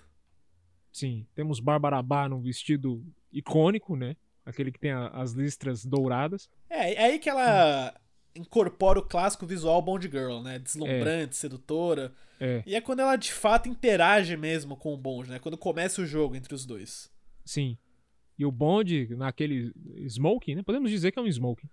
Sim, 0.93 1.27
temos 1.35 1.61
Bárbara 1.61 2.01
Bar 2.03 2.29
num 2.29 2.41
vestido 2.41 3.05
icônico, 3.33 3.97
né? 3.97 4.17
Aquele 4.51 4.71
que 4.73 4.79
tem 4.79 4.91
a- 4.91 5.09
as 5.09 5.33
listras 5.33 5.85
douradas. 5.85 6.49
É, 6.69 6.95
é 6.95 7.05
aí 7.07 7.19
que 7.19 7.29
ela 7.31 7.95
incorpora 8.35 8.99
o 8.99 9.03
clássico 9.03 9.47
visual 9.47 9.81
Bond 9.83 10.09
Girl, 10.11 10.41
né? 10.41 10.59
Deslumbrante, 10.59 11.35
sedutora. 11.37 12.13
É, 12.39 12.63
E 12.67 12.75
é 12.75 12.81
quando 12.81 13.01
ela 13.01 13.17
de 13.17 13.33
fato 13.33 13.69
interage 13.69 14.37
mesmo 14.37 14.77
com 14.77 14.95
o 14.95 14.97
Bond, 14.97 15.29
né? 15.31 15.39
Quando 15.39 15.59
começa 15.59 16.01
o 16.01 16.07
jogo 16.07 16.37
entre 16.37 16.55
os 16.55 16.65
dois. 16.67 17.11
sim. 17.45 17.77
E 18.39 18.45
o 18.47 18.51
Bond, 18.51 19.15
naquele 19.17 19.71
smoking, 20.09 20.55
né? 20.55 20.63
Podemos 20.63 20.91
dizer 20.91 21.13
que 21.13 21.19
é 21.19 21.23
um 21.23 21.27
smoking. 21.27 21.69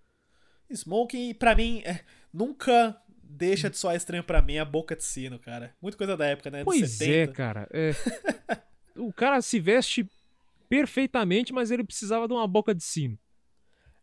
Smoking, 0.69 1.33
pra 1.33 1.55
mim, 1.55 1.81
é, 1.85 2.01
nunca 2.33 3.01
deixa 3.23 3.69
de 3.69 3.77
soar 3.77 3.95
estranho 3.95 4.21
pra 4.21 4.41
mim 4.41 4.57
a 4.57 4.65
boca 4.65 4.93
de 4.93 5.03
sino, 5.05 5.39
cara. 5.39 5.73
Muita 5.81 5.97
coisa 5.97 6.17
da 6.17 6.25
época, 6.25 6.49
né? 6.51 6.65
Pois 6.65 6.91
70. 6.91 7.31
é, 7.31 7.33
cara. 7.33 7.69
é. 7.71 7.91
o 8.99 9.13
cara 9.13 9.41
se 9.41 9.61
veste 9.61 10.05
perfeitamente, 10.69 11.53
mas 11.53 11.71
ele 11.71 11.83
precisava 11.83 12.27
de 12.27 12.33
uma 12.33 12.47
boca 12.47 12.73
de 12.75 12.83
sino. 12.83 13.17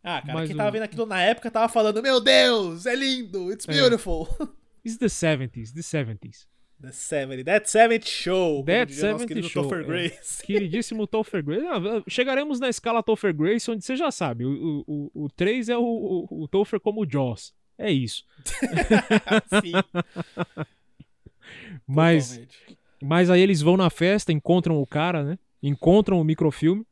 Ah, 0.03 0.21
cara, 0.21 0.35
Mas 0.35 0.47
quem 0.49 0.55
o- 0.55 0.59
tava 0.59 0.71
vendo 0.71 0.83
aquilo 0.83 1.07
na 1.07 1.21
época 1.23 1.51
tava 1.51 1.69
falando: 1.69 2.03
Meu 2.03 2.21
Deus, 2.21 2.85
é 2.87 2.95
lindo, 2.95 3.51
it's 3.53 3.67
É. 3.69 3.73
beautiful. 3.73 4.29
It's 4.85 4.99
the 4.99 5.07
70s, 5.07 5.73
the 5.73 5.81
70s. 5.81 6.47
The 6.79 6.93
70, 6.93 7.45
That 7.45 7.71
70 7.71 8.07
Show. 8.07 8.63
That 8.65 8.93
diria 8.93 9.13
nosso 9.13 9.23
70 9.23 9.27
querido 9.29 9.49
Show, 9.49 9.63
Topher 9.63 9.81
é. 9.81 9.85
Grace. 9.85 10.43
Queridíssimo 10.45 11.07
Topher 11.07 11.43
Grace. 11.43 11.65
Ah, 11.67 12.03
chegaremos 12.07 12.61
na 12.61 12.69
escala 12.69 13.03
Topher 13.03 13.33
Grace, 13.35 13.71
onde 13.71 13.83
você 13.83 13.97
já 13.97 14.11
sabe. 14.11 14.45
O, 14.45 14.85
o, 14.87 15.11
o, 15.15 15.25
o 15.25 15.31
3 15.31 15.71
é 15.71 15.79
o, 15.79 15.83
o, 15.83 16.43
o 16.43 16.49
Topher 16.49 16.79
como 16.81 17.03
o 17.03 17.11
Jaws. 17.11 17.55
É 17.79 17.91
isso. 17.91 18.25
Sim, 19.63 19.73
Mas, 21.87 22.29
totalmente. 22.29 22.79
mas 23.03 23.31
aí 23.31 23.41
eles 23.41 23.61
vão 23.63 23.77
na 23.77 23.91
festa, 23.91 24.33
encontram 24.33 24.81
o 24.81 24.87
cara, 24.87 25.23
né? 25.25 25.39
Encontram 25.67 26.21
o 26.21 26.25
microfilme. 26.25 26.87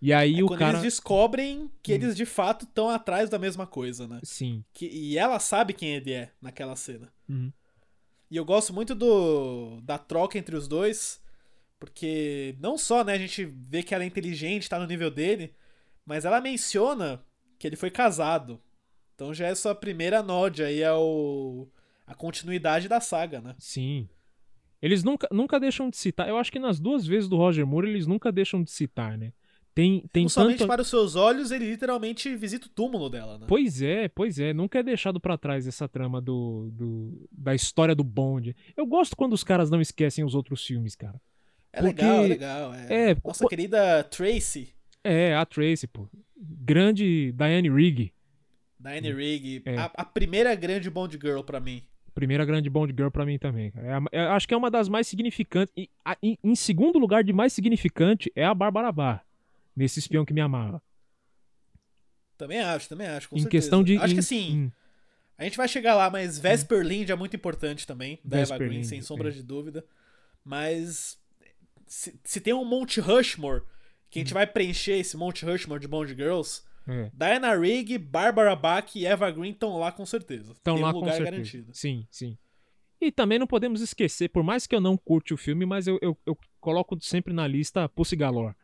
E 0.00 0.12
aí 0.12 0.40
É 0.40 0.42
o 0.42 0.46
quando 0.46 0.58
cara. 0.58 0.72
eles 0.78 0.82
descobrem 0.82 1.70
que 1.82 1.92
eles 1.92 2.16
de 2.16 2.24
fato 2.26 2.64
estão 2.64 2.88
atrás 2.88 3.30
da 3.30 3.38
mesma 3.38 3.66
coisa, 3.66 4.08
né? 4.08 4.20
Sim. 4.24 4.64
Que, 4.72 4.86
e 4.86 5.16
ela 5.16 5.38
sabe 5.38 5.72
quem 5.72 5.90
ele 5.94 6.12
é 6.12 6.32
naquela 6.40 6.74
cena. 6.74 7.12
Uhum. 7.28 7.52
E 8.30 8.36
eu 8.36 8.44
gosto 8.44 8.72
muito 8.72 8.94
do 8.94 9.80
da 9.82 9.98
troca 9.98 10.38
entre 10.38 10.56
os 10.56 10.66
dois, 10.66 11.22
porque 11.78 12.56
não 12.58 12.78
só, 12.78 13.04
né, 13.04 13.12
a 13.12 13.18
gente 13.18 13.44
vê 13.44 13.82
que 13.82 13.94
ela 13.94 14.04
é 14.04 14.06
inteligente, 14.06 14.68
tá 14.68 14.78
no 14.78 14.86
nível 14.86 15.10
dele, 15.10 15.54
mas 16.04 16.24
ela 16.24 16.40
menciona 16.40 17.24
que 17.58 17.66
ele 17.66 17.76
foi 17.76 17.90
casado. 17.90 18.60
Então 19.14 19.32
já 19.32 19.46
é 19.46 19.54
sua 19.54 19.74
primeira 19.74 20.22
nod 20.22 20.62
aí 20.64 20.82
ao 20.82 21.68
a 22.06 22.14
continuidade 22.14 22.88
da 22.88 23.00
saga, 23.00 23.40
né? 23.40 23.54
Sim. 23.58 24.08
Eles 24.82 25.04
nunca, 25.04 25.28
nunca 25.30 25.60
deixam 25.60 25.88
de 25.88 25.96
citar. 25.96 26.28
Eu 26.28 26.36
acho 26.36 26.50
que 26.50 26.58
nas 26.58 26.80
duas 26.80 27.06
vezes 27.06 27.28
do 27.28 27.36
Roger 27.36 27.64
Moore 27.66 27.88
eles 27.88 28.06
nunca 28.06 28.32
deixam 28.32 28.62
de 28.62 28.70
citar, 28.70 29.16
né? 29.16 29.32
Tem, 29.74 30.04
tem 30.12 30.28
somente 30.28 30.58
tanto. 30.58 30.68
para 30.68 30.82
os 30.82 30.88
seus 30.88 31.16
olhos, 31.16 31.50
ele 31.50 31.70
literalmente 31.70 32.34
visita 32.36 32.66
o 32.66 32.68
túmulo 32.68 33.08
dela, 33.08 33.38
né? 33.38 33.46
Pois 33.48 33.80
é, 33.80 34.06
pois 34.08 34.38
é. 34.38 34.52
Nunca 34.52 34.80
é 34.80 34.82
deixado 34.82 35.18
pra 35.18 35.38
trás 35.38 35.66
essa 35.66 35.88
trama 35.88 36.20
do, 36.20 36.68
do, 36.72 37.26
da 37.32 37.54
história 37.54 37.94
do 37.94 38.04
Bond. 38.04 38.54
Eu 38.76 38.84
gosto 38.84 39.16
quando 39.16 39.32
os 39.32 39.42
caras 39.42 39.70
não 39.70 39.80
esquecem 39.80 40.24
os 40.24 40.34
outros 40.34 40.62
filmes, 40.66 40.94
cara. 40.94 41.18
É 41.72 41.80
porque- 41.80 42.02
legal, 42.02 42.24
é 42.24 42.28
legal. 42.28 42.74
É. 42.74 43.10
é, 43.12 43.16
Nossa 43.24 43.44
pô- 43.44 43.48
querida 43.48 44.04
Tracy, 44.04 44.74
É, 45.02 45.34
a 45.34 45.46
Tracy, 45.46 45.86
pô. 45.86 46.06
Grande 46.36 47.32
Diane 47.32 47.70
Rigg. 47.70 48.12
Diane 48.78 49.12
Rigg, 49.12 49.62
É. 49.64 49.78
a, 49.78 49.84
a 49.96 50.04
primeira 50.04 50.54
grande 50.54 50.90
Bond 50.90 51.18
Girl 51.18 51.40
pra 51.40 51.60
mim. 51.60 51.82
Primeira 52.14 52.44
grande 52.44 52.68
Bond 52.68 52.92
Girl 52.92 53.08
pra 53.08 53.24
mim 53.24 53.38
também, 53.38 53.70
cara. 53.70 53.86
É 54.12 54.18
é- 54.18 54.26
acho 54.28 54.46
que 54.46 54.52
é 54.52 54.56
uma 54.56 54.70
das 54.70 54.88
mais 54.88 55.06
significantes. 55.06 55.72
E, 55.76 55.88
a- 56.04 56.16
em, 56.22 56.38
em 56.44 56.54
segundo 56.54 56.98
lugar 56.98 57.24
de 57.24 57.32
mais 57.32 57.52
significante 57.52 58.30
é 58.36 58.44
a 58.44 58.52
Bárbara 58.54 58.92
Bar. 58.92 59.24
Nesse 59.74 59.98
espião 60.00 60.24
que 60.24 60.34
me 60.34 60.40
amava. 60.42 60.82
Também 62.36 62.60
acho, 62.60 62.88
também 62.88 63.06
acho, 63.06 63.26
em 63.28 63.38
certeza. 63.40 63.48
questão 63.50 63.82
de. 63.84 63.96
Acho 63.96 64.12
em- 64.12 64.14
que 64.14 64.20
assim, 64.20 64.52
em- 64.52 64.72
a 65.38 65.44
gente 65.44 65.56
vai 65.56 65.68
chegar 65.68 65.94
lá, 65.94 66.10
mas 66.10 66.38
Vesper 66.38 66.84
Lind 66.84 67.08
é 67.10 67.14
muito 67.14 67.36
importante 67.36 67.86
também, 67.86 68.18
da 68.24 68.38
Eva 68.38 68.46
Vesper 68.50 68.66
Green, 68.68 68.78
Lynd, 68.78 68.86
sem 68.88 69.00
sombra 69.00 69.28
é. 69.28 69.32
de 69.32 69.42
dúvida. 69.42 69.84
Mas 70.44 71.18
se, 71.86 72.18
se 72.24 72.40
tem 72.40 72.52
um 72.52 72.64
Monte 72.64 73.00
Rushmore, 73.00 73.62
que 74.10 74.18
a 74.18 74.20
Hum. 74.20 74.24
gente 74.26 74.34
vai 74.34 74.46
preencher 74.46 74.98
esse 74.98 75.16
Monte 75.16 75.44
Rushmore 75.44 75.80
de 75.80 75.88
Bond 75.88 76.14
Girls, 76.14 76.62
é. 76.88 77.10
Diana 77.14 77.54
Rigg, 77.56 77.98
Barbara 77.98 78.54
Bach 78.56 78.94
e 78.94 79.06
Eva 79.06 79.30
Green 79.30 79.50
estão 79.50 79.78
lá 79.78 79.92
com 79.92 80.04
certeza. 80.04 80.52
Estão 80.52 80.76
lá 80.76 80.90
um 80.90 80.92
com 80.92 80.98
lugar 81.00 81.12
certeza. 81.12 81.30
garantido. 81.30 81.70
Sim, 81.72 82.06
sim. 82.10 82.36
E 83.00 83.10
também 83.10 83.38
não 83.38 83.46
podemos 83.46 83.80
esquecer, 83.80 84.28
por 84.28 84.44
mais 84.44 84.66
que 84.66 84.74
eu 84.74 84.80
não 84.80 84.96
curte 84.96 85.34
o 85.34 85.36
filme, 85.36 85.66
mas 85.66 85.86
eu, 85.88 85.98
eu, 86.00 86.16
eu 86.24 86.38
coloco 86.60 86.96
sempre 87.00 87.32
na 87.34 87.46
lista 87.46 87.88
Pussy 87.88 88.14
Galore. 88.14 88.54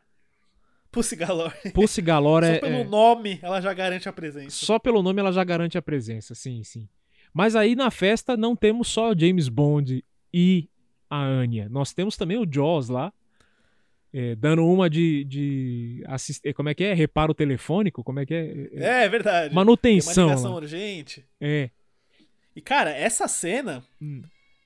Pussy 0.91 1.15
Galore. 1.15 1.53
Pussy 1.73 2.01
Galore 2.01 2.45
Só 2.47 2.51
é, 2.53 2.59
pelo 2.59 2.73
é- 2.75 2.83
nome, 2.83 3.39
ela 3.41 3.61
já 3.61 3.73
garante 3.73 4.07
a 4.07 4.13
presença. 4.13 4.65
Só 4.65 4.79
pelo 4.79 5.03
nome 5.03 5.19
ela 5.19 5.31
já 5.31 5.43
garante 5.43 5.77
a 5.77 5.81
presença, 5.81 6.33
sim, 6.33 6.63
sim. 6.63 6.87
Mas 7.33 7.55
aí 7.55 7.75
na 7.75 7.91
festa 7.91 8.35
não 8.35 8.55
temos 8.55 8.87
só 8.87 9.13
James 9.15 9.49
Bond 9.49 10.03
e 10.33 10.69
a 11.09 11.21
Anya. 11.21 11.67
Nós 11.69 11.93
temos 11.93 12.17
também 12.17 12.37
o 12.37 12.47
Jaws 12.49 12.89
lá, 12.89 13.13
é, 14.13 14.35
dando 14.35 14.65
uma 14.65 14.89
de, 14.89 15.23
de 15.23 16.03
assist... 16.07 16.41
eh, 16.45 16.53
como 16.53 16.69
é 16.69 16.73
que 16.73 16.83
é? 16.83 16.93
Reparo 16.93 17.33
telefônico? 17.33 18.03
Como 18.03 18.19
é 18.19 18.25
que 18.25 18.33
é? 18.33 18.67
É, 18.73 19.03
é 19.05 19.09
verdade. 19.09 19.49
Tem 19.49 19.55
Manutenção. 19.55 20.25
uma 20.27 20.33
ligação 20.33 20.51
lá. 20.51 20.57
urgente. 20.57 21.25
É. 21.39 21.69
E, 22.55 22.61
cara, 22.61 22.89
essa 22.91 23.27
cena 23.27 23.83
Hum. 24.01 24.21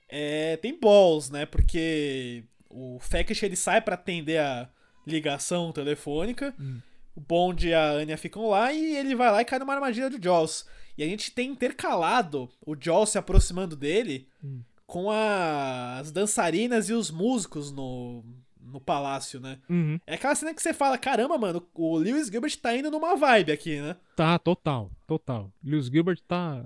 é, 0.08 0.56
tem 0.56 0.78
balls, 0.78 1.30
né? 1.30 1.44
Porque 1.46 2.42
o 2.70 2.98
Fekish 3.00 3.42
ele 3.42 3.56
sai 3.56 3.80
pra 3.80 3.94
atender 3.94 4.38
a 4.38 4.68
ligação 5.06 5.70
telefônica, 5.72 6.54
Hum. 6.58 6.80
o 7.14 7.20
Bond 7.20 7.68
e 7.68 7.74
a 7.74 7.90
Anya 7.90 8.16
ficam 8.16 8.48
lá 8.48 8.72
e 8.72 8.96
ele 8.96 9.14
vai 9.14 9.30
lá 9.30 9.42
e 9.42 9.44
cai 9.44 9.58
numa 9.58 9.74
armadilha 9.74 10.08
do 10.10 10.22
Jaws. 10.22 10.66
E 10.96 11.02
a 11.02 11.06
gente 11.06 11.30
tem 11.32 11.50
intercalado 11.50 12.48
o 12.64 12.74
Jaws 12.74 13.10
se 13.10 13.18
aproximando 13.18 13.76
dele 13.76 14.26
Hum. 14.42 14.60
com 14.86 15.10
a- 15.10 15.98
as 16.00 16.10
dançarinas 16.10 16.88
e 16.88 16.92
os 16.94 17.10
músicos 17.10 17.70
no, 17.70 18.24
no 18.64 18.80
palácio, 18.80 19.38
né? 19.40 19.58
Uhum. 19.68 20.00
É 20.06 20.14
aquela 20.14 20.34
cena 20.34 20.54
que 20.54 20.62
você 20.62 20.72
fala, 20.72 20.96
caramba, 20.96 21.36
mano, 21.36 21.66
o 21.74 21.96
Lewis 21.96 22.28
Gilbert 22.28 22.56
tá 22.56 22.74
indo 22.74 22.90
numa 22.90 23.14
vibe 23.14 23.52
aqui, 23.52 23.80
né? 23.80 23.96
Tá, 24.16 24.38
total, 24.38 24.90
total. 25.06 25.52
Lewis 25.62 25.86
Gilbert 25.86 26.20
tá. 26.26 26.64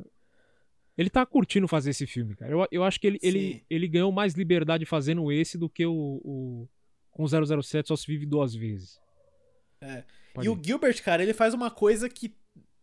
Ele 0.97 1.11
tá 1.11 1.25
curtindo 1.25 1.69
fazer 1.69 1.91
esse 1.91 2.07
filme, 2.07 2.35
cara. 2.35 2.51
Eu, 2.51 2.67
eu 2.71 2.85
acho 2.85 2.99
que 2.99 3.07
ele, 3.07 3.19
ele, 3.23 3.53
Sim. 3.55 3.61
ele 3.71 3.89
ganhou 3.89 4.11
mais 4.11 4.35
liberdade 4.35 4.85
fazendo 4.85 5.31
esse 5.31 5.57
do 5.57 5.69
que 5.69 5.87
o, 5.87 6.21
o 6.25 6.69
com 7.11 7.25
o 7.25 7.63
007 7.63 7.89
só 7.89 7.97
se 7.97 8.07
vive 8.07 8.27
duas 8.27 8.55
vezes. 8.55 9.01
É. 9.81 10.05
Pode 10.35 10.47
E 10.47 10.51
o 10.51 10.61
Gilbert, 10.61 11.03
cara, 11.03 11.23
ele 11.23 11.35
faz 11.35 11.55
uma 11.55 11.71
coisa 11.71 12.09
que 12.09 12.35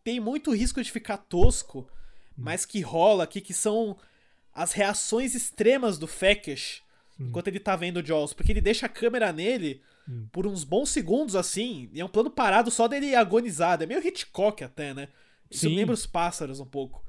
tem 0.03 0.20
muito 0.20 0.53
risco 0.53 0.82
de 0.84 0.91
ficar 0.91 1.18
tosco, 1.18 1.89
mas 2.38 2.66
que 2.66 2.82
rola 2.82 3.24
aqui, 3.24 3.41
que 3.41 3.53
são 3.53 3.97
as 4.53 4.72
reações 4.72 5.36
extremas 5.36 5.97
do 5.97 6.07
Fekesh 6.07 6.85
enquanto 7.20 7.47
ele 7.47 7.59
tá 7.59 7.76
vendo 7.76 7.97
o 7.97 8.05
Jaws. 8.05 8.34
Porque 8.34 8.51
ele 8.51 8.61
deixa 8.61 8.86
a 8.86 8.89
câmera 8.89 9.32
nele 9.32 9.82
Hum. 10.07 10.28
por 10.32 10.45
uns 10.45 10.63
bons 10.63 10.89
segundos, 10.89 11.36
assim, 11.36 11.89
e 11.91 11.99
é 11.99 12.05
um 12.05 12.07
plano 12.07 12.30
parado 12.30 12.70
só 12.70 12.88
dele 12.88 13.16
agonizado. 13.16 13.84
É 13.84 13.88
meio 13.88 14.05
Hitchcock 14.07 14.63
até, 14.63 14.93
né? 14.93 15.07
Isso 15.49 15.68
Sim. 15.68 15.76
lembra 15.76 15.95
os 15.95 16.05
pássaros 16.05 16.59
um 16.59 16.66
pouco. 16.66 17.03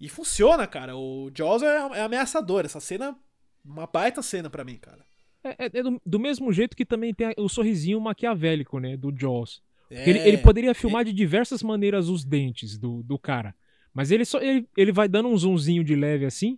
E 0.00 0.08
funciona, 0.08 0.64
cara. 0.66 0.96
O 0.96 1.30
Jaws 1.34 1.60
é, 1.62 1.66
é 1.98 2.02
ameaçador. 2.02 2.64
Essa 2.64 2.78
cena, 2.78 3.16
uma 3.64 3.86
baita 3.86 4.22
cena 4.22 4.48
pra 4.48 4.62
mim, 4.64 4.76
cara. 4.76 5.04
É, 5.42 5.50
é- 5.66 5.70
é 5.78 5.82
do, 5.82 6.00
do 6.06 6.20
mesmo 6.20 6.52
jeito 6.52 6.76
que 6.76 6.84
também 6.86 7.12
tem 7.12 7.34
o 7.36 7.48
sorrisinho 7.48 8.00
maquiavélico, 8.00 8.78
né? 8.78 8.96
Do 8.96 9.12
Jaws. 9.14 9.60
É, 9.90 10.08
Ele, 10.08 10.18
ele 10.20 10.38
poderia 10.38 10.72
filmar 10.74 11.04
de 11.04 11.12
diversas 11.12 11.64
maneiras 11.64 12.08
os 12.08 12.24
dentes 12.24 12.78
do, 12.78 13.02
do 13.02 13.18
cara. 13.18 13.54
Mas 13.92 14.12
ele 14.12 14.24
só 14.24 14.38
ele, 14.40 14.68
ele 14.76 14.92
vai 14.92 15.08
dando 15.08 15.28
um 15.28 15.36
zoomzinho 15.36 15.82
de 15.82 15.96
leve 15.96 16.24
assim. 16.24 16.56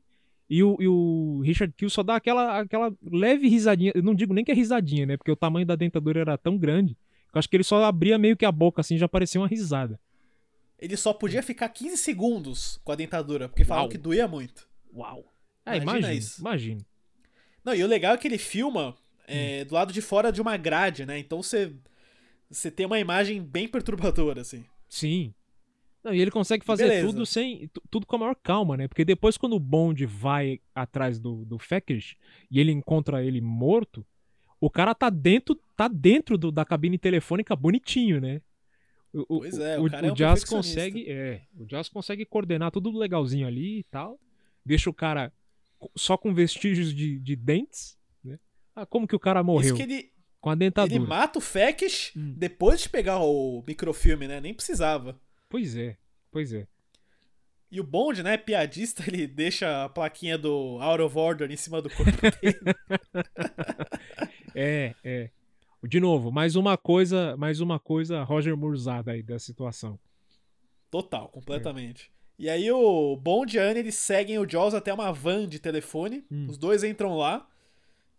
E 0.54 0.62
o, 0.62 0.76
e 0.78 0.86
o 0.86 1.40
Richard 1.42 1.72
Kill 1.74 1.88
só 1.88 2.02
dá 2.02 2.16
aquela, 2.16 2.60
aquela 2.60 2.94
leve 3.02 3.48
risadinha. 3.48 3.90
Eu 3.94 4.02
não 4.02 4.14
digo 4.14 4.34
nem 4.34 4.44
que 4.44 4.52
é 4.52 4.54
risadinha, 4.54 5.06
né? 5.06 5.16
Porque 5.16 5.30
o 5.30 5.36
tamanho 5.36 5.64
da 5.64 5.74
dentadura 5.74 6.20
era 6.20 6.36
tão 6.36 6.58
grande. 6.58 6.94
Que 7.30 7.36
eu 7.36 7.38
acho 7.38 7.48
que 7.48 7.56
ele 7.56 7.64
só 7.64 7.82
abria 7.82 8.18
meio 8.18 8.36
que 8.36 8.44
a 8.44 8.52
boca 8.52 8.82
assim 8.82 8.98
já 8.98 9.08
parecia 9.08 9.40
uma 9.40 9.48
risada. 9.48 9.98
Ele 10.78 10.94
só 10.94 11.14
podia 11.14 11.42
ficar 11.42 11.70
15 11.70 11.96
segundos 11.96 12.78
com 12.84 12.92
a 12.92 12.94
dentadura, 12.94 13.48
porque 13.48 13.64
falavam 13.64 13.88
que 13.88 13.96
doía 13.96 14.28
muito. 14.28 14.68
Uau! 14.94 15.24
É, 15.64 15.76
Imagina 15.78 15.92
imagina, 15.92 16.14
isso. 16.14 16.40
imagina. 16.42 16.86
Não, 17.64 17.74
e 17.74 17.82
o 17.82 17.86
legal 17.86 18.12
é 18.12 18.18
que 18.18 18.28
ele 18.28 18.36
filma 18.36 18.90
Hum. 19.22 19.24
é, 19.28 19.64
do 19.64 19.74
lado 19.74 19.90
de 19.90 20.02
fora 20.02 20.30
de 20.30 20.42
uma 20.42 20.58
grade, 20.58 21.06
né? 21.06 21.18
Então 21.18 21.42
você 21.42 21.72
você 22.50 22.70
tem 22.70 22.84
uma 22.84 22.98
imagem 23.00 23.42
bem 23.42 23.66
perturbadora, 23.66 24.42
assim. 24.42 24.66
Sim. 24.86 25.32
Não, 26.04 26.12
e 26.12 26.20
ele 26.20 26.30
consegue 26.30 26.64
fazer 26.64 26.84
Beleza. 26.88 27.06
tudo 27.06 27.24
sem. 27.26 27.68
tu- 27.68 27.82
Tudo 27.90 28.06
com 28.06 28.16
a 28.16 28.18
maior 28.18 28.34
calma, 28.34 28.76
né? 28.76 28.88
Porque 28.88 29.04
depois, 29.04 29.36
quando 29.36 29.54
o 29.54 29.60
Bond 29.60 30.04
vai 30.06 30.60
atrás 30.74 31.20
do, 31.20 31.44
do 31.44 31.58
Feckers 31.58 32.16
e 32.50 32.58
ele 32.58 32.72
encontra 32.72 33.24
ele 33.24 33.40
morto, 33.40 34.04
o 34.60 34.68
cara 34.68 34.94
tá 34.94 35.08
dentro, 35.10 35.54
tá 35.76 35.86
dentro 35.88 36.36
do- 36.36 36.50
da 36.50 36.64
cabine 36.64 36.98
telefônica 36.98 37.54
bonitinho, 37.54 38.20
né? 38.20 38.40
O, 39.12 39.20
o- 39.20 39.38
Pois 39.40 39.58
é, 39.58 39.78
o, 39.78 39.84
o 39.86 39.90
cara 39.90 40.06
é 40.08 40.10
um 40.10 40.14
Jazz 40.14 40.42
consegue. 40.44 41.04
É, 41.08 41.42
o 41.56 41.64
Jazz 41.66 41.88
consegue 41.88 42.24
coordenar 42.24 42.70
tudo 42.72 42.90
legalzinho 42.98 43.46
ali 43.46 43.78
e 43.80 43.84
tal. 43.84 44.18
Deixa 44.66 44.88
o 44.90 44.94
cara 44.94 45.32
só 45.96 46.16
com 46.16 46.32
vestígios 46.34 46.92
de, 46.94 47.18
de 47.20 47.36
dentes, 47.36 47.96
né? 48.24 48.38
Ah, 48.74 48.86
como 48.86 49.06
que 49.06 49.14
o 49.16 49.20
cara 49.20 49.42
morreu? 49.42 49.76
Ele, 49.76 50.10
Com 50.40 50.50
a 50.50 50.54
dentadura. 50.56 50.96
ele 51.00 51.06
mata 51.06 51.38
o 51.38 51.42
Fekish 51.42 52.12
Hum. 52.16 52.34
depois 52.36 52.80
de 52.80 52.88
pegar 52.88 53.18
o 53.20 53.62
microfilme, 53.66 54.26
né? 54.26 54.40
Nem 54.40 54.54
precisava. 54.54 55.20
Pois 55.52 55.76
é, 55.76 55.98
pois 56.30 56.50
é. 56.54 56.66
E 57.70 57.78
o 57.78 57.84
Bond, 57.84 58.22
né, 58.22 58.38
piadista, 58.38 59.04
ele 59.06 59.26
deixa 59.26 59.84
a 59.84 59.88
plaquinha 59.90 60.38
do 60.38 60.78
Out 60.80 61.02
of 61.02 61.18
Order 61.18 61.52
em 61.52 61.56
cima 61.56 61.82
do 61.82 61.90
corpo 61.90 62.10
dele. 62.40 62.58
É, 64.54 64.94
é. 65.02 65.30
De 65.82 65.98
novo, 65.98 66.30
mais 66.30 66.56
uma 66.56 66.76
coisa, 66.76 67.34
mais 67.38 67.58
uma 67.60 67.80
coisa 67.80 68.22
Roger 68.22 68.54
Murzada 68.54 69.12
aí 69.12 69.22
da 69.22 69.38
situação. 69.38 69.98
Total, 70.90 71.26
completamente. 71.28 72.12
E 72.38 72.50
aí 72.50 72.70
o 72.70 73.16
Bond 73.16 73.56
e 73.56 73.58
a 73.58 73.64
Anne, 73.64 73.80
eles 73.80 73.94
seguem 73.94 74.38
o 74.38 74.46
Jaws 74.46 74.74
até 74.74 74.92
uma 74.92 75.10
van 75.10 75.48
de 75.48 75.58
telefone. 75.58 76.22
Hum. 76.30 76.48
Os 76.50 76.58
dois 76.58 76.84
entram 76.84 77.16
lá. 77.16 77.48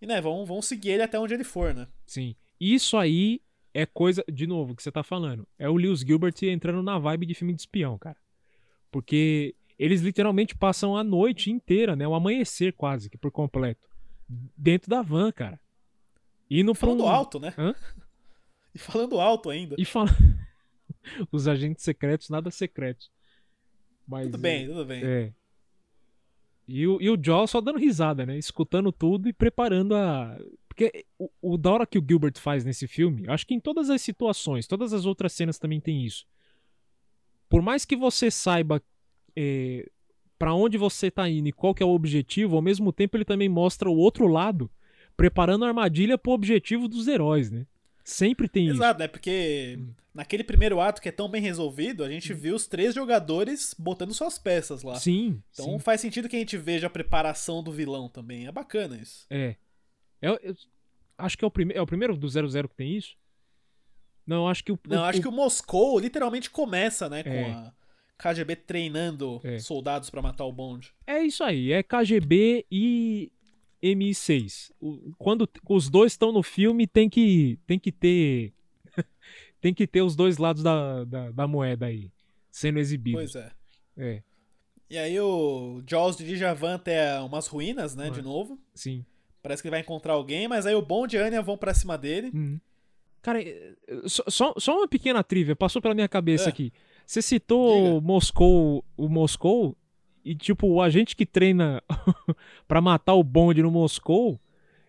E, 0.01 0.07
né, 0.07 0.19
vão, 0.19 0.43
vão 0.43 0.59
seguir 0.59 0.89
ele 0.89 1.03
até 1.03 1.19
onde 1.19 1.35
ele 1.35 1.43
for, 1.43 1.71
né? 1.71 1.87
Sim. 2.07 2.35
Isso 2.59 2.97
aí 2.97 3.42
é 3.73 3.85
coisa, 3.85 4.23
de 4.31 4.45
novo, 4.45 4.75
que 4.75 4.83
você 4.83 4.91
tá 4.91 5.03
falando. 5.03 5.47
É 5.57 5.69
o 5.69 5.75
Lewis 5.75 6.01
Gilbert 6.01 6.35
entrando 6.43 6.83
na 6.83 6.99
vibe 6.99 7.25
de 7.25 7.33
filme 7.33 7.53
de 7.53 7.61
espião, 7.61 7.97
cara. 7.97 8.17
Porque 8.91 9.55
eles 9.79 10.01
literalmente 10.01 10.55
passam 10.55 10.95
a 10.95 11.03
noite 11.03 11.49
inteira, 11.49 11.95
né? 11.95 12.07
O 12.07 12.13
amanhecer 12.13 12.73
quase 12.73 13.09
que 13.09 13.17
por 13.17 13.31
completo. 13.31 13.89
Dentro 14.55 14.89
da 14.89 15.01
van, 15.01 15.31
cara. 15.31 15.59
Indo 16.49 16.75
Falando 16.75 17.03
um... 17.03 17.07
alto, 17.09 17.39
né? 17.39 17.53
Hã? 17.57 17.73
E 18.75 18.77
falando 18.77 19.19
alto 19.19 19.49
ainda. 19.49 19.75
E 19.77 19.85
fala... 19.85 20.09
Os 21.31 21.47
agentes 21.47 21.83
secretos, 21.83 22.29
nada 22.29 22.49
secretos. 22.49 23.11
Mas, 24.07 24.25
Tudo 24.27 24.37
bem, 24.37 24.67
tudo 24.67 24.85
bem. 24.85 25.03
É. 25.03 25.33
E 26.67 26.87
o, 26.87 27.01
e 27.01 27.09
o 27.09 27.21
Jaws 27.21 27.51
só 27.51 27.59
dando 27.59 27.77
risada, 27.77 28.25
né? 28.25 28.37
Escutando 28.37 28.91
tudo 28.91 29.27
e 29.27 29.33
preparando 29.33 29.95
a. 29.95 30.37
Porque 30.73 31.05
o, 31.19 31.29
o 31.39 31.57
da 31.57 31.71
hora 31.71 31.85
que 31.85 31.99
o 31.99 32.05
Gilbert 32.05 32.33
faz 32.39 32.65
nesse 32.65 32.87
filme, 32.87 33.25
acho 33.27 33.45
que 33.45 33.53
em 33.53 33.59
todas 33.59 33.91
as 33.91 34.01
situações, 34.01 34.65
todas 34.65 34.91
as 34.91 35.05
outras 35.05 35.31
cenas 35.31 35.59
também 35.59 35.79
tem 35.79 36.03
isso. 36.03 36.25
Por 37.47 37.61
mais 37.61 37.85
que 37.85 37.95
você 37.95 38.31
saiba 38.31 38.81
é, 39.35 39.87
para 40.37 40.55
onde 40.55 40.75
você 40.75 41.11
tá 41.11 41.29
indo 41.29 41.47
e 41.47 41.53
qual 41.53 41.75
que 41.75 41.83
é 41.83 41.85
o 41.85 41.93
objetivo, 41.93 42.55
ao 42.55 42.61
mesmo 42.61 42.91
tempo 42.91 43.15
ele 43.15 43.23
também 43.23 43.47
mostra 43.47 43.87
o 43.87 43.95
outro 43.95 44.25
lado, 44.25 44.69
preparando 45.15 45.63
a 45.63 45.67
armadilha 45.67 46.17
pro 46.17 46.31
objetivo 46.31 46.87
dos 46.87 47.07
heróis, 47.07 47.51
né? 47.51 47.67
Sempre 48.03 48.49
tem 48.49 48.65
isso. 48.65 48.77
Exato, 48.77 48.99
né? 48.99 49.07
Porque 49.07 49.79
naquele 50.11 50.43
primeiro 50.43 50.81
ato 50.81 51.01
que 51.01 51.07
é 51.07 51.11
tão 51.11 51.29
bem 51.29 51.41
resolvido, 51.41 52.03
a 52.03 52.09
gente 52.09 52.33
viu 52.33 52.55
os 52.55 52.65
três 52.65 52.95
jogadores 52.95 53.75
botando 53.77 54.13
suas 54.13 54.39
peças 54.39 54.81
lá. 54.81 54.95
Sim. 54.95 55.39
Então 55.53 55.73
sim. 55.73 55.79
faz 55.79 56.01
sentido 56.01 56.27
que 56.27 56.35
a 56.35 56.39
gente 56.39 56.57
veja 56.57 56.87
a 56.87 56.89
preparação 56.89 57.61
do 57.61 57.71
vilão 57.71 58.09
também. 58.09 58.47
É 58.47 58.51
bacana 58.51 58.97
isso. 58.97 59.27
É. 59.29 59.55
Eu, 60.23 60.39
eu 60.41 60.55
acho 61.17 61.37
que 61.37 61.43
é 61.43 61.47
o, 61.47 61.51
prime 61.51 61.73
é 61.73 61.81
o 61.81 61.85
primeiro 61.85 62.15
do 62.17 62.27
00 62.27 62.67
que 62.69 62.75
tem 62.75 62.95
isso? 62.95 63.15
Não, 64.25 64.47
acho 64.47 64.63
que 64.63 64.71
o. 64.71 64.79
Não, 64.87 65.01
o- 65.01 65.05
acho 65.05 65.21
que 65.21 65.27
o 65.27 65.31
Moscou 65.31 65.99
literalmente 65.99 66.49
começa, 66.49 67.09
né? 67.09 67.23
Com 67.23 67.29
É. 67.29 67.51
a 67.51 67.73
KGB 68.17 68.55
treinando 68.55 69.41
É. 69.43 69.59
soldados 69.59 70.09
pra 70.09 70.21
matar 70.21 70.45
o 70.45 70.51
Bond. 70.53 70.93
É 71.05 71.21
isso 71.21 71.43
aí, 71.43 71.71
é 71.73 71.83
KGB 71.83 72.65
e 72.71 73.31
MI6. 73.81 74.71
O- 74.79 75.13
Quando 75.17 75.49
os 75.69 75.89
dois 75.89 76.13
estão 76.13 76.31
no 76.31 76.41
filme, 76.41 76.87
tem 76.87 77.09
que, 77.09 77.59
tem 77.67 77.77
que 77.77 77.91
ter. 77.91 78.53
tem 79.59 79.73
que 79.73 79.85
ter 79.85 80.01
os 80.01 80.15
dois 80.15 80.37
lados 80.37 80.63
da, 80.63 81.03
da, 81.03 81.31
da 81.31 81.47
moeda 81.47 81.87
aí, 81.87 82.09
sendo 82.49 82.79
exibidos. 82.79 83.33
Pois 83.33 83.35
é. 83.35 83.51
É, 83.97 84.23
E 84.89 84.97
aí 84.97 85.19
o 85.19 85.83
Jaws 85.85 86.15
dirige 86.15 86.45
a 86.45 86.53
van 86.53 86.75
até 86.75 87.19
umas 87.19 87.47
ruínas, 87.47 87.93
né? 87.95 88.09
De 88.09 88.21
novo. 88.21 88.57
sim. 88.73 89.05
Parece 89.43 89.61
que 89.61 89.67
ele 89.67 89.71
vai 89.75 89.81
encontrar 89.81 90.13
alguém, 90.13 90.47
mas 90.47 90.65
aí 90.65 90.73
o 90.73 90.81
Bond 90.81 91.13
e 91.13 91.19
a 91.19 91.25
Anya 91.25 91.41
vão 91.41 91.57
pra 91.57 91.73
cima 91.73 91.97
dele. 91.97 92.31
Uhum. 92.33 92.57
Cara, 93.21 93.41
eh, 93.41 93.73
só, 94.05 94.53
só, 94.57 94.77
uma 94.77 94.87
pequena 94.87 95.21
trivia, 95.21 95.53
passou 95.55 95.81
pela 95.81 95.93
minha 95.93 96.07
cabeça 96.07 96.45
É. 96.45 96.49
aqui. 96.49 96.71
Você 97.05 97.21
citou 97.21 97.95
Diga. 97.95 98.01
Moscou, 98.07 98.85
o 98.95 99.09
Moscou, 99.09 99.75
e 100.23 100.33
tipo, 100.33 100.65
o 100.67 100.81
agente 100.81 101.13
que 101.13 101.25
treina 101.25 101.83
pra 102.67 102.79
matar 102.79 103.15
o 103.15 103.23
bonde 103.23 103.61
no 103.61 103.69
Moscou 103.69 104.39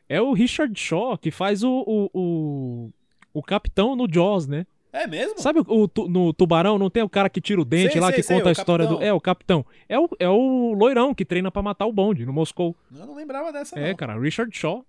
é 0.09 0.23
o 0.23 0.33
Richard 0.33 0.79
Shaw, 0.79 1.19
que 1.19 1.33
faz 1.33 1.65
o, 1.65 1.85
o, 1.85 2.11
o, 2.15 2.91
o 3.33 3.43
capitão 3.43 3.97
no 3.97 4.07
Jaws, 4.09 4.47
né? 4.47 4.65
É 4.97 5.07
mesmo? 5.09 5.39
Sabe 5.41 5.59
o, 5.61 5.65
o 5.85 6.09
no 6.09 6.33
Tubarão 6.33 6.79
não 6.79 6.89
tem 6.89 7.03
o 7.03 7.09
cara 7.09 7.29
que 7.29 7.41
tira 7.41 7.61
o 7.61 7.65
dente 7.65 7.93
Sei, 7.93 8.01
lá, 8.01 8.07
sei, 8.09 8.17
que 8.17 8.23
sei, 8.23 8.37
conta 8.37 8.47
o 8.47 8.49
a 8.49 8.53
história 8.53 8.87
do. 8.87 8.91
capitão. 8.95 9.09
É, 9.09 9.13
o 9.13 9.21
capitão. 9.21 9.67
É 9.89 9.99
o, 9.99 10.09
é 10.21 10.29
o 10.29 10.73
loirão 10.73 11.13
que 11.13 11.25
treina 11.25 11.51
pra 11.51 11.61
matar 11.63 11.87
o 11.87 11.93
bonde 11.93 12.25
no 12.25 12.33
Moscou. 12.33 12.77
Eu 12.97 13.05
não 13.07 13.17
lembrava 13.17 13.53
dessa, 13.53 13.77
É, 13.79 13.89
não. 13.89 13.97
cara, 13.97 14.17
Richard 14.19 14.57
Shaw. 14.57 14.87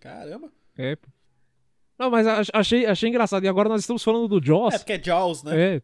Caramba. 0.00 0.50
É. 0.76 0.96
Não, 1.98 2.10
mas 2.10 2.26
ach- 2.26 2.50
achei, 2.52 2.84
achei 2.84 3.08
engraçado. 3.08 3.44
E 3.44 3.48
agora 3.48 3.68
nós 3.68 3.80
estamos 3.80 4.02
falando 4.02 4.28
do 4.28 4.44
Jaws. 4.44 4.74
É 4.74 4.78
porque 4.78 4.92
é 4.94 5.02
Jaws, 5.02 5.42
né? 5.44 5.76
É, 5.76 5.82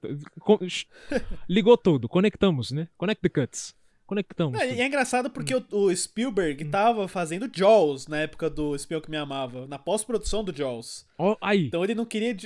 ligou 1.48 1.76
tudo, 1.76 2.08
conectamos, 2.08 2.70
né? 2.70 2.88
Connect 2.96 3.22
the 3.22 3.28
cuts. 3.28 3.74
Conectamos. 4.06 4.60
E 4.60 4.68
tudo. 4.68 4.80
é 4.80 4.86
engraçado 4.86 5.30
porque 5.30 5.54
o, 5.54 5.64
o 5.70 5.88
Hum. 5.88 5.96
Spielberg 5.96 6.64
tava 6.66 7.08
fazendo 7.08 7.48
Jaws 7.50 8.06
na 8.08 8.18
época 8.18 8.50
do 8.50 8.74
Espião 8.74 9.00
que 9.00 9.10
Me 9.10 9.16
Amava, 9.16 9.66
na 9.66 9.78
pós-produção 9.78 10.44
do 10.44 10.54
Jaws. 10.54 11.06
Ó, 11.16 11.36
aí, 11.40 11.66
Então 11.68 11.82
ele 11.82 11.94
não 11.94 12.04
queria. 12.04 12.36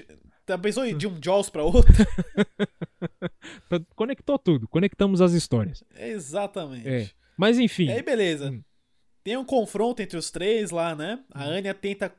Tá, 0.46 0.56
Pensou 0.56 0.90
de 0.94 1.08
um 1.08 1.18
Jaws 1.20 1.50
pra 1.50 1.64
outro? 1.64 1.92
conectou 3.96 4.38
tudo, 4.38 4.68
conectamos 4.68 5.20
as 5.20 5.32
histórias. 5.32 5.82
Exatamente. 5.98 6.88
É. 6.88 7.10
Mas 7.36 7.58
enfim, 7.58 7.86
E 7.86 7.90
aí, 7.90 8.02
beleza. 8.02 8.52
Hum. 8.52 8.62
Tem 9.24 9.36
um 9.36 9.44
confronto 9.44 10.00
entre 10.00 10.16
os 10.16 10.30
três 10.30 10.70
lá, 10.70 10.94
né? 10.94 11.18
A 11.32 11.44
Anya 11.44 11.74
tenta 11.74 12.14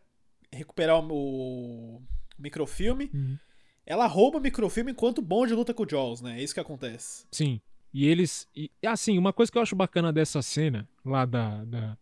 recuperar 0.51 0.99
o, 0.99 2.01
microfilme. 2.37 3.09
Uhum. 3.13 3.37
ela 3.85 4.05
rouba 4.05 4.37
o 4.37 4.41
microfilme 4.41 4.91
enquanto 4.91 5.19
o 5.19 5.21
Bond 5.21 5.53
luta 5.53 5.73
com 5.73 5.83
o 5.83 5.89
Jaws, 5.89 6.21
né? 6.21 6.37
É 6.37 6.43
isso 6.43 6.53
que 6.53 6.59
acontece. 6.59 7.25
Sim. 7.31 7.61
E 7.93 8.05
eles. 8.05 8.45
E, 8.53 8.69
assim, 8.85 9.17
uma 9.17 9.31
coisa 9.31 9.49
que 9.49 9.57
eu 9.57 9.61
acho 9.61 9.75
bacana 9.75 10.11
dessa 10.11 10.41
cena, 10.41 10.87
lá 11.03 11.25
da, 11.25 11.63
da 11.63 11.97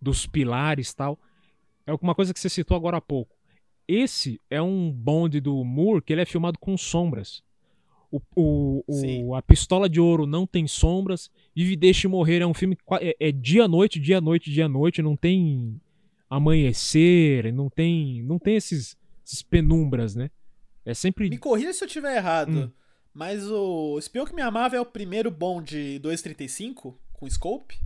dos 0.00 0.26
pilares 0.26 0.90
e 0.90 0.96
tal, 0.96 1.18
é 1.86 1.94
uma 1.94 2.14
coisa 2.14 2.34
que 2.34 2.38
você 2.38 2.50
citou 2.50 2.76
agora 2.76 2.98
há 2.98 3.00
pouco. 3.00 3.35
Esse 3.88 4.40
é 4.50 4.60
um 4.60 4.90
bonde 4.90 5.40
do 5.40 5.64
Moore 5.64 6.02
que 6.02 6.12
ele 6.12 6.22
é 6.22 6.26
filmado 6.26 6.58
com 6.58 6.76
sombras. 6.76 7.42
O, 8.10 8.20
o, 8.34 8.84
o, 8.86 9.34
a 9.34 9.42
Pistola 9.42 9.88
de 9.88 10.00
Ouro 10.00 10.26
não 10.26 10.46
tem 10.46 10.66
sombras. 10.66 11.30
Vive 11.54 11.72
e 11.72 11.76
Deixe 11.76 12.08
Morrer 12.08 12.40
é 12.40 12.46
um 12.46 12.54
filme. 12.54 12.76
É, 13.00 13.16
é 13.18 13.32
dia-noite, 13.32 14.00
dia-noite, 14.00 14.50
dia-noite. 14.50 15.02
Não 15.02 15.16
tem 15.16 15.80
amanhecer, 16.30 17.52
não 17.52 17.68
tem. 17.68 18.22
Não 18.22 18.38
tem 18.38 18.56
esses, 18.56 18.96
esses 19.24 19.42
penumbras, 19.42 20.14
né? 20.14 20.30
É 20.84 20.94
sempre. 20.94 21.28
Me 21.28 21.38
corrija 21.38 21.72
se 21.72 21.82
eu 21.82 21.86
estiver 21.86 22.16
errado. 22.16 22.50
Hum. 22.50 22.70
Mas 23.12 23.50
o 23.50 23.98
Espião 23.98 24.26
que 24.26 24.34
Me 24.34 24.42
Amava 24.42 24.76
é 24.76 24.80
o 24.80 24.86
primeiro 24.86 25.30
Bond 25.30 25.98
235 26.00 26.98
com 27.12 27.30
scope? 27.30 27.78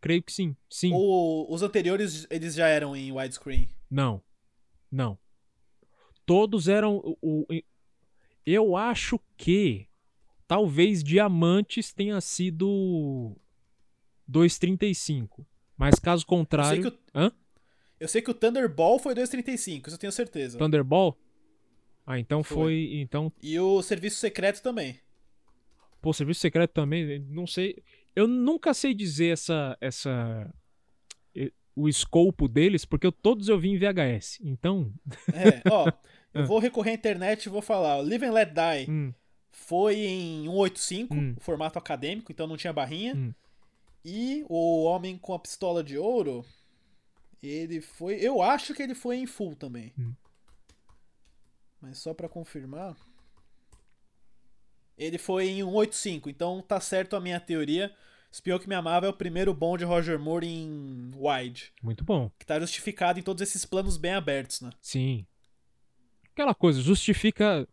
Creio 0.00 0.22
que 0.22 0.32
sim. 0.32 0.56
Sim. 0.68 0.92
Ou 0.92 1.52
os 1.52 1.62
anteriores 1.62 2.26
eles 2.30 2.54
já 2.54 2.66
eram 2.68 2.96
em 2.96 3.12
widescreen? 3.12 3.68
Não. 3.90 4.22
Não. 4.90 5.18
Todos 6.24 6.68
eram. 6.68 6.96
O, 6.96 7.16
o, 7.20 7.46
eu 8.46 8.76
acho 8.76 9.20
que 9.36 9.86
talvez 10.46 11.04
Diamantes 11.04 11.92
tenha 11.92 12.20
sido 12.20 13.36
235. 14.26 15.46
Mas 15.76 15.98
caso 15.98 16.26
contrário. 16.26 16.78
Eu 16.78 16.82
sei 16.82 16.90
que 16.90 16.96
o, 16.96 17.20
Hã? 17.20 17.32
Eu 18.00 18.08
sei 18.08 18.22
que 18.22 18.30
o 18.30 18.34
Thunderball 18.34 18.98
foi 18.98 19.14
235, 19.14 19.88
isso 19.88 19.94
eu 19.96 20.00
tenho 20.00 20.12
certeza. 20.12 20.58
Thunderball? 20.58 21.18
Ah, 22.06 22.18
então 22.18 22.42
foi. 22.42 22.56
Foi. 22.56 22.90
Então. 23.00 23.30
E 23.42 23.60
o 23.60 23.82
Serviço 23.82 24.16
Secreto 24.16 24.62
também. 24.62 24.98
Pô, 26.00 26.12
Serviço 26.12 26.40
Secreto 26.40 26.72
também, 26.72 27.18
não 27.28 27.46
sei. 27.46 27.82
Eu 28.14 28.26
nunca 28.26 28.74
sei 28.74 28.94
dizer 28.94 29.32
essa. 29.32 29.76
essa 29.80 30.52
o 31.74 31.88
escopo 31.88 32.48
deles, 32.48 32.84
porque 32.84 33.10
todos 33.10 33.48
eu 33.48 33.58
vi 33.58 33.70
em 33.70 33.78
VHS. 33.78 34.38
Então. 34.42 34.92
É, 35.32 35.62
ó. 35.70 35.86
eu 36.34 36.46
vou 36.46 36.58
recorrer 36.58 36.90
à 36.90 36.94
internet 36.94 37.46
e 37.46 37.48
vou 37.48 37.62
falar. 37.62 37.96
Live 37.96 38.24
and 38.26 38.32
Let 38.32 38.50
Die 38.52 38.90
Hum, 38.90 39.14
foi 39.50 39.96
em 39.96 40.44
185, 40.44 41.14
Hum. 41.14 41.34
o 41.36 41.40
formato 41.40 41.78
acadêmico, 41.78 42.30
então 42.30 42.46
não 42.46 42.56
tinha 42.56 42.72
barrinha. 42.72 43.14
Hum. 43.14 43.32
E 44.04 44.44
o 44.48 44.84
Homem 44.84 45.16
com 45.16 45.32
a 45.32 45.38
Pistola 45.38 45.82
de 45.82 45.96
Ouro, 45.96 46.44
ele 47.42 47.80
foi. 47.80 48.16
Eu 48.16 48.42
acho 48.42 48.74
que 48.74 48.82
ele 48.82 48.94
foi 48.94 49.16
em 49.16 49.26
full 49.26 49.54
também. 49.54 49.92
Hum. 49.98 50.12
Mas 51.80 51.98
só 51.98 52.12
pra 52.12 52.28
confirmar. 52.28 52.96
Ele 55.00 55.16
foi 55.16 55.48
em 55.48 55.62
185, 55.62 56.28
então 56.28 56.60
tá 56.60 56.78
certo 56.78 57.16
a 57.16 57.20
minha 57.20 57.40
teoria. 57.40 57.90
Espião 58.30 58.58
que 58.58 58.68
me 58.68 58.74
amava 58.74 59.06
é 59.06 59.08
o 59.08 59.12
primeiro 59.14 59.52
bom 59.54 59.76
de 59.76 59.84
Roger 59.84 60.18
Moore 60.18 60.46
em 60.46 61.10
wide, 61.16 61.72
muito 61.82 62.04
bom. 62.04 62.30
que 62.38 62.44
tá 62.46 62.60
justificado 62.60 63.18
em 63.18 63.22
todos 63.22 63.40
esses 63.42 63.64
planos 63.64 63.96
bem 63.96 64.12
abertos, 64.12 64.60
né? 64.60 64.70
Sim. 64.80 65.26
Aquela 66.32 66.54
coisa, 66.54 66.80
justifica. 66.80 67.66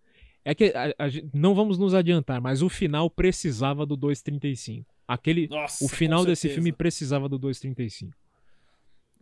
É 0.44 0.56
que 0.56 0.74
a- 0.74 0.96
a 0.98 1.08
não 1.34 1.54
vamos 1.54 1.78
nos 1.78 1.94
adiantar, 1.94 2.40
mas 2.42 2.62
o 2.62 2.70
final 2.70 3.10
precisava 3.10 3.86
do 3.86 3.98
235. 3.98 4.86
Aquele, 5.06 5.48
Nossa, 5.50 5.84
o 5.84 5.90
final 5.90 6.26
desse 6.26 6.48
filme 6.50 6.72
precisava 6.72 7.28
do 7.30 7.38
235. 7.38 8.14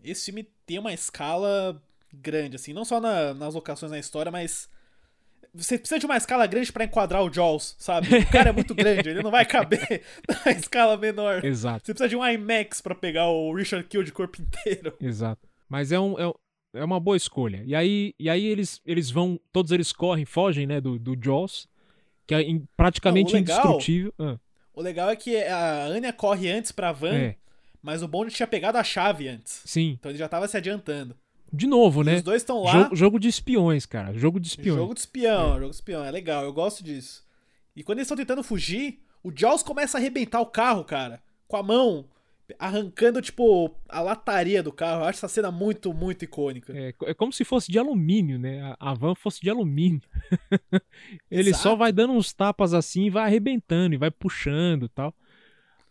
Esse 0.04 0.26
filme 0.26 0.44
tem 0.66 0.78
uma 0.78 0.94
escala 0.94 1.82
grande, 2.14 2.56
assim, 2.56 2.72
não 2.74 2.86
só 2.86 3.02
na- 3.02 3.34
nas 3.34 3.56
locações 3.56 3.92
na 3.92 3.98
história, 4.00 4.32
mas 4.32 4.70
você 5.56 5.78
precisa 5.78 6.00
de 6.00 6.06
uma 6.06 6.18
escala 6.18 6.46
grande 6.48 6.72
pra 6.72 6.84
enquadrar 6.86 7.24
o 7.24 7.32
Jaws, 7.34 7.76
sabe? 7.80 8.08
O 8.18 8.28
cara 8.32 8.50
é 8.50 8.54
muito 8.54 8.74
grande, 8.76 9.10
ele 9.10 9.24
não 9.24 9.32
vai 9.32 9.46
caber 9.46 10.04
na 10.46 10.52
escala 10.52 10.98
menor. 10.98 11.44
Exato, 11.46 11.86
Você 11.86 11.94
precisa 11.94 12.10
de 12.10 12.16
um 12.16 12.26
IMAX 12.28 12.82
pra 12.82 12.94
pegar 12.94 13.28
o 13.30 13.54
Richard 13.56 13.88
Kill 13.88 14.04
de 14.04 14.12
corpo 14.12 14.42
inteiro. 14.42 14.94
exato. 15.02 15.48
Mas 15.70 15.92
é, 15.92 16.00
um, 16.00 16.20
é, 16.20 16.28
um- 16.28 16.34
é 16.74 16.84
uma 16.84 17.00
boa 17.00 17.16
escolha. 17.18 17.64
E 17.66 17.74
aí, 17.74 18.14
e 18.20 18.30
aí 18.30 18.46
eles, 18.46 18.82
eles 18.86 19.10
vão, 19.10 19.40
todos 19.54 19.72
eles 19.72 19.92
correm, 19.94 20.26
fogem, 20.26 20.68
né, 20.68 20.82
do, 20.82 21.00
do 21.00 21.16
Jaws, 21.20 21.68
que 22.28 22.36
é 22.36 22.42
in- 22.42 22.66
praticamente 22.76 23.32
Não, 23.34 23.40
o 23.40 23.42
legal- 23.42 23.58
indestrutível. 23.60 24.14
Ah, 24.20 24.38
O 24.74 24.82
legal 24.82 25.10
é 25.10 25.16
que 25.16 25.38
a 25.44 25.86
Anya 25.86 26.12
corre 26.12 26.52
antes 26.52 26.72
pra 26.72 26.92
van, 26.92 27.16
é, 27.16 27.36
mas 27.82 28.02
o 28.04 28.08
Bond 28.08 28.34
tinha 28.34 28.48
pegado 28.48 28.78
a 28.78 28.84
chave 28.84 29.28
antes. 29.28 29.62
sim. 29.66 29.92
Então 30.00 30.12
ele 30.12 30.18
já 30.18 30.28
tava 30.28 30.48
se 30.48 30.58
adiantando. 30.58 31.16
De 31.56 31.68
novo, 31.68 32.02
E 32.02 32.06
né? 32.06 32.16
os 32.18 32.22
dois 32.24 32.42
estão 32.42 32.64
lá. 32.64 32.72
Jogo, 32.72 32.96
jogo 32.96 33.20
de 33.20 33.28
espiões, 33.28 33.86
cara. 33.86 34.18
Jogo 34.18 34.40
de 34.40 34.48
espiões. 34.48 34.78
Jogo 34.80 34.94
de 34.94 35.00
espião, 35.00 35.54
jogo 35.60 35.70
de 35.70 35.76
espião, 35.76 36.04
é 36.04 36.12
legal, 36.12 36.44
eu 36.44 36.54
gosto 36.54 36.84
disso. 36.84 37.24
E 37.76 37.84
quando 37.84 38.00
eles 38.00 38.06
estão 38.08 38.18
tentando 38.18 38.44
fugir, 38.44 39.00
o 39.24 39.32
Jaws 39.36 39.64
começa 39.64 39.98
a 39.98 40.00
arrebentar 40.00 40.40
o 40.42 40.46
carro, 40.46 40.84
cara, 40.84 41.22
com 41.48 41.58
a 41.58 41.64
mão, 41.64 42.06
arrancando, 42.60 43.22
tipo, 43.22 43.72
a 43.90 44.02
lataria 44.02 44.62
do 44.62 44.72
carro. 44.72 45.02
Eu 45.02 45.06
acho 45.06 45.18
essa 45.20 45.28
cena 45.28 45.52
muito, 45.52 45.94
muito 45.94 46.24
icônica. 46.24 46.72
É, 46.78 46.94
é 47.06 47.14
como 47.14 47.34
se 47.34 47.44
fosse 47.44 47.72
de 47.72 47.80
alumínio, 47.80 48.38
né? 48.38 48.76
A, 48.80 48.94
van 48.94 49.16
fosse 49.16 49.42
de 49.42 49.50
alumínio. 49.50 50.02
Ele 51.30 51.54
só 51.54 51.60
Exato. 51.70 51.78
vai 51.78 51.92
dando 51.92 52.14
uns 52.14 52.34
tapas 52.34 52.74
assim 52.74 53.06
e 53.06 53.10
vai 53.10 53.24
arrebentando 53.24 53.96
e 53.96 53.98
vai 53.98 54.12
puxando 54.12 54.86
e 54.86 54.90
tal. 54.90 55.14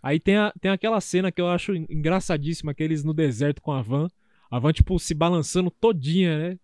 Aí 0.03 0.21
tem, 0.21 0.37
a- 0.37 0.53
tem 0.61 0.71
aquela 0.71 1.01
cena 1.01 1.33
que 1.33 1.41
eu 1.41 1.49
acho 1.49 1.75
engraçadíssima, 1.75 2.73
aqueles 2.73 3.03
no 3.03 3.15
deserto 3.15 3.61
com 3.61 3.73
a 3.73 3.83
van. 3.83 4.09
A 4.51 4.59
van, 4.59 4.73
tipo, 4.73 4.99
se 4.99 5.15
balançando 5.15 5.71
todinha, 5.71 6.39
né? 6.51 6.59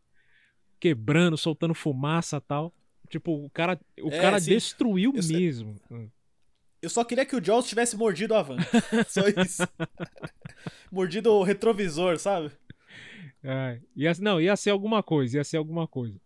Quebrando, 0.79 1.37
soltando 1.37 1.75
fumaça 1.75 2.37
e 2.37 2.41
tal. 2.41 2.73
Tipo, 3.09 3.45
o 3.45 3.51
cara, 3.51 3.79
o 4.01 4.09
É, 4.11 4.21
cara 4.21 4.39
sim. 4.41 4.51
destruiu 4.51 5.13
Eu 5.15 5.23
sei. 5.23 5.37
mesmo. 5.37 5.77
Eu 6.81 6.89
só 6.89 7.05
queria 7.05 7.27
que 7.27 7.37
o 7.37 7.45
Jaws 7.45 7.69
tivesse 7.69 7.97
mordido 7.97 8.35
a 8.35 8.43
van. 8.43 8.57
só 9.09 9.23
isso. 9.29 9.63
mordido 10.91 11.33
o 11.33 11.43
retrovisor, 11.43 12.19
sabe? 12.19 12.51
É, 13.43 13.81
ia, 13.97 14.13
não, 14.21 14.41
ia 14.41 14.55
ser 14.57 14.71
alguma 14.71 15.03
coisa, 15.03 15.39
ia 15.39 15.45
ser 15.45 15.57
alguma 15.57 15.87
coisa. 15.87 16.19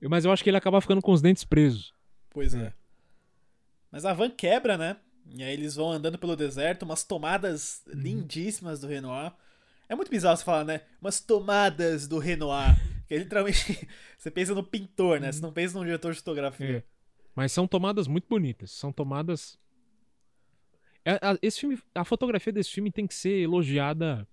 Eu- 0.00 0.08
Mas 0.10 0.24
eu 0.24 0.32
acho 0.32 0.42
que 0.42 0.50
ele 0.50 0.56
acaba 0.56 0.80
ficando 0.80 1.02
com 1.02 1.12
os 1.12 1.20
dentes 1.20 1.44
presos. 1.44 1.92
Pois 2.30 2.54
é. 2.54 2.72
Mas 3.90 4.04
a 4.04 4.12
van 4.12 4.30
quebra, 4.30 4.76
né? 4.78 4.96
E 5.34 5.42
aí 5.42 5.52
eles 5.52 5.74
vão 5.74 5.90
andando 5.92 6.18
pelo 6.18 6.36
deserto, 6.36 6.84
umas 6.84 7.04
tomadas 7.04 7.82
lindíssimas 7.86 8.80
do 8.80 8.86
Renoir. 8.86 9.32
É 9.88 9.94
muito 9.94 10.10
bizarro 10.10 10.36
você 10.36 10.44
falar, 10.44 10.64
né? 10.64 10.82
Umas 11.00 11.20
tomadas 11.20 12.06
do 12.06 12.18
Renoir. 12.18 12.76
Que 13.08 13.14
é 13.14 13.18
literalmente. 13.18 13.88
você 14.18 14.30
pensa 14.30 14.54
no 14.54 14.62
pintor, 14.62 15.18
né? 15.18 15.32
Você 15.32 15.40
não 15.40 15.50
pensa 15.50 15.78
num 15.78 15.84
diretor 15.84 16.12
de 16.12 16.18
fotografia. 16.18 16.76
É. 16.76 16.82
Mas 17.34 17.52
são 17.52 17.66
tomadas 17.66 18.06
muito 18.06 18.28
bonitas. 18.28 18.70
São 18.70 18.92
tomadas. 18.92 19.58
É, 21.06 21.18
esse 21.40 21.60
filme, 21.60 21.78
a 21.94 22.04
fotografia 22.04 22.52
desse 22.52 22.70
filme 22.70 22.92
tem 22.92 23.06
que 23.06 23.14
ser 23.14 23.40
elogiada 23.40 24.28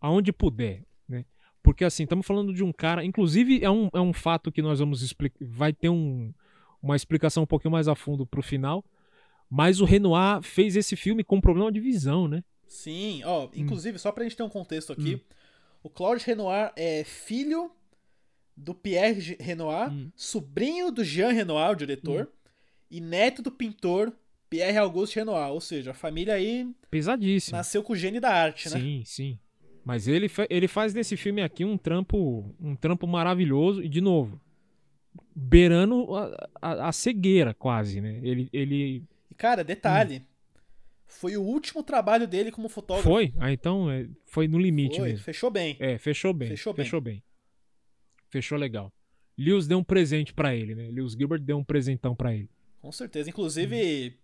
aonde 0.00 0.32
puder, 0.32 0.84
né? 1.08 1.24
Porque 1.60 1.84
assim, 1.84 2.04
estamos 2.04 2.24
falando 2.24 2.54
de 2.54 2.62
um 2.62 2.72
cara. 2.72 3.04
Inclusive, 3.04 3.64
é 3.64 3.68
um, 3.68 3.90
é 3.92 4.00
um 4.00 4.12
fato 4.12 4.52
que 4.52 4.62
nós 4.62 4.78
vamos 4.78 5.02
explicar. 5.02 5.44
Vai 5.44 5.72
ter 5.72 5.88
um, 5.88 6.32
uma 6.80 6.94
explicação 6.94 7.42
um 7.42 7.46
pouquinho 7.46 7.72
mais 7.72 7.88
a 7.88 7.96
fundo 7.96 8.24
pro 8.24 8.42
final. 8.42 8.84
Mas 9.50 9.80
o 9.80 9.84
Renoir 9.84 10.40
fez 10.40 10.76
esse 10.76 10.94
filme 10.94 11.24
com 11.24 11.40
problema 11.40 11.72
de 11.72 11.80
visão, 11.80 12.28
né? 12.28 12.44
Sim, 12.66 13.22
ó, 13.24 13.48
inclusive, 13.54 13.98
só 13.98 14.10
pra 14.12 14.24
gente 14.24 14.36
ter 14.36 14.42
um 14.42 14.48
contexto 14.48 14.92
aqui, 14.92 15.14
Hum. 15.14 15.20
o 15.82 15.88
Claude 15.90 16.24
Renoir 16.24 16.72
é 16.76 17.04
filho 17.04 17.70
do 18.56 18.74
Pierre 18.74 19.36
Renoir, 19.40 19.90
Hum. 19.92 20.10
sobrinho 20.16 20.90
do 20.90 21.04
Jean 21.04 21.30
Renoir, 21.32 21.70
o 21.72 21.76
diretor, 21.76 22.30
e 22.90 23.00
neto 23.00 23.42
do 23.42 23.50
pintor 23.50 24.12
Pierre 24.48 24.78
Auguste 24.78 25.16
Renoir. 25.16 25.50
Ou 25.50 25.60
seja, 25.60 25.90
a 25.90 25.94
família 25.94 26.34
aí 26.34 26.68
Pesadíssimo. 26.90 27.56
nasceu 27.56 27.82
com 27.82 27.92
o 27.92 27.96
gene 27.96 28.18
da 28.20 28.30
arte, 28.32 28.68
né? 28.70 28.80
Sim, 28.80 29.02
sim. 29.04 29.38
Mas 29.84 30.08
ele, 30.08 30.28
ele 30.50 30.66
faz 30.66 30.92
nesse 30.94 31.16
filme 31.16 31.42
aqui 31.42 31.64
um 31.64 31.76
trampo, 31.78 32.52
um 32.60 32.74
trampo 32.74 33.06
maravilhoso 33.06 33.82
e 33.82 33.88
de 33.88 34.00
novo, 34.00 34.40
beirando 35.34 36.14
a, 36.14 36.48
a- 36.60 36.88
a 36.88 36.92
cegueira 36.92 37.54
quase, 37.54 38.00
né? 38.00 38.20
Ele, 38.22 38.48
ele 38.52 39.02
E 39.30 39.34
cara, 39.34 39.62
detalhe, 39.62 40.22
foi 41.06 41.36
o 41.36 41.42
último 41.42 41.82
trabalho 41.82 42.26
dele 42.26 42.50
como 42.50 42.68
fotógrafo. 42.68 43.08
foi, 43.08 43.32
ah, 43.38 43.52
então 43.52 43.90
é, 43.90 44.06
foi 44.24 44.46
no 44.48 44.58
limite 44.58 44.98
Foi, 44.98 45.08
mesmo. 45.10 45.24
fechou 45.24 45.50
bem. 45.50 45.76
É, 45.78 45.96
fechou 45.98 46.32
bem, 46.32 46.48
Fechou 46.48 46.74
fechou 46.74 47.00
bem. 47.00 47.14
bem. 47.14 47.22
Fechou 48.30 48.58
legal. 48.58 48.92
Lewis 49.38 49.66
deu 49.66 49.78
um 49.78 49.84
presente 49.84 50.32
pra 50.34 50.54
ele, 50.54 50.74
né? 50.74 50.88
Lewis 50.90 51.12
Gilbert 51.12 51.40
deu 51.40 51.58
um 51.58 51.64
presentão 51.64 52.14
pra 52.14 52.34
ele. 52.34 52.50
Com 52.80 52.90
certeza. 52.90 53.28
Inclusive, 53.30 54.18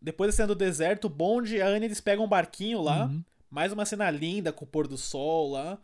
depois 0.00 0.28
da 0.32 0.36
cena 0.36 0.48
do 0.48 0.54
deserto, 0.54 1.04
o 1.06 1.10
Bond 1.10 1.54
e 1.54 1.60
a 1.62 1.66
Anne 1.68 1.86
eles 1.86 2.00
pegam 2.00 2.24
um 2.24 2.28
barquinho 2.28 2.80
lá. 2.80 3.06
Uhum. 3.06 3.22
Mais 3.50 3.72
uma 3.72 3.84
cena 3.86 4.10
linda 4.10 4.52
com 4.52 4.64
o 4.64 4.68
pôr 4.68 4.86
do 4.86 4.96
sol 4.96 5.50
lá. 5.52 5.78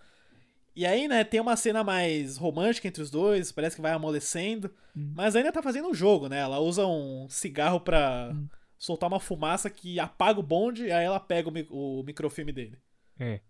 E 0.76 0.84
aí, 0.84 1.06
né, 1.06 1.22
tem 1.22 1.40
uma 1.40 1.56
cena 1.56 1.84
mais 1.84 2.36
romântica 2.36 2.88
entre 2.88 3.00
os 3.02 3.10
dois, 3.10 3.52
parece 3.52 3.76
que 3.76 3.82
vai 3.82 3.92
amolecendo. 3.92 4.70
Uhum. 4.96 5.12
Mas 5.14 5.36
a 5.36 5.40
Anne 5.40 5.52
tá 5.52 5.62
fazendo 5.62 5.88
um 5.88 5.94
jogo, 5.94 6.28
né? 6.28 6.38
Ela 6.40 6.58
usa 6.58 6.86
um 6.86 7.26
cigarro 7.28 7.80
pra 7.80 8.30
Uhum. 8.32 8.48
Soltar 8.78 9.08
uma 9.08 9.20
fumaça 9.20 9.70
que 9.70 9.98
apaga 9.98 10.40
o 10.40 10.42
Bond 10.42 10.82
e 10.82 10.92
aí 10.92 11.04
ela 11.04 11.20
pega 11.20 11.48
o, 11.48 11.52
mi- 11.52 11.66
o 11.70 12.02
microfilme 12.04 12.52
dele. 12.52 12.76
É. 13.18 13.40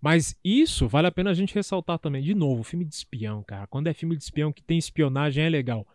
Mas 0.00 0.34
isso 0.42 0.88
vale 0.88 1.06
a 1.08 1.12
pena 1.12 1.30
a 1.30 1.34
gente 1.34 1.54
ressaltar 1.54 1.98
também. 1.98 2.22
De 2.22 2.34
novo, 2.34 2.62
filme 2.62 2.84
de 2.84 2.94
espião, 2.94 3.42
cara. 3.42 3.66
Quando 3.66 3.88
é 3.88 3.92
filme 3.92 4.16
de 4.16 4.22
espião 4.22 4.52
que 4.52 4.62
tem 4.62 4.78
espionagem, 4.78 5.44
é 5.44 5.48
legal. 5.48 5.86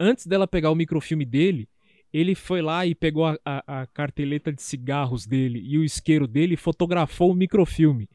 Antes 0.00 0.26
dela 0.26 0.48
pegar 0.48 0.70
o 0.70 0.74
microfilme 0.74 1.24
dele, 1.24 1.68
ele 2.12 2.34
foi 2.34 2.60
lá 2.60 2.84
e 2.84 2.94
pegou 2.94 3.24
a, 3.24 3.38
a, 3.44 3.82
a 3.82 3.86
carteleta 3.86 4.52
de 4.52 4.60
cigarros 4.60 5.26
dele 5.26 5.60
e 5.64 5.78
o 5.78 5.84
isqueiro 5.84 6.26
dele 6.26 6.54
e 6.54 6.56
fotografou 6.56 7.30
o 7.30 7.34
microfilme. 7.34 8.08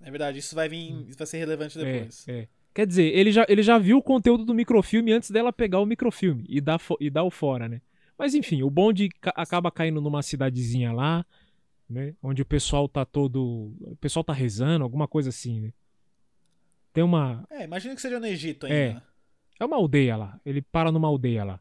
É 0.00 0.10
verdade, 0.10 0.38
isso 0.38 0.54
vai 0.54 0.68
vir. 0.68 1.06
Isso 1.08 1.18
vai 1.18 1.26
ser 1.26 1.38
relevante 1.38 1.76
depois. 1.78 2.26
É, 2.26 2.40
é. 2.40 2.48
Quer 2.74 2.86
dizer, 2.86 3.04
ele 3.04 3.32
já, 3.32 3.46
ele 3.48 3.62
já 3.62 3.78
viu 3.78 3.98
o 3.98 4.02
conteúdo 4.02 4.44
do 4.44 4.54
microfilme 4.54 5.12
antes 5.12 5.30
dela 5.30 5.52
pegar 5.52 5.80
o 5.80 5.86
microfilme 5.86 6.44
e 6.48 6.60
dar, 6.60 6.80
e 7.00 7.08
dar 7.10 7.24
o 7.24 7.30
fora, 7.30 7.68
né? 7.68 7.80
Mas 8.18 8.34
enfim, 8.34 8.62
o 8.62 8.70
bonde 8.70 9.08
ca- 9.20 9.32
acaba 9.36 9.70
caindo 9.70 10.00
numa 10.00 10.22
cidadezinha 10.22 10.92
lá, 10.92 11.24
né? 11.88 12.14
Onde 12.22 12.42
o 12.42 12.46
pessoal 12.46 12.88
tá 12.88 13.04
todo. 13.04 13.74
O 13.80 13.96
pessoal 14.00 14.24
tá 14.24 14.32
rezando, 14.32 14.82
alguma 14.84 15.06
coisa 15.06 15.28
assim, 15.28 15.60
né? 15.60 15.72
Tem 16.92 17.04
uma. 17.04 17.46
É, 17.50 17.64
imagina 17.64 17.94
que 17.94 18.00
seja 18.00 18.18
no 18.18 18.26
Egito 18.26 18.66
É. 18.66 18.88
ainda. 18.88 19.02
É 19.60 19.64
uma 19.64 19.76
aldeia 19.76 20.16
lá. 20.16 20.40
Ele 20.44 20.62
para 20.62 20.90
numa 20.90 21.08
aldeia 21.08 21.44
lá. 21.44 21.60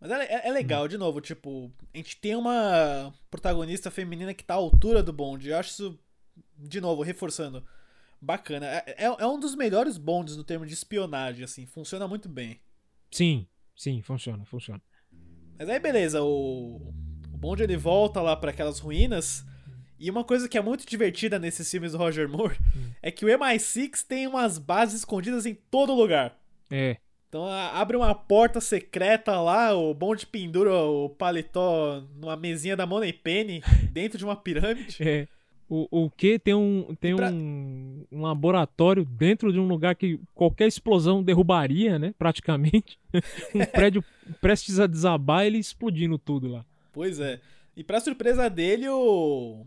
Mas 0.00 0.10
é, 0.10 0.24
é- 0.24 0.48
é 0.48 0.50
Hum. 0.50 0.54
legal, 0.54 0.88
de 0.88 0.98
novo, 0.98 1.20
tipo, 1.20 1.70
a 1.94 1.96
gente 1.96 2.16
tem 2.16 2.34
uma 2.34 3.14
protagonista 3.30 3.90
feminina 3.90 4.34
que 4.34 4.42
tá 4.44 4.54
à 4.54 4.56
altura 4.56 5.02
do 5.02 5.12
bonde. 5.12 5.50
Eu 5.50 5.58
acho 5.58 5.70
isso, 5.70 5.98
de 6.58 6.80
novo, 6.80 7.02
reforçando, 7.02 7.64
bacana. 8.20 8.66
É, 8.66 8.84
é- 8.98 9.04
é 9.04 9.26
um 9.26 9.38
dos 9.38 9.54
melhores 9.54 9.96
bondes 9.98 10.36
no 10.36 10.42
termo 10.44 10.66
de 10.66 10.74
espionagem, 10.74 11.44
assim, 11.44 11.66
funciona 11.66 12.08
muito 12.08 12.28
bem. 12.28 12.58
Sim, 13.10 13.46
sim, 13.74 14.02
funciona, 14.02 14.44
funciona. 14.44 14.80
Mas 15.58 15.68
aí, 15.68 15.78
beleza, 15.78 16.22
o, 16.22 16.76
o 17.32 17.36
bonde 17.36 17.62
ele 17.62 17.76
volta 17.76 18.20
lá 18.20 18.36
pra 18.36 18.50
aquelas 18.50 18.78
ruínas. 18.78 19.44
E 19.98 20.10
uma 20.10 20.24
coisa 20.24 20.48
que 20.48 20.58
é 20.58 20.62
muito 20.62 20.84
divertida 20.84 21.38
nesses 21.38 21.70
filmes 21.70 21.92
do 21.92 21.98
Roger 21.98 22.28
Moore 22.28 22.58
é 23.00 23.10
que 23.10 23.24
o 23.24 23.28
MI6 23.28 24.04
tem 24.06 24.26
umas 24.26 24.58
bases 24.58 24.96
escondidas 24.96 25.46
em 25.46 25.54
todo 25.54 25.94
lugar. 25.94 26.36
É. 26.68 26.96
Então 27.28 27.46
abre 27.46 27.96
uma 27.96 28.14
porta 28.14 28.60
secreta 28.60 29.40
lá, 29.40 29.74
o 29.74 29.94
bonde 29.94 30.26
pendura 30.26 30.74
o 30.74 31.08
paletó 31.08 32.02
numa 32.16 32.36
mesinha 32.36 32.76
da 32.76 32.84
Money 32.84 33.12
Penny 33.12 33.62
dentro 33.90 34.18
de 34.18 34.24
uma 34.24 34.36
pirâmide. 34.36 34.96
É. 35.00 35.28
O, 35.74 36.04
o 36.04 36.10
que 36.10 36.38
tem 36.38 36.52
um 36.52 36.94
tem 37.00 37.16
pra- 37.16 37.30
um, 37.30 38.04
um 38.12 38.20
laboratório 38.20 39.06
dentro 39.06 39.50
de 39.50 39.58
um 39.58 39.66
lugar 39.66 39.94
que 39.94 40.20
qualquer 40.34 40.66
explosão 40.68 41.22
derrubaria, 41.22 41.98
né? 41.98 42.12
Praticamente. 42.18 42.98
um 43.54 43.64
prédio 43.64 44.04
prestes 44.38 44.78
a 44.78 44.86
desabar, 44.86 45.46
ele 45.46 45.56
explodindo 45.56 46.18
tudo 46.18 46.48
lá. 46.48 46.66
Pois 46.92 47.18
é. 47.18 47.40
E 47.74 47.82
pra 47.82 48.00
surpresa 48.00 48.50
dele, 48.50 48.86
o. 48.90 49.64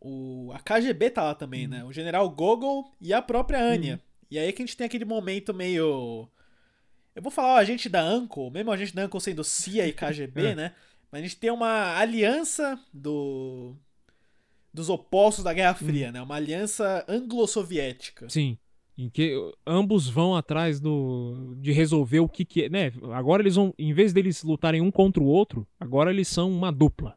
O, 0.00 0.50
a 0.52 0.58
KGB 0.58 1.10
tá 1.10 1.22
lá 1.22 1.34
também, 1.34 1.68
né? 1.68 1.84
O 1.84 1.92
general 1.92 2.28
Gogol 2.30 2.92
e 3.00 3.12
a 3.12 3.22
própria 3.22 3.60
Anya. 3.62 4.00
E 4.28 4.36
aí 4.36 4.52
que 4.52 4.62
a 4.62 4.66
gente 4.66 4.76
tem 4.76 4.84
aquele 4.86 5.04
momento 5.04 5.54
meio. 5.54 6.28
Eu 7.14 7.22
vou 7.22 7.30
falar 7.30 7.54
o 7.54 7.58
agente 7.58 7.88
da 7.88 8.04
Uncle, 8.14 8.50
mesmo 8.50 8.70
o 8.70 8.72
agente 8.74 8.94
da 8.94 9.04
Uncle 9.04 9.20
sendo 9.20 9.44
CIA 9.44 9.86
e 9.86 9.92
KGB, 9.92 10.42
É. 10.50 10.54
né? 10.56 10.74
Mas 11.10 11.20
a 11.20 11.22
gente 11.22 11.36
tem 11.36 11.52
uma 11.52 11.96
aliança 11.96 12.76
do. 12.92 13.76
Dos 14.78 14.88
opostos 14.88 15.44
da 15.44 15.52
Guerra 15.52 15.74
Fria, 15.74 16.10
né? 16.12 16.22
Uma 16.22 16.36
aliança 16.36 17.04
anglo-soviética. 17.08 18.28
Sim. 18.28 18.56
Em 18.96 19.08
que 19.08 19.34
ambos 19.66 20.08
vão 20.08 20.34
atrás 20.34 20.80
do 20.80 21.54
de 21.58 21.70
resolver 21.70 22.20
o 22.20 22.28
que 22.28 22.44
que 22.44 22.64
é, 22.64 22.68
né? 22.68 22.92
Agora 23.12 23.42
eles 23.42 23.54
vão, 23.54 23.72
em 23.78 23.92
vez 23.92 24.12
deles 24.12 24.42
lutarem 24.42 24.80
um 24.80 24.90
contra 24.90 25.22
o 25.22 25.26
outro, 25.26 25.66
agora 25.78 26.10
eles 26.10 26.26
são 26.26 26.50
uma 26.50 26.72
dupla. 26.72 27.16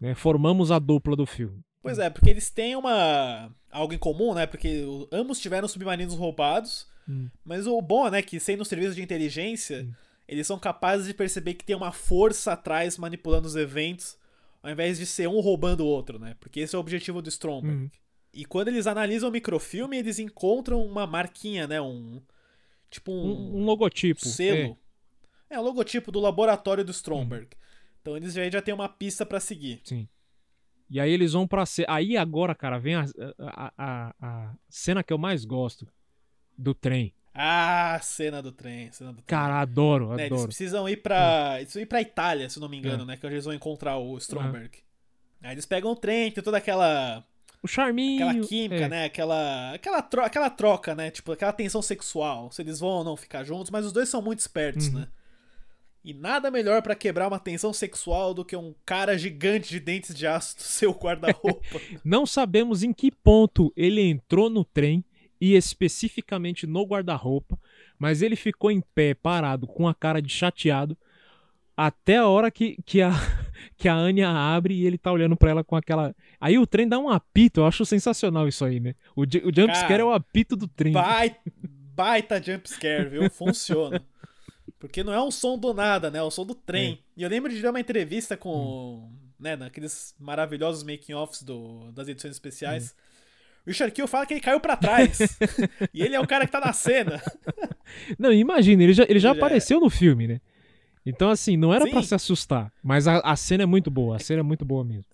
Né? 0.00 0.14
Formamos 0.14 0.70
a 0.70 0.78
dupla 0.78 1.16
do 1.16 1.26
filme. 1.26 1.60
Pois 1.82 1.98
é, 1.98 2.10
porque 2.10 2.30
eles 2.30 2.50
têm 2.50 2.76
uma. 2.76 3.50
algo 3.70 3.94
em 3.94 3.98
comum, 3.98 4.34
né? 4.34 4.46
Porque 4.46 4.84
ambos 5.10 5.40
tiveram 5.40 5.66
submarinos 5.66 6.14
roubados. 6.14 6.86
Hum. 7.08 7.28
Mas 7.44 7.66
o 7.66 7.80
bom, 7.80 8.08
né, 8.08 8.22
que 8.22 8.38
sendo 8.38 8.60
um 8.60 8.64
serviço 8.64 8.94
de 8.94 9.02
inteligência, 9.02 9.88
eles 10.28 10.46
são 10.46 10.58
capazes 10.58 11.06
de 11.06 11.14
perceber 11.14 11.54
que 11.54 11.64
tem 11.64 11.74
uma 11.74 11.90
força 11.90 12.52
atrás 12.52 12.96
manipulando 12.98 13.48
os 13.48 13.56
eventos, 13.56 14.16
ao 14.62 14.70
invés 14.70 14.98
de 14.98 15.06
ser 15.06 15.28
um 15.28 15.40
roubando 15.40 15.80
o 15.80 15.86
outro, 15.86 16.18
né? 16.18 16.36
Porque 16.40 16.60
esse 16.60 16.74
é 16.74 16.78
o 16.78 16.80
objetivo 16.80 17.22
do 17.22 17.28
Stromberg. 17.28 17.84
Uhum. 17.84 17.90
E 18.32 18.44
quando 18.44 18.68
eles 18.68 18.86
analisam 18.86 19.28
o 19.28 19.32
microfilme, 19.32 19.96
eles 19.96 20.18
encontram 20.18 20.84
uma 20.84 21.06
marquinha, 21.06 21.66
né? 21.66 21.80
Um. 21.80 22.22
Tipo 22.88 23.12
um. 23.12 23.32
Um, 23.32 23.60
um 23.60 23.64
logotipo. 23.64 24.20
selo. 24.20 24.78
É. 25.48 25.58
o 25.58 25.62
logotipo 25.62 26.12
do 26.12 26.20
laboratório 26.20 26.84
do 26.84 26.92
Stromberg. 26.92 27.48
Então 28.00 28.16
eles 28.16 28.32
já, 28.32 28.48
já 28.48 28.62
têm 28.62 28.72
uma 28.74 28.88
pista 28.88 29.26
pra 29.26 29.40
seguir. 29.40 29.80
É, 29.84 29.88
sim. 29.88 30.08
E 30.88 30.98
aí 30.98 31.10
eles 31.12 31.32
vão 31.32 31.46
pra 31.46 31.64
ser. 31.66 31.84
Aí 31.88 32.16
agora, 32.16 32.54
cara, 32.54 32.78
vem 32.78 32.96
a, 32.96 33.04
a, 33.38 33.72
a, 33.78 34.14
a 34.20 34.54
cena 34.68 35.04
que 35.04 35.12
eu 35.12 35.18
mais 35.18 35.44
gosto 35.44 35.86
do 36.56 36.74
trem. 36.74 37.14
Ah, 37.34 37.98
cena 38.02 38.42
do 38.42 38.50
trem, 38.50 38.90
cena 38.92 39.10
do 39.12 39.22
trem. 39.22 39.26
Cara, 39.26 39.60
adoro, 39.60 40.08
Né, 40.14 40.22
eles 40.22 40.32
adoro. 40.32 40.48
precisam 40.48 40.88
ir 40.88 40.96
pra. 40.96 41.52
Eles 41.56 41.64
precisam 41.64 41.82
ir 41.82 41.86
pra 41.86 42.00
Itália, 42.02 42.48
se 42.50 42.58
não 42.58 42.68
me 42.68 42.76
engano, 42.76 43.04
né? 43.04 43.16
Que 43.16 43.26
eles 43.26 43.44
vão 43.44 43.54
encontrar 43.54 43.96
o 43.98 44.16
Stromberg. 44.18 44.78
Aí 45.42 45.52
eles 45.52 45.64
pegam 45.66 45.92
o 45.92 45.96
trem, 45.96 46.30
tem 46.30 46.42
toda 46.42 46.56
aquela. 46.58 47.24
O 47.62 47.68
charminho. 47.68 48.26
Aquela 48.28 48.46
química, 48.46 48.84
é. 48.84 48.88
né? 48.88 49.04
Aquela. 49.04 49.72
Aquela, 49.74 50.02
tro 50.02 50.22
aquela 50.22 50.50
troca, 50.50 50.94
né? 50.94 51.10
Tipo, 51.10 51.32
aquela 51.32 51.52
tensão 51.52 51.80
sexual. 51.80 52.50
Se 52.50 52.62
eles 52.62 52.80
vão 52.80 52.90
ou 52.90 53.04
não 53.04 53.16
ficar 53.16 53.44
juntos, 53.44 53.70
mas 53.70 53.86
os 53.86 53.92
dois 53.92 54.08
são 54.08 54.20
muito 54.20 54.40
espertos, 54.40 54.88
Uhum. 54.88 55.00
né? 55.00 55.08
E 56.02 56.14
nada 56.14 56.50
melhor 56.50 56.80
pra 56.80 56.94
quebrar 56.94 57.28
uma 57.28 57.38
tensão 57.38 57.74
sexual 57.74 58.32
do 58.32 58.42
que 58.44 58.56
um 58.56 58.74
cara 58.86 59.18
gigante 59.18 59.68
de 59.68 59.78
dentes 59.78 60.14
de 60.14 60.26
aço 60.26 60.56
do 60.56 60.62
seu 60.62 60.92
guarda-roupa. 60.92 61.78
Não 62.02 62.24
sabemos 62.24 62.82
em 62.82 62.90
que 62.92 63.10
ponto 63.10 63.70
ele 63.76 64.00
entrou 64.00 64.48
no 64.48 64.64
trem 64.64 65.04
e 65.40 65.54
especificamente 65.54 66.66
no 66.66 66.84
guarda-roupa, 66.84 67.58
mas 67.98 68.22
ele 68.22 68.36
ficou 68.36 68.70
em 68.70 68.80
pé, 68.94 69.14
parado, 69.14 69.66
com 69.66 69.88
a 69.88 69.94
cara 69.94 70.20
de 70.20 70.28
chateado, 70.28 70.96
até 71.76 72.18
a 72.18 72.28
hora 72.28 72.50
que, 72.50 72.76
que, 72.84 73.00
a, 73.00 73.10
que 73.76 73.88
a 73.88 73.94
Anya 73.94 74.28
abre 74.28 74.74
e 74.74 74.86
ele 74.86 74.98
tá 74.98 75.10
olhando 75.10 75.36
pra 75.36 75.50
ela 75.50 75.64
com 75.64 75.76
aquela. 75.76 76.14
Aí 76.38 76.58
o 76.58 76.66
trem 76.66 76.86
dá 76.86 76.98
um 76.98 77.08
apito, 77.08 77.60
eu 77.60 77.66
acho 77.66 77.86
sensacional 77.86 78.46
isso 78.46 78.64
aí, 78.64 78.78
né? 78.80 78.94
O, 79.16 79.22
o 79.22 79.26
jumpscare 79.54 80.02
é 80.02 80.04
o 80.04 80.12
apito 80.12 80.56
do 80.56 80.68
trem. 80.68 80.92
Baita, 80.92 81.40
baita 81.96 82.42
jumpscare, 82.42 83.08
viu? 83.08 83.30
Funciona. 83.30 84.04
Porque 84.78 85.02
não 85.02 85.12
é 85.12 85.22
um 85.22 85.30
som 85.30 85.58
do 85.58 85.72
nada, 85.72 86.10
né? 86.10 86.18
É 86.18 86.22
o 86.22 86.30
som 86.30 86.44
do 86.44 86.54
trem. 86.54 87.02
E 87.16 87.22
eu 87.22 87.28
lembro 87.28 87.50
de 87.50 87.60
ver 87.60 87.68
uma 87.68 87.80
entrevista 87.80 88.36
com. 88.36 89.10
né, 89.38 89.56
naqueles 89.56 90.14
maravilhosos 90.18 90.82
making-offs 90.82 91.42
das 91.94 92.08
edições 92.08 92.32
especiais. 92.34 92.94
O 93.66 93.70
Richard 93.70 93.92
Kill 93.94 94.08
fala 94.08 94.26
que 94.26 94.34
ele 94.34 94.40
caiu 94.40 94.58
pra 94.60 94.76
trás. 94.76 95.18
e 95.92 96.02
ele 96.02 96.14
é 96.14 96.20
o 96.20 96.26
cara 96.26 96.46
que 96.46 96.52
tá 96.52 96.60
na 96.60 96.72
cena. 96.72 97.20
Não, 98.18 98.32
imagina, 98.32 98.82
ele 98.82 98.92
já, 98.92 99.04
ele 99.08 99.18
já 99.18 99.30
Ele 99.30 99.38
é- 99.38 99.42
apareceu 99.42 99.80
no 99.80 99.90
filme, 99.90 100.26
né? 100.26 100.40
Então, 101.04 101.30
assim, 101.30 101.56
não 101.56 101.72
era 101.72 101.88
pra 101.88 102.02
Sim. 102.02 102.08
se 102.08 102.14
assustar, 102.14 102.70
mas 102.82 103.08
a, 103.08 103.18
a 103.20 103.34
cena 103.34 103.62
é 103.62 103.66
muito 103.66 103.90
boa, 103.90 104.16
a 104.16 104.18
cena 104.18 104.40
é 104.40 104.42
muito 104.42 104.64
boa 104.66 104.84
mesmo. 104.84 105.06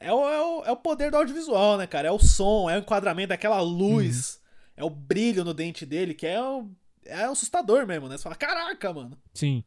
É 0.00 0.10
o, 0.12 0.28
é, 0.28 0.40
o, 0.42 0.64
é 0.64 0.70
o 0.72 0.76
poder 0.76 1.10
do 1.10 1.18
audiovisual, 1.18 1.76
né, 1.76 1.86
cara? 1.86 2.08
É 2.08 2.10
o 2.10 2.18
som, 2.18 2.68
é 2.68 2.76
o 2.76 2.80
enquadramento, 2.80 3.30
é 3.32 3.34
aquela 3.34 3.60
luz, 3.60 4.40
é 4.76 4.82
o 4.82 4.88
brilho 4.90 5.44
no 5.44 5.52
dente 5.52 5.84
dele, 5.84 6.14
que 6.14 6.26
é 6.26 6.42
o. 6.42 6.68
É 7.04 7.24
assustador 7.24 7.86
mesmo, 7.86 8.08
né? 8.08 8.16
Você 8.16 8.22
fala, 8.22 8.34
caraca, 8.36 8.92
mano. 8.92 9.18
Sim. 9.34 9.62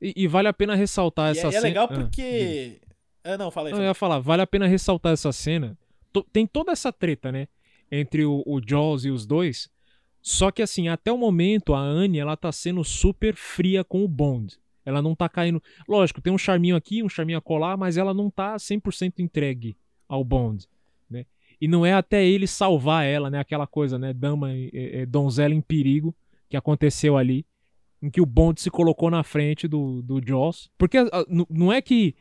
E, 0.00 0.12
e 0.16 0.28
vale 0.28 0.46
a 0.46 0.52
pena 0.52 0.76
ressaltar 0.76 1.34
E 1.34 1.38
essa 1.38 1.48
é, 1.48 1.50
e 1.50 1.56
é 1.56 1.60
cena. 1.60 1.62
legal 1.64 1.84
Ah, 1.90 1.94
porque. 1.94 2.80
Ah, 3.24 3.36
não, 3.36 3.50
fala 3.50 3.68
aí. 3.68 3.72
Não, 3.74 3.80
eu 3.80 3.86
ia 3.86 3.94
falar, 3.94 4.20
vale 4.20 4.42
a 4.42 4.46
pena 4.46 4.66
ressaltar 4.68 5.12
essa 5.12 5.32
cena. 5.32 5.76
Tem 6.22 6.46
toda 6.46 6.72
essa 6.72 6.92
treta, 6.92 7.32
né? 7.32 7.48
Entre 7.90 8.24
o, 8.24 8.42
o 8.46 8.60
Jaws 8.64 9.04
e 9.04 9.10
os 9.10 9.26
dois. 9.26 9.68
Só 10.20 10.50
que 10.50 10.62
assim, 10.62 10.88
até 10.88 11.12
o 11.12 11.18
momento, 11.18 11.74
a 11.74 11.80
Anne, 11.80 12.18
ela 12.18 12.36
tá 12.36 12.50
sendo 12.50 12.82
super 12.82 13.34
fria 13.36 13.84
com 13.84 14.02
o 14.04 14.08
Bond. 14.08 14.56
Ela 14.84 15.02
não 15.02 15.14
tá 15.14 15.28
caindo. 15.28 15.62
Lógico, 15.88 16.20
tem 16.20 16.32
um 16.32 16.38
charminho 16.38 16.76
aqui, 16.76 17.02
um 17.02 17.08
charminho 17.08 17.38
acolá, 17.38 17.76
mas 17.76 17.96
ela 17.96 18.14
não 18.14 18.30
tá 18.30 18.56
100% 18.56 19.18
entregue 19.18 19.76
ao 20.08 20.24
Bond, 20.24 20.66
né? 21.08 21.26
E 21.60 21.68
não 21.68 21.84
é 21.84 21.92
até 21.92 22.24
ele 22.24 22.46
salvar 22.46 23.04
ela, 23.04 23.30
né? 23.30 23.38
Aquela 23.38 23.66
coisa, 23.66 23.98
né? 23.98 24.12
Dama, 24.12 24.52
e- 24.52 24.70
e 24.72 25.06
donzela 25.06 25.54
em 25.54 25.60
perigo 25.60 26.14
que 26.48 26.56
aconteceu 26.56 27.16
ali, 27.16 27.46
em 28.02 28.10
que 28.10 28.20
o 28.20 28.26
Bond 28.26 28.60
se 28.60 28.70
colocou 28.70 29.10
na 29.10 29.22
frente 29.22 29.66
do, 29.66 30.02
do 30.02 30.20
Jaws. 30.24 30.70
Porque 30.76 30.98
ah, 30.98 31.08
não 31.48 31.72
é 31.72 31.80
que 31.80 32.14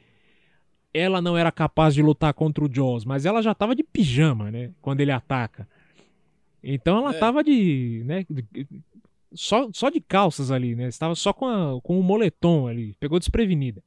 ela 0.93 1.21
não 1.21 1.35
era 1.37 1.51
capaz 1.51 1.93
de 1.93 2.01
lutar 2.01 2.33
contra 2.33 2.63
o 2.63 2.71
Jaws, 2.73 3.03
mas 3.05 3.25
ela 3.25 3.41
já 3.41 3.53
tava 3.55 3.75
de 3.75 3.83
pijama, 3.83 4.51
né? 4.51 4.71
Quando 4.81 5.01
ele 5.01 5.11
ataca. 5.11 5.67
Então 6.63 6.97
ela 6.99 7.15
É. 7.15 7.19
tava 7.19 7.43
de, 7.43 8.03
né? 8.05 8.25
de- 8.29 8.67
Só, 9.35 9.67
só 9.73 9.89
de 9.89 9.99
calças 9.99 10.51
ali, 10.51 10.75
né? 10.75 10.87
Estava 10.87 11.15
só 11.15 11.33
com, 11.33 11.47
a, 11.47 11.81
com 11.81 11.99
o 11.99 12.03
moletom 12.03 12.67
ali, 12.67 12.93
pegou 12.99 13.17
desprevenida. 13.17 13.83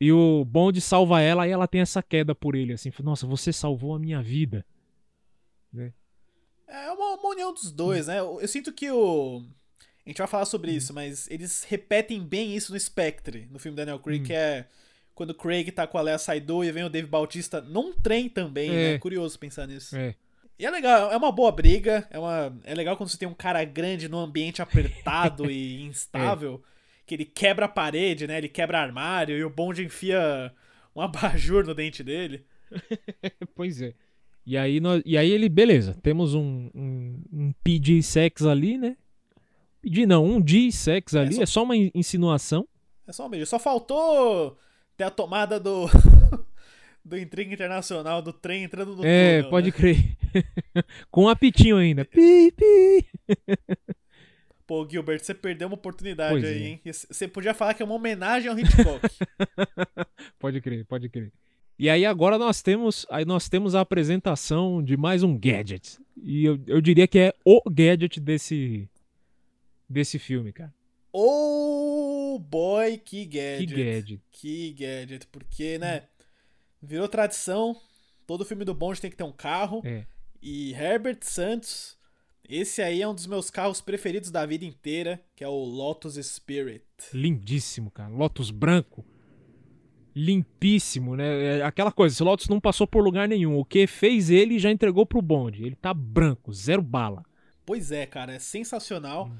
E 0.00 0.10
o 0.12 0.44
Bond 0.44 0.80
salva 0.80 1.20
ela 1.22 1.46
e 1.46 1.52
ela 1.52 1.68
tem 1.68 1.80
essa 1.80 2.02
queda 2.02 2.34
por 2.34 2.54
ele, 2.56 2.72
assim, 2.72 2.90
nossa, 3.02 3.26
você 3.26 3.52
salvou 3.52 3.94
a 3.94 3.98
minha 3.98 4.20
vida. 4.20 4.66
É 6.68 6.90
uma, 6.90 7.14
uma 7.14 7.28
união 7.30 7.52
dos 7.52 7.70
dois, 7.70 8.06
né? 8.08 8.18
Eu, 8.18 8.40
eu 8.40 8.48
sinto 8.48 8.72
que 8.72 8.90
o. 8.90 9.42
A 10.04 10.08
gente 10.08 10.18
vai 10.18 10.26
falar 10.26 10.44
sobre 10.44 10.72
isso, 10.72 10.92
mas 10.94 11.28
eles 11.30 11.64
repetem 11.64 12.22
bem 12.22 12.54
isso 12.54 12.72
no 12.72 12.78
Spectre, 12.78 13.48
no 13.50 13.58
filme 13.58 13.76
Daniel 13.76 13.98
Craig, 13.98 14.20
Hum. 14.20 14.24
que 14.24 14.32
é 14.32 14.66
quando 15.16 15.30
o 15.30 15.34
Craig 15.34 15.72
tá 15.72 15.84
com 15.88 15.98
a 15.98 16.02
Lea 16.02 16.16
Saidu 16.18 16.62
e 16.62 16.70
vem 16.70 16.84
o 16.84 16.88
Dave 16.88 17.08
Bautista 17.08 17.60
num 17.60 17.92
trem 17.92 18.28
também, 18.28 18.70
É. 18.70 18.92
né? 18.92 18.98
Curioso 18.98 19.36
pensar 19.36 19.66
nisso. 19.66 19.96
É. 19.96 20.14
E 20.58 20.64
é 20.64 20.70
legal, 20.70 21.10
é 21.10 21.16
uma 21.16 21.32
boa 21.32 21.50
briga, 21.50 22.06
é, 22.10 22.18
uma, 22.18 22.56
é 22.64 22.74
legal 22.74 22.96
quando 22.96 23.08
você 23.10 23.18
tem 23.18 23.26
um 23.26 23.34
cara 23.34 23.62
grande 23.64 24.08
num 24.08 24.18
ambiente 24.20 24.62
apertado 24.62 25.50
e 25.50 25.82
instável, 25.82 26.62
que 27.04 27.14
ele 27.14 27.24
quebra 27.24 27.64
a 27.66 27.68
parede, 27.68 28.26
né? 28.28 28.38
Ele 28.38 28.48
quebra 28.48 28.78
armário 28.80 29.36
e 29.36 29.42
o 29.44 29.50
bonde 29.50 29.84
enfia 29.84 30.52
um 30.94 31.00
abajur 31.00 31.64
no 31.66 31.74
dente 31.74 32.04
dele. 32.04 32.44
Pois 33.54 33.80
é. 33.82 33.94
E 34.46 34.56
aí, 34.56 34.78
nós, 34.80 35.02
e 35.04 35.18
aí 35.18 35.30
ele, 35.30 35.48
beleza, 35.48 35.94
temos 36.02 36.34
um, 36.34 36.70
um, 36.74 37.22
um 37.32 37.52
PG 37.64 38.02
sex 38.02 38.42
ali, 38.44 38.78
né? 38.78 38.96
PG 39.82 40.06
não, 40.06 40.24
um 40.24 40.46
G 40.46 40.70
sex 40.70 41.14
ali, 41.14 41.34
só- 41.34 41.42
é 41.42 41.46
só 41.46 41.62
uma 41.64 41.76
in- 41.76 41.90
insinuação. 41.94 42.66
É 43.06 43.12
só 43.12 43.26
um 43.26 43.30
beijo. 43.30 43.46
Só 43.46 43.58
faltou 43.58 44.56
ter 44.96 45.04
a 45.04 45.10
tomada 45.10 45.58
do. 45.60 45.86
do 47.04 47.16
intriga 47.16 47.54
internacional, 47.54 48.20
do 48.20 48.32
trem 48.32 48.64
entrando 48.64 48.96
no 48.96 49.04
É, 49.04 49.36
túnel, 49.36 49.50
pode 49.50 49.66
né? 49.66 49.72
crer. 49.72 50.16
Com 51.10 51.24
um 51.24 51.28
apitinho 51.28 51.76
ainda. 51.76 52.04
Pi, 52.04 52.52
pi. 52.52 53.06
Pô, 54.66 54.86
Gilbert, 54.90 55.20
você 55.22 55.32
perdeu 55.32 55.68
uma 55.68 55.74
oportunidade 55.76 56.32
Pois 56.32 56.44
aí, 56.44 56.62
é. 56.62 56.66
hein? 56.66 56.80
Você 56.84 57.28
podia 57.28 57.54
falar 57.54 57.74
que 57.74 57.82
é 57.82 57.86
uma 57.86 57.94
homenagem 57.94 58.50
ao 58.50 58.58
Hitchcock. 58.58 59.08
Pode 60.40 60.60
crer, 60.60 60.84
pode 60.84 61.08
crer. 61.08 61.32
E 61.78 61.88
aí 61.88 62.04
agora 62.04 62.36
nós 62.38 62.62
temos, 62.62 63.06
aí 63.10 63.24
nós 63.24 63.48
temos 63.48 63.74
a 63.74 63.80
apresentação 63.80 64.82
de 64.82 64.96
mais 64.96 65.22
um 65.22 65.38
gadget. 65.38 65.98
E 66.16 66.44
eu, 66.44 66.58
eu 66.66 66.80
diria 66.80 67.06
que 67.06 67.18
é 67.18 67.34
o 67.44 67.62
gadget 67.70 68.18
desse 68.20 68.88
desse 69.88 70.18
filme, 70.18 70.52
cara. 70.52 70.74
Oh 71.18 72.38
boy, 72.38 72.98
que 72.98 73.24
gadget. 73.24 73.66
Que 73.66 73.84
gadget. 73.84 74.22
Que 74.30 74.72
gadget. 74.72 75.26
Porque, 75.28 75.78
né? 75.78 76.04
Virou 76.82 77.08
tradição. 77.08 77.74
Todo 78.26 78.44
filme 78.44 78.64
do 78.64 78.74
Bond 78.74 79.00
tem 79.00 79.10
que 79.10 79.16
ter 79.16 79.24
um 79.24 79.32
carro. 79.32 79.80
É. 79.84 80.04
E 80.42 80.72
Herbert 80.74 81.18
Santos, 81.22 81.96
esse 82.48 82.82
aí 82.82 83.00
é 83.00 83.08
um 83.08 83.14
dos 83.14 83.26
meus 83.26 83.50
carros 83.50 83.80
preferidos 83.80 84.30
da 84.30 84.44
vida 84.44 84.64
inteira, 84.64 85.22
que 85.34 85.42
é 85.42 85.48
o 85.48 85.64
Lotus 85.64 86.14
Spirit. 86.16 86.84
Lindíssimo, 87.12 87.90
cara. 87.90 88.10
Lotus 88.10 88.50
branco. 88.50 89.04
Limpíssimo, 90.14 91.16
né? 91.16 91.58
É 91.58 91.62
aquela 91.62 91.92
coisa, 91.92 92.14
esse 92.14 92.22
Lotus 92.22 92.48
não 92.48 92.60
passou 92.60 92.86
por 92.86 93.02
lugar 93.02 93.28
nenhum. 93.28 93.58
O 93.58 93.64
que 93.64 93.86
fez 93.86 94.30
ele 94.30 94.58
já 94.58 94.70
entregou 94.70 95.06
pro 95.06 95.22
bonde. 95.22 95.64
Ele 95.64 95.76
tá 95.76 95.92
branco, 95.94 96.52
zero 96.52 96.82
bala. 96.82 97.22
Pois 97.64 97.90
é, 97.90 98.06
cara, 98.06 98.34
é 98.34 98.38
sensacional. 98.38 99.26
Hum. 99.26 99.36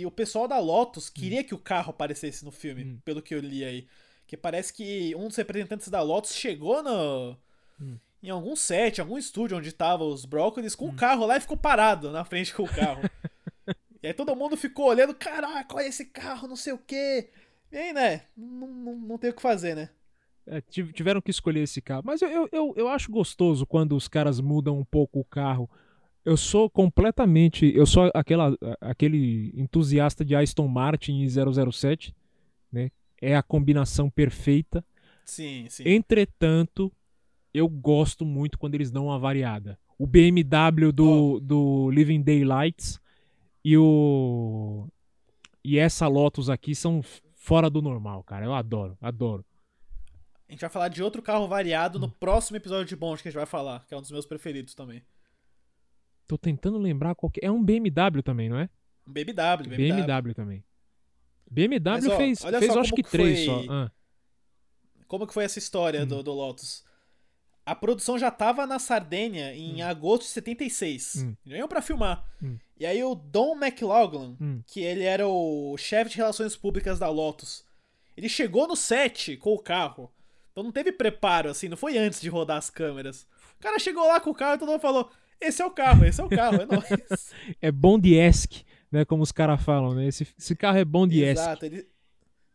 E 0.00 0.04
o 0.06 0.10
pessoal 0.10 0.48
da 0.48 0.58
Lotus 0.58 1.08
queria 1.08 1.44
que 1.44 1.54
o 1.54 1.58
carro 1.58 1.90
aparecesse 1.90 2.44
no 2.44 2.50
filme, 2.50 2.84
Hum. 2.84 2.98
pelo 3.04 3.22
que 3.22 3.34
eu 3.34 3.40
li 3.40 3.64
aí. 3.64 3.86
Que 4.26 4.36
parece 4.36 4.72
que 4.72 5.14
um 5.14 5.28
dos 5.28 5.36
representantes 5.36 5.88
da 5.88 6.02
Lotus 6.02 6.34
chegou 6.34 6.82
no. 6.82 7.36
Hum. 7.80 7.96
Em 8.22 8.30
algum 8.30 8.56
set, 8.56 9.00
algum 9.00 9.16
estúdio 9.16 9.56
onde 9.56 9.70
tava 9.72 10.02
os 10.04 10.24
brócolis 10.24 10.74
com 10.74 10.88
o 10.88 10.94
carro 10.94 11.24
lá 11.24 11.36
e 11.36 11.40
ficou 11.40 11.56
parado 11.56 12.10
na 12.10 12.24
frente 12.24 12.52
com 12.52 12.64
o 12.64 12.68
carro. 12.68 13.02
e 14.02 14.08
aí 14.08 14.12
todo 14.14 14.34
mundo 14.34 14.56
ficou 14.56 14.86
olhando, 14.86 15.14
caraca, 15.14 15.76
olha 15.76 15.86
esse 15.86 16.06
carro, 16.06 16.48
não 16.48 16.56
sei 16.56 16.72
o 16.72 16.78
quê. 16.78 17.30
E 17.70 17.76
aí, 17.76 17.92
né? 17.92 18.22
Não, 18.36 18.66
não, 18.66 18.96
não 18.96 19.18
tem 19.18 19.30
o 19.30 19.34
que 19.34 19.40
fazer, 19.42 19.76
né? 19.76 19.90
É, 20.46 20.60
tiv- 20.62 20.92
tiveram 20.92 21.20
que 21.20 21.30
escolher 21.30 21.60
esse 21.60 21.80
carro. 21.80 22.02
Mas 22.04 22.20
eu, 22.20 22.28
eu, 22.28 22.48
eu, 22.50 22.74
eu 22.76 22.88
acho 22.88 23.12
gostoso 23.12 23.64
quando 23.66 23.94
os 23.94 24.08
caras 24.08 24.40
mudam 24.40 24.76
um 24.78 24.84
pouco 24.84 25.20
o 25.20 25.24
carro. 25.24 25.70
Eu 26.24 26.36
sou 26.36 26.68
completamente. 26.68 27.70
Eu 27.74 27.86
sou 27.86 28.10
aquela, 28.14 28.56
aquele 28.80 29.52
entusiasta 29.54 30.24
de 30.24 30.34
Aston 30.34 30.68
Martin 30.68 31.22
e 31.22 31.28
007. 31.28 32.14
Né? 32.70 32.90
É 33.20 33.36
a 33.36 33.42
combinação 33.42 34.10
perfeita. 34.10 34.84
Sim, 35.24 35.66
sim. 35.68 35.82
Entretanto, 35.86 36.92
eu 37.52 37.68
gosto 37.68 38.24
muito 38.24 38.58
quando 38.58 38.74
eles 38.74 38.90
dão 38.90 39.06
uma 39.06 39.18
variada. 39.18 39.78
O 39.98 40.06
BMW 40.06 40.92
do, 40.92 41.40
do 41.40 41.90
Living 41.90 42.22
Daylights 42.22 43.00
e 43.64 43.76
o. 43.76 44.86
E 45.64 45.78
essa 45.78 46.06
Lotus 46.06 46.48
aqui 46.48 46.74
são 46.74 47.02
fora 47.34 47.68
do 47.68 47.82
normal, 47.82 48.22
cara. 48.22 48.46
Eu 48.46 48.54
adoro, 48.54 48.96
adoro. 49.00 49.44
A 50.48 50.52
gente 50.52 50.60
vai 50.60 50.70
falar 50.70 50.88
de 50.88 51.02
outro 51.02 51.20
carro 51.20 51.46
variado 51.46 51.98
no 51.98 52.08
próximo 52.08 52.56
episódio 52.56 52.86
de 52.86 52.96
Bond 52.96 53.20
que 53.20 53.28
a 53.28 53.30
gente 53.30 53.36
vai 53.38 53.46
falar, 53.46 53.84
que 53.86 53.92
é 53.92 53.96
um 53.96 54.00
dos 54.00 54.10
meus 54.10 54.24
preferidos 54.24 54.74
também. 54.74 55.02
Tô 56.28 56.38
tentando 56.38 56.78
lembrar 56.78 57.14
qual 57.16 57.30
que 57.30 57.40
é. 57.44 57.50
um 57.50 57.62
BMW 57.62 58.22
também, 58.22 58.48
não 58.48 58.58
é? 58.58 58.68
Um 59.06 59.12
BMW, 59.12 59.68
BMW. 59.68 59.76
BMW, 60.04 60.34
também. 60.34 60.64
BMW 61.50 61.80
Mas, 61.82 62.06
ó, 62.06 62.16
fez, 62.16 62.40
fez 62.42 62.76
acho 62.76 62.92
que 62.94 63.02
que 63.02 63.10
três 63.10 63.44
foi- 63.46 63.64
só. 63.66 63.72
Ah, 63.72 63.90
Como 65.06 65.26
que 65.26 65.32
foi 65.32 65.44
essa 65.44 65.58
história 65.58 66.02
Hum. 66.02 66.06
do, 66.06 66.22
do 66.22 66.32
Lotus? 66.32 66.84
A 67.64 67.74
produção 67.74 68.18
já 68.18 68.30
tava 68.30 68.66
na 68.66 68.78
Sardenha 68.78 69.54
em 69.54 69.80
agosto 69.82 70.22
de 70.22 70.28
76. 70.28 71.16
Hum. 71.16 71.34
Iam 71.46 71.66
pra 71.68 71.80
filmar. 71.82 72.24
Hum. 72.42 72.58
E 72.78 72.84
aí 72.86 73.02
o 73.02 73.14
Don 73.14 73.56
McLaughlin, 73.56 74.36
Hum. 74.40 74.62
que 74.66 74.80
ele 74.80 75.04
era 75.04 75.26
o 75.26 75.76
chefe 75.78 76.10
de 76.10 76.16
relações 76.18 76.54
públicas 76.56 76.98
da 76.98 77.08
Lotus, 77.08 77.64
ele 78.16 78.28
chegou 78.28 78.68
no 78.68 78.76
set 78.76 79.36
com 79.38 79.54
o 79.54 79.58
carro. 79.58 80.12
Então 80.52 80.62
não 80.64 80.72
teve 80.72 80.92
preparo, 80.92 81.48
assim, 81.50 81.68
não 81.68 81.76
foi 81.76 81.96
antes 81.96 82.20
de 82.20 82.28
rodar 82.28 82.58
as 82.58 82.68
câmeras. 82.70 83.26
O 83.58 83.62
cara 83.62 83.78
chegou 83.78 84.06
lá 84.06 84.20
com 84.20 84.30
o 84.30 84.34
carro 84.34 84.56
e 84.56 84.58
todo 84.58 84.68
mundo 84.70 84.80
falou: 84.80 85.10
Esse 85.40 85.62
é 85.62 85.66
o 85.66 85.70
carro, 85.70 86.04
esse 86.04 86.20
é 86.20 86.24
o 86.24 86.28
carro, 86.28 86.62
é 86.62 86.66
nóis. 86.70 87.34
é 87.60 87.70
Bond-esque, 87.72 88.64
né? 88.90 89.04
Como 89.04 89.22
os 89.22 89.32
caras 89.32 89.62
falam, 89.62 89.94
né? 89.94 90.06
Esse, 90.06 90.26
esse 90.38 90.56
carro 90.56 90.78
é 90.78 90.84
Bond-esque. 90.84 91.40
Exato, 91.40 91.64
ele, 91.66 91.86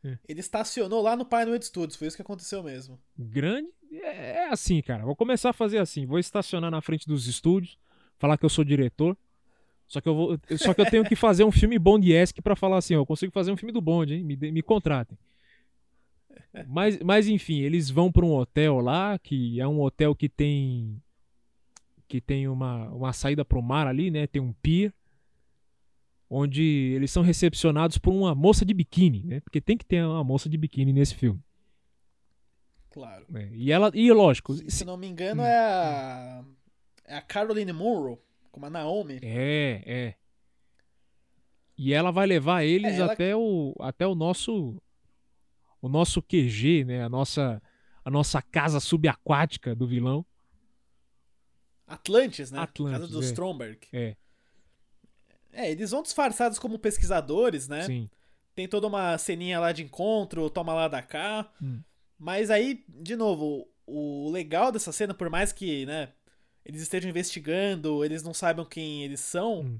É. 0.04 0.18
ele 0.28 0.40
estacionou 0.40 1.02
lá 1.02 1.16
no 1.16 1.26
Pinewood 1.26 1.66
Studios, 1.66 1.96
foi 1.96 2.08
isso 2.08 2.16
que 2.18 2.22
aconteceu 2.22 2.62
mesmo. 2.64 3.00
Grande. 3.18 3.70
É, 3.92 4.32
é 4.46 4.50
assim, 4.50 4.82
cara. 4.82 5.06
Vou 5.06 5.16
começar 5.16 5.52
a 5.52 5.54
fazer 5.54 5.78
assim. 5.78 6.06
Vou 6.06 6.18
estacionar 6.20 6.72
na 6.72 6.82
frente 6.82 7.08
dos 7.08 7.28
estúdios, 7.28 7.78
falar 8.18 8.38
que 8.38 8.46
eu 8.46 8.50
sou 8.50 8.64
diretor. 8.64 9.16
Só 9.88 10.02
que 10.02 10.10
eu, 10.10 10.16
vou, 10.16 10.40
só 10.58 10.74
que 10.74 10.82
eu 10.82 10.90
tenho 10.90 11.04
que 11.06 11.16
fazer 11.16 11.44
um 11.44 11.52
filme 11.52 11.78
Bond-esque 11.78 12.42
pra 12.42 12.56
falar 12.56 12.78
assim, 12.78 12.96
ó, 12.96 13.00
eu 13.02 13.06
consigo 13.06 13.32
fazer 13.32 13.52
um 13.52 13.58
filme 13.58 13.72
do 13.72 13.82
Bond, 13.82 14.12
hein? 14.14 14.24
Me, 14.24 14.36
me 14.36 14.62
contratem. 14.64 15.16
Mas, 16.68 16.98
mas 17.00 17.28
enfim, 17.28 17.60
eles 17.62 17.90
vão 17.92 18.12
pra 18.12 18.26
um 18.26 18.34
hotel 18.34 18.80
lá, 18.80 19.20
que 19.20 19.60
é 19.60 19.68
um 19.68 19.82
hotel 19.82 20.16
que 20.16 20.28
tem 20.30 21.00
que 22.14 22.22
tem 22.22 22.48
uma, 22.48 22.90
uma 22.92 23.12
saída 23.12 23.44
pro 23.44 23.60
mar 23.60 23.88
ali, 23.88 24.12
né? 24.12 24.28
Tem 24.28 24.40
um 24.40 24.54
pier 24.54 24.94
onde 26.30 26.62
eles 26.96 27.10
são 27.10 27.24
recepcionados 27.24 27.98
por 27.98 28.14
uma 28.14 28.36
moça 28.36 28.64
de 28.64 28.72
biquíni, 28.72 29.24
né? 29.24 29.40
Porque 29.40 29.60
tem 29.60 29.76
que 29.76 29.84
ter 29.84 30.06
uma 30.06 30.24
moça 30.24 30.48
de 30.48 30.56
biquíni 30.56 30.94
nesse 30.94 31.16
filme. 31.16 31.42
Claro. 32.92 33.26
né? 33.30 33.50
E 33.52 33.72
ela, 33.72 33.90
e 33.96 34.12
lógico, 34.12 34.54
Se 34.54 34.70
se- 34.70 34.86
não 34.86 34.96
me 34.96 35.08
engano, 35.08 35.42
Hum, 35.42 35.46
é 35.46 35.58
a. 35.58 36.46
É 37.06 37.16
a 37.18 37.22
Caroline 37.24 37.74
Munro, 37.74 38.20
como 38.52 38.68
a 38.68 38.70
Naomi. 38.70 39.18
É, 39.24 39.82
é. 39.84 40.16
E 41.76 41.94
ela 41.94 42.12
vai 42.12 42.28
levar 42.28 42.64
eles 42.64 42.94
É, 42.94 42.98
ela- 43.00 43.14
até 43.14 43.36
o 43.36 43.74
até 43.80 44.06
o 44.06 44.14
nosso 44.14 44.80
o 45.82 45.90
nosso 45.90 46.22
QG, 46.22 46.84
né? 46.86 47.04
A 47.04 47.10
nossa 47.10 47.60
a 48.06 48.12
nossa 48.12 48.40
casa 48.40 48.80
subaquática 48.80 49.74
do 49.76 49.88
vilão. 49.88 50.24
Atlantis, 51.94 52.52
né? 52.52 52.60
Atlantis, 52.60 53.00
Casa 53.00 53.12
do 53.12 53.22
é. 53.22 53.26
Stromberg. 53.26 53.80
É, 53.94 54.16
É, 55.52 55.72
eles 55.72 55.92
vão 55.92 56.02
disfarçados 56.02 56.58
como 56.58 56.80
pesquisadores, 56.80 57.68
né? 57.68 57.84
sim. 57.84 58.10
Tem 58.56 58.68
toda 58.68 58.86
uma 58.88 59.18
ceninha 59.18 59.60
lá 59.60 59.72
de 59.72 59.84
encontro, 59.84 60.48
toma 60.50 60.74
lá 60.74 60.88
da 60.88 61.02
cá. 61.02 61.52
Hum. 61.62 61.82
Mas 62.20 62.52
aí, 62.52 62.84
de 62.88 63.16
novo, 63.16 63.68
o 63.86 64.30
legal 64.32 64.72
dessa 64.72 64.92
cena, 64.92 65.12
por 65.14 65.28
mais 65.30 65.52
que, 65.52 65.86
né, 65.88 66.10
eles 66.64 66.82
estejam 66.82 67.10
investigando, 67.10 68.06
eles 68.06 68.22
não 68.22 68.34
saibam 68.34 68.64
quem 68.64 69.04
eles 69.04 69.20
são, 69.22 69.62
Hum. 69.62 69.80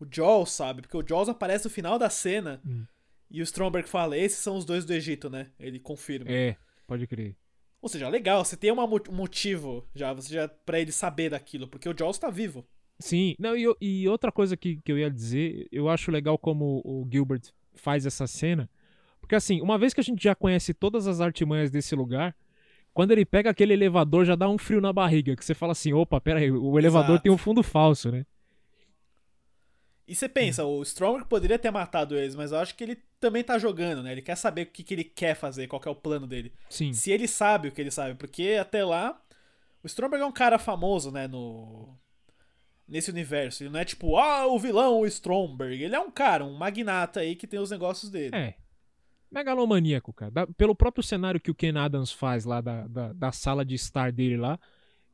o 0.00 0.06
Jaws 0.08 0.52
sabe, 0.52 0.82
porque 0.82 0.96
o 0.96 1.04
Jaws 1.06 1.28
aparece 1.28 1.64
no 1.64 1.70
final 1.70 1.98
da 1.98 2.08
cena 2.08 2.60
Hum. 2.64 2.84
e 3.28 3.40
o 3.40 3.44
Stromberg 3.44 3.88
fala: 3.88 4.16
esses 4.16 4.38
são 4.38 4.56
os 4.56 4.64
dois 4.64 4.84
do 4.84 4.92
Egito, 4.92 5.28
né? 5.28 5.50
Ele 5.58 5.80
confirma. 5.80 6.30
É, 6.30 6.56
pode 6.86 7.06
crer. 7.08 7.34
Ou 7.82 7.88
seja, 7.88 8.08
legal, 8.08 8.44
você 8.44 8.56
tem 8.56 8.70
uma 8.70 8.84
um 8.84 9.00
motivo 9.10 9.84
já, 9.92 10.12
você 10.12 10.32
já 10.32 10.46
para 10.48 10.78
ele 10.78 10.92
saber 10.92 11.30
daquilo, 11.30 11.66
porque 11.66 11.88
o 11.88 11.94
Jaws 11.98 12.16
tá 12.16 12.30
vivo. 12.30 12.64
Sim, 13.00 13.34
não, 13.36 13.56
e, 13.56 13.66
e 13.80 14.08
outra 14.08 14.30
coisa 14.30 14.56
que, 14.56 14.76
que 14.76 14.92
eu 14.92 14.98
ia 14.98 15.10
dizer, 15.10 15.66
eu 15.72 15.88
acho 15.88 16.12
legal 16.12 16.38
como 16.38 16.80
o 16.84 17.04
Gilbert 17.10 17.42
faz 17.74 18.06
essa 18.06 18.28
cena, 18.28 18.70
porque 19.20 19.34
assim, 19.34 19.60
uma 19.60 19.76
vez 19.76 19.92
que 19.92 20.00
a 20.00 20.04
gente 20.04 20.22
já 20.22 20.32
conhece 20.32 20.72
todas 20.72 21.08
as 21.08 21.20
artimanhas 21.20 21.72
desse 21.72 21.96
lugar, 21.96 22.36
quando 22.94 23.10
ele 23.10 23.24
pega 23.24 23.50
aquele 23.50 23.72
elevador 23.72 24.24
já 24.24 24.36
dá 24.36 24.48
um 24.48 24.58
frio 24.58 24.80
na 24.80 24.92
barriga, 24.92 25.34
que 25.34 25.44
você 25.44 25.54
fala 25.54 25.72
assim, 25.72 25.92
opa, 25.92 26.20
pera 26.20 26.38
aí, 26.38 26.52
o 26.52 26.78
elevador 26.78 27.14
Exato. 27.14 27.22
tem 27.24 27.32
um 27.32 27.38
fundo 27.38 27.64
falso, 27.64 28.12
né? 28.12 28.24
E 30.06 30.14
você 30.14 30.28
pensa, 30.28 30.64
o 30.64 30.82
Stromberg 30.82 31.28
poderia 31.28 31.58
ter 31.58 31.70
matado 31.70 32.16
eles, 32.16 32.34
mas 32.34 32.50
eu 32.52 32.58
acho 32.58 32.74
que 32.74 32.82
ele 32.82 32.96
também 33.20 33.42
tá 33.44 33.58
jogando, 33.58 34.02
né? 34.02 34.12
Ele 34.12 34.22
quer 34.22 34.34
saber 34.36 34.62
o 34.62 34.66
que, 34.66 34.82
que 34.82 34.94
ele 34.94 35.04
quer 35.04 35.34
fazer, 35.36 35.68
qual 35.68 35.80
que 35.80 35.88
é 35.88 35.90
o 35.90 35.94
plano 35.96 36.26
dele. 36.26 36.52
Sim. 36.68 36.92
Se 36.92 37.10
ele 37.12 37.28
sabe 37.28 37.68
o 37.68 37.72
que 37.72 37.80
ele 37.80 37.90
sabe, 37.90 38.16
porque 38.16 38.56
até 38.60 38.84
lá 38.84 39.20
o 39.82 39.86
Stromberg 39.86 40.22
é 40.24 40.26
um 40.26 40.32
cara 40.32 40.58
famoso, 40.58 41.10
né, 41.12 41.26
no 41.28 41.96
nesse 42.88 43.10
universo. 43.10 43.62
Ele 43.62 43.70
não 43.70 43.80
é 43.80 43.84
tipo, 43.84 44.16
ah, 44.18 44.46
o 44.46 44.58
vilão 44.58 45.00
o 45.00 45.06
Stromberg. 45.06 45.82
Ele 45.82 45.94
é 45.94 46.00
um 46.00 46.10
cara, 46.10 46.44
um 46.44 46.52
magnata 46.54 47.20
aí 47.20 47.34
que 47.36 47.46
tem 47.46 47.58
os 47.60 47.70
negócios 47.70 48.10
dele. 48.10 48.34
É. 48.36 48.54
megalomaníaco, 49.30 50.12
cara. 50.12 50.30
Da- 50.30 50.46
pelo 50.46 50.74
próprio 50.74 51.02
cenário 51.02 51.40
que 51.40 51.50
o 51.50 51.54
Ken 51.54 51.78
Adams 51.78 52.12
faz 52.12 52.44
lá 52.44 52.60
da, 52.60 52.86
da, 52.86 53.12
da 53.12 53.32
sala 53.32 53.64
de 53.64 53.74
estar 53.76 54.12
dele 54.12 54.36
lá, 54.36 54.58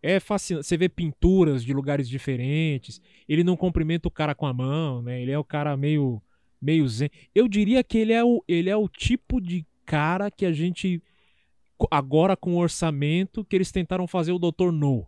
é 0.02 0.20
fascinante. 0.20 0.66
Você 0.66 0.76
vê 0.76 0.88
pinturas 0.88 1.64
de 1.64 1.72
lugares 1.72 2.08
diferentes. 2.08 3.00
Ele 3.28 3.42
não 3.44 3.56
cumprimenta 3.56 4.08
o 4.08 4.10
cara 4.10 4.34
com 4.34 4.46
a 4.46 4.52
mão, 4.52 5.02
né? 5.02 5.20
Ele 5.22 5.30
é 5.32 5.38
o 5.38 5.44
cara 5.44 5.76
meio 5.76 6.22
meio 6.60 6.88
zen. 6.88 7.08
Eu 7.34 7.46
diria 7.46 7.84
que 7.84 7.96
ele 7.98 8.12
é 8.12 8.24
o, 8.24 8.42
ele 8.48 8.68
é 8.68 8.76
o 8.76 8.88
tipo 8.88 9.40
de 9.40 9.64
cara 9.86 10.30
que 10.30 10.44
a 10.44 10.52
gente 10.52 11.00
agora 11.90 12.36
com 12.36 12.54
o 12.54 12.58
orçamento 12.58 13.44
que 13.44 13.54
eles 13.54 13.70
tentaram 13.70 14.06
fazer 14.08 14.32
o 14.32 14.38
Dr. 14.38 14.72
No. 14.72 15.06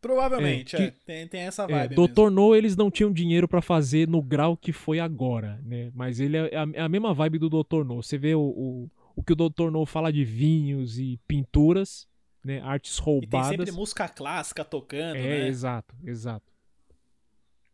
Provavelmente, 0.00 0.76
É, 0.76 0.80
é. 0.82 0.90
que- 0.90 0.96
Tem, 1.04 1.26
tem 1.28 1.40
essa 1.42 1.64
É, 1.64 1.66
vibe. 1.66 1.96
mesmo. 1.96 2.08
Dr. 2.08 2.30
No 2.30 2.54
eles 2.54 2.76
não 2.76 2.90
tinham 2.90 3.12
dinheiro 3.12 3.48
pra 3.48 3.60
fazer 3.60 4.08
no 4.08 4.22
grau 4.22 4.56
que 4.56 4.72
foi 4.72 5.00
agora, 5.00 5.60
né? 5.64 5.90
Mas 5.94 6.20
ele 6.20 6.36
é 6.36 6.56
a, 6.56 6.66
é 6.74 6.80
a 6.80 6.88
mesma 6.88 7.12
vibe 7.12 7.38
do 7.38 7.48
Dr. 7.48 7.84
No. 7.84 8.02
Você 8.02 8.16
vê 8.16 8.34
o, 8.34 8.40
o, 8.40 8.90
o 9.16 9.22
que 9.22 9.32
o 9.32 9.36
Dr. 9.36 9.70
No 9.72 9.84
fala 9.86 10.12
de 10.12 10.24
vinhos 10.24 10.98
e 10.98 11.18
pinturas, 11.26 12.07
né? 12.44 12.60
Artes 12.60 12.94
E 12.94 12.96
tem 12.96 13.04
roubadas. 13.04 13.48
sempre 13.48 13.72
música 13.72 14.08
clássica 14.08 14.64
tocando, 14.64 15.16
É, 15.16 15.22
né? 15.42 15.48
exato, 15.48 15.94
exato. 16.04 16.52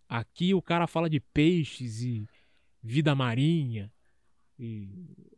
Aqui 0.08 0.54
o 0.54 0.62
cara 0.62 0.86
fala 0.86 1.08
de 1.08 1.20
peixes 1.20 2.02
e 2.02 2.26
vida 2.82 3.14
marinha. 3.14 3.90
e- 4.58 4.88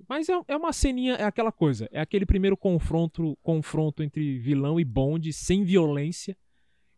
Mas 0.09 0.29
é, 0.29 0.35
é 0.49 0.57
uma 0.57 0.73
ceninha, 0.73 1.15
é 1.15 1.25
aquela 1.25 1.51
coisa. 1.51 1.89
É 1.91 2.01
aquele 2.01 2.27
primeiro 2.27 2.57
confronto, 2.57 3.37
confronto 3.43 4.03
entre 4.03 4.39
vilão 4.39 4.79
e 4.79 4.85
Bond 4.85 5.33
sem 5.33 5.65
violência 5.65 6.37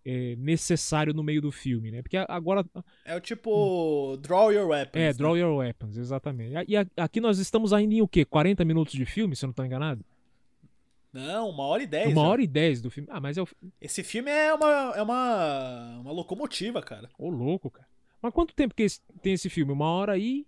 é, 0.05 0.35
necessário 0.37 1.13
no 1.15 1.23
meio 1.23 1.41
do 1.41 1.53
filme, 1.53 1.91
né? 1.91 2.03
Porque 2.03 2.17
agora. 2.17 2.65
É 3.05 3.15
o 3.15 3.21
tipo 3.21 4.17
Draw 4.21 4.53
Your 4.53 4.69
Weapons. 4.69 5.01
É, 5.01 5.07
né? 5.09 5.13
Draw 5.13 5.37
Your 5.37 5.57
Weapons, 5.59 5.97
exatamente. 5.97 6.55
E 6.67 6.77
aqui 6.97 7.21
nós 7.21 7.39
estamos 7.39 7.73
ainda 7.73 7.95
em 7.95 8.01
o 8.03 8.09
quê? 8.09 8.25
40 8.25 8.65
minutos 8.65 8.95
de 8.95 9.05
filme, 9.05 9.37
se 9.37 9.45
eu 9.45 9.49
não 9.49 9.53
estou 9.53 9.65
enganado? 9.67 10.05
Não, 11.13 11.49
uma 11.51 11.63
hora 11.65 11.83
e 11.83 11.87
dez. 11.87 12.13
Uma 12.13 12.23
já. 12.23 12.29
hora 12.29 12.43
e 12.43 12.47
dez 12.47 12.83
do 12.83 12.91
filme. 12.91 13.09
Ah, 13.11 13.21
mas 13.21 13.39
é 13.39 13.43
o. 13.43 13.49
Esse 13.81 14.03
filme 14.05 14.31
é 14.31 14.53
uma, 14.53 14.93
é 14.97 15.03
uma, 15.03 15.99
uma 16.01 16.13
locomotiva, 16.13 16.83
cara. 16.83 17.09
Ô, 17.19 17.31
louco, 17.31 17.71
cara. 17.71 17.89
Mas 18.21 18.33
quanto 18.35 18.55
tempo 18.55 18.75
que 18.75 18.83
esse- 18.83 19.01
tem 19.23 19.33
esse 19.33 19.49
filme? 19.49 19.73
Uma 19.73 19.87
hora 19.91 20.13
aí? 20.13 20.47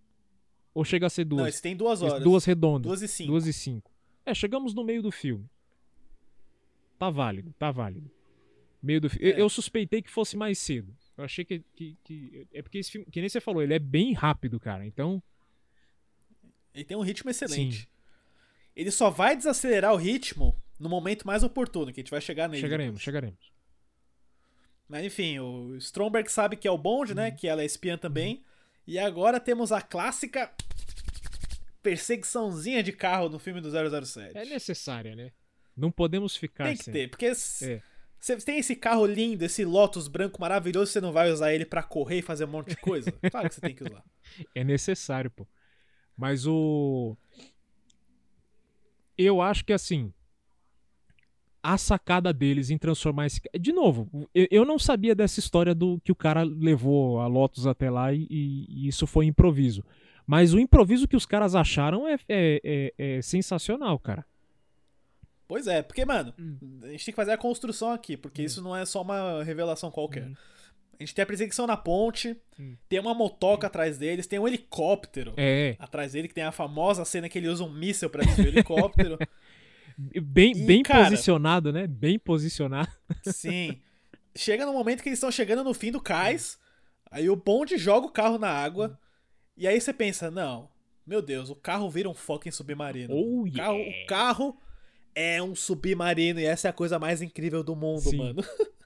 Ou 0.74 0.84
chega 0.84 1.06
a 1.06 1.10
ser 1.10 1.24
duas? 1.24 1.40
Não, 1.42 1.48
esse 1.48 1.62
tem 1.62 1.74
duas 1.76 2.00
Esse- 2.02 2.10
horas. 2.10 2.22
Duas 2.24 2.44
redondas. 2.44 2.88
Duas 2.88 3.02
e 3.02 3.08
cinco. 3.08 3.30
Duas 3.30 3.46
e 3.46 3.52
cinco. 3.52 3.90
É, 4.26 4.34
chegamos 4.34 4.74
no 4.74 4.84
meio 4.84 5.02
do 5.02 5.10
filme. 5.10 5.48
Tá 6.98 7.08
válido, 7.10 7.54
tá 7.58 7.70
válido. 7.70 8.10
Meio 8.82 9.00
do 9.00 9.08
fi- 9.10 9.18
eu, 9.22 9.32
É. 9.34 9.40
eu 9.40 9.48
suspeitei 9.48 10.02
que 10.02 10.10
fosse 10.10 10.36
mais 10.36 10.58
cedo. 10.58 10.94
Eu 11.16 11.24
achei 11.24 11.44
que, 11.44 11.62
que, 11.74 11.96
que- 12.04 12.46
É 12.52 12.62
porque 12.62 12.78
esse 12.78 12.90
filme, 12.90 13.06
que 13.10 13.20
nem 13.20 13.28
você 13.28 13.40
falou, 13.40 13.62
ele 13.62 13.74
é 13.74 13.78
bem 13.78 14.12
rápido, 14.12 14.60
cara. 14.60 14.86
Então. 14.86 15.22
Ele 16.74 16.84
tem 16.84 16.96
um 16.96 17.00
ritmo 17.02 17.30
excelente. 17.30 17.88
Ele 18.76 18.90
só 18.90 19.10
vai 19.10 19.36
desacelerar 19.36 19.92
o 19.92 19.96
ritmo 19.96 20.56
no 20.78 20.88
momento 20.88 21.26
mais 21.26 21.42
oportuno, 21.42 21.92
que 21.92 22.00
a 22.00 22.02
gente 22.02 22.10
vai 22.10 22.20
chegar 22.20 22.48
nele. 22.48 22.60
chegaremos, 22.60 23.00
chegaremos. 23.02 23.50
Mas 24.88 25.04
enfim, 25.04 25.38
o 25.38 25.76
Stromberg 25.76 26.30
sabe 26.30 26.56
que 26.56 26.66
é 26.66 26.70
o 26.70 26.78
Bond, 26.78 27.12
Uhum. 27.12 27.16
né? 27.16 27.30
Que 27.30 27.46
ela 27.46 27.62
é 27.62 27.64
espiã 27.64 27.96
também. 27.98 28.42
E 28.86 28.98
agora 28.98 29.38
temos 29.38 29.70
a 29.70 29.80
clássica 29.80 30.50
perseguiçãozinha 31.82 32.82
de 32.82 32.92
carro 32.92 33.28
no 33.28 33.38
filme 33.38 33.60
do 33.60 33.70
007. 33.70 34.36
É 34.36 34.44
necessária, 34.44 35.14
né? 35.14 35.32
Não 35.76 35.90
podemos 35.90 36.36
ficar 36.36 36.64
Tem 36.64 36.76
que 36.76 36.84
sem. 36.84 36.92
ter, 36.92 37.08
porque 37.08 37.26
É. 37.26 37.34
você 37.34 38.36
tem 38.44 38.58
esse 38.58 38.74
carro 38.76 39.06
lindo, 39.06 39.44
esse 39.44 39.64
Lotus 39.64 40.08
branco 40.08 40.40
maravilhoso, 40.40 40.90
você 40.92 41.00
não 41.00 41.12
vai 41.12 41.30
usar 41.30 41.54
ele 41.54 41.64
pra 41.64 41.82
correr 41.82 42.18
e 42.18 42.22
fazer 42.22 42.44
um 42.44 42.48
monte 42.48 42.70
de 42.70 42.76
coisa? 42.76 43.10
Claro 43.30 43.48
que 43.48 43.54
você 43.54 43.60
tem 43.60 43.74
que 43.74 43.84
usar. 43.84 44.04
É 44.54 44.62
necessário, 44.64 45.30
pô. 45.30 45.46
Mas 46.16 46.46
o. 46.46 47.16
Eu 49.22 49.40
acho 49.42 49.64
que 49.64 49.72
assim. 49.72 50.12
A 51.62 51.76
sacada 51.76 52.32
deles 52.32 52.70
em 52.70 52.78
transformar 52.78 53.26
esse. 53.26 53.38
De 53.60 53.70
novo, 53.70 54.08
eu, 54.34 54.46
eu 54.50 54.64
não 54.64 54.78
sabia 54.78 55.14
dessa 55.14 55.40
história 55.40 55.74
do 55.74 56.00
que 56.02 56.10
o 56.10 56.14
cara 56.14 56.42
levou 56.42 57.20
a 57.20 57.26
Lotus 57.26 57.66
até 57.66 57.90
lá 57.90 58.14
e, 58.14 58.26
e 58.30 58.88
isso 58.88 59.06
foi 59.06 59.26
improviso. 59.26 59.84
Mas 60.26 60.54
o 60.54 60.58
improviso 60.58 61.06
que 61.06 61.16
os 61.16 61.26
caras 61.26 61.54
acharam 61.54 62.08
é, 62.08 62.14
é, 62.28 62.60
é- 62.98 63.16
é 63.16 63.22
sensacional, 63.22 63.98
cara. 63.98 64.24
Pois 65.46 65.66
é, 65.66 65.82
porque, 65.82 66.04
mano, 66.06 66.32
Hum. 66.38 66.56
a 66.82 66.86
gente 66.88 67.04
tem 67.04 67.12
que 67.12 67.16
fazer 67.16 67.32
a 67.32 67.36
construção 67.36 67.90
aqui, 67.92 68.16
porque 68.16 68.40
isso 68.42 68.62
não 68.62 68.74
é 68.74 68.86
só 68.86 69.02
uma 69.02 69.42
revelação 69.44 69.90
qualquer. 69.90 70.30
A 71.00 71.02
gente 71.02 71.14
tem 71.14 71.22
a 71.22 71.26
perseguição 71.26 71.66
na 71.66 71.78
ponte, 71.78 72.36
Hum. 72.58 72.76
tem 72.86 73.00
uma 73.00 73.14
motoca 73.14 73.66
atrás 73.66 73.96
deles, 73.96 74.26
tem 74.26 74.38
um 74.38 74.46
helicóptero 74.46 75.32
É. 75.36 75.74
atrás 75.78 76.12
dele, 76.12 76.28
que 76.28 76.34
tem 76.34 76.44
a 76.44 76.52
famosa 76.52 77.06
cena 77.06 77.26
que 77.26 77.38
ele 77.38 77.48
usa 77.48 77.64
um 77.64 77.72
míssil 77.72 78.10
pra 78.10 78.22
desviar 78.22 78.46
o 78.46 78.50
helicóptero. 78.50 79.18
Bem, 80.22 80.52
E, 80.52 80.62
bem 80.66 80.82
cara- 80.82 81.04
posicionado, 81.10 81.72
né? 81.72 81.86
Bem 81.86 82.18
posicionado. 82.18 82.90
Sim. 83.26 83.80
Chega 84.36 84.64
no 84.64 84.72
momento 84.72 85.02
que 85.02 85.08
eles 85.10 85.18
estão 85.18 85.30
chegando 85.30 85.62
no 85.64 85.74
fim 85.74 85.90
do 85.90 86.00
cais, 86.00 86.58
aí 87.10 87.28
o 87.28 87.36
bonde 87.36 87.76
joga 87.76 88.06
o 88.06 88.10
carro 88.12 88.38
na 88.38 88.48
água, 88.48 88.98
e 89.56 89.66
aí 89.68 89.78
você 89.80 89.92
pensa, 89.92 90.30
não, 90.30 90.70
meu 91.06 91.20
Deus, 91.20 91.50
o 91.50 91.54
carro 91.54 91.90
vira 91.90 92.08
um 92.08 92.14
fucking 92.14 92.50
submarino. 92.50 93.14
Oh, 93.14 93.42
o, 93.46 93.52
carro, 93.52 93.76
yeah. 93.76 94.02
o 94.02 94.06
carro 94.06 94.56
é 95.14 95.42
um 95.42 95.54
submarino, 95.54 96.40
e 96.40 96.44
essa 96.46 96.68
é 96.68 96.70
a 96.70 96.74
coisa 96.74 96.98
mais 96.98 97.20
incrível 97.20 97.62
do 97.62 97.74
mundo, 97.76 98.00
Sim. 98.00 98.16
mano. 98.18 98.42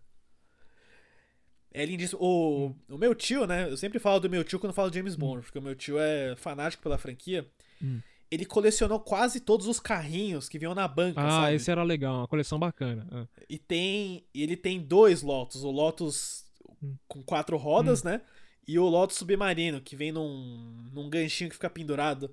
É 1.74 1.84
lindíssimo. 1.84 2.20
O, 2.22 2.72
o 2.88 2.96
meu 2.96 3.14
tio, 3.14 3.46
né? 3.46 3.68
Eu 3.68 3.76
sempre 3.76 3.98
falo 3.98 4.20
do 4.20 4.30
meu 4.30 4.44
tio 4.44 4.60
quando 4.60 4.72
falo 4.72 4.90
de 4.90 4.96
James 4.98 5.16
Bond, 5.16 5.42
porque 5.42 5.58
o 5.58 5.62
meu 5.62 5.74
tio 5.74 5.98
é 5.98 6.36
fanático 6.36 6.82
pela 6.82 6.96
franquia. 6.96 7.44
Hum. 7.82 8.00
Ele 8.30 8.44
colecionou 8.46 9.00
quase 9.00 9.40
todos 9.40 9.66
os 9.66 9.78
carrinhos 9.80 10.48
que 10.48 10.58
vinham 10.58 10.74
na 10.74 10.86
banca, 10.88 11.20
Ah, 11.20 11.30
sabe? 11.42 11.56
esse 11.56 11.70
era 11.70 11.82
legal, 11.82 12.18
uma 12.18 12.28
coleção 12.28 12.58
bacana. 12.58 13.06
Ah. 13.10 13.26
E 13.50 13.58
tem. 13.58 14.24
ele 14.32 14.56
tem 14.56 14.80
dois 14.80 15.20
Lotus. 15.22 15.64
O 15.64 15.70
Lotus 15.70 16.44
Hum. 16.82 16.94
com 17.08 17.22
quatro 17.22 17.56
rodas, 17.56 18.02
né? 18.02 18.20
E 18.66 18.78
o 18.78 18.84
Lotus 18.88 19.16
submarino, 19.16 19.80
que 19.80 19.94
vem 19.96 20.10
num, 20.12 20.88
num 20.92 21.10
ganchinho 21.10 21.50
que 21.50 21.56
fica 21.56 21.68
pendurado. 21.70 22.32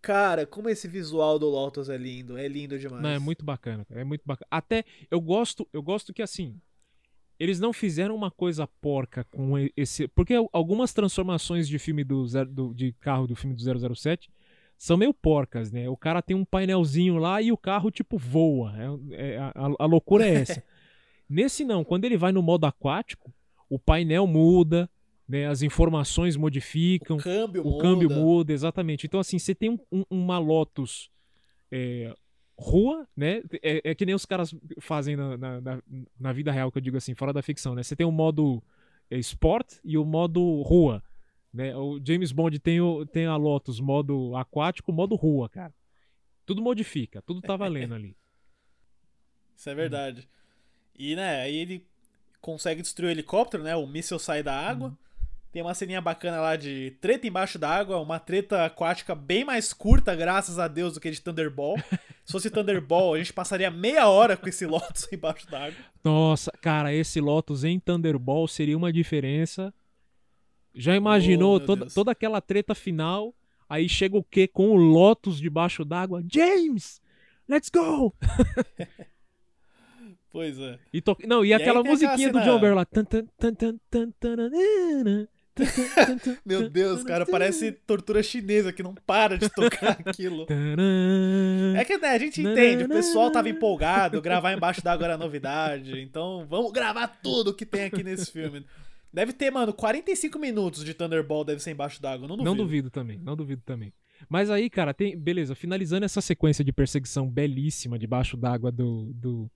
Cara, 0.00 0.44
como 0.46 0.68
esse 0.68 0.86
visual 0.88 1.38
do 1.38 1.48
Lotus 1.48 1.88
é 1.88 1.96
lindo. 1.96 2.36
É 2.36 2.46
lindo 2.48 2.78
demais. 2.78 3.02
Não, 3.02 3.10
é 3.10 3.18
muito 3.18 3.44
bacana, 3.44 3.86
é 3.90 4.04
muito 4.04 4.22
bacana. 4.24 4.46
Até 4.50 4.84
eu 5.10 5.20
gosto, 5.20 5.66
eu 5.72 5.82
gosto 5.82 6.12
que 6.12 6.22
assim, 6.22 6.60
eles 7.42 7.58
não 7.58 7.72
fizeram 7.72 8.14
uma 8.14 8.30
coisa 8.30 8.66
porca 8.80 9.24
com 9.24 9.54
esse, 9.76 10.06
porque 10.08 10.34
algumas 10.52 10.92
transformações 10.92 11.66
de 11.66 11.78
filme 11.78 12.04
do, 12.04 12.24
zero- 12.26 12.48
do- 12.48 12.72
de 12.74 12.92
carro 13.00 13.26
do 13.26 13.34
filme 13.34 13.56
do 13.56 13.94
007 13.96 14.30
são 14.78 14.96
meio 14.96 15.12
porcas, 15.12 15.70
né? 15.72 15.88
O 15.88 15.96
cara 15.96 16.22
tem 16.22 16.36
um 16.36 16.44
painelzinho 16.44 17.16
lá 17.18 17.42
e 17.42 17.50
o 17.52 17.56
carro 17.56 17.90
tipo 17.90 18.16
voa. 18.16 18.72
É, 19.12 19.34
é- 19.34 19.38
a, 19.38 19.52
a 19.78 19.86
loucura 19.86 20.26
é 20.26 20.34
essa. 20.34 20.62
Nesse 21.28 21.64
não, 21.64 21.82
quando 21.82 22.04
ele 22.04 22.16
vai 22.16 22.30
no 22.32 22.42
modo 22.42 22.64
aquático, 22.66 23.32
o 23.68 23.78
painel 23.78 24.26
muda, 24.26 24.88
né? 25.28 25.46
As 25.46 25.62
informações 25.62 26.36
modificam. 26.36 27.16
O 27.16 27.20
câmbio 27.22 27.62
O 27.66 27.70
muda. 27.72 27.82
câmbio 27.82 28.10
muda, 28.10 28.52
exatamente. 28.52 29.06
Então, 29.06 29.18
assim, 29.18 29.38
você 29.38 29.54
tem 29.54 29.70
um- 29.70 29.78
um- 29.90 30.04
uma 30.10 30.38
Lotus 30.38 31.10
é, 31.72 32.14
rua, 32.62 33.06
né? 33.16 33.42
É, 33.62 33.90
é 33.90 33.94
que 33.94 34.06
nem 34.06 34.14
os 34.14 34.24
caras 34.24 34.54
fazem 34.80 35.16
na, 35.16 35.36
na, 35.36 35.82
na- 36.18 36.32
vida 36.32 36.50
real, 36.50 36.72
que 36.72 36.78
eu 36.78 36.82
digo 36.82 36.96
assim, 36.96 37.14
fora 37.14 37.32
da 37.32 37.42
ficção, 37.42 37.74
né? 37.74 37.82
Você 37.82 37.94
tem 37.94 38.06
o 38.06 38.12
modo 38.12 38.62
é, 39.10 39.18
Sport 39.18 39.74
e 39.84 39.98
o 39.98 40.04
modo 40.04 40.62
rua. 40.62 41.02
Né? 41.52 41.76
O 41.76 42.00
James 42.02 42.32
Bond 42.32 42.58
tem, 42.58 42.80
o, 42.80 43.04
tem 43.04 43.26
a 43.26 43.36
Lotus 43.36 43.78
modo 43.78 44.34
aquático, 44.36 44.92
modo 44.92 45.14
rua, 45.14 45.48
cara. 45.48 45.74
Tudo 46.46 46.62
modifica, 46.62 47.20
tudo 47.22 47.42
tá 47.42 47.56
valendo 47.56 47.94
ali. 47.94 48.16
Isso 49.54 49.68
é 49.68 49.74
verdade. 49.74 50.28
E, 50.98 51.14
né, 51.14 51.42
aí 51.42 51.56
ele 51.56 51.86
consegue 52.40 52.82
destruir 52.82 53.08
o 53.08 53.10
helicóptero, 53.10 53.62
né? 53.62 53.76
O 53.76 53.86
míssil 53.86 54.18
sai 54.18 54.42
da 54.42 54.54
água. 54.58 54.88
Uhum. 54.88 54.96
Tem 55.52 55.60
uma 55.60 55.74
ceninha 55.74 56.00
bacana 56.00 56.40
lá 56.40 56.56
de 56.56 56.92
treta 57.00 57.26
embaixo 57.26 57.58
d'água, 57.58 58.00
uma 58.00 58.18
treta 58.18 58.64
aquática 58.64 59.14
bem 59.14 59.44
mais 59.44 59.74
curta, 59.74 60.16
graças 60.16 60.58
a 60.58 60.66
Deus, 60.66 60.94
do 60.94 61.00
que 61.00 61.10
de 61.10 61.20
Thunderball. 61.20 61.76
Se 62.24 62.32
fosse 62.32 62.50
Thunderball, 62.50 63.14
a 63.14 63.18
gente 63.18 63.32
passaria 63.32 63.70
meia 63.70 64.08
hora 64.08 64.36
com 64.36 64.48
esse 64.48 64.64
Lotus 64.66 65.08
embaixo 65.12 65.50
d'água. 65.50 65.76
Nossa, 66.04 66.50
cara, 66.60 66.92
esse 66.94 67.20
Lotus 67.20 67.64
em 67.64 67.80
Thunderball 67.80 68.46
seria 68.46 68.76
uma 68.76 68.92
diferença. 68.92 69.74
Já 70.74 70.94
imaginou 70.96 71.56
Oh, 71.56 71.60
toda, 71.60 71.80
Deus. 71.82 71.94
toda 71.94 72.12
aquela 72.12 72.40
treta 72.40 72.74
final? 72.74 73.34
Aí 73.68 73.88
chega 73.88 74.16
o 74.16 74.22
quê? 74.24 74.46
Com 74.46 74.70
o 74.70 74.76
Lotus 74.76 75.38
debaixo 75.40 75.84
d'água. 75.84 76.22
James! 76.32 77.00
Let's 77.48 77.68
go! 77.70 78.14
Pois 80.30 80.58
é. 80.58 80.78
E 80.92 81.00
to... 81.02 81.16
Não, 81.26 81.44
e, 81.44 81.48
E 81.48 81.54
aquela 81.54 81.82
musiquinha 81.82 82.32
do 82.32 82.40
John. 82.40 82.58
Tan, 82.90 83.04
tan, 83.04 83.78
tan, 83.90 84.10
Meu 86.44 86.68
Deus, 86.68 87.02
cara, 87.02 87.26
parece 87.26 87.72
tortura 87.72 88.22
chinesa 88.22 88.72
que 88.72 88.82
não 88.82 88.94
para 88.94 89.36
de 89.38 89.48
tocar 89.48 89.98
aquilo. 90.04 90.46
É 91.76 91.84
que, 91.84 91.98
né, 91.98 92.08
a 92.08 92.18
gente 92.18 92.40
entende, 92.40 92.84
o 92.84 92.88
pessoal 92.88 93.30
tava 93.30 93.48
empolgado, 93.48 94.20
gravar 94.20 94.52
embaixo 94.52 94.82
d'água 94.82 95.06
era 95.06 95.18
novidade, 95.18 96.00
então 96.00 96.46
vamos 96.48 96.72
gravar 96.72 97.08
tudo 97.08 97.54
que 97.54 97.66
tem 97.66 97.84
aqui 97.84 98.02
nesse 98.02 98.30
filme. 98.30 98.64
Deve 99.12 99.32
ter, 99.32 99.50
mano, 99.50 99.74
45 99.74 100.38
minutos 100.38 100.84
de 100.84 100.94
Thunderball 100.94 101.44
deve 101.44 101.62
ser 101.62 101.72
embaixo 101.72 102.00
d'água, 102.00 102.26
não 102.26 102.36
duvido. 102.36 102.50
Não 102.50 102.56
duvido 102.56 102.90
também, 102.90 103.18
não 103.18 103.36
duvido 103.36 103.62
também. 103.64 103.92
Mas 104.28 104.50
aí, 104.50 104.70
cara, 104.70 104.94
tem. 104.94 105.18
Beleza, 105.18 105.54
finalizando 105.54 106.04
essa 106.04 106.20
sequência 106.20 106.64
de 106.64 106.72
perseguição 106.72 107.28
belíssima 107.28 107.98
debaixo 107.98 108.36
d'água 108.36 108.70
do, 108.70 109.12
do, 109.14 109.50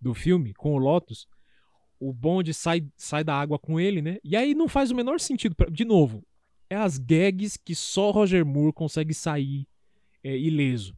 do 0.00 0.14
filme, 0.14 0.54
com 0.54 0.74
o 0.74 0.78
Lotus, 0.78 1.28
o 2.00 2.12
bonde 2.12 2.52
sai, 2.54 2.84
sai 2.96 3.24
da 3.24 3.34
água 3.34 3.58
com 3.58 3.78
ele, 3.80 4.02
né? 4.02 4.18
E 4.22 4.36
aí 4.36 4.54
não 4.54 4.68
faz 4.68 4.90
o 4.90 4.94
menor 4.94 5.18
sentido. 5.20 5.54
Pra, 5.54 5.68
de 5.70 5.84
novo, 5.84 6.22
é 6.68 6.76
as 6.76 6.98
gags 6.98 7.56
que 7.56 7.74
só 7.74 8.10
Roger 8.10 8.44
Moore 8.44 8.72
consegue 8.72 9.14
sair 9.14 9.66
é, 10.22 10.36
ileso. 10.36 10.96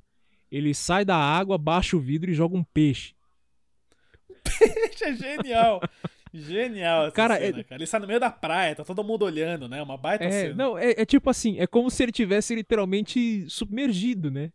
Ele 0.50 0.74
sai 0.74 1.04
da 1.04 1.16
água, 1.16 1.58
baixa 1.58 1.96
o 1.96 2.00
vidro 2.00 2.30
e 2.30 2.34
joga 2.34 2.56
um 2.56 2.64
peixe. 2.64 3.14
Peixe 4.42 5.04
é 5.04 5.14
genial. 5.14 5.80
Genial 6.32 7.04
essa 7.06 7.12
Cara, 7.12 7.36
cena, 7.38 7.60
é- 7.60 7.64
cara. 7.64 7.80
Ele 7.80 7.86
sai 7.86 8.00
no 8.00 8.06
meio 8.06 8.20
da 8.20 8.30
praia, 8.30 8.74
tá 8.74 8.84
todo 8.84 9.02
mundo 9.04 9.24
olhando, 9.24 9.68
né? 9.68 9.82
Uma 9.82 9.96
baita 9.96 10.24
É, 10.24 10.30
cena. 10.30 10.54
não, 10.54 10.76
é, 10.78 10.90
é 10.98 11.04
tipo 11.06 11.28
assim, 11.30 11.58
é 11.58 11.66
como 11.66 11.90
se 11.90 12.02
ele 12.02 12.12
tivesse 12.12 12.54
literalmente 12.54 13.44
submergido, 13.48 14.30
né? 14.30 14.50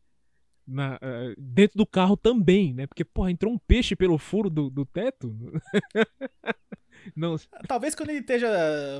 Na, 0.66 0.97
eh, 1.01 1.36
dentro 1.38 1.78
do 1.78 1.86
carro 1.86 2.16
também, 2.16 2.74
né? 2.74 2.88
Porque, 2.88 3.03
porra, 3.03 3.30
entrou 3.32 3.51
um 3.53 3.57
peixe 3.57 3.95
pelo 3.95 4.18
furo 4.18 4.49
do, 4.49 4.70
do 4.70 4.86
teto. 4.86 5.36
não, 7.16 7.36
Talvez 7.68 7.93
quando 7.95 8.09
ele 8.11 8.20
esteja 8.20 8.49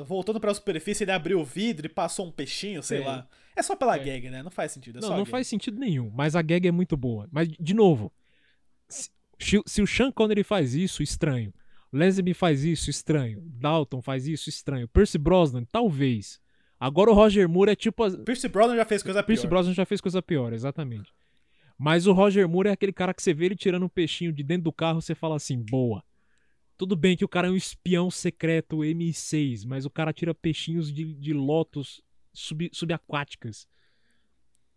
voltando 0.06 0.40
pra 0.40 0.54
superfície, 0.54 1.04
ele 1.04 1.12
abriu 1.12 1.40
o 1.40 1.46
vidro 1.46 1.86
e 1.86 1.90
passou 1.90 2.28
um 2.28 2.32
peixinho, 2.32 2.84
sei 2.84 3.02
É. 3.02 3.06
lá. 3.06 3.28
É 3.56 3.62
só 3.62 3.76
pela 3.76 3.96
É. 3.96 4.00
gag, 4.04 4.30
né? 4.30 4.44
Não 4.44 4.52
faz 4.52 4.72
sentido. 4.72 5.00
É 5.00 5.02
não, 5.02 5.14
a 5.14 5.18
não 5.18 5.26
faz 5.26 5.48
sentido 5.48 5.80
nenhum. 5.80 6.12
Mas 6.14 6.36
a 6.36 6.42
gag 6.42 6.68
é 6.68 6.72
muito 6.72 6.98
boa. 6.98 7.28
Mas, 7.32 7.48
de 7.48 7.74
novo, 7.74 8.12
se, 8.90 9.62
se 9.66 9.82
o 9.82 9.88
Sean 9.88 10.12
Connery 10.12 10.44
faz 10.44 10.74
isso, 10.76 11.02
estranho. 11.02 11.54
Lazenby 11.94 12.34
faz 12.34 12.64
isso, 12.64 12.90
estranho. 12.90 13.40
Dalton 13.42 14.02
faz 14.02 14.28
isso, 14.28 14.50
estranho. 14.50 14.88
Percy 14.88 15.18
Brosnan, 15.18 15.64
talvez. 15.72 16.42
Agora 16.80 17.12
o 17.12 17.14
Roger 17.14 17.48
Moore 17.48 17.72
é 17.72 17.76
tipo... 17.76 18.04
Pierce 18.26 18.50
Brosnan 18.50 18.76
já 18.76 18.84
fez 18.84 19.02
coisa 19.04 19.20
pior. 19.22 19.28
Pierce 19.28 19.48
Brosnan 19.48 19.74
já 19.74 19.86
fez 19.86 20.02
coisa 20.02 20.22
pior, 20.22 20.52
exatamente. 20.52 21.14
Mas 21.78 22.08
o 22.08 22.14
Roger 22.14 22.48
Moore 22.48 22.70
é 22.70 22.72
aquele 22.72 22.94
cara 22.94 23.14
que 23.14 23.22
você 23.22 23.34
vê 23.34 23.46
ele 23.46 23.56
tirando 23.56 23.84
um 23.86 23.90
peixinho 23.90 24.32
de 24.32 24.44
dentro 24.44 24.64
do 24.66 24.72
carro, 24.74 25.02
você 25.02 25.16
fala 25.16 25.36
assim, 25.36 25.58
boa. 25.62 26.04
Tudo 26.78 26.96
bem 26.96 27.16
que 27.16 27.26
o 27.26 27.28
cara 27.30 27.48
é 27.48 27.52
um 27.52 27.56
espião 27.56 28.10
secreto 28.10 28.78
M6, 28.78 29.66
mas 29.66 29.86
o 29.86 29.90
cara 29.90 30.12
tira 30.14 30.34
peixinhos 30.34 30.92
de, 30.92 31.14
de 31.14 31.34
lotos 31.34 32.02
sub, 32.34 32.70
subaquáticas. 32.74 33.68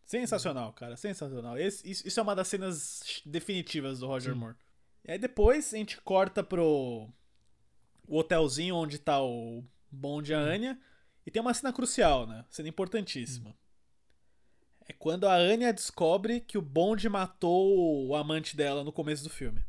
Sensacional, 0.05 0.73
cara. 0.73 0.97
Sensacional. 0.97 1.59
Esse- 1.59 1.89
isso, 1.89 2.07
isso 2.07 2.21
é 2.21 2.23
uma 2.23 2.35
das 2.37 2.49
cenas 2.49 3.23
definitivas 3.25 3.99
do 4.01 4.07
Roger 4.07 4.33
Sim. 4.35 4.39
Moore. 4.39 4.55
E 5.05 5.13
aí 5.13 5.19
depois 5.19 5.73
a 5.75 5.77
gente 5.77 6.01
corta 6.01 6.43
pro 6.45 7.09
o 8.09 8.19
hotelzinho 8.19 8.77
onde 8.77 8.99
tá 8.99 9.21
o 9.21 9.65
Bond 9.91 10.31
e 10.31 10.35
a 10.35 10.39
Anya. 10.39 10.79
E 11.27 11.31
tem 11.31 11.43
uma 11.43 11.53
cena 11.55 11.73
crucial, 11.73 12.27
né? 12.27 12.45
Cena 12.51 12.69
importantíssima. 12.69 13.53
É 14.89 14.93
quando 14.93 15.27
a 15.27 15.35
Anya 15.35 15.73
descobre 15.73 16.41
que 16.41 16.57
o 16.57 16.63
Bond 16.63 17.09
matou 17.09 18.07
o 18.07 18.15
amante 18.15 18.57
dela 18.57 18.85
no 18.85 18.93
começo 18.93 19.25
do 19.25 19.31
filme. 19.31 19.65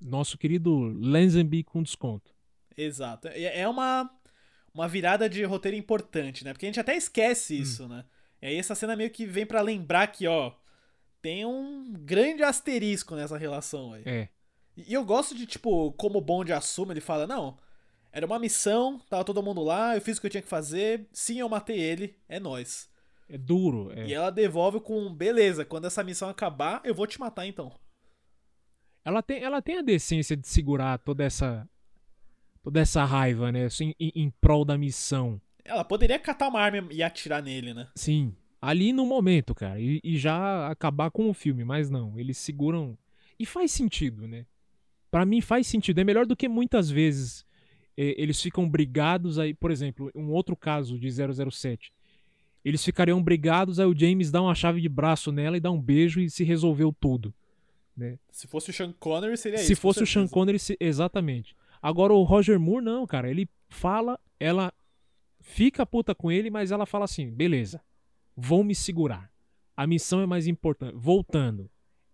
Nosso 0.00 0.36
querido 0.36 0.94
Lazenby 1.00 1.64
com 1.64 1.82
desconto. 1.82 2.30
Exato. 2.76 3.28
É 3.28 3.66
uma, 3.66 4.10
uma 4.72 4.86
virada 4.86 5.28
de 5.28 5.42
roteiro 5.44 5.76
importante, 5.76 6.44
né? 6.44 6.52
Porque 6.52 6.66
a 6.66 6.68
gente 6.68 6.80
até 6.80 6.96
esquece 6.96 7.58
isso, 7.58 7.88
né? 7.88 8.04
E 8.40 8.46
aí 8.46 8.56
essa 8.56 8.74
cena 8.74 8.94
meio 8.94 9.10
que 9.10 9.26
vem 9.26 9.44
pra 9.44 9.60
lembrar 9.60 10.06
que, 10.08 10.26
ó, 10.26 10.52
tem 11.20 11.44
um 11.44 11.92
grande 11.92 12.42
asterisco 12.42 13.16
nessa 13.16 13.36
relação 13.36 13.92
aí. 13.94 14.02
É. 14.06 14.28
E 14.76 14.94
eu 14.94 15.04
gosto 15.04 15.34
de, 15.34 15.46
tipo, 15.46 15.90
como 15.92 16.18
o 16.18 16.22
Bond 16.22 16.52
assume, 16.52 16.92
ele 16.92 17.00
fala, 17.00 17.26
não, 17.26 17.58
era 18.12 18.24
uma 18.24 18.38
missão, 18.38 19.00
tava 19.10 19.24
todo 19.24 19.42
mundo 19.42 19.62
lá, 19.62 19.96
eu 19.96 20.00
fiz 20.00 20.18
o 20.18 20.20
que 20.20 20.28
eu 20.28 20.30
tinha 20.30 20.42
que 20.42 20.48
fazer, 20.48 21.08
sim, 21.12 21.40
eu 21.40 21.48
matei 21.48 21.80
ele, 21.80 22.16
é 22.28 22.38
nóis. 22.38 22.88
É 23.28 23.36
duro. 23.36 23.92
É. 23.94 24.06
E 24.06 24.14
ela 24.14 24.30
devolve 24.30 24.80
com, 24.80 25.12
beleza, 25.12 25.64
quando 25.64 25.86
essa 25.86 26.02
missão 26.02 26.28
acabar, 26.28 26.80
eu 26.84 26.94
vou 26.94 27.06
te 27.06 27.20
matar 27.20 27.46
então. 27.46 27.72
Ela, 29.04 29.22
tem, 29.22 29.42
ela 29.42 29.60
tem 29.60 29.78
a 29.78 29.82
decência 29.82 30.36
de 30.36 30.46
segurar 30.46 30.98
toda 30.98 31.24
essa. 31.24 31.68
toda 32.62 32.80
essa 32.80 33.04
raiva, 33.04 33.52
né? 33.52 33.66
Assim, 33.66 33.94
em, 33.98 34.12
em 34.14 34.30
prol 34.40 34.64
da 34.64 34.78
missão. 34.78 35.40
Ela 35.64 35.84
poderia 35.84 36.18
catar 36.18 36.48
uma 36.48 36.60
arma 36.60 36.88
e 36.90 37.02
atirar 37.02 37.42
nele, 37.42 37.74
né? 37.74 37.88
Sim, 37.94 38.34
ali 38.60 38.92
no 38.92 39.04
momento, 39.04 39.54
cara, 39.54 39.78
e, 39.78 40.00
e 40.02 40.16
já 40.16 40.68
acabar 40.68 41.10
com 41.10 41.28
o 41.28 41.34
filme, 41.34 41.64
mas 41.64 41.90
não, 41.90 42.18
eles 42.18 42.38
seguram. 42.38 42.96
E 43.38 43.46
faz 43.46 43.70
sentido, 43.70 44.26
né? 44.26 44.46
Pra 45.10 45.24
mim 45.24 45.40
faz 45.40 45.66
sentido. 45.66 46.00
É 46.00 46.04
melhor 46.04 46.26
do 46.26 46.36
que 46.36 46.48
muitas 46.48 46.90
vezes 46.90 47.46
eh, 47.96 48.14
eles 48.18 48.40
ficam 48.40 48.68
brigados 48.68 49.38
aí, 49.38 49.54
por 49.54 49.70
exemplo, 49.70 50.10
um 50.14 50.30
outro 50.30 50.56
caso 50.56 50.98
de 50.98 51.08
007. 51.10 51.92
Eles 52.64 52.84
ficariam 52.84 53.22
brigados, 53.22 53.78
aí 53.80 53.86
o 53.86 53.96
James 53.98 54.30
dá 54.30 54.42
uma 54.42 54.54
chave 54.54 54.80
de 54.80 54.88
braço 54.88 55.30
nela 55.32 55.56
e 55.56 55.60
dá 55.60 55.70
um 55.70 55.80
beijo 55.80 56.20
e 56.20 56.28
se 56.28 56.44
resolveu 56.44 56.94
tudo. 56.98 57.32
Se 58.30 58.46
fosse 58.46 58.70
o 58.70 58.72
Sean 58.72 58.92
Connery, 58.92 59.36
seria 59.36 59.56
isso. 59.56 59.66
se 59.66 59.74
fosse 59.74 60.02
o 60.02 60.06
Sean. 60.06 60.28
Connery, 60.28 60.58
se- 60.58 60.76
exatamente. 60.78 61.56
Agora 61.82 62.12
o 62.12 62.22
Roger 62.22 62.58
Moore, 62.58 62.84
não, 62.84 63.04
cara. 63.06 63.28
Ele 63.28 63.48
fala, 63.68 64.18
ela 64.38 64.72
fica 65.40 65.84
puta 65.84 66.14
com 66.14 66.30
ele, 66.30 66.48
mas 66.48 66.70
ela 66.70 66.86
fala 66.86 67.04
assim: 67.06 67.28
beleza, 67.30 67.80
vou 68.36 68.62
me 68.62 68.74
segurar. 68.74 69.30
A 69.76 69.86
missão 69.86 70.20
é 70.20 70.26
mais 70.26 70.46
importante. 70.46 70.94
Voltando, 70.96 71.68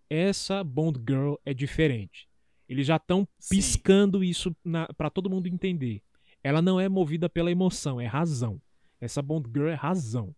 essa 0.08 0.62
Bond 0.64 1.00
Girl 1.06 1.34
é 1.44 1.52
diferente. 1.52 2.28
Eles 2.66 2.86
já 2.86 2.96
estão 2.96 3.28
Sim. 3.38 3.56
piscando 3.56 4.24
isso 4.24 4.56
na, 4.64 4.86
para 4.96 5.10
todo 5.10 5.28
mundo 5.28 5.46
entender. 5.48 6.02
Ela 6.42 6.62
não 6.62 6.80
é 6.80 6.88
movida 6.88 7.28
pela 7.28 7.50
emoção, 7.50 8.00
é 8.00 8.06
razão. 8.06 8.58
Essa 9.04 9.20
Bond 9.22 9.48
Girl 9.52 9.68
é 9.68 9.74
razão. 9.74 10.34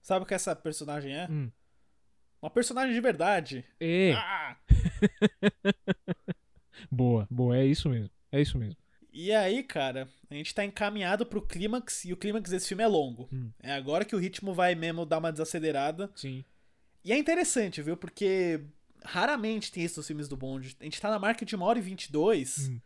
Sabe 0.00 0.24
o 0.24 0.26
que 0.26 0.34
essa 0.34 0.54
personagem 0.54 1.14
é? 1.16 1.26
Hum. 1.30 1.50
Uma 2.40 2.50
personagem 2.50 2.94
de 2.94 3.00
verdade. 3.00 3.64
É, 3.80 4.12
Ah! 4.14 4.56
boa, 6.90 7.26
boa, 7.30 7.56
é 7.56 7.64
isso 7.64 7.88
mesmo. 7.88 8.10
É 8.30 8.40
isso 8.40 8.58
mesmo. 8.58 8.76
E 9.12 9.30
aí, 9.32 9.62
cara, 9.62 10.08
a 10.30 10.34
gente 10.34 10.54
tá 10.54 10.64
encaminhado 10.64 11.26
pro 11.26 11.42
clímax, 11.46 12.04
e 12.06 12.12
o 12.12 12.16
clímax 12.16 12.50
desse 12.50 12.68
filme 12.68 12.82
é 12.82 12.86
longo. 12.86 13.28
Hum. 13.32 13.50
É 13.60 13.72
agora 13.72 14.04
que 14.04 14.16
o 14.16 14.18
ritmo 14.18 14.54
vai 14.54 14.74
mesmo 14.74 15.04
dar 15.04 15.18
uma 15.18 15.30
desacelerada. 15.32 16.10
Sim. 16.14 16.44
E 17.04 17.12
é 17.12 17.18
interessante, 17.18 17.82
viu? 17.82 17.96
Porque 17.96 18.64
raramente 19.04 19.70
tem 19.70 19.84
isso 19.84 19.98
nos 19.98 20.06
filmes 20.06 20.28
do 20.28 20.36
Bond. 20.36 20.76
A 20.80 20.84
gente 20.84 21.00
tá 21.00 21.10
na 21.10 21.18
marca 21.18 21.44
de 21.44 21.54
1 21.56 21.62
hora 21.62 21.78
e 21.78 21.82
22 21.82 22.68
Hum. 22.70 22.80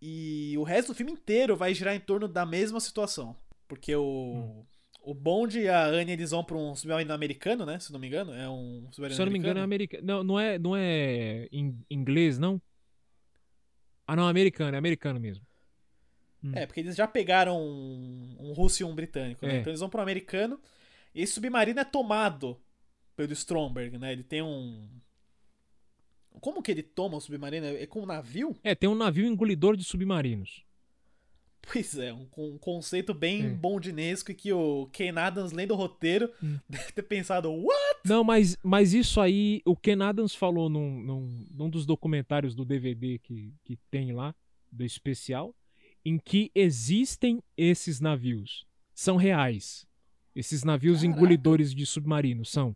e 0.00 0.54
o 0.58 0.62
resto 0.62 0.88
do 0.92 0.94
filme 0.94 1.12
inteiro 1.12 1.56
vai 1.56 1.74
girar 1.74 1.94
em 1.94 2.00
torno 2.00 2.28
da 2.28 2.46
mesma 2.46 2.78
situação. 2.80 3.36
Porque 3.70 3.94
o, 3.94 4.32
Hum. 4.34 4.64
o 5.04 5.14
Bond 5.14 5.56
e 5.56 5.68
a 5.68 5.84
Anya 5.84 6.12
eles 6.12 6.32
vão 6.32 6.42
pra 6.42 6.56
um 6.56 6.74
submarino 6.74 7.12
americano, 7.14 7.64
né? 7.64 7.78
Se 7.78 7.92
não 7.92 8.00
me 8.00 8.08
engano. 8.08 8.32
É 8.34 8.48
um 8.50 8.88
submarino 8.90 9.14
Se 9.14 9.22
eu 9.22 9.26
não 9.26 9.32
me 9.32 9.38
engano, 9.38 9.60
é 9.60 9.62
americano. 9.62 10.04
Não, 10.04 10.24
não 10.24 10.40
é, 10.40 10.58
não 10.58 10.76
é 10.76 11.48
em 11.52 11.78
inglês, 11.88 12.36
não? 12.36 12.60
Ah, 14.08 14.16
não, 14.16 14.26
americano, 14.26 14.74
é 14.74 14.78
americano 14.78 15.20
mesmo. 15.20 15.46
Hum. 16.42 16.50
É, 16.52 16.66
porque 16.66 16.80
eles 16.80 16.96
já 16.96 17.06
pegaram 17.06 17.62
um, 17.62 18.36
um 18.40 18.52
russo 18.52 18.82
e 18.82 18.84
um 18.84 18.92
britânico, 18.92 19.46
né? 19.46 19.58
É. 19.58 19.60
Então 19.60 19.70
eles 19.70 19.78
vão 19.78 19.88
pro 19.88 20.02
americano. 20.02 20.60
E 21.14 21.22
esse 21.22 21.34
submarino 21.34 21.78
é 21.78 21.84
tomado 21.84 22.60
pelo 23.14 23.32
Stromberg, 23.32 23.98
né? 23.98 24.10
Ele 24.10 24.24
tem 24.24 24.42
um. 24.42 24.88
Como 26.40 26.60
que 26.60 26.72
ele 26.72 26.82
toma 26.82 27.18
o 27.18 27.20
submarino? 27.20 27.66
É 27.66 27.86
com 27.86 28.02
um 28.02 28.06
navio? 28.06 28.56
É, 28.64 28.74
tem 28.74 28.88
um 28.90 28.96
navio 28.96 29.26
engolidor 29.26 29.76
de 29.76 29.84
submarinos. 29.84 30.64
Pois 31.62 31.96
é, 31.98 32.12
um, 32.12 32.26
um 32.36 32.58
conceito 32.58 33.12
bem 33.14 33.46
É. 33.46 33.48
bondinesco 33.50 34.30
e 34.32 34.34
que 34.34 34.52
o 34.52 34.86
Ken 34.92 35.12
Adams, 35.16 35.52
lendo 35.52 35.72
o 35.72 35.76
roteiro, 35.76 36.30
Hum. 36.42 36.58
deve 36.68 36.92
ter 36.92 37.02
pensado, 37.02 37.50
what? 37.52 38.00
Não, 38.04 38.24
mas, 38.24 38.56
mas 38.62 38.92
isso 38.94 39.20
aí, 39.20 39.60
o 39.64 39.76
Ken 39.76 40.00
Adams 40.02 40.34
falou 40.34 40.68
num, 40.68 41.00
num, 41.02 41.46
num 41.50 41.70
dos 41.70 41.84
documentários 41.86 42.54
do 42.54 42.64
DVD 42.64 43.18
que, 43.18 43.52
que 43.64 43.76
tem 43.90 44.12
lá, 44.12 44.34
do 44.72 44.84
especial, 44.84 45.54
em 46.04 46.18
que 46.18 46.50
existem 46.54 47.42
esses 47.56 48.00
navios. 48.00 48.66
São 48.94 49.16
reais. 49.16 49.86
Esses 50.34 50.64
navios 50.64 51.00
Caraca. 51.02 51.16
engolidores 51.18 51.74
de 51.74 51.84
submarinos 51.84 52.50
são. 52.50 52.74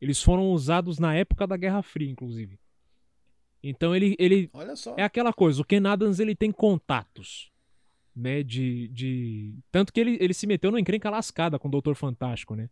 Eles 0.00 0.22
foram 0.22 0.50
usados 0.52 0.98
na 0.98 1.14
época 1.14 1.46
da 1.46 1.56
Guerra 1.56 1.82
Fria, 1.82 2.10
inclusive. 2.10 2.58
Então 3.62 3.96
ele, 3.96 4.14
ele 4.18 4.50
Olha 4.52 4.76
só. 4.76 4.94
é 4.98 5.02
aquela 5.02 5.32
coisa, 5.32 5.62
o 5.62 5.64
Ken 5.64 5.84
Adams 5.86 6.20
ele 6.20 6.34
tem 6.36 6.52
contatos, 6.52 7.50
né, 8.16 8.42
de, 8.42 8.88
de... 8.88 9.54
Tanto 9.70 9.92
que 9.92 10.00
ele, 10.00 10.16
ele 10.20 10.32
se 10.32 10.46
meteu 10.46 10.70
numa 10.70 10.80
encrenca 10.80 11.10
lascada 11.10 11.58
com 11.58 11.68
o 11.68 11.70
Doutor 11.70 11.94
Fantástico, 11.94 12.54
né? 12.56 12.70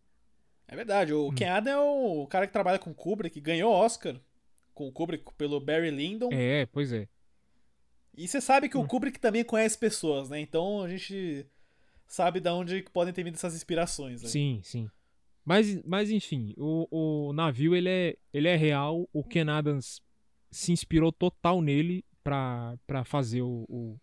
É 0.67 0.75
verdade, 0.75 1.13
o 1.13 1.31
Ken 1.31 1.45
Adams 1.49 1.77
é 1.77 1.79
o 1.79 2.25
cara 2.25 2.47
que 2.47 2.53
trabalha 2.53 2.79
com 2.79 2.89
o 2.89 2.95
Kubrick, 2.95 3.35
que 3.35 3.39
ganhou 3.41 3.71
Oscar 3.71 4.19
com 4.73 4.87
o 4.87 4.91
Kubrick 4.91 5.31
pelo 5.37 5.59
Barry 5.59 5.91
Lyndon. 5.91 6.29
É, 6.31 6.65
pois 6.65 6.91
é. 6.91 7.07
E 8.17 8.27
você 8.27 8.41
sabe 8.41 8.67
que 8.67 8.77
o 8.77 8.81
Hum. 8.81 8.87
Kubrick 8.87 9.19
também 9.19 9.43
conhece 9.43 9.77
pessoas, 9.77 10.29
né? 10.29 10.39
Então 10.39 10.81
a 10.81 10.89
gente 10.89 11.45
sabe 12.07 12.39
de 12.39 12.49
onde 12.49 12.81
podem 12.91 13.13
ter 13.13 13.23
vindo 13.23 13.35
essas 13.35 13.53
inspirações. 13.55 14.23
Né? 14.23 14.29
Sim, 14.29 14.59
sim. 14.63 14.89
Mas, 15.43 15.79
mas 15.83 16.09
enfim, 16.09 16.55
o, 16.57 17.27
o 17.29 17.33
navio 17.33 17.75
ele 17.75 17.89
é, 17.89 18.17
ele 18.33 18.47
é 18.47 18.55
real. 18.55 19.07
O 19.13 19.23
Ken 19.23 19.47
Adams 19.49 20.01
se 20.49 20.71
inspirou 20.71 21.11
total 21.11 21.61
nele 21.61 22.03
pra, 22.23 22.75
pra 22.87 23.03
fazer 23.05 23.43
o. 23.43 23.65
o- 23.69 23.99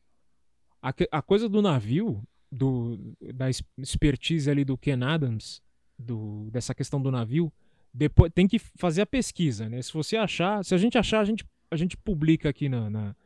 a, 0.82 0.92
a 1.12 1.22
coisa 1.22 1.48
do 1.48 1.62
navio, 1.62 2.22
do, 2.50 2.98
da 3.34 3.46
expertise 3.78 4.50
ali 4.50 4.64
do 4.64 4.76
Ken 4.76 5.02
Adams, 5.02 5.62
do, 5.98 6.50
dessa 6.50 6.74
questão 6.74 7.00
do 7.00 7.10
navio, 7.10 7.52
depois 7.94 8.32
tem 8.34 8.48
que 8.48 8.59
fazer 8.59 9.02
a 9.02 9.06
pesquisa, 9.06 9.68
né? 9.68 9.80
Se 9.80 9.92
você 9.92 10.16
achar, 10.16 10.64
se 10.64 10.74
a 10.74 10.78
gente 10.78 10.98
achar, 10.98 11.20
a 11.20 11.24
gente, 11.24 11.44
a 11.70 11.76
gente 11.76 11.96
publica 11.96 12.48
aqui 12.48 12.68
na, 12.68 12.90
na- 12.90 13.16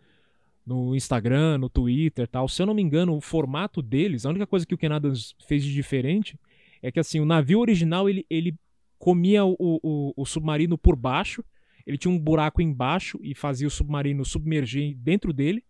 no 0.67 0.95
Instagram, 0.97 1.59
no 1.59 1.69
Twitter, 1.69 2.27
tal. 2.27 2.49
Se 2.49 2.61
eu 2.61 2.67
não 2.67 2.75
me 2.75 2.83
engano, 2.83 3.17
o 3.17 3.21
formato 3.21 3.81
deles, 3.81 4.27
a 4.27 4.31
única 4.31 4.47
coisa 4.47 4.67
que 4.67 4.75
o 4.75 4.79
Ken 4.79 4.93
Adams 4.93 5.35
fez 5.47 5.63
de 5.63 5.73
diferente 5.73 6.39
é 6.83 6.91
que 6.91 6.99
assim, 6.99 7.21
o 7.21 7.25
navio 7.25 7.61
original 7.61 8.09
ele, 8.09 8.27
ele 8.29 8.59
comia 8.99 9.45
o, 9.45 9.57
o, 9.59 10.13
o 10.17 10.27
submarino 10.27 10.77
por 10.77 10.97
baixo, 10.97 11.45
ele 11.87 11.97
tinha 11.97 12.13
um 12.13 12.19
buraco 12.19 12.61
embaixo 12.61 13.19
e 13.23 13.35
fazia 13.35 13.69
o 13.69 13.71
submarino 13.71 14.25
submergir 14.25 14.97
dentro 14.97 15.33
dele, 15.33 15.65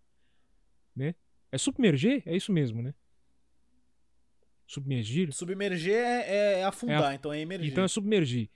né? 0.94 1.14
É 1.52 1.58
submerger? 1.58 2.22
É 2.26 2.36
isso 2.36 2.52
mesmo, 2.52 2.82
né? 2.82 2.94
Submergir? 4.66 5.32
Submerger 5.32 5.94
é, 5.94 6.60
é 6.60 6.64
afundar, 6.64 7.02
É 7.02 7.06
af- 7.08 7.14
então 7.14 7.32
é 7.32 7.40
emergir. 7.40 7.70
Então 7.70 7.84
é 7.84 7.88
submergir. 7.88 8.50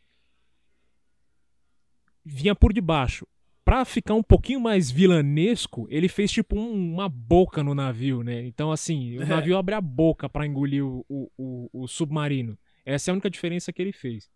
Vinha 2.24 2.54
por 2.54 2.72
debaixo. 2.72 3.26
Pra 3.64 3.84
ficar 3.84 4.14
um 4.14 4.22
pouquinho 4.22 4.60
mais 4.60 4.90
vilanesco, 4.90 5.86
ele 5.90 6.08
fez 6.08 6.30
tipo 6.32 6.58
um- 6.58 6.92
uma 6.94 7.08
boca 7.08 7.62
no 7.62 7.74
navio, 7.74 8.22
né? 8.22 8.42
Então, 8.44 8.72
assim, 8.72 9.16
o 9.18 9.22
É. 9.22 9.26
navio 9.26 9.56
abre 9.56 9.74
a 9.74 9.80
boca 9.80 10.28
pra 10.28 10.46
engolir 10.46 10.84
o, 10.84 11.04
o, 11.08 11.30
o- 11.38 11.70
o 11.84 11.86
submarino. 11.88 12.58
Essa 12.84 13.10
é 13.10 13.12
a 13.12 13.14
única 13.14 13.30
diferença 13.30 13.72
que 13.72 13.80
ele 13.80 13.92
fez. 13.92 14.28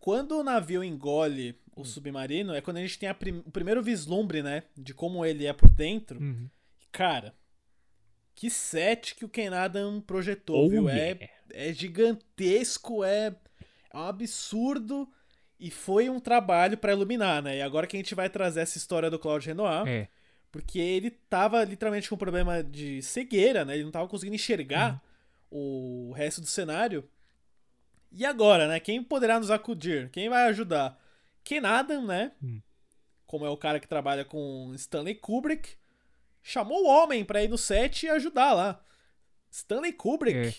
Quando 0.00 0.32
o 0.32 0.42
navio 0.42 0.82
engole 0.82 1.52
Hum. 1.52 1.82
o 1.82 1.84
submarino, 1.84 2.54
é 2.54 2.60
quando 2.60 2.78
a 2.78 2.80
gente 2.80 2.98
tem 2.98 3.12
prim- 3.14 3.42
o 3.44 3.50
primeiro 3.50 3.82
vislumbre, 3.82 4.42
né? 4.42 4.64
De 4.76 4.92
como 4.94 5.24
ele 5.24 5.46
é 5.46 5.52
por 5.52 5.70
dentro. 5.70 6.18
Uhum. 6.20 6.48
Cara, 6.90 7.34
que 8.34 8.50
set 8.50 9.14
que 9.14 9.24
o 9.24 9.28
Ken 9.28 9.48
Adam 9.54 10.00
projetou, 10.00 10.66
Oh, 10.66 10.68
viu? 10.68 10.88
yeah. 10.88 11.24
É, 11.52 11.68
é 11.70 11.72
gigantesco, 11.72 13.04
é, 13.04 13.34
é 13.92 13.96
um 13.96 14.02
absurdo. 14.02 15.08
E 15.58 15.70
foi 15.70 16.10
um 16.10 16.18
trabalho 16.20 16.76
pra 16.76 16.92
iluminar, 16.92 17.40
né? 17.42 17.58
E 17.58 17.62
agora 17.62 17.86
que 17.86 17.96
a 17.96 18.00
gente 18.00 18.14
vai 18.14 18.28
trazer 18.28 18.60
essa 18.60 18.76
história 18.76 19.08
do 19.08 19.18
Claude 19.18 19.46
Renoir, 19.46 19.86
É. 19.86 20.08
porque 20.50 20.78
ele 20.78 21.10
tava 21.10 21.62
literalmente 21.64 22.08
com 22.08 22.16
um 22.16 22.18
problema 22.18 22.62
de 22.62 23.00
cegueira, 23.02 23.64
né? 23.64 23.74
Ele 23.74 23.84
não 23.84 23.90
tava 23.92 24.08
conseguindo 24.08 24.34
enxergar 24.34 25.00
o 25.50 26.12
resto 26.16 26.40
do 26.40 26.46
cenário. 26.48 27.08
E 28.10 28.24
agora, 28.26 28.66
né? 28.68 28.80
Quem 28.80 29.02
poderá 29.02 29.38
nos 29.38 29.50
acudir? 29.50 30.10
Quem 30.10 30.28
vai 30.28 30.42
ajudar? 30.48 31.00
Ken 31.44 31.64
Adam, 31.64 32.04
né? 32.04 32.32
Hum. 32.42 32.60
Como 33.26 33.46
é 33.46 33.50
o 33.50 33.56
cara 33.56 33.80
que 33.80 33.88
trabalha 33.88 34.24
com 34.24 34.72
Stanley 34.74 35.14
Kubrick, 35.14 35.76
chamou 36.44 36.84
o 36.84 36.86
homem 36.86 37.24
pra 37.24 37.42
ir 37.42 37.48
no 37.48 37.58
set 37.58 38.04
e 38.04 38.08
ajudar 38.10 38.52
lá. 38.52 38.80
Stanley 39.50 39.92
Kubrick 39.94 40.36
É. 40.38 40.54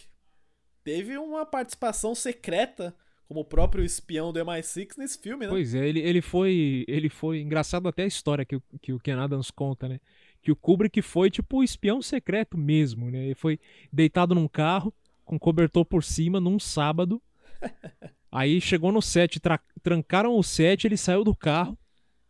teve 0.83 1.17
uma 1.17 1.45
participação 1.45 2.13
secreta 2.15 2.93
como 3.27 3.39
o 3.41 3.45
próprio 3.45 3.83
espião 3.83 4.31
do 4.33 4.39
MI6 4.39 4.97
nesse 4.97 5.17
filme, 5.19 5.45
né? 5.45 5.51
Pois 5.51 5.73
é, 5.73 5.87
ele, 5.87 5.99
ele 5.99 6.21
foi. 6.21 6.85
Ele 6.87 7.09
foi. 7.09 7.39
Engraçado 7.41 7.87
até 7.87 8.03
a 8.03 8.07
história 8.07 8.45
que, 8.45 8.55
o- 8.55 8.63
que 8.81 8.93
o 8.93 8.99
Ken 8.99 9.13
Adams 9.19 9.49
conta, 9.51 9.87
né? 9.87 9.99
Que 10.41 10.51
o 10.51 10.55
Kubrick 10.55 11.01
foi 11.01 11.29
tipo 11.31 11.57
o 11.57 11.63
espião 11.63 12.01
secreto 12.01 12.55
mesmo, 12.57 13.09
né? 13.09 13.25
Ele 13.25 13.35
foi 13.35 13.59
deitado 13.91 14.35
num 14.35 14.47
carro, 14.47 14.93
com 15.23 15.39
cobertor 15.39 15.85
por 15.85 16.03
cima, 16.03 16.39
num 16.39 16.59
sábado. 16.59 17.21
Aí 18.31 18.59
chegou 18.61 18.91
no 18.91 19.01
set, 19.01 19.39
tra- 19.39 19.59
trancaram 19.81 20.35
o 20.37 20.43
set, 20.43 20.85
ele 20.85 20.97
saiu 20.97 21.23
do 21.23 21.35
carro, 21.35 21.77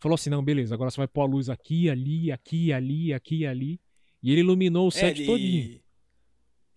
falou 0.05 0.15
assim: 0.15 0.29
não, 0.29 0.43
beleza, 0.43 0.75
agora 0.75 0.91
você 0.91 0.97
vai 0.97 1.07
pôr 1.07 1.21
a 1.21 1.25
luz 1.25 1.49
aqui, 1.49 1.89
ali, 1.89 2.31
aqui, 2.31 2.71
ali, 2.71 3.11
aqui, 3.11 3.45
ali. 3.45 3.81
E 4.21 4.31
ele 4.31 4.41
iluminou 4.41 4.85
o 4.85 4.89
É, 4.89 4.91
set 4.91 5.17
ele... 5.19 5.25
todinho. 5.25 5.81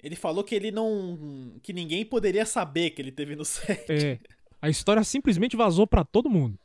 Ele 0.03 0.17
falou 0.17 0.45
que 0.45 0.55
ele 0.55 0.71
não. 0.71 1.59
que 1.63 1.73
ninguém 1.73 2.05
poderia 2.05 2.47
saber 2.47 2.91
que 2.91 3.03
ele 3.03 3.13
teve 3.13 3.37
no 3.37 3.45
set. 3.45 3.91
É. 3.91 4.19
A 4.63 4.71
história 4.71 5.05
simplesmente 5.05 5.57
vazou 5.57 5.87
pra 5.87 6.05
todo 6.05 6.31
mundo. 6.31 6.59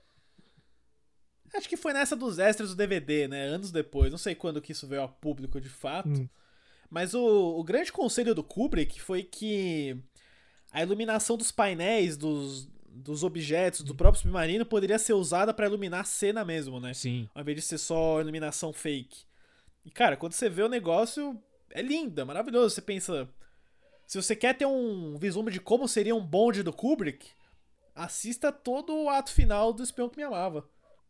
Acho 1.54 1.70
que 1.70 1.78
foi 1.78 1.94
nessa 1.94 2.16
dos 2.16 2.40
extras 2.40 2.70
do 2.70 2.76
DVD, 2.76 3.28
né? 3.28 3.44
Anos 3.44 3.72
depois. 3.72 4.10
Não 4.10 4.18
sei 4.18 4.34
quando 4.34 4.62
que 4.62 4.72
isso 4.72 4.88
veio 4.88 5.04
a 5.04 5.08
público 5.08 5.60
de 5.62 5.70
fato. 5.70 6.10
Hum. 6.10 6.28
Mas 6.90 7.14
o, 7.14 7.60
o 7.60 7.64
grande 7.64 7.92
conselho 7.92 8.34
do 8.34 8.44
Kubrick 8.44 9.00
foi 9.02 9.24
que 9.24 9.98
a 10.72 10.82
iluminação 10.82 11.38
dos 11.38 11.52
painéis, 11.52 12.18
dos, 12.18 12.68
dos 12.94 13.24
objetos, 13.24 13.82
do 13.82 13.96
próprio 13.96 14.22
submarino 14.22 14.66
poderia 14.66 15.00
ser 15.00 15.14
usada 15.14 15.54
pra 15.54 15.66
iluminar 15.66 16.02
a 16.02 16.06
cena 16.06 16.46
mesmo, 16.46 16.80
né? 16.80 16.94
Sim. 16.94 17.28
Ao 17.34 17.42
invés 17.42 17.58
de 17.58 17.62
ser 17.64 17.78
só 17.80 18.22
iluminação 18.22 18.72
fake. 18.72 19.24
E, 19.84 19.90
cara, 19.90 20.16
quando 20.16 20.34
você 20.34 20.50
vê 20.50 20.62
o 20.62 20.70
negócio, 20.70 21.38
é 21.72 21.82
lindo, 21.82 22.22
é 22.22 22.24
maravilhoso. 22.24 22.76
Você 22.76 22.82
pensa. 22.82 23.28
Se 24.06 24.22
você 24.22 24.36
quer 24.36 24.56
ter 24.56 24.66
um 24.66 25.18
vislumbre 25.18 25.54
de 25.54 25.60
como 25.60 25.88
seria 25.88 26.16
um 26.16 26.24
bonde 26.24 26.62
do 26.62 26.72
Kubrick, 26.72 27.28
assista 27.96 28.52
todo 28.52 28.96
o 28.96 29.10
ato 29.10 29.32
final 29.32 29.74
do 29.74 29.82
Espião 29.82 30.08
que 30.08 30.18
Me 30.18 30.24
Amava. 30.24 30.68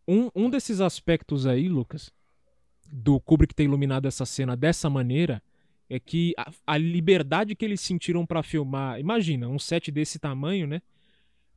Um, 0.07 0.29
um 0.35 0.49
desses 0.49 0.79
aspectos 0.79 1.45
aí, 1.45 1.67
Lucas, 1.67 2.11
do 2.91 3.19
Kubrick 3.19 3.53
ter 3.53 3.63
iluminado 3.63 4.07
essa 4.07 4.25
cena 4.25 4.55
dessa 4.55 4.89
maneira, 4.89 5.41
é 5.89 5.99
que 5.99 6.33
a, 6.37 6.51
a 6.67 6.77
liberdade 6.77 7.55
que 7.55 7.65
eles 7.65 7.81
sentiram 7.81 8.25
pra 8.25 8.43
filmar, 8.43 8.99
imagina, 8.99 9.47
um 9.47 9.59
set 9.59 9.91
desse 9.91 10.17
tamanho, 10.17 10.67
né? 10.67 10.81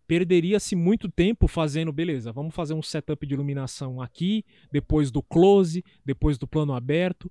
Perderia-se 0.07 0.77
muito 0.77 1.11
tempo 1.11 1.49
fazendo, 1.49 1.93
beleza, 1.93 2.33
vamos 2.33 2.55
fazer 2.55 2.75
um 2.75 2.83
setup 2.83 3.27
de 3.27 3.35
iluminação 3.35 4.01
aqui, 4.01 4.45
depois 4.71 5.11
do 5.11 5.23
close, 5.23 5.85
depois 6.05 6.39
do 6.39 6.47
plano 6.47 6.75
aberto. 6.75 7.31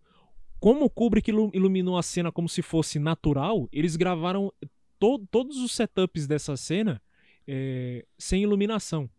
Como 0.59 0.85
o 0.85 0.89
Kubrick 0.89 1.29
ilu- 1.29 1.51
iluminou 1.53 1.97
a 1.97 2.03
cena 2.03 2.31
como 2.31 2.49
se 2.49 2.61
fosse 2.61 2.99
natural, 2.99 3.69
eles 3.71 3.95
gravaram 3.95 4.51
to- 4.99 5.25
todos 5.31 5.57
os 5.57 5.71
setups 5.73 6.27
dessa 6.27 6.57
cena 6.57 7.01
é, 7.47 8.05
sem 8.17 8.43
iluminação 8.43 9.09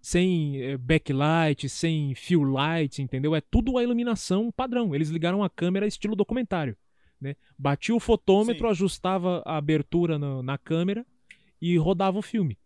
sem 0.00 0.60
eh, 0.60 0.76
backlight, 0.76 1.66
sem 1.66 2.14
fill 2.14 2.42
light, 2.42 3.00
entendeu? 3.00 3.34
É 3.34 3.40
tudo 3.40 3.78
a 3.78 3.82
iluminação 3.82 4.52
padrão. 4.52 4.94
Eles 4.94 5.08
ligaram 5.08 5.42
a 5.42 5.48
câmera 5.48 5.86
estilo 5.86 6.14
documentário, 6.14 6.76
né? 7.18 7.36
Batia 7.58 7.94
o 7.94 7.98
fotômetro, 8.00 8.66
Sim. 8.66 8.70
ajustava 8.70 9.42
a 9.46 9.56
abertura 9.56 10.18
na, 10.18 10.42
na 10.42 10.58
câmera 10.58 11.06
e 11.72 11.76
rodava 11.78 12.18
o 12.18 12.22
filme. 12.22 12.58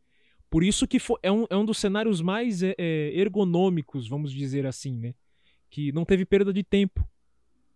Por 0.50 0.64
isso 0.64 0.86
que 0.88 0.98
fo- 0.98 1.18
é, 1.22 1.30
um, 1.30 1.46
é 1.50 1.56
um 1.56 1.64
dos 1.64 1.78
cenários 1.78 2.20
mais 2.22 2.62
eh, 2.62 2.74
eh, 2.78 3.12
ergonômicos, 3.14 4.08
vamos 4.08 4.32
dizer 4.32 4.66
assim, 4.66 4.98
né? 4.98 5.14
Que 5.70 5.92
não 5.92 6.04
teve 6.04 6.24
perda 6.24 6.52
de 6.52 6.62
tempo, 6.64 7.06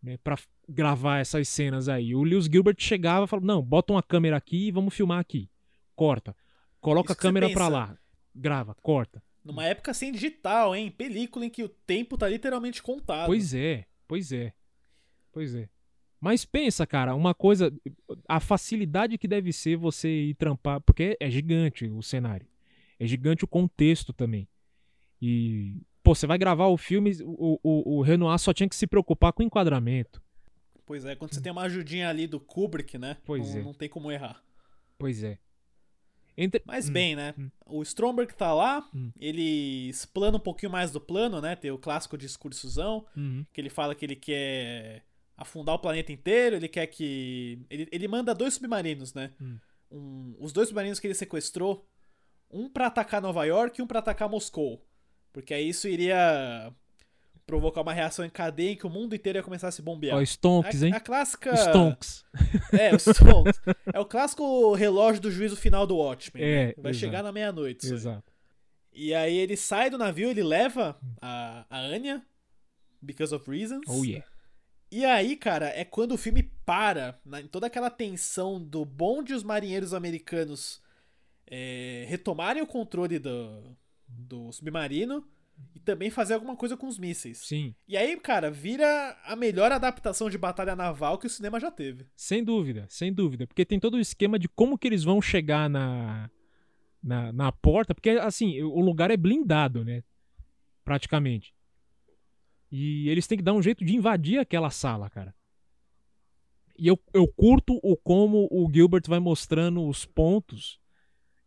né? 0.03 0.17
Pra 0.25 0.37
f- 0.37 0.49
gravar 0.69 1.19
essas 1.19 1.47
cenas 1.49 1.89
aí. 1.89 2.15
O 2.15 2.23
Lewis 2.23 2.47
Gilbert 2.47 2.77
chegava 2.79 3.27
e 3.27 3.29
falava, 3.29 3.47
não, 3.47 3.63
bota 3.63 3.93
uma 3.93 4.03
câmera 4.03 4.37
aqui 4.39 4.69
e 4.69 4.71
vamos 4.71 4.95
filmar 4.95 5.19
aqui. 5.19 5.51
Corta. 5.95 6.35
Coloca 6.81 7.13
a 7.13 7.17
câmera 7.17 7.47
pra 7.51 7.67
pensa. 7.67 7.69
lá. 7.69 7.99
Grava, 8.35 8.75
corta. 8.77 9.23
Numa 9.45 9.65
época 9.67 9.93
sem 9.93 10.11
digital, 10.11 10.75
hein? 10.75 10.91
Película 10.91 11.45
em 11.45 11.51
que 11.51 11.63
o 11.63 11.69
tempo 11.69 12.17
tá 12.17 12.29
literalmente 12.29 12.83
contado. 12.83 13.27
Pois 13.27 13.53
é, 13.53 13.85
pois 14.09 14.33
é. 14.33 14.55
Pois 15.31 15.55
é. 15.55 15.69
Mas 16.23 16.45
pensa, 16.45 16.87
cara, 16.87 17.17
uma 17.17 17.35
coisa. 17.35 17.75
A 18.29 18.39
facilidade 18.39 19.19
que 19.19 19.27
deve 19.27 19.53
ser 19.53 19.77
você 19.77 20.09
ir 20.09 20.35
trampar. 20.35 20.81
Porque 20.81 21.17
é 21.19 21.29
gigante 21.29 21.87
o 21.87 22.01
cenário. 22.01 22.47
É 22.97 23.05
gigante 23.09 23.43
o 23.45 23.49
contexto 23.49 24.13
também. 24.13 24.47
E. 25.21 25.83
Pô, 26.01 26.15
você 26.15 26.25
vai 26.27 26.39
gravar 26.39 26.67
o 26.69 26.77
filme, 26.77 27.13
o, 27.25 27.59
o, 27.63 27.99
o 27.99 28.03
Renoir 28.03 28.39
só 28.39 28.53
tinha 28.53 28.69
que 28.69 28.77
se 28.77 28.87
preocupar 28.87 29.33
com 29.33 29.43
o 29.43 29.47
enquadramento. 29.47 30.23
Pois 30.87 31.05
é, 31.05 31.15
quando 31.17 31.35
você 31.35 31.41
tem 31.41 31.51
uma 31.51 31.63
ajudinha 31.63 32.09
ali 32.09 32.27
do 32.29 32.39
Kubrick, 32.41 32.97
né? 32.99 33.17
Pois 33.25 33.53
não, 33.55 33.61
é. 33.61 33.65
não 33.65 33.75
tem 33.75 33.89
como 33.89 34.11
errar. 34.11 34.43
Pois 34.99 35.23
é. 35.25 35.39
Entre... 36.37 36.63
Mas 36.65 36.89
Hum, 36.89 36.93
bem, 36.93 37.15
né? 37.17 37.35
hum. 37.39 37.51
O 37.67 37.83
Stromberg 37.83 38.33
tá 38.35 38.53
lá, 38.53 38.89
Hum. 38.95 39.11
ele 39.21 39.89
explana 39.89 40.37
um 40.39 40.41
pouquinho 40.41 40.73
mais 40.73 40.91
do 40.91 41.01
plano, 41.01 41.41
né? 41.41 41.55
Tem 41.57 41.71
o 41.71 41.79
clássico 41.79 42.17
discursozão, 42.19 43.05
Uhum. 43.17 43.45
que 43.53 43.61
ele 43.61 43.71
fala 43.71 43.95
que 43.95 44.05
ele 44.05 44.17
quer 44.17 45.05
afundar 45.37 45.75
o 45.75 45.79
planeta 45.79 46.13
inteiro, 46.13 46.57
ele 46.57 46.69
quer 46.69 46.87
que. 46.87 47.59
Ele, 47.71 47.89
ele 47.91 48.09
manda 48.09 48.35
dois 48.35 48.55
submarinos, 48.55 49.15
né? 49.15 49.33
Hum. 49.41 49.59
Um- 49.91 50.37
os 50.41 50.53
dois 50.53 50.69
submarinos 50.69 50.99
que 51.01 51.07
ele 51.07 51.15
sequestrou, 51.15 51.87
um 52.51 52.69
pra 52.69 52.87
atacar 52.87 53.21
Nova 53.21 53.45
York 53.45 53.81
e 53.81 53.83
um 53.83 53.87
pra 53.87 53.99
atacar 53.99 54.29
Moscou. 54.29 54.85
Porque 55.33 55.55
aí 55.55 55.69
isso 55.69 55.89
iria 55.89 56.73
provocar 57.47 57.81
uma 57.83 57.93
reação 57.93 58.25
em 58.25 58.31
cadeia 58.31 58.71
em 58.73 58.77
que 58.77 58.87
o 58.87 58.91
mundo 58.91 59.15
inteiro 59.15 59.39
ia 59.39 59.43
começar 59.43 59.69
a 59.69 59.73
se 59.73 59.83
bombear. 59.83 60.17
Ó, 60.17 60.23
Stonks, 60.23 60.83
a, 60.83 60.87
hein? 60.87 60.93
a 60.95 61.01
clássica. 61.01 61.55
Stonks. 61.57 62.25
É, 62.73 62.95
o 62.95 62.99
Stonks. 62.99 63.61
é 63.93 64.01
o 64.01 64.05
clássico 64.07 64.73
relógio 64.75 65.21
do 65.21 65.31
juízo 65.31 65.57
final 65.57 65.87
do 65.87 65.97
Watchmen. 65.97 66.43
É, 66.43 66.67
né? 66.69 66.75
Vai 66.79 66.93
exato. 66.93 66.99
chegar 66.99 67.23
na 67.23 67.33
meia-noite. 67.33 67.87
aí. 67.87 67.93
Exato. 67.93 68.33
E 68.95 69.15
aí 69.15 69.37
ele 69.37 69.57
sai 69.57 69.91
do 69.91 69.99
navio, 69.99 70.31
ele 70.31 70.43
leva 70.43 70.99
a, 71.21 71.67
a 71.69 71.79
Anya, 71.81 72.23
because 73.01 73.35
of 73.35 73.51
reasons. 73.51 73.83
Oh 73.89 74.05
yeah. 74.05 74.27
E 74.95 75.07
aí, 75.07 75.37
cara, 75.37 75.69
é 75.69 75.87
quando 75.87 76.13
o 76.13 76.19
filme 76.19 76.43
para, 76.67 77.19
em 77.43 77.47
toda 77.47 77.67
aquela 77.67 77.89
tensão 77.89 78.63
do 78.63 78.85
bonde 78.85 79.33
os 79.33 79.43
marinheiros 79.43 79.95
americanos 79.95 80.83
é, 81.47 82.05
retomarem 82.07 82.63
o 82.63 82.67
controle 82.67 83.19
do, 83.19 83.75
do 84.07 84.53
submarino. 84.53 85.27
e 85.75 85.81
também 85.81 86.11
fazer 86.11 86.35
alguma 86.35 86.55
coisa 86.55 86.77
com 86.77 86.87
os 86.87 86.99
mísseis. 86.99 87.39
Sim, 87.39 87.75
E 87.89 87.97
aí, 87.97 88.15
cara, 88.21 88.51
vira 88.51 89.17
a 89.25 89.35
melhor 89.35 89.73
adaptação 89.73 90.29
de 90.29 90.37
batalha 90.37 90.77
naval 90.77 91.17
que 91.17 91.27
o 91.27 91.31
cinema 91.31 91.59
já 91.59 91.71
teve. 91.71 92.07
sem 92.15 92.45
dúvida, 92.45 92.87
sem 92.91 93.11
dúvida. 93.11 93.47
Porque 93.47 93.65
tem 93.65 93.81
todo 93.81 93.95
o 93.95 94.01
esquema 94.01 94.39
de 94.39 94.47
como 94.47 94.77
que 94.77 94.87
eles 94.89 95.05
vão 95.05 95.23
chegar 95.23 95.71
na, 95.71 96.31
na, 97.03 97.33
na 97.33 97.51
porta, 97.51 97.95
porque 97.95 98.11
assim, 98.11 98.61
o 98.63 98.81
lugar 98.81 99.11
é 99.11 99.17
blindado, 99.17 99.85
né? 99.85 100.03
Praticamente. 100.85 101.55
E 102.75 103.07
eles 103.11 103.27
têm 103.27 103.37
que 103.37 103.45
dar 103.45 103.53
um 103.53 103.63
jeito 103.63 103.85
de 103.85 103.95
invadir 103.95 104.39
aquela 104.41 104.71
sala, 104.71 105.11
cara. 105.11 105.35
E 106.79 106.87
eu, 106.89 106.99
eu 107.13 107.29
curto 107.29 107.79
o 107.83 107.95
como 107.99 108.49
o 108.51 108.67
Gilbert 108.73 109.03
vai 109.07 109.19
mostrando 109.21 109.87
os 109.87 110.07
pontos 110.07 110.81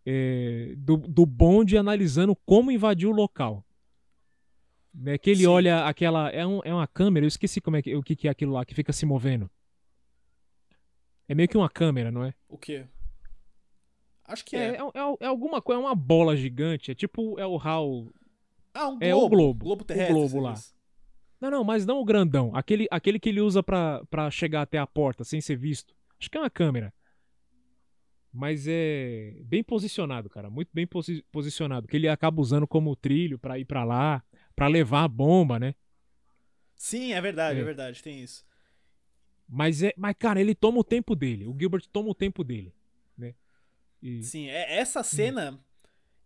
é, 0.06 0.76
do, 0.78 0.98
do 0.98 1.26
bonde 1.26 1.78
analisando 1.78 2.36
como 2.46 2.70
invadir 2.72 3.08
o 3.08 3.12
local. 3.12 3.66
Né, 4.94 5.18
que 5.18 5.32
ele 5.32 5.40
Sim. 5.42 5.48
olha 5.48 5.86
aquela. 5.88 6.30
É, 6.30 6.46
um- 6.46 6.62
é 6.64 6.72
uma 6.74 6.88
câmera, 6.88 7.26
eu 7.26 7.28
esqueci 7.28 7.60
como 7.60 7.76
é 7.76 7.82
que, 7.82 7.94
o 7.96 8.04
que, 8.04 8.16
que 8.16 8.28
é 8.28 8.32
aquilo 8.32 8.54
lá 8.54 8.64
que 8.64 8.76
fica 8.76 8.94
se 8.94 9.06
movendo. 9.06 9.50
É 11.28 11.34
meio 11.36 11.50
que 11.50 11.58
uma 11.58 11.70
câmera, 11.70 12.12
não 12.12 12.24
é? 12.24 12.34
O 12.48 12.58
quê? 12.58 12.86
Acho 14.26 14.46
que 14.46 14.56
É, 14.56 14.60
é. 14.60 14.76
é, 14.76 14.78
é- 14.78 15.18
é 15.22 15.26
alguma 15.26 15.62
coisa, 15.62 15.82
é 15.82 15.84
uma 15.86 15.96
bola 15.96 16.38
gigante. 16.38 16.92
É 16.92 16.96
tipo, 16.96 17.38
é 17.40 17.46
o 17.46 17.58
HAL. 17.58 18.08
Ah, 18.74 18.88
um 18.90 18.92
globo. 19.00 19.04
é 19.04 19.16
o 19.16 19.28
globo, 19.30 19.66
Globo 19.66 19.82
o 19.82 19.86
terrestre. 19.86 20.14
globo 20.14 20.30
você 20.30 20.40
lá. 20.40 20.54
diz. 20.54 20.75
Não, 21.40 21.52
não, 21.52 21.64
mas 21.64 21.86
não 21.86 22.00
o 22.00 22.06
grandão. 22.06 22.56
Aquele, 22.56 22.88
aquele 22.90 23.20
que 23.20 23.30
ele 23.30 23.42
usa 23.42 23.62
pra, 23.62 24.04
pra 24.10 24.32
chegar 24.32 24.62
até 24.62 24.78
a 24.78 24.88
porta 24.88 25.24
sem 25.24 25.42
ser 25.42 25.56
visto. 25.58 25.96
Acho 26.20 26.30
que 26.30 26.38
é 26.38 26.42
uma 26.42 26.50
câmera. 26.50 26.94
Mas 28.32 28.66
é 28.68 29.34
bem 29.44 29.64
posicionado, 29.64 30.30
cara. 30.30 30.50
Muito 30.50 30.70
bem 30.74 30.86
posi- 30.86 31.24
posicionado. 31.32 31.88
Que 31.88 31.96
ele 31.96 32.08
acaba 32.08 32.42
usando 32.42 32.68
como 32.68 32.96
trilho 32.96 33.40
pra 33.40 33.58
ir 33.58 33.66
pra 33.66 33.84
lá, 33.84 34.24
pra 34.56 34.68
levar 34.68 35.04
a 35.04 35.08
bomba, 35.08 35.58
né? 35.60 35.74
Sim, 36.76 37.14
é 37.14 37.22
verdade, 37.22 37.60
é. 37.60 37.62
É. 37.62 37.66
verdade, 37.66 38.04
tem 38.04 38.22
isso. 38.22 38.46
Mas 39.48 39.84
é, 39.84 39.94
mas 39.96 40.16
cara, 40.18 40.42
ele 40.42 40.54
toma 40.56 40.80
o 40.80 40.84
tempo 40.84 41.16
dele. 41.16 41.48
O 41.48 41.56
Gilbert 41.58 41.86
toma 41.92 42.10
o 42.10 42.16
tempo 42.16 42.44
dele, 42.44 42.74
né? 43.18 43.36
E- 44.02 44.24
Sim, 44.24 44.48
é, 44.50 44.78
essa 44.80 45.02
cena 45.04 45.58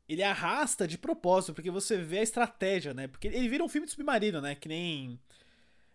ele 0.10 0.24
arrasta 0.24 0.88
de 0.88 0.98
propósito, 0.98 1.54
porque 1.54 1.70
você 1.72 1.96
vê 1.98 2.18
a 2.20 2.24
estratégia, 2.24 2.94
né? 2.94 3.08
Porque 3.08 3.28
ele 3.28 3.48
vira 3.48 3.64
um 3.64 3.70
filme 3.70 3.86
de 3.86 3.94
submarino, 3.94 4.42
né? 4.42 4.56
Que 4.56 4.68
nem 4.68 5.20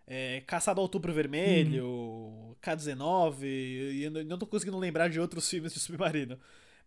é, 0.06 0.42
Caçado 0.46 0.80
ao 0.80 0.84
Outubro 0.84 1.12
Vermelho, 1.12 2.56
K-19, 2.60 3.42
e 3.44 4.04
eu 4.04 4.10
não- 4.24 4.38
tô 4.38 4.46
conseguindo 4.46 4.78
lembrar 4.78 5.08
de 5.08 5.18
outros 5.20 5.48
filmes 5.50 5.72
de 5.74 5.80
submarino. 5.80 6.38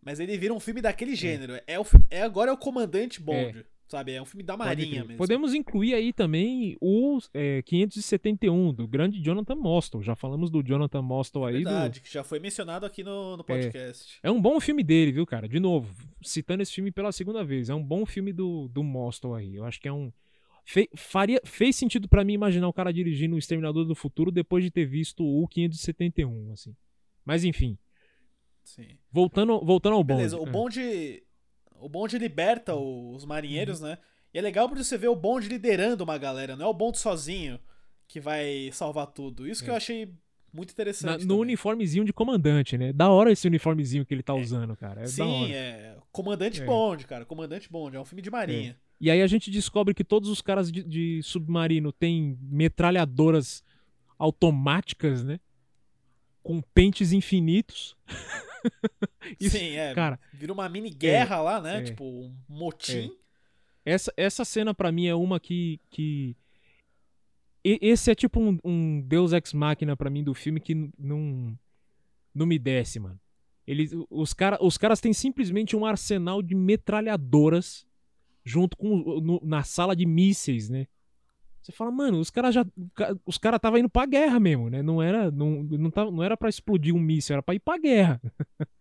Mas 0.02 0.20
ele 0.20 0.38
vira 0.38 0.54
um 0.54 0.60
filme 0.60 0.82
daquele 0.82 1.16
gênero. 1.16 1.60
É, 1.68 1.80
o, 1.80 1.84
fi- 1.84 1.98
é 2.10 2.22
agora 2.22 2.52
é 2.52 2.54
o 2.54 2.58
Comandante 2.58 3.20
Bond, 3.20 3.66
sabe? 3.88 4.12
É 4.14 4.22
um 4.22 4.26
filme 4.26 4.44
da 4.44 4.56
Marinha 4.58 5.04
mesmo. 5.04 5.18
Podemos 5.18 5.54
incluir 5.54 5.94
aí 5.94 6.12
também 6.14 6.76
o 6.82 7.20
é, 7.34 7.62
571, 7.64 8.74
do 8.74 8.88
grande 8.88 9.22
Jonathan 9.22 9.56
Mostel. 9.56 10.02
Já 10.02 10.16
falamos 10.16 10.50
do 10.50 10.62
Jonathan 10.62 11.02
Mostel 11.02 11.46
aí. 11.46 11.54
do- 11.64 11.70
Verdade, 11.70 12.02
que 12.02 12.12
já 12.14 12.24
foi 12.24 12.40
mencionado 12.40 12.86
aqui 12.86 13.04
no, 13.04 13.38
no 13.38 13.44
podcast. 13.44 14.20
É 14.22 14.30
um 14.32 14.42
bom 14.42 14.60
filme 14.60 14.84
dele, 14.84 15.12
viu, 15.12 15.26
cara? 15.26 15.48
De 15.48 15.60
novo, 15.60 15.94
citando 16.22 16.62
esse 16.64 16.74
filme 16.74 16.92
pela 16.92 17.12
segunda 17.12 17.44
vez. 17.44 17.70
É 17.70 17.76
um 17.76 17.84
bom 17.84 18.06
filme 18.06 18.32
do, 18.34 18.68
do 18.68 18.84
Mostel 18.84 19.34
aí. 19.36 19.56
Eu 19.56 19.66
acho 19.66 19.80
que 19.80 19.88
é 19.88 19.94
um. 19.94 20.12
fe- 20.66 20.90
faria, 20.96 21.42
fez 21.46 21.76
sentido 21.76 22.08
pra 22.10 22.24
mim 22.26 22.34
imaginar 22.34 22.68
o 22.68 22.74
cara 22.74 22.92
dirigindo 22.92 23.36
o 23.36 23.40
Exterminador 23.40 23.86
do 23.86 23.96
Futuro 23.96 24.32
depois 24.32 24.64
de 24.64 24.70
ter 24.72 24.86
visto 24.86 25.24
o 25.24 25.48
571, 25.48 26.52
assim. 26.52 26.76
Mas 27.26 27.44
enfim, 27.44 27.78
Sim. 28.64 28.98
voltando, 29.12 29.60
voltando 29.64 29.94
ao 29.96 30.04
bonde. 30.04 30.18
Beleza, 30.20 30.38
o 30.40 30.48
É. 30.48 30.52
O 31.80 31.88
bonde 31.90 32.18
liberta 32.18 32.76
os 32.76 33.26
marinheiros, 33.26 33.80
né? 33.82 33.98
E 34.34 34.38
é 34.38 34.42
legal 34.42 34.68
porque 34.68 34.84
você 34.84 34.98
vê 34.98 35.08
o 35.08 35.16
bonde 35.16 35.48
liderando 35.48 36.04
uma 36.04 36.18
galera, 36.18 36.56
não 36.56 36.66
é 36.66 36.70
o 36.70 36.74
bonde 36.74 36.98
sozinho 36.98 37.60
que 38.08 38.20
vai 38.20 38.70
salvar 38.74 39.08
tudo. 39.08 39.48
Isso 39.48 39.64
que 39.64 39.70
É. 39.70 39.74
eu 39.74 39.78
achei 39.78 40.06
muito 40.54 40.70
Na- 40.70 40.74
interessante. 40.74 41.22
no 41.24 41.28
também. 41.28 41.38
uniformezinho 41.42 42.06
de 42.06 42.14
comandante, 42.14 42.78
né? 42.78 42.92
Da 42.94 43.10
hora 43.10 43.32
esse 43.32 43.46
uniformezinho 43.48 44.06
que 44.06 44.14
ele 44.14 44.24
tá 44.24 44.34
usando, 44.34 44.76
cara. 44.76 45.02
É 45.02 45.08
Sim, 45.08 45.52
é. 45.54 45.98
Comandante 46.12 46.62
É. 46.62 46.66
Bond, 46.66 47.06
cara. 47.06 47.26
Comandante 47.26 47.70
Bond. 47.72 47.96
É 47.96 48.00
um 48.00 48.06
filme 48.06 48.22
de 48.22 48.32
marinha. 48.32 48.78
E 49.00 49.12
aí 49.12 49.22
a 49.22 49.28
gente 49.28 49.52
descobre 49.52 49.94
que 49.94 50.04
todos 50.04 50.30
os 50.30 50.42
caras 50.42 50.72
de, 50.72 50.84
de 50.84 51.22
submarino 51.22 51.92
têm 51.92 52.38
metralhadoras 52.42 53.64
automáticas, 54.18 55.24
né? 55.24 55.40
Com 56.42 56.62
pentes 56.74 57.12
infinitos. 57.12 57.96
Isso- 59.40 59.58
Sim, 59.58 59.72
é. 59.76 59.94
Cara, 59.94 60.20
Vira 60.34 60.54
uma 60.54 60.68
mini 60.70 60.90
guerra 60.90 61.42
lá, 61.42 61.62
né? 61.62 61.80
é. 61.80 61.82
Tipo, 61.84 62.04
um 62.06 62.36
motim. 62.48 63.12
essa, 63.86 64.14
essa 64.18 64.46
cena 64.46 64.74
pra 64.74 64.92
mim 64.92 65.08
é 65.08 65.16
uma 65.16 65.40
que. 65.40 65.80
que... 65.90 66.36
e- 67.64 67.80
Esse 67.82 68.12
é 68.12 68.16
tipo 68.16 68.40
um, 68.40 68.58
um 68.64 69.02
Deus 69.02 69.34
Ex 69.34 69.54
Machina 69.54 69.96
pra 69.98 70.10
mim 70.10 70.24
do 70.24 70.34
filme 70.34 70.60
que 70.60 70.76
não. 70.98 71.58
Não 72.34 72.46
me 72.46 72.60
desce, 72.60 73.00
mano. 73.00 73.20
Eles, 73.66 73.92
os, 74.10 74.34
cara, 74.34 74.58
os 74.64 74.78
caras 74.78 75.02
têm 75.02 75.12
simplesmente 75.12 75.76
um 75.76 75.86
arsenal 75.86 76.42
de 76.42 76.56
metralhadoras 76.56 77.86
junto 78.46 78.78
com 78.78 79.20
no- 79.20 79.42
na 79.44 79.64
sala 79.64 79.94
de 79.96 80.06
mísseis, 80.06 80.70
né? 80.70 80.88
Você 81.68 81.74
fala, 81.74 81.92
mano, 81.92 82.18
os 82.22 82.30
caras 82.30 82.56
já. 82.56 82.66
Os 83.26 83.38
caras 83.38 83.58
estavam 83.58 83.78
indo 83.78 83.90
pra 83.90 84.06
guerra 84.06 84.40
mesmo, 84.40 84.70
né? 84.70 84.82
Não 84.82 85.02
era, 85.02 85.30
não, 85.30 85.64
não, 85.64 85.92
tava, 85.92 86.10
não 86.10 86.24
era 86.24 86.38
pra 86.38 86.48
explodir 86.48 86.96
um 86.96 87.00
míssil, 87.00 87.34
era 87.34 87.44
pra 87.44 87.56
ir 87.56 87.60
pra 87.60 87.78
guerra. 87.78 88.22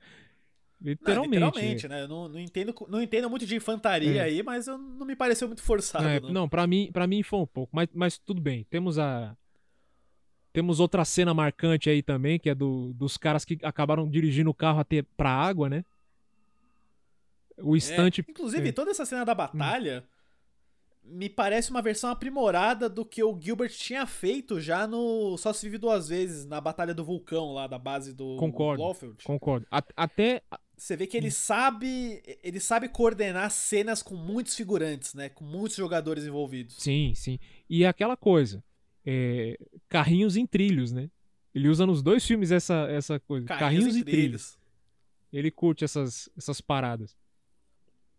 Não, 0.79 0.91
literalmente. 0.91 1.35
literalmente, 1.35 1.89
né? 1.89 2.03
Eu 2.03 2.09
não, 2.09 2.29
não, 2.29 2.39
entendo, 2.39 2.75
não 2.87 3.01
entendo 3.01 3.31
muito 3.31 3.47
de 3.47 3.57
infantaria 3.57 4.21
É. 4.21 4.25
aí, 4.25 4.43
mas 4.43 4.69
eu, 4.69 4.77
não 4.77 5.07
me 5.07 5.17
pareceu 5.17 5.49
muito 5.49 5.63
forçado. 5.63 6.07
É, 6.07 6.21
não. 6.21 6.31
não, 6.31 6.49
pra 6.49 6.67
mim, 6.67 6.91
para 6.93 7.07
mim 7.07 7.23
foi 7.23 7.41
um 7.41 7.47
pouco, 7.47 7.75
mas, 7.75 7.89
mas 7.95 8.19
tudo 8.19 8.43
bem. 8.43 8.63
Temos 8.69 8.99
a 8.99 9.35
temos 10.53 10.79
outra 10.79 11.03
cena 11.03 11.33
marcante 11.33 11.89
aí 11.89 12.03
também, 12.03 12.39
que 12.39 12.51
é 12.51 12.55
do, 12.55 12.93
dos 12.93 13.17
caras 13.17 13.43
que 13.43 13.59
acabaram 13.63 14.09
dirigindo 14.09 14.51
o 14.51 14.55
carro 14.55 14.79
até 14.79 15.03
pra 15.17 15.31
água, 15.31 15.71
né? 15.71 15.83
O 17.59 17.75
É. 17.75 17.81
Inclusive, 18.29 18.69
é. 18.69 18.73
toda 18.73 18.91
essa 18.91 19.07
cena 19.07 19.25
da 19.25 19.35
batalha 19.35 20.05
me 21.09 21.29
parece 21.29 21.71
uma 21.71 21.81
versão 21.81 22.11
aprimorada 22.11 22.89
do 22.89 23.05
que 23.05 23.23
o 23.23 23.39
Gilbert 23.41 23.71
tinha 23.73 24.07
feito 24.07 24.61
já 24.61 24.87
no 24.87 25.37
Só 25.39 25.53
se 25.53 25.65
vive 25.67 25.79
duas 25.79 26.09
vezes, 26.09 26.45
na 26.45 26.61
Batalha 26.61 26.93
do 26.95 27.05
Vulcão, 27.05 27.53
lá 27.53 27.67
da 27.67 27.79
base 27.79 28.13
do 28.13 28.37
Concordo. 28.37 28.83
Blofeld. 28.83 29.23
Concordo. 29.25 29.67
A- 29.71 29.83
até 29.97 30.43
Você 30.77 30.97
vê 30.97 31.07
que 31.07 31.17
ele 31.17 31.31
sabe. 31.31 32.23
Ele 32.43 32.61
sabe 32.61 32.89
coordenar 32.89 33.51
cenas 33.51 34.03
com 34.03 34.15
muitos 34.17 34.55
figurantes, 34.57 35.15
né? 35.15 35.29
Com 35.29 35.45
muitos 35.45 35.77
jogadores 35.77 36.25
envolvidos. 36.25 36.77
sim, 36.79 37.13
sim. 37.15 37.39
E 37.71 37.85
é 37.85 37.89
aquela 37.89 38.17
coisa, 38.17 38.63
é, 39.05 39.57
carrinhos 39.89 40.37
em 40.37 40.47
trilhos, 40.47 40.93
né? 40.93 41.09
Ele 41.55 41.69
usa 41.69 41.87
nos 41.87 42.03
dois 42.03 42.27
filmes 42.27 42.51
essa 42.51 42.87
essa 42.91 43.19
coisa, 43.21 43.47
carrinhos, 43.47 43.97
e 43.97 44.01
em 44.01 44.05
trilhos. 44.05 44.59
Ele 45.33 45.51
curte 45.51 45.85
essas 45.85 46.29
essas 46.37 46.61
paradas. 46.61 47.17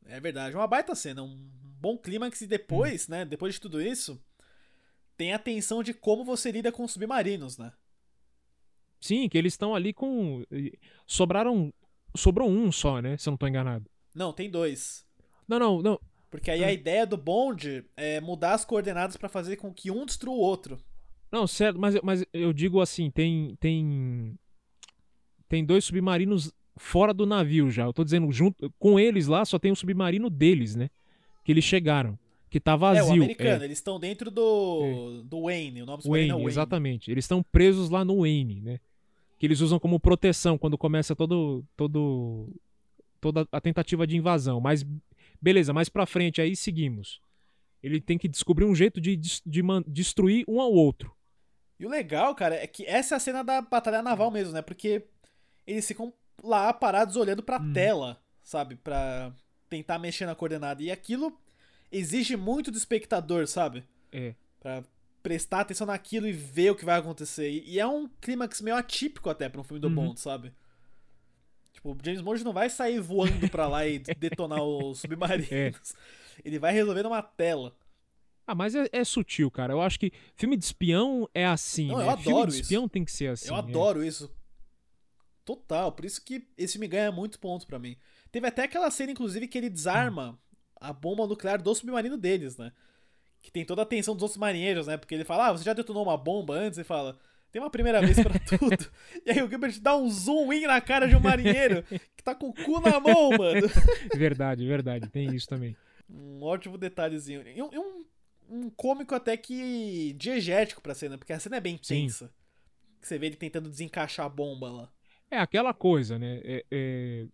É 0.06 0.20
verdade, 0.20 0.56
uma 0.56 0.66
baita 0.68 0.96
cena, 0.96 1.22
um 1.22 1.48
bom 1.80 1.98
clímax 1.98 2.42
e 2.42 2.48
depois, 2.48 3.08
né, 3.08 3.26
depois 3.26 3.56
de 3.56 3.62
tudo 3.62 3.82
isso, 3.82 4.22
tem 5.16 5.34
a 5.34 5.40
tensão 5.40 5.82
de 5.82 5.94
como 5.94 6.24
você 6.24 6.52
lida 6.52 6.72
com 6.72 6.84
os 6.84 6.92
submarinos, 6.92 7.58
né? 7.58 7.72
Sim, 9.00 9.30
que 9.30 9.38
eles 9.38 9.54
estão 9.54 9.76
ali 9.76 9.94
com 9.94 10.44
sobraram 11.06 11.74
sobrou 12.16 12.50
um 12.50 12.72
só, 12.72 13.02
né? 13.02 13.18
Se 13.18 13.30
eu 13.30 13.32
não 13.32 13.38
tô 13.38 13.48
enganado. 13.48 13.90
Não, 14.14 14.34
tem 14.34 14.50
dois. 14.50 15.06
Não, 15.48 15.60
não, 15.60 15.82
não. 15.82 16.00
Porque 16.30 16.52
aí 16.52 16.64
a 16.64 16.72
ideia 16.72 17.06
do 17.06 17.16
bonde 17.16 17.86
é 17.96 18.20
mudar 18.20 18.54
as 18.54 18.66
coordenadas 18.66 19.16
pra 19.16 19.30
fazer 19.30 19.56
com 19.58 19.74
que 19.74 19.90
um 19.92 20.06
destrua 20.06 20.36
o 20.36 20.40
outro. 20.40 20.78
Não, 21.32 21.46
certo, 21.46 21.80
mas, 21.80 21.96
mas 22.02 22.26
eu 22.34 22.52
digo 22.54 22.82
assim, 22.82 23.10
tem 23.12 23.56
tem 23.60 24.38
tem 25.48 25.64
dois 25.66 25.86
submarinos 25.86 26.52
fora 26.76 27.14
do 27.14 27.26
navio 27.26 27.70
já. 27.70 27.86
Eu 27.86 27.94
tô 27.94 28.04
dizendo 28.04 28.32
junto 28.32 28.72
com 28.78 29.00
eles 29.00 29.28
lá 29.28 29.46
só 29.46 29.58
tem 29.58 29.72
o 29.72 29.76
submarino 29.76 30.30
deles, 30.30 30.76
né? 30.76 30.90
Que 31.48 31.54
eles 31.54 31.64
chegaram, 31.64 32.20
que 32.50 32.60
tá 32.60 32.74
É, 32.74 32.76
o 32.76 32.78
vazio. 32.78 33.14
americano, 33.24 33.64
eles 33.64 33.78
estão 33.78 33.98
dentro 33.98 34.30
do, 34.30 35.22
do 35.24 35.44
Wayne, 35.44 35.82
o 35.82 35.86
nome 35.86 36.00
do 36.00 36.04
submarino 36.04 36.26
é 36.26 36.34
Wayne, 36.34 36.44
Wayne. 36.44 36.52
exatamente. 36.52 37.10
Eles 37.10 37.24
estão 37.24 37.42
presos 37.42 37.90
lá 37.90 38.04
no 38.04 38.20
Wayne, 38.20 38.60
né? 38.60 38.80
Que 39.40 39.46
eles 39.46 39.62
usam 39.62 39.80
como 39.80 39.98
proteção 39.98 40.58
quando 40.58 40.78
começa 40.78 41.16
todo 41.16 41.64
todo 41.78 42.50
toda 43.22 43.48
a 43.50 43.62
tentativa 43.62 44.06
de 44.06 44.18
invasão. 44.18 44.60
Mas 44.60 44.86
beleza, 45.42 45.72
mais 45.72 45.88
pra 45.88 46.06
frente 46.06 46.42
aí 46.42 46.54
seguimos. 46.54 47.22
Ele 47.82 48.02
tem 48.02 48.18
que 48.18 48.28
descobrir 48.28 48.66
um 48.66 48.76
jeito 48.76 49.00
de, 49.00 49.16
de 49.16 49.64
man- 49.64 49.84
destruir 49.88 50.44
um 50.50 50.60
ao 50.60 50.74
outro. 50.74 51.14
E 51.80 51.86
o 51.86 51.90
legal, 51.90 52.36
cara, 52.36 52.56
é 52.56 52.68
que 52.68 52.84
essa 52.86 53.16
é 53.16 53.18
a 53.18 53.20
cena 53.20 53.42
da 53.42 53.62
batalha 53.62 54.02
naval 54.02 54.30
mesmo, 54.32 54.52
né? 54.52 54.62
Porque 54.62 55.06
eles 55.66 55.88
ficam 55.88 56.12
lá 56.44 56.74
parados 56.74 57.16
olhando 57.16 57.42
pra 57.42 57.58
Hum. 57.62 57.72
tela, 57.72 58.22
sabe? 58.44 58.76
Pra 58.76 59.32
tentar 59.70 60.00
mexer 60.00 60.26
na 60.26 60.36
coordenada. 60.36 60.82
E 60.82 60.92
aquilo 60.92 61.38
exige 61.92 62.36
muito 62.36 62.72
do 62.72 62.78
espectador, 62.78 63.48
sabe? 63.48 63.84
É. 64.12 64.34
Pra 64.60 64.84
prestar 65.24 65.62
atenção 65.62 65.88
naquilo 65.88 66.28
e 66.28 66.32
ver 66.32 66.72
o 66.72 66.76
que 66.76 66.86
vai 66.86 66.98
acontecer. 67.00 67.50
E, 67.50 67.80
é 67.80 67.86
um 67.88 68.08
clímax 68.22 68.62
meio 68.62 68.78
atípico 68.78 69.30
até 69.30 69.50
pra 69.50 69.60
um 69.60 69.64
filme 69.64 69.82
do 69.82 69.88
Uhum. 69.90 69.96
Bond, 69.96 70.20
sabe? 70.20 70.54
Tipo, 71.74 71.92
o 71.92 71.98
James 72.04 72.22
Bond 72.22 72.44
não 72.44 72.54
vai 72.54 72.70
sair 72.70 73.00
voando 73.00 73.50
pra 73.50 73.68
lá 73.68 73.86
e 73.86 74.00
detonar 74.18 74.64
os 74.64 75.00
submarinos. 75.00 75.52
É. 75.52 75.72
Ele 76.46 76.58
vai 76.60 76.74
resolver 76.74 77.04
numa 77.04 77.22
tela. 77.22 77.76
Ah, 78.46 78.56
mas 78.56 78.74
é, 78.74 78.88
é 78.94 79.04
sutil, 79.04 79.52
cara. 79.52 79.74
Eu 79.74 79.82
acho 79.82 80.00
que 80.00 80.12
filme 80.36 80.56
de 80.56 80.64
espião 80.64 81.30
é 81.34 81.46
assim. 81.46 81.88
Não, 81.88 81.98
né? 81.98 82.08
eu 82.08 82.18
filme 82.18 82.32
adoro 82.32 82.48
de 82.50 82.54
isso. 82.54 82.62
espião 82.64 82.88
tem 82.88 83.04
que 83.04 83.12
ser 83.12 83.28
assim. 83.28 83.50
Eu 83.50 83.56
é. 83.56 83.60
adoro 83.60 84.04
isso. 84.04 84.32
Total, 85.44 85.92
por 85.92 86.06
isso 86.06 86.24
que 86.24 86.48
esse 86.58 86.74
filme 86.74 86.88
ganha 86.88 87.12
muitos 87.12 87.38
pontos 87.38 87.66
pra 87.66 87.78
mim. 87.80 87.98
Teve 88.32 88.48
até 88.48 88.64
aquela 88.64 88.90
cena, 88.92 89.12
inclusive, 89.12 89.48
que 89.48 89.58
ele 89.58 89.70
desarma 89.70 90.40
a 90.80 90.94
bomba 90.94 91.26
nuclear 91.26 91.62
do 91.62 91.74
submarino 91.74 92.18
deles, 92.18 92.58
né? 92.58 92.72
Que 93.42 93.52
tem 93.52 93.66
toda 93.66 93.82
a 93.82 93.84
atenção 93.84 94.14
dos 94.14 94.24
outros 94.24 94.38
marinheiros, 94.38 94.88
né? 94.88 94.98
Porque 94.98 95.16
ele 95.16 95.24
fala, 95.24 95.48
ah, 95.48 95.52
você 95.52 95.64
já 95.64 95.74
detonou 95.74 96.04
uma 96.04 96.18
bomba 96.18 96.54
antes? 96.56 96.78
Ele 96.78 96.86
fala, 96.86 97.18
tem 97.52 97.62
uma 97.62 97.70
primeira 97.70 98.02
vez 98.02 98.20
pra 98.20 98.38
tudo. 98.58 98.92
e 99.26 99.32
aí 99.32 99.42
o 99.42 99.50
Gilbert 99.50 99.80
dá 99.80 99.96
um 99.96 100.10
zoom 100.10 100.52
in 100.54 100.68
na 100.68 100.82
cara 100.82 101.08
de 101.08 101.16
um 101.16 101.20
marinheiro 101.20 101.84
que 102.16 102.24
tá 102.24 102.36
com 102.36 102.50
o 102.50 102.54
cu 102.54 102.80
na 102.82 103.00
mão, 103.00 103.32
mano. 103.32 103.68
Verdade, 104.16 104.68
verdade. 104.68 105.10
Tem 105.10 105.34
isso 105.34 105.48
também. 105.48 105.76
Um 106.10 106.44
ótimo 106.44 106.78
detalhezinho. 106.78 107.48
E 107.48 107.62
um, 107.62 107.70
um, 107.74 108.06
um 108.50 108.70
cômico 108.70 109.16
até 109.16 109.36
que 109.38 110.14
diegético 110.14 110.82
pra 110.82 110.96
cena, 110.96 111.18
porque 111.18 111.34
a 111.34 111.40
cena 111.40 111.58
é 111.58 111.62
bem 111.62 111.78
tensa. 111.78 112.32
Que 113.02 113.08
você 113.08 113.18
vê 113.18 113.28
ele 113.28 113.36
tentando 113.36 113.70
desencaixar 113.70 114.26
a 114.26 114.30
bomba 114.30 114.70
lá. 114.70 114.92
É 115.30 115.38
aquela 115.38 115.74
coisa, 115.74 116.18
né? 116.18 116.40
É, 116.44 116.66
é, 116.72 117.26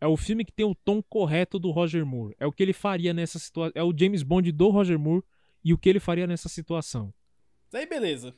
é 0.00 0.06
o 0.06 0.16
filme 0.16 0.44
que 0.44 0.52
tem 0.52 0.66
o 0.66 0.74
tom 0.74 1.02
correto 1.02 1.58
do 1.58 1.70
Roger 1.70 2.04
Moore. 2.04 2.34
É 2.38 2.46
o 2.46 2.52
que 2.52 2.62
ele 2.62 2.72
faria 2.72 3.12
nessa 3.14 3.38
situação. 3.38 3.72
É 3.74 3.82
o 3.82 3.96
James 3.96 4.22
Bond 4.22 4.50
do 4.52 4.68
Roger 4.68 4.98
Moore 4.98 5.24
e 5.64 5.72
o 5.72 5.78
que 5.78 5.88
ele 5.88 6.00
faria 6.00 6.26
nessa 6.26 6.48
situação. 6.48 7.12
Daí 7.70 7.86
beleza. 7.86 8.34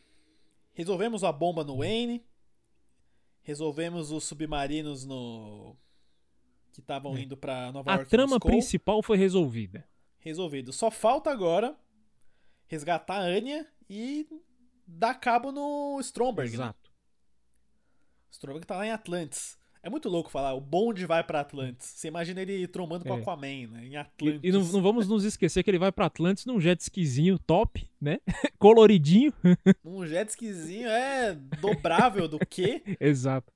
Resolvemos 0.72 1.24
a 1.24 1.32
bomba 1.32 1.64
no 1.64 1.78
Wayne. 1.78 2.24
Resolvemos 3.42 4.10
os 4.12 4.24
submarinos 4.24 5.04
no. 5.04 5.76
Que 6.72 6.80
estavam 6.80 7.18
indo 7.18 7.36
pra 7.36 7.72
Nova 7.72 7.90
É. 7.90 7.94
A 7.94 7.96
York. 7.96 8.10
trama 8.10 8.34
Moscou. 8.36 8.50
principal 8.50 9.02
foi 9.02 9.16
resolvida. 9.16 9.84
Resolvido. 10.20 10.72
Só 10.72 10.90
falta 10.90 11.30
agora 11.30 11.76
resgatar 12.66 13.16
a 13.16 13.22
Anya 13.24 13.66
e 13.90 14.28
dar 14.86 15.14
cabo 15.14 15.50
no 15.50 15.98
Stromberg. 16.00 16.50
Né? 16.50 16.54
Exato. 16.56 16.92
Stromberg 18.30 18.66
tá 18.66 18.76
lá 18.76 18.86
em 18.86 18.90
Atlantis. 18.92 19.57
É 19.82 19.88
muito 19.88 20.08
louco 20.08 20.28
falar, 20.30 20.54
o 20.54 20.60
bonde 20.60 21.06
vai 21.06 21.22
pra 21.22 21.40
Atlantis. 21.40 21.86
Você 21.86 22.08
imagina 22.08 22.42
ele 22.42 22.66
trombando 22.66 23.04
com 23.04 23.14
É. 23.14 23.20
Aquaman, 23.20 23.68
né? 23.68 23.84
Em 23.86 23.90
E, 23.92 23.96
Atlantis. 23.96 24.40
e 24.42 24.50
não, 24.52 24.64
não 24.64 24.82
vamos 24.82 25.08
nos 25.08 25.24
esquecer 25.24 25.62
que 25.62 25.70
ele 25.70 25.78
vai 25.78 25.92
pra 25.92 26.06
Atlantis 26.06 26.44
num 26.46 26.60
jet 26.60 26.80
skizinho 26.80 27.38
top, 27.38 27.88
né? 28.00 28.18
Coloridinho. 28.58 29.32
Um 29.84 30.06
jet 30.06 30.28
skizinho 30.30 30.88
é 30.88 31.34
dobrável 31.60 32.26
do 32.28 32.38
quê? 32.40 32.82
Exato. 33.00 33.52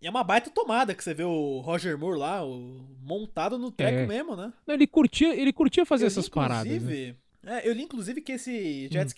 E 0.00 0.06
é 0.08 0.10
uma 0.10 0.24
baita 0.24 0.50
tomada 0.50 0.94
que 0.94 1.04
você 1.04 1.14
vê 1.14 1.22
o 1.22 1.60
Roger 1.60 1.96
Moore 1.96 2.18
lá, 2.18 2.44
o, 2.44 2.84
montado 3.00 3.56
no 3.56 3.70
treco 3.70 3.98
É. 4.00 4.06
mesmo, 4.06 4.34
né? 4.34 4.52
Não, 4.66 4.74
ele 4.74 4.86
curtia, 4.88 5.32
ele 5.34 5.52
curtia 5.52 5.86
fazer 5.86 6.04
Eu 6.04 6.08
li, 6.08 6.12
essas 6.12 6.28
paradas. 6.28 6.66
Né? 6.66 6.76
inclusive- 6.76 7.16
É, 7.46 7.68
eu 7.68 7.72
li 7.72 7.82
inclusive 7.82 8.20
que 8.20 8.32
esse 8.32 8.88
jet 8.90 9.12
Hum. 9.12 9.14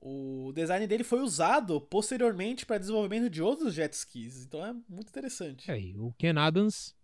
O 0.00 0.52
design 0.54 0.86
dele 0.86 1.04
foi 1.04 1.20
usado 1.20 1.80
posteriormente 1.80 2.64
para 2.64 2.78
desenvolvimento 2.78 3.28
de 3.28 3.42
outros 3.42 3.74
jet 3.74 3.92
skis. 3.92 4.44
Então 4.44 4.64
é 4.64 4.72
muito 4.88 5.08
interessante. 5.08 5.70
É, 5.70 5.76
o 5.98 6.12
Ken 6.16 6.38
Adams. 6.38 6.96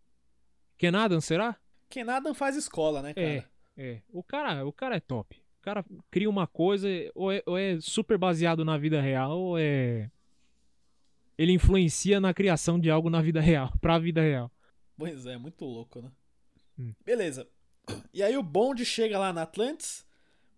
Ken 0.79 0.95
Adams, 0.95 1.25
será? 1.25 1.57
Ken 1.91 2.09
Adam 2.09 2.33
faz 2.33 2.57
escola, 2.57 3.03
né, 3.03 3.13
cara? 3.13 3.27
É, 3.27 3.45
é. 3.77 4.03
O 4.09 4.23
cara, 4.23 4.67
o 4.67 4.73
cara 4.73 4.97
é 4.97 5.01
top. 5.01 5.37
O 5.59 5.63
cara 5.63 5.85
cria 6.11 6.31
uma 6.31 6.47
coisa, 6.47 6.89
ou 7.15 7.31
é, 7.31 7.43
ou 7.45 7.59
é 7.59 7.79
super 7.81 8.17
baseado 8.17 8.65
na 8.65 8.79
vida 8.79 9.01
real, 9.01 9.39
ou 9.39 9.59
é. 9.59 10.11
Ele 11.37 11.53
influencia 11.53 12.19
na 12.19 12.33
criação 12.33 12.79
de 12.79 12.91
algo 12.91 13.11
na 13.11 13.21
vida 13.21 13.41
real, 13.41 13.71
pra 13.79 13.99
vida 13.99 14.23
real. 14.23 14.51
Pois 14.97 15.27
é, 15.27 15.37
muito 15.37 15.65
louco, 15.67 16.01
né? 16.01 16.11
Hum. 16.79 16.95
Beleza. 17.05 17.47
E 18.13 18.23
aí 18.23 18.37
o 18.37 18.43
Bond 18.43 18.83
chega 18.85 19.19
lá 19.19 19.33
na 19.33 19.43
Atlantis. 19.43 20.06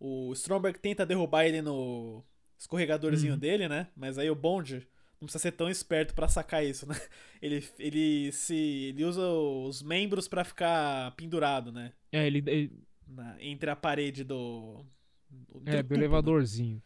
O 0.01 0.33
Stromberg 0.33 0.79
tenta 0.79 1.05
derrubar 1.07 1.45
ele 1.47 1.61
no 1.62 2.23
escorregadorzinho 2.59 3.35
Uhum. 3.35 3.39
dele, 3.39 3.69
né? 3.69 3.89
Mas 3.97 4.19
aí 4.19 4.31
o 4.31 4.35
Bond 4.35 4.87
não 5.20 5.27
precisa 5.27 5.43
ser 5.43 5.53
tão 5.53 5.69
esperto 5.69 6.15
pra 6.15 6.29
sacar 6.29 6.65
isso, 6.65 6.87
né? 6.89 6.95
Ele, 7.43 7.65
ele 7.79 8.33
se 8.33 8.55
ele 8.91 9.05
usa 9.05 9.25
os 9.29 9.81
membros 9.83 10.27
pra 10.27 10.43
ficar 10.45 11.12
pendurado, 11.16 11.70
né? 11.70 11.93
É, 12.11 12.27
ele, 12.27 12.39
ele- 12.47 12.73
Na- 13.07 13.37
entre 13.41 13.70
a 13.70 13.77
parede 13.77 14.25
do 14.25 14.85
do, 15.31 15.62
é, 15.66 15.83
do 15.83 15.95
né? 15.95 15.99
elevadorzinho. 16.03 16.83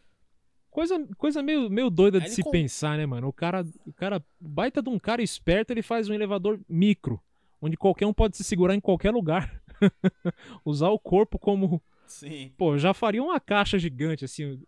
Coisa, 0.70 0.98
coisa 1.18 1.42
meio, 1.42 1.68
meio 1.70 1.88
doida 1.90 2.18
Aí 2.18 2.24
de 2.24 2.30
se 2.30 2.42
com- 2.42 2.50
pensar, 2.50 2.96
né, 2.98 3.04
mano? 3.06 3.28
O 3.28 3.32
cara, 3.32 3.64
o 3.86 3.92
cara, 3.92 4.22
baita 4.40 4.82
de 4.82 4.88
um 4.90 4.98
cara 4.98 5.22
esperto, 5.22 5.70
ele 5.70 5.82
faz 5.82 6.08
um 6.08 6.14
elevador 6.14 6.58
micro, 6.68 7.18
onde 7.60 7.76
qualquer 7.76 8.06
um 8.06 8.12
pode 8.14 8.36
se 8.36 8.44
segurar 8.44 8.74
em 8.74 8.80
qualquer 8.80 9.10
lugar. 9.10 9.62
Usar 10.64 10.88
o 10.90 10.98
corpo 10.98 11.38
como 11.38 11.82
Sim. 12.12 12.52
Pô, 12.56 12.74
eu 12.74 12.78
já 12.78 12.92
faria 12.94 13.22
uma 13.22 13.38
caixa 13.40 13.78
gigante, 13.78 14.24
assim, 14.24 14.62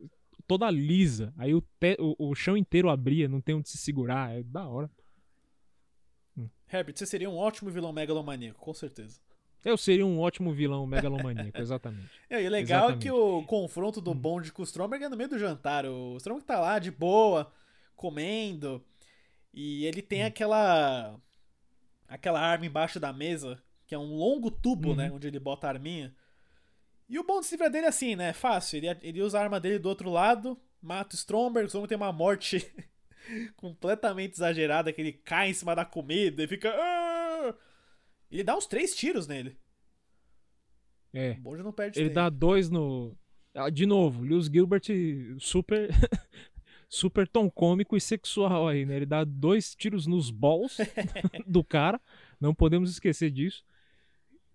toda 0.46 0.70
lisa. 0.70 1.32
Aí 1.36 1.54
o, 1.54 1.60
te- 1.80 1.96
o, 1.98 2.30
o 2.30 2.34
chão 2.34 2.56
inteiro 2.56 2.88
abria, 2.90 3.28
não 3.28 3.40
tem 3.40 3.54
onde 3.54 3.68
se 3.68 3.78
segurar. 3.78 4.34
É 4.36 4.42
da 4.42 4.66
hora. 4.68 4.90
Herbert, 6.72 6.96
você 6.96 7.06
seria 7.06 7.30
um 7.30 7.36
ótimo 7.36 7.70
vilão 7.70 7.92
megalomaníaco, 7.92 8.58
com 8.60 8.74
certeza. 8.74 9.20
Eu 9.64 9.76
seria 9.76 10.04
um 10.04 10.18
ótimo 10.18 10.52
vilão 10.52 10.86
megalomaníaco, 10.86 11.56
exatamente. 11.60 12.10
É, 12.28 12.42
e 12.42 12.46
o 12.46 12.50
legal 12.50 12.80
é 12.80 12.84
Exatamente. 12.92 13.02
que 13.02 13.10
o 13.10 13.42
confronto 13.44 14.00
Hum. 14.00 14.02
do 14.02 14.14
Bond 14.14 14.52
com 14.52 14.62
o 14.62 14.64
Stromberg 14.64 15.04
é 15.04 15.08
no 15.08 15.16
meio 15.16 15.28
do 15.30 15.38
jantar. 15.38 15.86
O 15.86 16.16
Stromberg 16.16 16.46
tá 16.46 16.58
lá 16.60 16.78
de 16.78 16.90
boa, 16.90 17.50
comendo, 17.94 18.84
e 19.52 19.84
ele 19.86 20.00
Hum. 20.00 20.06
tem 20.08 20.24
aquela 20.24 21.18
aquela 22.08 22.40
arma 22.40 22.66
embaixo 22.66 23.00
da 23.00 23.12
mesa, 23.12 23.62
que 23.86 23.94
é 23.94 23.98
um 23.98 24.14
longo 24.16 24.50
tubo, 24.50 24.90
Uhum. 24.90 24.94
né, 24.96 25.10
onde 25.12 25.26
ele 25.28 25.38
bota 25.40 25.66
a 25.66 25.70
arminha. 25.70 26.14
E 27.08 27.18
o 27.18 27.24
Bond 27.24 27.44
se 27.46 27.54
livra 27.54 27.68
dele 27.70 27.86
assim, 27.86 28.16
né, 28.16 28.32
fácil. 28.32 28.78
Ele, 28.78 28.88
ele 29.02 29.22
usa 29.22 29.38
a 29.38 29.42
arma 29.42 29.60
dele 29.60 29.78
do 29.78 29.88
outro 29.88 30.10
lado, 30.10 30.58
mata 30.80 31.14
o 31.14 31.18
Stromberg, 31.18 31.66
o 31.66 31.68
Stromberg 31.68 31.88
tem 31.88 31.96
uma 31.96 32.12
morte 32.12 32.66
completamente 33.56 34.34
exagerada, 34.34 34.92
que 34.92 35.00
ele 35.00 35.12
cai 35.12 35.50
em 35.50 35.54
cima 35.54 35.74
da 35.74 35.84
comida 35.84 36.42
e 36.42 36.48
fica... 36.48 36.70
"Ah!" 36.74 37.54
Ele 38.30 38.42
dá 38.42 38.56
uns 38.56 38.66
três 38.66 38.94
tiros 38.96 39.26
nele. 39.28 39.56
É. 41.12 41.32
O 41.32 41.40
Bond 41.42 41.62
não 41.62 41.72
perde 41.72 41.98
Ele 42.00 42.08
tempo. 42.08 42.14
dá 42.16 42.28
dois 42.28 42.68
no. 42.68 43.16
Ah, 43.54 43.70
De 43.70 43.86
novo, 43.86 44.22
Lewis 44.24 44.46
Gilbert 44.46 44.82
super. 45.38 45.88
super 46.88 47.26
tom 47.28 47.50
cômico 47.50 47.96
e 47.96 48.00
sexual 48.00 48.68
aí, 48.68 48.84
né? 48.86 48.96
Ele 48.96 49.06
dá 49.06 49.24
dois 49.24 49.74
tiros 49.74 50.06
nos 50.06 50.30
balls 50.30 50.76
do 51.46 51.62
cara. 51.64 52.00
Não 52.40 52.54
podemos 52.54 52.90
esquecer 52.90 53.30
disso. 53.30 53.64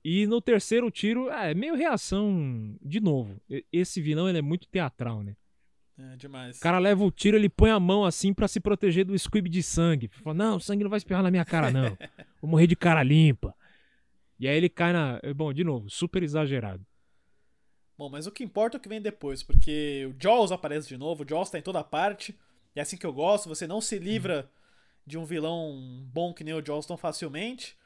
E 0.03 0.25
no 0.25 0.41
terceiro 0.41 0.89
tiro, 0.89 1.29
é 1.29 1.53
meio 1.53 1.75
reação. 1.75 2.75
De 2.81 2.99
novo, 2.99 3.41
esse 3.71 4.01
vilão 4.01 4.29
ele 4.29 4.37
é 4.37 4.41
muito 4.41 4.67
teatral, 4.67 5.21
né? 5.21 5.35
É 5.97 6.15
demais. 6.15 6.57
O 6.57 6.61
cara 6.61 6.79
leva 6.79 7.03
o 7.03 7.11
tiro, 7.11 7.35
ele 7.35 7.49
põe 7.49 7.69
a 7.69 7.79
mão 7.79 8.05
assim 8.05 8.33
pra 8.33 8.47
se 8.47 8.59
proteger 8.59 9.03
do 9.03 9.17
squib 9.17 9.47
de 9.47 9.61
sangue. 9.61 10.07
Fala, 10.07 10.33
não, 10.33 10.55
o 10.55 10.59
sangue 10.61 10.83
não 10.83 10.89
vai 10.89 10.97
espirrar 10.97 11.21
na 11.21 11.29
minha 11.29 11.43
cara, 11.43 11.69
não. 11.69 11.97
Vou 12.41 12.49
morrer 12.49 12.67
de 12.67 12.75
cara 12.75 13.03
limpa. 13.03 13.53
E 14.39 14.47
aí 14.47 14.55
ele 14.55 14.69
cai 14.69 14.93
na. 14.93 15.19
Bom, 15.35 15.51
de 15.51 15.65
novo, 15.65 15.89
super 15.89 16.23
exagerado. 16.23 16.85
Bom, 17.97 18.09
mas 18.09 18.25
o 18.25 18.31
que 18.31 18.45
importa 18.45 18.77
é 18.77 18.79
o 18.79 18.81
que 18.81 18.87
vem 18.87 19.01
depois, 19.01 19.43
porque 19.43 20.09
o 20.09 20.15
Jaws 20.17 20.53
aparece 20.53 20.87
de 20.87 20.95
novo, 20.95 21.23
o 21.23 21.27
Jaws 21.27 21.49
tá 21.49 21.59
em 21.59 21.61
toda 21.61 21.83
parte, 21.83 22.33
e 22.73 22.79
é 22.79 22.81
assim 22.81 22.95
que 22.95 23.05
eu 23.05 23.11
gosto, 23.11 23.49
você 23.49 23.67
não 23.67 23.81
se 23.81 23.99
livra 23.99 24.49
de 25.05 25.17
um 25.17 25.25
vilão 25.25 26.07
bom 26.13 26.33
que 26.33 26.45
nem 26.45 26.53
o 26.53 26.65
Jaws 26.65 26.85
tão 26.85 26.95
facilmente. 26.95 27.77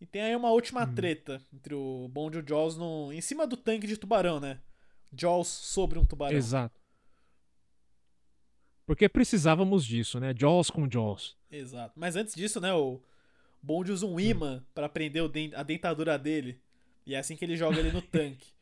E 0.00 0.06
tem 0.06 0.22
aí 0.22 0.34
uma 0.34 0.50
última 0.50 0.86
treta 0.86 1.42
entre 1.52 1.74
o 1.74 2.08
Bond 2.08 2.36
e 2.36 2.40
o 2.40 2.46
Jaws 2.48 2.76
no, 2.76 3.12
em 3.12 3.20
cima 3.20 3.46
do 3.46 3.56
tanque 3.56 3.86
de 3.86 3.96
tubarão, 3.96 4.40
né? 4.40 4.58
Jaws 5.12 5.48
sobre 5.48 5.98
um 5.98 6.04
tubarão. 6.04 6.36
Exato. 6.36 6.80
Porque 8.86 9.08
precisávamos 9.08 9.84
disso, 9.84 10.18
né? 10.18 10.34
Jaws 10.36 10.70
com 10.70 10.88
Jaws. 10.90 11.36
Exato. 11.50 11.92
Mas 11.98 12.16
antes 12.16 12.34
disso, 12.34 12.60
né, 12.60 12.72
o 12.72 13.00
Bond 13.62 13.92
usa 13.92 14.06
um 14.06 14.18
imã 14.18 14.64
pra 14.74 14.88
prender 14.88 15.22
o 15.22 15.28
den- 15.28 15.54
a 15.54 15.62
dentadura 15.62 16.18
dele. 16.18 16.60
E 17.06 17.14
é 17.14 17.18
assim 17.18 17.36
que 17.36 17.44
ele 17.44 17.56
joga 17.56 17.78
ele 17.78 17.92
no 17.92 18.02
tanque. 18.02 18.52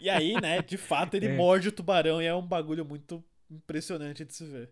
E 0.00 0.10
aí, 0.10 0.34
né, 0.40 0.60
de 0.62 0.76
fato 0.76 1.14
ele 1.14 1.26
É. 1.28 1.36
morde 1.36 1.68
o 1.68 1.72
tubarão 1.72 2.20
e 2.20 2.26
é 2.26 2.34
um 2.34 2.46
bagulho 2.46 2.84
muito 2.84 3.22
impressionante 3.50 4.24
de 4.24 4.34
se 4.34 4.44
ver. 4.46 4.70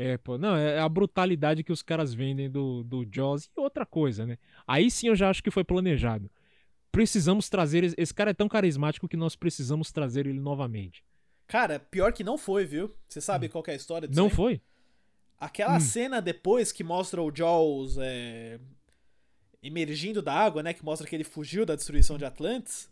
É, 0.00 0.16
pô, 0.16 0.38
não, 0.38 0.54
é 0.54 0.78
a 0.78 0.88
brutalidade 0.88 1.64
que 1.64 1.72
os 1.72 1.82
caras 1.82 2.14
vendem 2.14 2.48
do, 2.48 2.84
do 2.84 3.04
Jaws 3.12 3.46
e 3.46 3.60
outra 3.60 3.84
coisa, 3.84 4.24
né? 4.24 4.38
Aí 4.64 4.88
sim 4.92 5.08
eu 5.08 5.16
já 5.16 5.28
acho 5.28 5.42
que 5.42 5.50
foi 5.50 5.64
planejado. 5.64 6.30
Precisamos 6.92 7.48
trazer. 7.48 7.82
Esse 7.98 8.14
cara 8.14 8.30
é 8.30 8.34
tão 8.34 8.48
carismático 8.48 9.08
que 9.08 9.16
nós 9.16 9.34
precisamos 9.34 9.90
trazer 9.90 10.28
ele 10.28 10.38
novamente. 10.38 11.02
Cara, 11.48 11.80
pior 11.80 12.12
que 12.12 12.22
não 12.22 12.38
foi, 12.38 12.64
viu? 12.64 12.94
Você 13.08 13.20
sabe 13.20 13.48
qual 13.48 13.60
que 13.64 13.70
é 13.70 13.74
a 13.74 13.76
história 13.76 14.06
disso 14.06 14.20
Hum. 14.20 14.22
Não 14.22 14.28
aí? 14.30 14.36
foi? 14.36 14.60
Aquela 15.36 15.76
Hum. 15.78 15.80
cena 15.80 16.22
depois 16.22 16.70
que 16.70 16.84
mostra 16.84 17.20
o 17.20 17.34
Jaws 17.34 17.96
é, 17.98 18.60
emergindo 19.60 20.22
da 20.22 20.32
água, 20.32 20.62
né? 20.62 20.72
Que 20.72 20.84
mostra 20.84 21.08
que 21.08 21.16
ele 21.16 21.24
fugiu 21.24 21.66
da 21.66 21.74
destruição 21.74 22.16
de 22.16 22.24
Atlantis. 22.24 22.88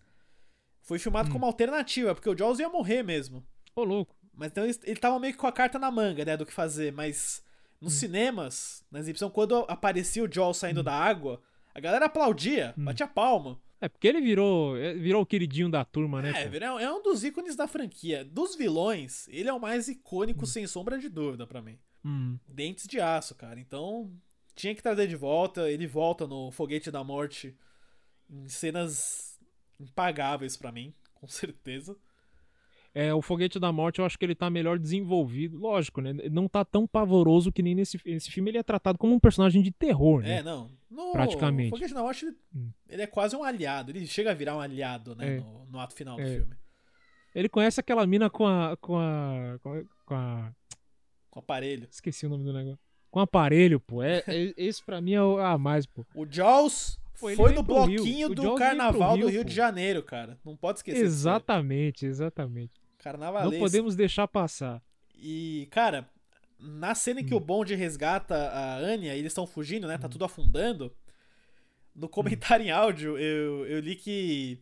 Foi 0.83 0.97
Hum. 0.99 1.01
filmado 1.01 1.31
como 1.31 1.47
alternativa, 1.47 2.15
porque 2.17 2.29
o 2.29 2.37
Jaws 2.37 2.59
ia 2.59 2.69
morrer 2.69 3.05
mesmo. 3.05 3.47
Ô, 3.77 3.85
louco. 3.85 4.15
Mas 4.37 4.51
então 4.53 4.65
ele, 4.65 4.79
ele 4.85 5.01
tava 5.01 5.19
meio 5.19 5.33
que 5.33 5.39
com 5.39 5.47
a 5.47 5.53
carta 5.53 5.79
na 5.79 5.91
manga, 5.91 6.25
né? 6.25 6.37
Do 6.37 6.45
que 6.47 6.53
fazer. 6.53 6.93
Mas 6.93 7.43
nos 7.81 7.95
Hum. 7.95 7.97
cinemas, 7.99 8.85
na 8.91 8.99
exibição, 9.01 9.31
quando 9.31 9.57
aparecia 9.69 10.23
o 10.23 10.33
Jaws 10.33 10.59
saindo 10.59 10.83
da 10.83 10.93
água, 10.95 11.41
A 11.75 11.81
galera 11.81 12.07
aplaudia, 12.07 12.73
Hum. 12.79 12.87
batia 12.87 13.07
palma. 13.07 13.61
É 13.79 13.87
porque 13.87 14.09
ele 14.09 14.19
virou, 14.23 14.79
é, 14.79 14.95
virou 14.95 15.21
o 15.21 15.27
queridinho 15.27 15.69
da 15.71 15.85
turma, 15.85 16.23
né? 16.23 16.31
É, 16.31 16.49
pô? 16.49 16.79
é 16.79 16.91
um- 16.91 17.03
dos 17.03 17.23
ícones 17.23 17.55
da 17.55 17.69
franquia. 17.69 18.25
Dos 18.25 18.57
vilões, 18.57 19.29
ele 19.29 19.51
é 19.51 19.53
o 19.53 19.61
mais 19.61 19.87
icônico, 19.87 20.45
Hum. 20.45 20.47
sem 20.47 20.67
sombra 20.67 20.99
de 20.99 21.11
dúvida 21.11 21.47
pra 21.47 21.61
mim. 21.61 21.79
Hum. 22.03 22.39
Dentes 22.49 22.87
de 22.87 22.99
aço, 22.99 23.35
cara. 23.35 23.61
Então, 23.61 24.11
tinha 24.55 24.75
que 24.75 24.83
trazer 24.83 25.07
de 25.07 25.17
volta. 25.17 25.71
Ele 25.71 25.87
volta 25.87 26.27
no 26.27 26.51
Foguete 26.51 26.91
da 26.91 27.05
Morte 27.05 27.55
em 28.31 28.49
cenas 28.49 29.39
impagáveis 29.79 30.57
pra 30.57 30.73
mim, 30.73 30.95
com 31.15 31.29
certeza. 31.29 31.95
É, 32.99 33.13
o 33.13 33.21
Foguete 33.21 33.59
da 33.59 33.71
Morte 33.71 33.99
eu 33.99 34.07
acho 34.07 34.19
que 34.19 34.25
ele 34.25 34.35
tá 34.35 34.49
melhor 34.49 34.79
desenvolvido. 34.79 35.59
Lógico, 35.59 36.01
né? 36.01 36.15
Não 36.31 36.49
tá 36.49 36.65
tão 36.65 36.87
pavoroso 36.87 37.53
que 37.53 37.63
nem 37.63 37.75
nesse 37.75 37.99
filme. 38.31 38.51
Ele 38.51 38.57
é 38.57 38.63
tratado 38.63 38.97
como 38.99 39.13
um 39.13 39.21
personagem 39.21 39.61
de 39.61 39.71
terror, 39.71 40.23
né? 40.23 40.39
É, 40.39 40.43
não. 40.43 40.71
No 40.91 41.13
Praticamente. 41.13 41.69
Foguete 41.71 41.93
da 41.93 42.01
Morte, 42.03 42.25
ele, 42.25 42.37
Hum. 42.55 42.71
ele 42.89 43.03
é 43.03 43.07
quase 43.07 43.37
um 43.37 43.45
aliado. 43.45 43.91
Ele 43.91 44.07
chega 44.07 44.31
a 44.31 44.35
virar 44.35 44.57
um 44.57 44.61
aliado, 44.61 45.15
né? 45.15 45.37
É. 45.37 45.41
No, 45.41 45.67
no 45.73 45.79
ato 45.79 45.95
final 45.95 46.17
do 46.17 46.23
É. 46.23 46.37
filme. 46.37 46.55
Ele 47.35 47.51
conhece 47.51 47.79
aquela 47.79 48.07
mina 48.07 48.31
com 48.31 48.47
a. 48.47 48.79
com 48.81 48.97
a. 48.99 49.59
com 49.63 49.73
a. 49.75 49.83
com 50.07 50.15
a- 50.15 50.53
Com 51.31 51.39
o 51.39 51.43
aparelho. 51.43 51.87
esqueci 51.91 52.25
o 52.25 52.31
nome 52.31 52.45
do 52.45 52.53
negócio. 52.55 52.79
Com 53.11 53.21
aparelho, 53.21 53.79
pô. 53.79 54.03
É, 54.03 54.23
é- 54.27 54.55
esse 54.57 54.83
pra 54.83 55.03
mim 55.03 55.13
é 55.13 55.23
o 55.23 55.37
a 55.39 55.59
mais, 55.59 55.85
pô. 55.85 56.03
O 56.15 56.25
Jaws 56.25 56.99
Pô, 57.21 57.29
foi 57.29 57.51
no 57.53 57.61
Rio. 57.61 57.63
bloquinho 57.63 58.29
O 58.31 58.35
do 58.35 58.55
carnaval 58.55 59.19
do 59.19 59.25
Rio, 59.27 59.29
Rio 59.29 59.43
pô. 59.43 59.49
de 59.51 59.55
Janeiro, 59.55 60.03
cara. 60.03 60.39
Não 60.43 60.57
pode 60.57 60.79
esquecer. 60.79 61.05
Exatamente, 61.05 62.07
exatamente. 62.07 62.73
Carnavalesco. 63.11 63.53
Não 63.53 63.61
podemos 63.61 63.95
deixar 63.95 64.27
passar. 64.27 64.83
E, 65.15 65.69
cara, 65.71 66.09
na 66.59 66.95
cena 66.95 67.21
em 67.21 67.25
que 67.25 67.35
Hum. 67.35 67.37
o 67.37 67.41
Bond 67.41 67.73
resgata 67.75 68.35
a 68.35 68.77
Anya 68.77 69.15
e 69.15 69.19
eles 69.19 69.31
estão 69.31 69.47
fugindo, 69.47 69.87
né? 69.87 69.97
Tá 69.97 70.09
tudo 70.09 70.25
afundando. 70.25 70.93
No 71.95 72.09
comentário 72.09 72.67
em 72.67 72.71
áudio, 72.71 73.17
eu, 73.17 73.65
eu 73.67 73.81
li 73.81 73.95
que. 73.95 74.61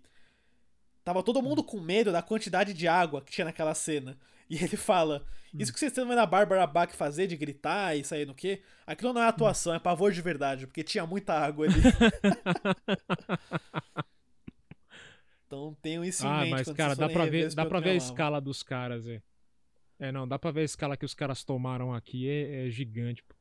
Tava 1.02 1.22
todo 1.22 1.42
mundo 1.42 1.62
Hum. 1.62 1.64
com 1.64 1.80
medo 1.80 2.12
da 2.12 2.22
quantidade 2.22 2.72
de 2.74 2.86
água 2.86 3.22
que 3.22 3.32
tinha 3.32 3.46
naquela 3.46 3.74
cena. 3.74 4.16
E 4.50 4.56
ele 4.62 4.76
fala: 4.76 5.24
Hum. 5.54 5.58
Isso 5.58 5.72
que 5.72 5.78
vocês 5.78 5.90
estão 5.90 6.06
vendo 6.06 6.18
a 6.18 6.26
Bárbara 6.26 6.66
Bach 6.66 6.92
fazer 6.94 7.26
de 7.26 7.34
gritar 7.34 7.96
e 7.96 8.04
sair 8.04 8.26
no 8.26 8.34
quê? 8.34 8.60
Aquilo 8.86 9.14
não 9.14 9.22
é 9.22 9.26
atuação, 9.26 9.72
é 9.74 9.78
pavor 9.78 10.12
de 10.12 10.20
verdade, 10.20 10.66
porque 10.66 10.84
tinha 10.84 11.06
muita 11.06 11.32
água 11.32 11.64
ali. 11.66 11.74
então 15.55 15.76
tenham 15.81 16.05
isso 16.05 16.24
em 16.24 16.28
Ah, 16.28 16.39
mente. 16.40 16.51
mas 16.51 16.64
quando 16.68 16.76
cara, 16.76 16.97
dá 16.97 17.09
pra 17.09 17.26
ver, 17.26 17.55
dá 17.55 17.64
pra 17.64 17.81
ver 17.81 17.90
a 17.90 17.94
escala 17.94 18.40
dos 18.40 18.62
caras, 18.62 19.06
é. 19.06 19.22
É, 19.98 20.10
não, 20.10 20.26
dá 20.26 20.39
pra 20.39 20.51
ver 20.51 20.62
a 20.62 20.64
escala 20.64 20.97
que 20.97 21.05
os 21.05 21.14
caras 21.14 21.44
tomaram 21.44 21.94
aqui, 21.94 22.28
é, 22.28 22.66
é 22.66 22.70
gigante, 22.70 23.22
pô. 23.22 23.35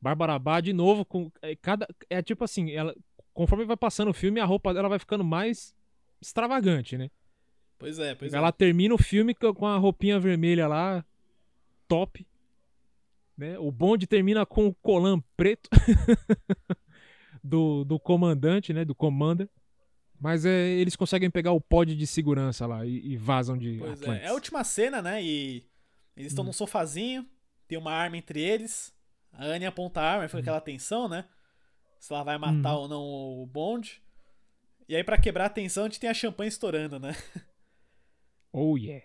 Bárbara 0.00 0.38
Bá, 0.38 0.60
de 0.60 0.72
novo, 0.72 1.04
com 1.04 1.30
é, 1.42 1.54
cada 1.56 1.86
é 2.08 2.22
tipo 2.22 2.42
assim, 2.44 2.70
ela 2.70 2.94
conforme 3.34 3.64
vai 3.64 3.76
passando 3.76 4.08
o 4.08 4.14
filme, 4.14 4.40
a 4.40 4.44
roupa 4.44 4.72
dela 4.72 4.88
vai 4.88 4.98
ficando 4.98 5.22
mais 5.24 5.74
extravagante, 6.20 6.96
né? 6.96 7.10
Pois 7.78 7.98
é, 7.98 8.14
pois 8.14 8.32
ela 8.32 8.48
é. 8.48 8.52
termina 8.52 8.94
o 8.94 8.98
filme 8.98 9.34
co- 9.34 9.54
com 9.54 9.66
a 9.66 9.76
roupinha 9.76 10.18
vermelha 10.18 10.66
lá, 10.66 11.04
top. 11.86 12.26
Né? 13.36 13.56
O 13.58 13.70
bonde 13.70 14.06
termina 14.06 14.44
com 14.46 14.66
o 14.66 14.74
colan 14.74 15.20
preto 15.36 15.68
do, 17.42 17.84
do 17.84 17.98
comandante, 18.00 18.72
né? 18.72 18.84
Do 18.84 18.94
commander. 18.94 19.48
Mas 20.20 20.44
é, 20.44 20.68
eles 20.70 20.96
conseguem 20.96 21.30
pegar 21.30 21.52
o 21.52 21.60
pod 21.60 21.94
de 21.94 22.06
segurança 22.06 22.66
lá 22.66 22.84
e, 22.84 23.12
e 23.12 23.16
vazam 23.16 23.56
de 23.56 23.76
Pois 23.78 23.90
é, 23.90 24.04
Atlantis. 24.04 24.22
é 24.24 24.26
a 24.28 24.32
última 24.32 24.64
cena, 24.64 25.00
né? 25.00 25.22
E 25.22 25.64
eles 26.16 26.26
Hum. 26.32 26.34
estão 26.34 26.44
num 26.44 26.52
sofazinho, 26.52 27.24
tem 27.68 27.78
uma 27.78 27.92
arma 27.92 28.16
entre 28.16 28.40
eles. 28.40 28.92
A 29.32 29.44
Anne 29.44 29.66
aponta 29.66 30.00
a 30.00 30.10
arma, 30.12 30.24
Hum. 30.24 30.28
fica 30.28 30.40
aquela 30.40 30.60
tensão, 30.60 31.08
né? 31.08 31.24
Se 32.00 32.12
ela 32.12 32.24
vai 32.24 32.36
matar 32.38 32.76
ou 32.76 32.88
não 32.88 33.02
o 33.02 33.46
Bond. 33.46 34.02
E 34.88 34.96
aí, 34.96 35.04
pra 35.04 35.18
quebrar 35.20 35.46
a 35.46 35.50
tensão, 35.50 35.84
a 35.84 35.86
gente 35.88 36.00
tem 36.00 36.08
a 36.10 36.14
champanhe 36.14 36.48
estourando, 36.48 36.98
né? 36.98 37.10
Oh 38.52 38.76
yeah. 38.78 39.04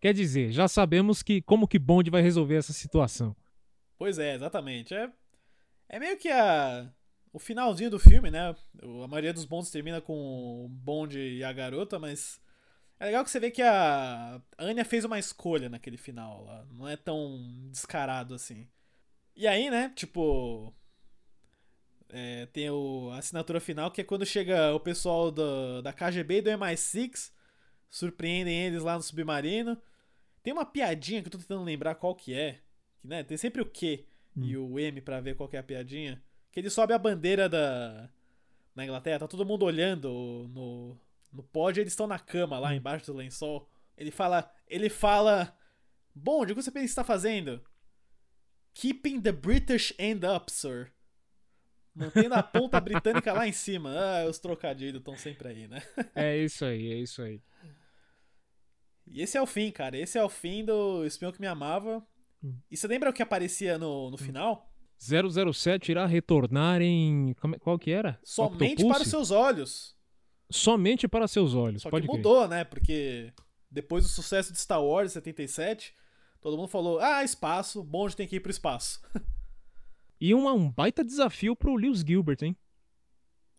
Quer 0.00 0.14
dizer, 0.14 0.50
já 0.50 0.66
sabemos 0.66 1.22
que 1.22 1.42
como 1.42 1.68
que 1.68 1.78
Bond 1.78 2.08
vai 2.10 2.22
resolver 2.22 2.56
essa 2.56 2.72
situação. 2.72 3.36
Pois 3.98 4.18
é, 4.18 4.34
exatamente. 4.34 4.94
É, 4.94 5.10
é 5.90 5.98
meio 6.00 6.16
que 6.16 6.28
a, 6.30 6.90
o 7.32 7.38
finalzinho 7.38 7.90
do 7.90 7.98
filme, 7.98 8.30
né? 8.30 8.54
A 9.04 9.08
maioria 9.08 9.32
dos 9.32 9.44
Bonds 9.44 9.70
termina 9.70 10.00
com 10.00 10.64
o 10.64 10.68
Bond 10.68 11.18
e 11.18 11.44
a 11.44 11.52
garota, 11.52 11.98
mas 11.98 12.40
é 12.98 13.06
legal 13.06 13.24
que 13.24 13.30
você 13.30 13.40
vê 13.40 13.50
que 13.50 13.62
a 13.62 14.40
Anya 14.58 14.84
fez 14.84 15.04
uma 15.04 15.18
escolha 15.18 15.68
naquele 15.68 15.96
final 15.96 16.44
lá. 16.44 16.66
Não 16.72 16.88
é 16.88 16.96
tão 16.96 17.40
descarado 17.70 18.34
assim. 18.34 18.68
E 19.36 19.46
aí, 19.46 19.70
né, 19.70 19.90
tipo. 19.94 20.74
é, 22.08 22.46
tem 22.46 22.68
o, 22.70 23.10
a 23.12 23.18
assinatura 23.18 23.60
final, 23.60 23.90
que 23.90 24.00
é 24.00 24.04
quando 24.04 24.26
chega 24.26 24.74
o 24.74 24.80
pessoal 24.80 25.30
do, 25.30 25.80
da 25.82 25.92
KGB 25.92 26.38
e 26.38 26.42
do 26.42 26.50
MI6, 26.50 27.32
surpreendem 27.88 28.66
eles 28.66 28.82
lá 28.82 28.96
no 28.96 29.02
submarino. 29.02 29.80
Tem 30.42 30.52
uma 30.52 30.64
piadinha 30.66 31.22
que 31.22 31.28
eu 31.28 31.32
tô 31.32 31.38
tentando 31.38 31.62
lembrar 31.64 31.94
qual 31.94 32.14
que 32.14 32.34
é. 32.34 32.60
Que, 32.98 33.06
né, 33.08 33.22
tem 33.22 33.36
sempre 33.36 33.62
o 33.62 33.66
Q 33.66 34.04
e 34.36 34.56
o 34.56 34.78
M 34.78 35.00
pra 35.00 35.20
ver 35.20 35.36
qual 35.36 35.48
que 35.48 35.56
é 35.56 35.60
a 35.60 35.62
piadinha. 35.62 36.22
Que 36.52 36.60
ele 36.60 36.70
sobe 36.70 36.92
a 36.92 36.98
bandeira 36.98 37.48
da. 37.48 38.08
Na 38.74 38.84
Inglaterra, 38.84 39.20
tá 39.20 39.28
todo 39.28 39.44
mundo 39.44 39.64
olhando 39.64 40.48
no, 40.54 40.96
no 41.32 41.42
pódio, 41.42 41.80
eles 41.80 41.92
estão 41.92 42.06
na 42.06 42.18
cama 42.18 42.58
lá 42.58 42.74
embaixo 42.74 43.06
do 43.06 43.14
lençol. 43.18 43.68
Ele 43.96 44.10
fala. 44.10 44.50
Ele 44.66 44.88
fala. 44.88 45.56
Bom, 46.14 46.42
o 46.42 46.46
que 46.46 46.54
você 46.54 46.70
pensa 46.70 46.84
que 46.84 46.90
está 46.90 47.04
fazendo? 47.04 47.62
Keeping 48.74 49.20
the 49.20 49.32
British 49.32 49.92
end 49.98 50.24
up, 50.26 50.50
sir. 50.50 50.92
Mantendo 51.94 52.34
a 52.34 52.42
ponta 52.42 52.78
britânica 52.80 53.32
lá 53.32 53.46
em 53.46 53.52
cima. 53.52 53.92
Ah, 53.92 54.26
os 54.26 54.38
trocadilhos 54.38 55.00
estão 55.00 55.16
sempre 55.16 55.48
aí, 55.48 55.68
né? 55.68 55.82
É 56.14 56.36
isso 56.36 56.64
aí, 56.64 56.92
é 56.92 56.96
isso 56.96 57.22
aí. 57.22 57.42
E 59.06 59.20
esse 59.20 59.36
é 59.36 59.42
o 59.42 59.46
fim, 59.46 59.70
cara. 59.70 59.98
Esse 59.98 60.18
é 60.18 60.24
o 60.24 60.28
fim 60.28 60.64
do 60.64 61.04
Espião 61.04 61.32
que 61.32 61.40
Me 61.40 61.46
Amava. 61.46 62.06
E 62.70 62.76
você 62.76 62.86
lembra 62.86 63.10
o 63.10 63.12
que 63.12 63.22
aparecia 63.22 63.76
no, 63.76 64.10
no 64.10 64.16
final? 64.16 64.69
007 65.00 65.90
irá 65.90 66.04
retornar 66.06 66.82
em. 66.82 67.30
é- 67.30 67.58
Qual 67.58 67.78
que 67.78 67.90
era? 67.90 68.18
Somente 68.22 68.72
Octopulse? 68.74 68.88
para 68.92 69.02
os 69.02 69.08
seus 69.08 69.30
olhos. 69.30 69.96
Somente 70.50 71.08
para 71.08 71.26
seus 71.28 71.54
olhos. 71.54 71.82
Só 71.82 71.90
pode 71.90 72.06
que 72.06 72.12
crer. 72.12 72.16
mudou, 72.18 72.46
né? 72.48 72.64
Porque 72.64 73.32
depois 73.70 74.04
do 74.04 74.10
sucesso 74.10 74.52
de 74.52 74.58
Star 74.58 74.82
Wars 74.84 75.12
em 75.12 75.14
77, 75.14 75.94
todo 76.40 76.56
mundo 76.56 76.68
falou: 76.68 76.98
ah, 77.00 77.24
espaço, 77.24 77.82
Bond 77.82 78.14
tem 78.14 78.26
que 78.28 78.36
ir 78.36 78.40
pro 78.40 78.50
espaço. 78.50 79.00
E 80.22 80.34
uma- 80.34 80.52
um 80.52 80.70
baita 80.70 81.02
desafio 81.02 81.56
pro 81.56 81.74
Lewis 81.74 82.00
Gilbert, 82.06 82.36
hein? 82.42 82.54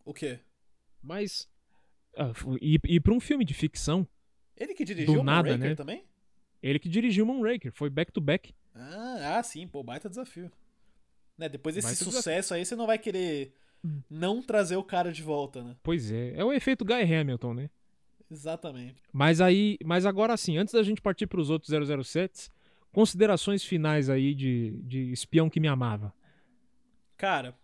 o 0.05 0.13
quê? 0.13 0.39
Mas. 1.01 1.49
fu- 2.35 2.55
ir, 2.61 2.80
ir 2.85 2.99
pra 2.99 3.13
um 3.15 3.19
filme 3.19 3.43
de 3.43 3.51
ficção. 3.55 4.07
Ele 4.55 4.76
que 4.76 4.85
dirigiu 4.85 5.15
Do 5.15 5.22
o 5.22 5.23
nada, 5.23 5.49
Moonraker 5.49 5.69
né? 5.72 5.76
também? 5.76 6.05
Ele 6.61 6.77
que 6.77 6.88
dirigiu 6.88 7.26
Moonraker. 7.26 7.72
Foi 7.73 7.89
back 7.89 8.11
to 8.11 8.22
back. 8.22 8.53
Ah, 8.76 9.39
ah, 9.39 9.43
sim, 9.43 9.68
pô, 9.68 9.81
baita 9.81 10.07
desafio. 10.07 10.51
Né, 11.37 11.49
depois 11.49 11.75
desse 11.75 11.87
sucesso 11.95 12.53
aí, 12.53 12.65
você 12.65 12.75
não 12.75 12.85
vai 12.85 12.97
querer 12.99 13.53
não 14.09 14.41
trazer 14.43 14.75
o 14.75 14.83
cara 14.83 15.11
de 15.11 15.23
volta, 15.23 15.63
né? 15.63 15.75
Pois 15.81 16.11
é. 16.11 16.33
É 16.35 16.45
o 16.45 16.53
efeito 16.53 16.85
Guy 16.85 17.01
Hamilton, 17.01 17.53
né? 17.55 17.69
Exatamente. 18.29 19.01
Mas 19.11 19.41
aí, 19.41 19.77
mas 19.83 20.05
agora 20.05 20.37
sim, 20.37 20.57
antes 20.57 20.73
da 20.73 20.83
gente 20.83 21.01
partir 21.01 21.27
para 21.27 21.41
os 21.41 21.49
outros 21.49 21.71
007, 22.07 22.49
considerações 22.91 23.63
finais 23.63 24.09
aí 24.09 24.33
de, 24.35 24.79
de 24.83 25.11
espião 25.11 25.49
que 25.49 25.59
me 25.59 25.67
amava. 25.67 26.13
Cara, 27.17 27.55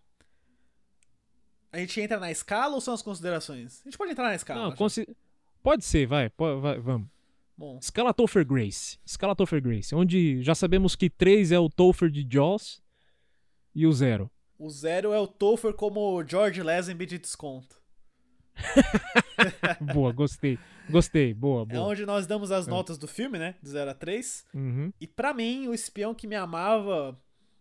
a 1.72 1.78
gente 1.78 2.00
entra 2.00 2.18
na 2.18 2.30
escala 2.30 2.74
ou 2.74 2.80
são 2.80 2.94
as 2.94 3.02
considerações? 3.02 3.80
A 3.82 3.84
gente 3.88 3.98
pode 3.98 4.12
entrar 4.12 4.24
na 4.28 4.34
escala. 4.34 4.62
Não, 4.70 4.72
consi- 4.76 5.08
pode 5.62 5.84
ser, 5.84 6.06
vai, 6.06 6.28
po- 6.30 6.60
vai, 6.60 6.78
vamos. 6.80 7.08
Bom, 7.56 7.76
Escala 7.82 8.14
Topher 8.14 8.46
Grace. 8.46 8.98
Escala 9.04 9.34
Topher 9.34 9.60
Grace, 9.60 9.92
onde 9.94 10.40
já 10.44 10.54
sabemos 10.54 10.94
que 10.94 11.10
3 11.10 11.50
é 11.50 11.58
o 11.58 11.68
Topher 11.68 12.08
de 12.08 12.24
Jaws 12.30 12.80
e 13.78 13.86
o 13.86 13.92
0. 13.92 14.30
o 14.58 14.68
zero 14.70 15.12
é 15.12 15.18
o 15.20 15.26
Topher 15.26 15.72
como 15.72 16.22
George 16.26 16.62
Lazenby 16.62 17.06
de 17.06 17.18
desconto. 17.18 17.76
boa, 19.94 20.12
gostei. 20.12 20.58
Gostei, 20.90 21.32
boa, 21.34 21.62
É 21.62 21.74
boa. 21.74 21.86
onde 21.88 22.04
nós 22.06 22.26
damos 22.26 22.50
as 22.50 22.66
notas 22.66 22.96
do 22.98 23.06
filme, 23.06 23.38
né? 23.38 23.54
De 23.62 23.68
0 23.68 23.90
a 23.90 23.94
3. 23.94 24.44
Uhum. 24.54 24.92
E 25.00 25.06
pra 25.06 25.32
mim, 25.34 25.68
o 25.68 25.74
espião 25.74 26.14
que 26.14 26.26
me 26.26 26.34
amava 26.34 27.16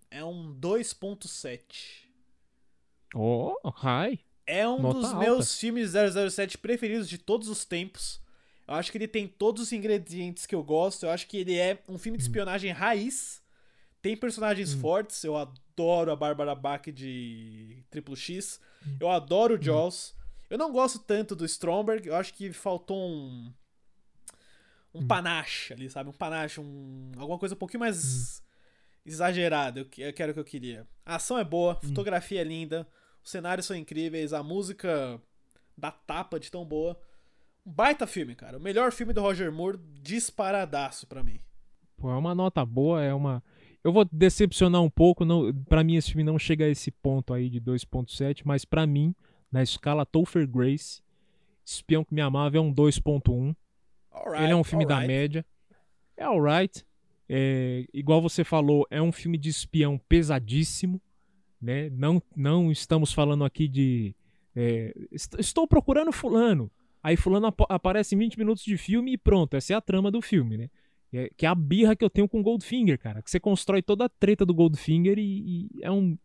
é 0.10 0.24
um 0.24 0.54
2.7. 0.60 2.06
Oh, 3.14 3.54
hi. 3.84 4.20
É 4.46 4.68
um 4.68 4.82
Nota 4.82 4.96
dos 5.00 5.06
alta. 5.14 5.20
meus 5.20 5.60
filmes 5.60 5.92
007 5.92 6.58
preferidos 6.58 7.08
de 7.10 7.18
todos 7.18 7.50
os 7.50 7.66
tempos. 7.66 8.22
Eu 8.68 8.76
acho 8.76 8.92
que 8.92 8.98
ele 8.98 9.08
tem 9.08 9.28
todos 9.28 9.62
os 9.64 9.72
ingredientes 9.74 10.46
que 10.46 10.56
eu 10.56 10.64
gosto. 10.64 11.06
Eu 11.06 11.10
acho 11.12 11.28
que 11.28 11.38
ele 11.38 11.56
é 11.58 11.78
um 11.88 11.98
filme 11.98 12.18
de 12.18 12.24
Hum. 12.24 12.28
espionagem 12.28 12.72
raiz. 12.72 13.42
Tem 14.02 14.16
personagens 14.16 14.74
fortes. 14.74 15.22
Eu 15.24 15.36
adoro 15.36 15.60
a 15.82 16.16
Bárbara 16.16 16.56
Bach 16.56 16.82
de 16.92 17.84
Triple 17.90 18.16
X. 18.16 18.60
Hum. 18.86 18.98
Eu 19.00 19.10
adoro 19.10 19.56
o 19.56 19.62
Jaws. 19.62 20.16
Eu 20.50 20.58
não 20.58 20.72
gosto 20.72 21.00
tanto 21.00 21.36
do 21.36 21.46
Stromberg. 21.46 22.08
Eu 22.08 22.16
acho 22.16 22.34
que 22.34 22.52
faltou 22.54 22.98
um. 22.98 23.54
Um 24.94 25.02
Hum. 25.02 25.08
panache 25.08 25.74
ali, 25.74 25.90
sabe? 25.90 26.10
Um 26.10 26.14
panache, 26.14 26.60
um, 26.60 27.12
alguma 27.18 27.38
coisa 27.38 27.54
um 27.54 27.58
pouquinho 27.58 27.80
Hum. 27.82 27.86
mais 27.86 28.42
exagerada. 29.06 29.82
Eu, 29.82 29.86
que- 29.86 30.02
eu 30.02 30.14
quero 30.14 30.32
o 30.32 30.34
que 30.34 30.40
eu 30.40 30.46
queria. 30.46 30.88
A 31.06 31.16
ação 31.16 31.38
é 31.38 31.44
boa, 31.44 31.74
a 31.74 31.76
fotografia 31.88 32.42
é 32.42 32.44
linda. 32.44 32.88
os 33.24 33.32
cenários 33.32 33.66
são 33.68 33.76
incríveis, 33.76 34.32
a 34.32 34.42
música 34.42 35.22
da 35.78 35.92
tapa 35.92 36.40
de 36.40 36.50
tão 36.50 36.64
boa. 36.66 36.98
Um 37.66 37.72
baita 37.74 38.08
filme, 38.08 38.34
cara. 38.34 38.58
O 38.58 38.62
melhor 38.62 38.90
filme 38.94 39.12
do 39.12 39.20
Roger 39.22 39.52
Moore, 39.52 39.78
disparadaço 40.02 41.06
pra 41.08 41.22
mim. 41.22 41.42
Pô, 41.98 42.10
é 42.10 42.16
uma 42.16 42.34
nota 42.34 42.66
boa, 42.66 43.04
é 43.04 43.14
uma. 43.14 43.44
Eu 43.88 43.94
vou 43.94 44.04
decepcionar 44.12 44.82
um 44.82 44.90
pouco, 44.90 45.24
não, 45.24 45.54
para 45.70 45.84
mim 45.84 45.96
esse 45.96 46.10
filme 46.10 46.24
não 46.24 46.38
chega 46.38 46.66
a 46.66 46.70
esse 46.70 46.92
ponto 46.92 47.34
aí 47.34 47.50
de 47.50 47.62
2.7, 47.62 48.42
mas 48.44 48.66
pra 48.66 48.86
mim, 48.86 49.16
na 49.52 49.64
escala 49.64 50.06
Topher 50.06 50.46
Grace, 50.48 51.02
Espião 51.66 52.04
que 52.04 52.14
me 52.14 52.22
amava 52.22 52.58
é 52.58 52.60
um 52.60 52.74
2.1. 52.74 53.56
Alright, 54.12 54.44
Ele 54.44 54.52
é 54.52 54.56
um 54.56 54.64
filme 54.64 54.86
da 54.86 54.96
alright. 54.96 55.08
média. 55.14 55.46
É 56.16 56.24
alright. 56.24 56.86
É, 57.30 57.86
igual 57.94 58.22
você 58.22 58.44
falou, 58.44 58.86
é 58.90 59.02
um 59.02 59.12
filme 59.12 59.38
de 59.38 59.50
espião 59.50 59.98
pesadíssimo. 60.10 61.02
Né? 61.62 61.90
Não, 61.90 62.22
não 62.36 62.72
estamos 62.72 63.12
falando 63.12 63.44
aqui 63.44 63.68
de. 63.68 64.16
é, 64.56 64.94
est- 65.12 65.36
estou 65.40 65.68
procurando 65.68 66.12
Fulano. 66.12 66.72
Aí 67.04 67.16
Fulano 67.18 67.48
ap- 67.48 67.66
aparece 67.70 68.16
em 68.16 68.18
20 68.20 68.38
minutos 68.38 68.64
de 68.64 68.78
filme 68.78 69.14
e 69.14 69.18
pronto. 69.18 69.56
Essa 69.56 69.74
é 69.74 69.76
a 69.76 69.82
trama 69.82 70.10
do 70.12 70.22
filme, 70.22 70.58
né? 70.58 70.70
É- 71.14 71.30
que 71.36 71.46
é 71.46 71.50
a 71.50 71.56
birra 71.56 71.96
que 71.96 72.04
eu 72.04 72.10
tenho 72.10 72.28
com 72.28 72.40
o 72.40 72.44
Goldfinger, 72.44 73.00
cara. 73.00 73.22
Que 73.22 73.32
você 73.32 73.40
constrói 73.40 73.82
toda 73.82 74.06
a 74.06 74.10
treta 74.10 74.46
do 74.46 74.54
Goldfinger 74.54 75.18
e, 75.18 75.68
e 75.74 75.84
é 75.84 75.92
um. 75.92 76.18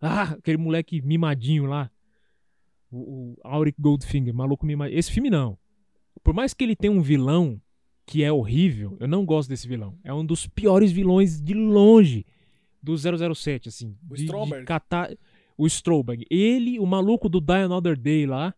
Ah, 0.00 0.32
aquele 0.32 0.58
moleque 0.58 1.00
mimadinho 1.02 1.64
lá. 1.66 1.90
O, 2.90 3.34
o 3.34 3.36
Auric 3.42 3.80
Goldfinger, 3.80 4.34
maluco 4.34 4.64
mimadinho. 4.64 4.98
Esse 4.98 5.10
filme 5.10 5.30
não. 5.30 5.58
Por 6.22 6.34
mais 6.34 6.54
que 6.54 6.64
ele 6.64 6.76
tenha 6.76 6.92
um 6.92 7.00
vilão 7.00 7.60
que 8.06 8.22
é 8.22 8.32
horrível, 8.32 8.96
eu 9.00 9.06
não 9.08 9.24
gosto 9.24 9.48
desse 9.48 9.68
vilão. 9.68 9.98
É 10.02 10.12
um 10.12 10.24
dos 10.24 10.46
piores 10.46 10.90
vilões 10.90 11.40
de 11.40 11.52
longe 11.52 12.24
do 12.82 12.96
007, 12.96 13.68
assim. 13.68 13.96
O 14.08 14.14
de, 14.14 14.20
de 14.20 14.24
Stromberg. 14.24 14.64
catar... 14.64 15.10
O 15.56 15.66
Stromberg. 15.66 16.24
Ele, 16.30 16.78
o 16.78 16.86
maluco 16.86 17.28
do 17.28 17.40
Die 17.40 17.52
Another 17.52 17.98
Day 17.98 18.24
lá. 18.26 18.54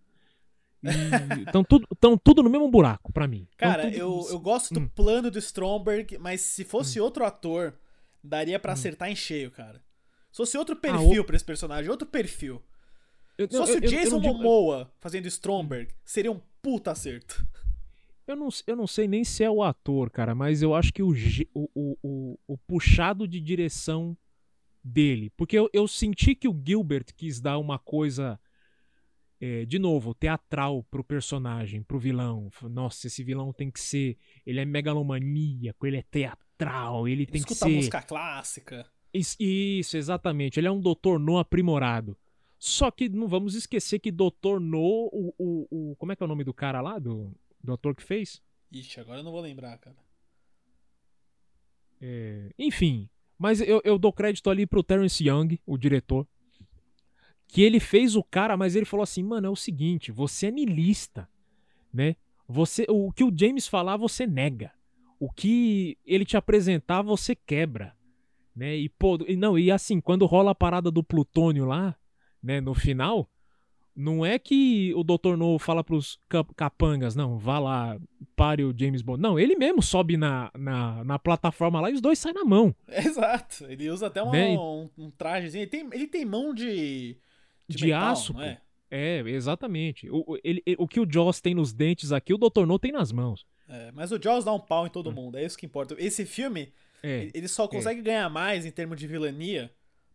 Estão 1.47 1.63
tudo, 1.63 1.87
tão 2.01 2.17
tudo 2.17 2.43
no 2.43 2.51
mesmo 2.51 2.69
buraco, 2.71 3.13
pra 3.13 3.27
mim. 3.29 3.47
Cara, 3.57 3.85
tudo- 3.85 3.95
eu, 3.97 4.27
eu 4.31 4.39
gosto 4.41 4.73
do 4.73 4.81
Hum. 4.81 4.89
plano 4.89 5.31
do 5.31 5.39
Stromberg, 5.39 6.17
mas 6.19 6.41
se 6.41 6.65
fosse 6.65 6.99
outro 7.01 7.25
ator, 7.25 7.75
daria 8.23 8.59
pra 8.59 8.73
acertar 8.73 9.11
em 9.11 9.17
cheio, 9.17 9.51
cara. 9.51 9.83
Se 10.31 10.37
fosse 10.39 10.57
outro 10.57 10.77
perfil 10.77 11.23
o- 11.23 11.25
pra 11.25 11.37
esse 11.37 11.45
personagem, 11.45 11.91
outro 11.91 12.07
perfil. 12.09 12.63
eu- 13.37 13.49
Se 13.51 13.57
fosse 13.57 13.73
eu- 13.73 13.77
o 13.77 13.79
eu- 13.79 13.85
eu 13.85 13.91
Jason 13.91 14.21
digo- 14.21 14.35
Momoa 14.35 14.93
fazendo 15.01 15.27
Stromberg, 15.27 15.93
seria 16.05 16.31
um 16.33 16.41
puta 16.63 16.91
acerto. 16.93 17.47
Eu 18.27 18.37
não, 18.37 18.49
eu 18.67 18.77
não 18.77 18.87
sei 18.87 19.09
nem 19.09 19.25
se 19.25 19.43
é 19.43 19.51
o 19.51 19.63
ator, 19.63 20.09
cara, 20.11 20.35
mas 20.35 20.63
eu 20.63 20.75
acho 20.75 20.93
que 20.93 21.03
o, 21.03 21.11
o, 21.55 21.69
o, 21.75 21.97
o, 22.03 22.39
o 22.47 22.59
puxado 22.59 23.27
de 23.27 23.41
direção 23.41 24.17
dele. 24.85 25.31
Porque 25.37 25.59
eu, 25.59 25.69
eu 25.73 25.89
senti 25.89 26.35
que 26.35 26.47
o 26.49 26.63
Gilbert 26.65 27.07
quis 27.17 27.41
dar 27.41 27.59
uma 27.59 27.79
coisa, 27.79 28.39
é, 29.41 29.65
de 29.65 29.79
novo, 29.79 30.15
teatral 30.15 30.83
pro 30.91 31.03
personagem, 31.03 31.83
pro 31.83 31.99
vilão. 31.99 32.51
Nossa, 32.71 33.07
esse 33.07 33.25
vilão 33.25 33.53
tem 33.53 33.71
que 33.71 33.81
ser. 33.81 34.17
Ele 34.45 34.61
é 34.61 34.65
megalomaníaco, 34.65 35.87
ele 35.87 35.97
é 35.97 36.03
teatral, 36.03 37.09
ele 37.09 37.25
tem 37.27 37.43
que 37.43 37.53
Escuta 37.53 37.67
ser. 37.71 37.75
música 37.77 38.03
clássica. 38.03 38.87
Is- 39.15 39.37
Isso, 39.41 39.97
exatamente. 39.97 40.61
Ele 40.61 40.69
é 40.69 40.71
um 40.71 40.81
Dr. 40.81 41.19
No 41.19 41.39
aprimorado. 41.39 42.17
Só 42.59 42.91
que 42.91 43.09
não 43.09 43.27
vamos 43.27 43.55
esquecer 43.55 43.99
que 43.99 44.13
Dr. 44.13 44.61
No, 44.61 45.09
o, 45.13 45.35
o, 45.39 45.69
o- 45.93 45.97
Como 45.97 46.13
é 46.13 46.17
que 46.17 46.23
é 46.23 46.27
o 46.27 46.29
nome 46.29 46.45
do 46.45 46.53
cara 46.53 46.81
lá? 46.83 46.99
Do, 46.99 47.35
do 47.65 47.73
ator 47.73 47.95
que 47.97 48.03
fez? 48.03 48.43
Ixi, 48.71 49.01
agora 49.01 49.21
eu 49.21 49.25
não 49.25 49.33
vou 49.33 49.41
lembrar, 49.41 49.79
cara. 49.79 49.97
É, 52.01 52.51
enfim, 52.59 53.09
mas 53.39 53.61
eu, 53.61 53.81
eu 53.85 53.99
dou 53.99 54.13
crédito 54.13 54.49
ali 54.49 54.67
pro 54.67 54.83
Terence 54.83 55.23
Young, 55.27 55.59
o 55.67 55.77
diretor, 55.77 56.27
que 57.51 57.63
ele 57.63 57.81
fez 57.81 58.15
o 58.17 58.23
cara, 58.23 58.57
mas 58.57 58.77
ele 58.77 58.85
falou 58.85 59.03
assim, 59.03 59.23
mano, 59.23 59.47
é 59.47 59.51
o 59.51 59.57
seguinte, 59.57 60.13
você 60.13 60.47
é 60.47 60.51
niilista, 60.51 61.29
né? 61.93 62.17
Você, 62.49 62.85
o 62.89 63.13
que 63.13 63.25
o 63.25 63.33
James 63.37 63.67
falar, 63.69 63.97
você 63.97 64.27
nega. 64.27 64.73
O 65.19 65.31
que 65.31 65.97
ele 66.05 66.25
te 66.25 66.37
apresentar, 66.37 67.03
você 67.03 67.35
quebra, 67.35 67.95
né? 68.57 68.77
E 68.77 68.89
pô, 68.89 69.19
e 69.29 69.37
não, 69.37 69.59
e 69.59 69.71
assim, 69.71 70.01
quando 70.01 70.27
rola 70.27 70.53
a 70.53 70.55
parada 70.55 70.91
do 70.91 71.03
plutônio 71.05 71.65
lá, 71.65 71.95
né, 72.43 72.61
no 72.61 72.73
final, 72.75 73.29
não 73.95 74.25
é 74.25 74.39
que 74.39 74.95
o 74.95 75.05
Dr. 75.05 75.37
No 75.37 75.59
fala 75.59 75.85
pros 75.85 76.19
cap- 76.29 76.55
capangas, 76.55 77.15
não, 77.15 77.37
vá 77.37 77.59
lá, 77.59 77.99
pare 78.35 78.65
o 78.65 78.75
James 78.77 79.03
Bond. 79.03 79.21
Não, 79.21 79.39
ele 79.39 79.57
mesmo 79.57 79.83
sobe 79.83 80.17
na, 80.17 80.51
na, 80.57 81.05
na 81.05 81.19
plataforma 81.19 81.81
lá 81.81 81.91
e 81.91 81.95
os 81.95 82.01
dois 82.01 82.19
saem 82.19 82.35
na 82.35 82.45
mão. 82.45 82.75
Exato. 82.89 83.67
Ele 83.69 83.91
usa 83.91 84.07
até 84.07 84.23
uma- 84.23 84.33
Né? 84.33 84.57
um, 84.57 84.89
um 84.97 85.11
trajezinho. 85.11 85.63
Ele 85.63 85.71
tem, 85.71 85.89
ele 85.93 86.07
tem 86.07 86.25
mão 86.25 86.55
de. 86.55 87.19
De, 87.77 87.87
metal, 87.87 88.13
aço, 88.13 88.35
pô. 88.35 88.41
é? 88.41 88.61
É, 88.91 89.19
exatamente. 89.21 90.09
O, 90.11 90.33
o- 90.33 90.39
ele, 90.43 90.63
o 90.79 90.89
que 90.89 90.99
o 91.01 91.07
Joss 91.11 91.41
tem 91.41 91.55
nos 91.55 91.73
dentes 91.73 92.11
aqui, 92.13 92.35
o 92.35 92.39
Dr. 92.39 92.67
No 92.67 92.79
tem 92.79 92.91
nas 92.93 93.13
mãos. 93.13 93.47
É, 93.69 93.93
mas 93.93 94.11
o 94.11 94.21
Jaws 94.21 94.45
dá 94.45 94.53
um 94.53 94.59
pau 94.59 94.87
em 94.87 94.91
todo 94.91 95.13
mundo, 95.13 95.39
é 95.39 95.45
isso 95.45 95.57
que 95.57 95.65
importa. 95.65 95.95
Esse 95.99 96.27
filme, 96.27 96.73
É, 97.03 97.31
ele 97.33 97.47
só 97.47 97.69
consegue 97.69 98.03
ganhar 98.03 98.29
mais 98.29 98.67
em 98.67 98.71
termos 98.73 98.99
de 98.99 99.07
vilania 99.07 99.71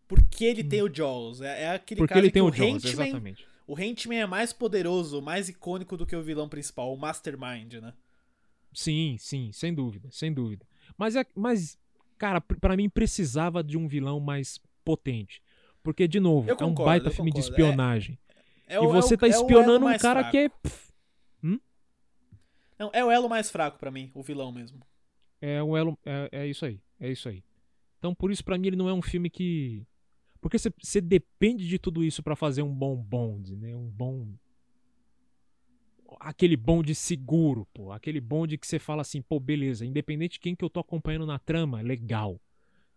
porque 0.07 0.43
ele 0.43 0.63
tem 0.63 0.81
o 0.81 0.93
Jaws. 0.93 1.39
É, 1.41 1.63
é 1.63 1.69
aquele 1.71 1.99
porque 1.99 2.13
ele 2.17 2.27
em 2.27 2.31
tem 2.31 2.41
o 2.41 2.51
Joss, 2.51 2.85
Henchman, 2.85 3.05
exatamente. 3.07 3.47
o 3.65 3.79
Henchman 3.79 4.19
é 4.19 4.25
mais 4.25 4.51
poderoso, 4.51 5.21
mais 5.21 5.47
icônico 5.47 5.95
do 5.95 6.05
que 6.05 6.15
o 6.15 6.21
vilão 6.21 6.49
principal, 6.49 6.93
o 6.93 6.97
Mastermind, 6.97 7.75
né? 7.75 7.93
Sim, 8.73 9.15
sim, 9.17 9.51
sem 9.53 9.73
dúvida, 9.73 10.09
sem 10.11 10.33
dúvida. 10.33 10.65
Mas, 10.97 11.15
é, 11.15 11.25
mas 11.33 11.77
cara, 12.17 12.41
pra 12.41 12.75
mim 12.75 12.89
precisava 12.89 13.63
de 13.63 13.77
um 13.77 13.87
vilão 13.87 14.19
mais 14.19 14.59
potente. 14.83 15.41
Porque, 15.85 16.07
de 16.07 16.19
novo, 16.19 16.49
Eu 16.49 16.57
é 16.59 16.65
um 16.65 16.73
baita 16.73 17.11
filme 17.11 17.29
de 17.31 17.35
concordo. 17.35 17.53
É- 17.61 17.63
espionagem. 17.63 18.19
É 18.67 18.75
e 18.75 18.79
o- 18.79 18.83
é 18.85 18.87
você 18.93 19.13
o- 19.13 19.17
tá 19.19 19.27
é 19.27 19.29
o 19.29 19.33
elo 19.33 19.41
espionando 19.43 19.85
um 19.85 19.97
cara 19.97 20.19
fraco. 20.21 20.31
que 20.31 20.37
é. 20.39 20.49
pff, 20.49 20.85
Não, 22.77 22.89
é 22.91 23.05
o 23.05 23.09
elo 23.09 23.29
mais 23.29 23.49
fraco 23.49 23.77
pra 23.79 23.89
mim, 23.89 24.11
o 24.13 24.21
vilão 24.21 24.51
mesmo. 24.51 24.81
É 25.39 25.63
um 25.63 25.77
elo. 25.77 25.97
É, 26.05 26.29
é 26.41 26.47
isso 26.47 26.65
aí. 26.65 26.81
É 26.99 27.09
isso 27.09 27.29
aí. 27.29 27.41
Então, 27.99 28.13
por 28.13 28.31
isso, 28.31 28.43
pra 28.43 28.57
mim, 28.57 28.67
ele 28.67 28.75
não 28.75 28.89
é 28.89 28.93
um 28.93 29.01
filme 29.01 29.29
que. 29.29 29.85
Porque 30.41 30.57
você- 30.59 30.99
depende 31.01 31.65
de 31.67 31.79
tudo 31.79 32.03
isso 32.03 32.21
pra 32.21 32.35
fazer 32.35 32.63
um 32.63 32.73
bom 32.73 32.95
Bond, 32.97 33.55
né? 33.55 33.73
Um 33.75 33.87
bom. 33.89 34.27
Aquele 36.19 36.57
bonde 36.57 36.93
seguro, 36.95 37.65
pô. 37.73 37.91
Aquele 37.91 38.19
bonde 38.19 38.57
que 38.57 38.65
você 38.67 38.77
fala 38.79 39.01
assim, 39.01 39.21
pô, 39.21 39.39
beleza, 39.39 39.85
independente 39.85 40.33
de 40.33 40.39
quem 40.39 40.55
que 40.55 40.63
eu 40.65 40.69
tô 40.69 40.79
acompanhando 40.79 41.25
na 41.25 41.39
trama, 41.39 41.81
legal, 41.81 42.39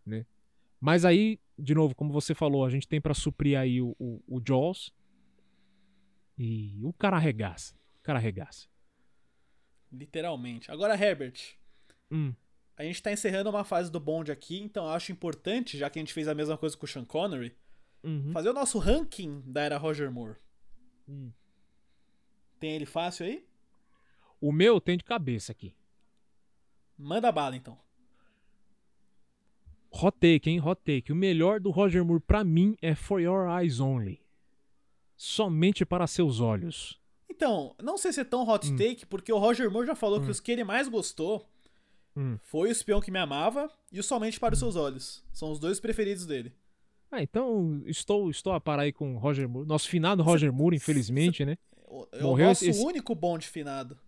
né? 0.05 0.25
Mas 0.81 1.05
aí, 1.05 1.41
de 1.59 1.75
novo, 1.75 1.95
como 1.95 2.13
você 2.13 2.35
falou, 2.35 2.65
a 2.65 2.71
gente 2.71 2.87
tem 2.87 3.01
pra 3.01 3.15
suprir 3.15 3.59
aí 3.59 3.81
o, 3.81 3.97
o, 3.99 4.23
o 4.27 4.41
Jaws. 4.47 4.93
E 6.37 6.79
o 6.85 6.93
cara 6.93 7.17
arregaça. 7.17 7.75
O 8.01 8.03
cara 8.03 8.19
arregaça. 8.19 8.69
Literalmente. 9.91 10.71
Agora, 10.71 10.95
Herbert, 10.95 11.59
Hum, 12.11 12.33
a 12.77 12.85
gente 12.85 13.03
tá 13.03 13.13
encerrando 13.13 13.51
uma 13.51 13.65
fase 13.65 13.91
do 13.91 14.01
Bond 14.01 14.31
aqui, 14.33 14.61
então 14.61 14.85
eu 14.85 14.93
acho 14.93 15.13
importante, 15.13 15.77
já 15.77 15.91
que 15.91 15.99
a 15.99 16.03
gente 16.03 16.15
fez 16.15 16.29
a 16.29 16.35
mesma 16.35 16.57
coisa 16.57 16.77
com 16.77 16.87
o 16.87 16.89
Sean 16.89 17.05
Connery, 17.05 17.55
uhum. 18.03 18.33
fazer 18.33 18.49
o 18.49 18.55
nosso 18.55 18.79
ranking 18.79 19.43
da 19.47 19.63
era 19.63 19.77
Roger 19.77 20.11
Moore. 20.11 20.37
Hum. 21.09 21.31
Tem 22.59 22.73
ele 22.73 22.87
fácil 22.87 23.27
aí? 23.27 23.47
O 24.41 24.53
meu 24.53 24.81
tem 24.81 24.97
de 24.97 25.05
cabeça 25.05 25.53
aqui. 25.53 25.75
Manda 26.97 27.31
bala, 27.31 27.57
então. 27.57 27.79
Hot 29.91 30.17
take, 30.21 30.51
hein? 30.51 30.61
Hot 30.61 30.81
take. 30.85 31.11
O 31.13 31.17
melhor 31.17 31.61
do 31.61 31.71
Roger 31.71 32.05
Moore 32.05 32.21
pra 32.21 32.45
mim 32.45 32.77
é 32.83 32.95
For 32.95 33.21
Your 33.21 33.49
Eyes 33.59 33.81
Only. 33.81 34.21
Somente 35.17 35.85
para 35.85 36.07
seus 36.07 36.41
olhos. 36.41 36.99
Então, 37.29 37.75
não 37.83 37.97
sei 37.97 38.13
se 38.13 38.21
é 38.21 38.25
tão 38.25 38.47
hot 38.49 38.71
take, 38.77 39.07
porque 39.07 39.33
o 39.33 39.39
Roger 39.39 39.71
Moore 39.71 39.87
já 39.87 39.95
falou 39.95 40.21
que 40.21 40.31
os 40.31 40.41
que 40.41 40.51
ele 40.53 40.65
mais 40.65 40.89
gostou 40.89 41.49
Hum. 42.17 42.37
foi 42.43 42.69
o 42.69 42.73
Espião 42.73 43.01
que 43.01 43.11
Me 43.11 43.19
Amava 43.19 43.71
e 43.93 44.01
o 44.01 44.03
Somente 44.03 44.41
para 44.41 44.55
os 44.55 44.59
Seus 44.59 44.75
Olhos. 44.77 45.25
São 45.33 45.51
os 45.53 45.59
dois 45.61 45.79
preferidos 45.81 46.27
dele. 46.27 46.53
Ah, 47.11 47.23
então 47.23 47.83
estou, 47.87 48.29
estou 48.29 48.53
a 48.53 48.61
parar 48.61 48.83
aí 48.83 48.93
com 48.93 49.15
o 49.15 49.19
Roger 49.19 49.49
Moore. 49.49 49.67
Nosso 49.69 49.89
finado 49.89 50.23
Roger 50.23 50.53
Moore, 50.53 50.77
infelizmente, 50.77 51.45
né? 51.45 51.57
O- 51.87 52.07
Morreu 52.21 52.47
o 52.47 52.49
nosso 52.51 52.65
esse- 52.69 52.81
único 52.85 53.15
Bond 53.15 53.47
finado. 53.47 53.99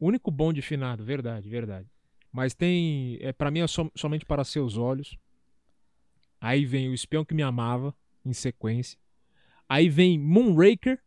O 0.00 0.06
único 0.06 0.30
bom 0.30 0.52
de 0.52 0.62
finado, 0.62 1.04
verdade, 1.04 1.48
verdade. 1.50 1.88
Mas 2.32 2.54
tem. 2.54 3.18
É, 3.20 3.32
para 3.32 3.50
mim 3.50 3.60
é 3.60 3.66
som- 3.66 3.90
somente 3.94 4.24
para 4.24 4.44
seus 4.44 4.76
olhos. 4.76 5.16
Aí 6.40 6.64
vem 6.64 6.88
o 6.88 6.94
espião 6.94 7.24
que 7.24 7.34
me 7.34 7.42
amava, 7.42 7.94
em 8.24 8.32
sequência. 8.32 8.98
Aí 9.68 9.88
vem 9.88 10.18
Moonraker. 10.18 10.98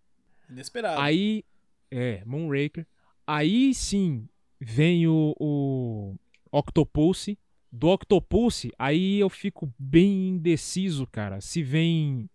Inesperado. 0.49 0.99
Aí. 1.01 1.43
É, 1.89 2.23
Moonraker. 2.25 2.85
Aí 3.25 3.73
sim 3.73 4.27
vem 4.59 5.07
o, 5.07 5.33
o 5.39 6.15
Octopulse. 6.51 7.37
Do 7.73 7.87
Octopulse, 7.87 8.69
aí 8.77 9.17
eu 9.21 9.29
fico 9.29 9.73
bem 9.79 10.27
indeciso, 10.29 11.07
cara. 11.07 11.39
Se 11.39 11.63
vem. 11.63 12.29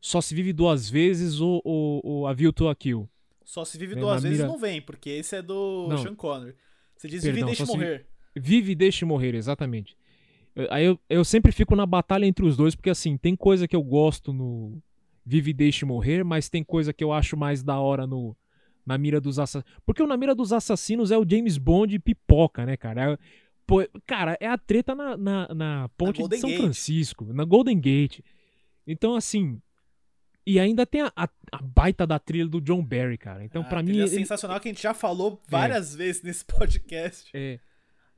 Só 0.00 0.20
se 0.20 0.32
vive 0.32 0.52
duas 0.52 0.88
vezes 0.88 1.40
ou, 1.40 1.60
ou, 1.64 2.00
ou 2.04 2.26
A 2.28 2.32
View 2.32 2.52
to 2.52 2.68
a 2.68 2.76
Kill. 2.76 3.08
Só 3.44 3.64
se 3.64 3.76
vive 3.76 3.94
Vem 3.94 4.02
duas 4.04 4.22
vezes 4.22 4.38
mira- 4.38 4.48
não 4.48 4.56
vem, 4.56 4.80
porque 4.80 5.10
esse 5.10 5.34
é 5.34 5.42
do 5.42 5.88
Não. 5.88 5.98
Sean 5.98 6.14
Connery. 6.14 6.54
Você 6.96 7.08
diz 7.08 7.22
Perdão, 7.24 7.34
vive 7.34 7.42
e 7.42 7.46
deixa 7.46 7.66
só 7.66 7.72
se- 7.72 7.78
morrer. 7.78 8.06
Vive 8.38 8.72
e 8.72 8.74
deixe 8.74 9.04
morrer, 9.04 9.34
exatamente. 9.34 9.96
Eu- 10.54 10.66
Aí 10.70 10.84
eu, 10.84 10.98
eu 11.08 11.24
sempre 11.24 11.52
fico 11.52 11.74
na 11.76 11.86
batalha 11.86 12.26
entre 12.26 12.44
os 12.44 12.56
dois, 12.56 12.74
porque 12.74 12.90
assim, 12.90 13.16
tem 13.16 13.34
coisa 13.36 13.66
que 13.68 13.76
eu 13.76 13.82
gosto 13.82 14.32
no 14.32 14.80
Vive 15.24 15.50
e 15.50 15.54
Deixe 15.54 15.84
Morrer, 15.84 16.24
mas 16.24 16.48
tem 16.48 16.64
coisa 16.64 16.92
que 16.92 17.04
eu 17.04 17.12
acho 17.12 17.36
mais 17.36 17.62
da 17.62 17.78
hora 17.78 18.06
no 18.06 18.34
Na 18.86 18.96
Mira 18.96 19.20
dos 19.20 19.38
Assassinos. 19.38 19.70
Porque 19.84 20.02
o 20.02 20.06
Na 20.06 20.16
Mira 20.16 20.34
dos 20.34 20.52
Assassinos 20.52 21.10
é 21.10 21.18
o 21.18 21.26
James 21.28 21.58
Bond 21.58 21.98
pipoca, 21.98 22.64
né, 22.64 22.76
cara? 22.78 23.12
É, 23.12 23.18
pô, 23.66 23.86
cara, 24.06 24.36
é 24.40 24.46
a 24.46 24.56
treta 24.56 24.94
na, 24.94 25.16
na, 25.18 25.54
na 25.54 25.88
ponte 25.98 26.14
de 26.14 26.20
Golden 26.20 26.40
São 26.40 26.48
Gate. 26.50 26.60
Francisco, 26.62 27.24
na 27.32 27.44
Golden 27.44 27.78
Gate. 27.78 28.20
Então, 28.86 29.14
assim. 29.14 29.60
E 30.46 30.58
ainda 30.58 30.86
tem 30.86 31.02
a, 31.02 31.12
a- 31.14 31.28
a 31.52 31.60
baita 31.62 32.06
da 32.06 32.18
trilha 32.18 32.48
do 32.48 32.58
John 32.58 32.82
Barry, 32.82 33.18
cara. 33.18 33.44
Então, 33.44 33.60
A 33.60 33.64
pra 33.66 33.82
mim. 33.82 33.98
ele- 33.98 34.08
sensacional 34.08 34.58
que 34.58 34.68
a 34.68 34.72
gente 34.72 34.82
já 34.82 34.94
falou 34.94 35.42
várias 35.46 35.94
vezes 35.94 36.22
nesse 36.22 36.42
podcast. 36.46 37.30
É. 37.34 37.60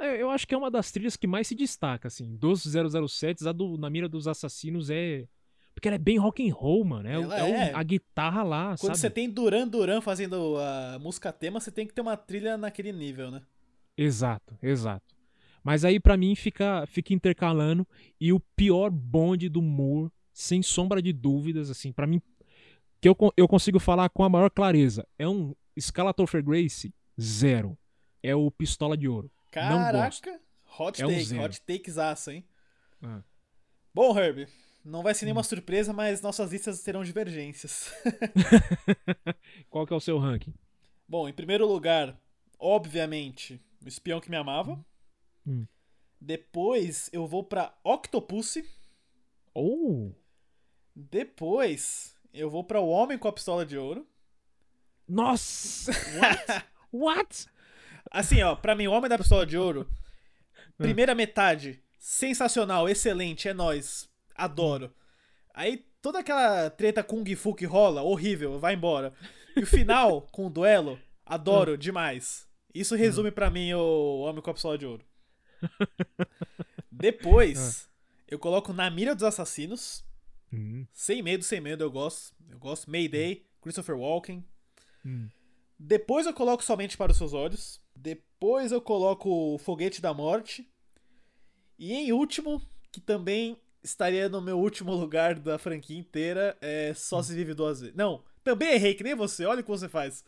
É, 0.01 0.21
Eu 0.21 0.31
acho 0.31 0.47
que 0.47 0.55
é 0.55 0.59
uma 0.59 0.71
das 0.71 0.91
trilhas 0.91 1.17
que 1.17 1.27
mais 1.27 1.47
se 1.47 1.55
destaca, 1.55 2.09
assim. 2.09 2.37
Dos 2.37 2.65
007, 2.65 3.47
a 3.47 3.53
do 3.53 3.77
Na 3.77 3.91
Mira 3.91 4.09
dos 4.09 4.27
Assassinos 4.27 4.91
é. 4.91 5.27
Porque 5.75 5.89
ela 5.89 5.95
é 5.95 5.99
bem 5.99 6.19
rock 6.19 6.49
and 6.49 6.53
roll, 6.53 6.85
mano. 6.85 7.09
É, 7.09 7.41
é 7.41 7.51
é. 7.51 7.75
a 7.75 7.83
guitarra 7.83 8.43
lá, 8.43 8.77
Quando 8.79 8.97
sabe? 8.97 8.99
você 8.99 9.11
tem 9.11 9.31
Duran 9.31 9.69
Duran 9.69 10.01
fazendo 10.01 10.57
a 10.59 10.99
música 10.99 11.33
tema, 11.33 11.61
você 11.61 11.71
tem 11.71 11.87
que 11.87 11.95
ter 11.95 12.01
uma 12.01 12.17
trilha 12.17 12.57
naquele 12.59 12.93
nível, 12.93 13.31
né? 13.31 13.43
Exato, 13.97 14.59
exato. 14.63 15.15
Mas 15.63 15.85
aí 15.85 16.01
pra 16.01 16.17
mim 16.17 16.35
fica, 16.35 16.85
fica 16.87 17.15
intercalando 17.15 17.87
e 18.21 18.33
o 18.33 18.41
pior 18.41 18.91
bonde 18.91 19.49
do 19.49 19.63
Moore, 19.63 20.11
sem 20.33 20.63
sombra 20.63 21.01
de 21.01 21.13
dúvidas, 21.13 21.71
assim, 21.71 21.93
pra 21.93 22.07
mim 22.07 22.21
que 23.01 23.09
eu, 23.09 23.17
eu 23.37 23.49
consigo 23.49 23.79
falar 23.79 24.09
com 24.11 24.23
a 24.23 24.29
maior 24.29 24.51
clareza, 24.51 25.07
é 25.19 25.27
um 25.27 25.55
Scalator 25.79 26.29
Grace 26.43 26.93
zero. 27.19 27.77
É 28.23 28.35
o 28.35 28.51
Pistola 28.51 28.97
de 28.97 29.09
Ouro. 29.09 29.31
Caraca, 29.51 30.41
hot 30.79 31.03
É 31.03 31.07
um 31.07 31.11
take, 31.11 31.25
zero. 31.25 31.43
hot 31.45 31.61
takes 31.63 31.99
aço, 31.99 32.31
hein? 32.31 32.45
Ah. 33.03 33.23
Bom, 33.93 34.17
Herb, 34.19 34.47
não 34.85 35.03
vai 35.03 35.15
ser 35.15 35.25
Hum. 35.25 35.27
nenhuma 35.27 35.43
surpresa, 35.43 35.93
mas 35.93 36.21
nossas 36.23 36.53
listas 36.53 36.83
terão 36.83 37.03
divergências. 37.03 37.93
Qual 39.69 39.87
que 39.87 39.93
é 39.93 39.97
o 39.97 40.01
seu 40.01 40.19
ranking? 40.19 40.55
Bom, 41.09 41.29
em 41.29 41.33
primeiro 41.33 41.67
lugar, 41.67 42.17
obviamente, 42.59 43.61
o 43.85 43.89
espião 43.89 44.21
que 44.21 44.31
me 44.31 44.37
amava. 44.37 44.85
Hum. 45.47 45.67
Depois 46.21 47.09
eu 47.13 47.27
vou 47.27 47.43
pra 47.43 47.75
Octopussy. 47.83 48.65
Oh! 49.55 50.13
Depois 50.95 52.15
eu 52.33 52.49
vou 52.51 52.63
pra 52.63 52.81
O 52.81 52.89
Homem 52.89 53.19
com 53.19 53.27
a 53.27 53.33
Pistola 53.33 53.65
de 53.67 53.77
Ouro. 53.77 54.07
Nossa! 55.09 55.91
What? 56.21 56.65
What? 56.93 57.47
Assim, 58.11 58.43
ó, 58.43 58.55
pra 58.57 58.75
mim, 58.75 58.87
O 58.89 58.93
Homem 58.93 59.09
da 59.09 59.19
Pistola 59.19 59.47
de 59.47 59.57
Ouro, 59.57 59.89
Ah. 60.57 60.63
primeira 60.79 61.15
metade, 61.15 61.83
sensacional, 61.99 62.89
excelente, 62.89 63.49
é 63.49 63.55
nóis, 63.55 64.09
adoro. 64.35 64.93
Aí 65.55 65.85
toda 66.03 66.19
aquela 66.21 66.71
treta 66.71 67.03
Kung 67.05 67.25
Fu 67.37 67.55
que 67.55 67.65
rola, 67.67 68.03
horrível, 68.03 68.59
vai 68.59 68.75
embora. 68.75 69.13
E 69.57 69.61
o 69.61 69.67
final, 69.67 70.23
com 70.33 70.47
o 70.47 70.51
duelo, 70.51 70.99
adoro 71.25 71.77
demais. 71.79 72.49
Isso 72.75 72.95
resume 72.95 73.31
pra 73.31 73.51
mim 73.51 73.73
o 73.75 74.21
Homem 74.21 74.41
com 74.43 74.51
a 74.51 74.55
Pistola 74.55 74.79
de 74.79 74.87
Ouro. 74.87 75.05
Depois, 76.91 77.89
eu 78.29 78.39
coloco 78.39 78.73
Na 78.73 78.91
Mira 78.91 79.15
dos 79.15 79.25
Assassinos. 79.25 80.05
Hum, 80.53 80.85
Sem 80.93 81.23
medo, 81.23 81.45
sem 81.45 81.61
medo, 81.61 81.85
eu 81.85 81.91
gosto. 81.91 82.35
Eu 82.51 82.59
gosto. 82.59 82.91
Mayday, 82.91 83.45
Christopher 83.61 83.97
Walken. 83.97 84.45
hum. 85.05 85.29
Depois 85.79 86.27
eu 86.27 86.35
coloco 86.35 86.63
Somente 86.63 86.97
para 86.97 87.11
os 87.13 87.19
Seus 87.19 87.33
Olhos. 87.33 87.81
Depois 88.43 88.73
eu 88.73 88.81
coloco 88.81 89.29
o 89.55 89.59
Foguete 89.59 90.01
da 90.01 90.15
Morte. 90.15 90.67
E 91.79 91.93
em 91.93 92.11
último, 92.11 92.63
que 92.91 92.99
também 92.99 93.55
estaria 93.85 94.31
no 94.31 94.41
meu 94.41 94.59
último 94.59 94.95
lugar 94.95 95.39
da 95.39 95.59
franquia 95.59 95.99
inteira, 95.99 96.57
é 96.59 96.95
Só 96.95 97.23
Se 97.23 97.35
Vive 97.35 97.53
Duas 97.53 97.81
Vezes. 97.83 97.95
Não, 97.95 98.25
também 98.43 98.73
errei, 98.73 98.95
que 98.95 99.05
nem 99.05 99.15
você. 99.15 99.45
Olha 99.45 99.61
o 99.61 99.63
que 99.63 99.69
você 99.69 99.91
faz. 99.91 100.25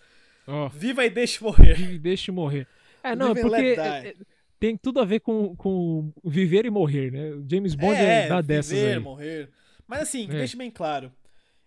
Ó, 0.47 0.68
Viva 0.68 1.06
e 1.06 1.09
deixe 1.10 1.43
morrer. 1.43 1.74
vive 1.74 1.94
e 1.94 1.98
deixe 1.98 2.30
morrer. 2.30 2.66
É, 3.02 3.16
não, 3.16 3.34
porque 3.34 3.56
é- 3.80 4.09
é- 4.09 4.14
tem 4.60 4.76
tudo 4.76 5.01
a 5.01 5.06
ver 5.06 5.20
com, 5.20 5.56
com 5.56 6.12
viver 6.22 6.66
e 6.66 6.70
morrer, 6.70 7.10
né? 7.10 7.30
O 7.32 7.47
James 7.51 7.74
Bond 7.74 7.94
é, 7.97 8.28
dá 8.28 8.43
dessas 8.43 8.72
viver, 8.78 8.93
aí. 8.94 8.98
morrer. 8.98 9.51
Mas 9.86 10.02
assim, 10.02 10.24
É. 10.24 10.34
deixe 10.34 10.55
bem 10.56 10.70
claro. 10.70 11.10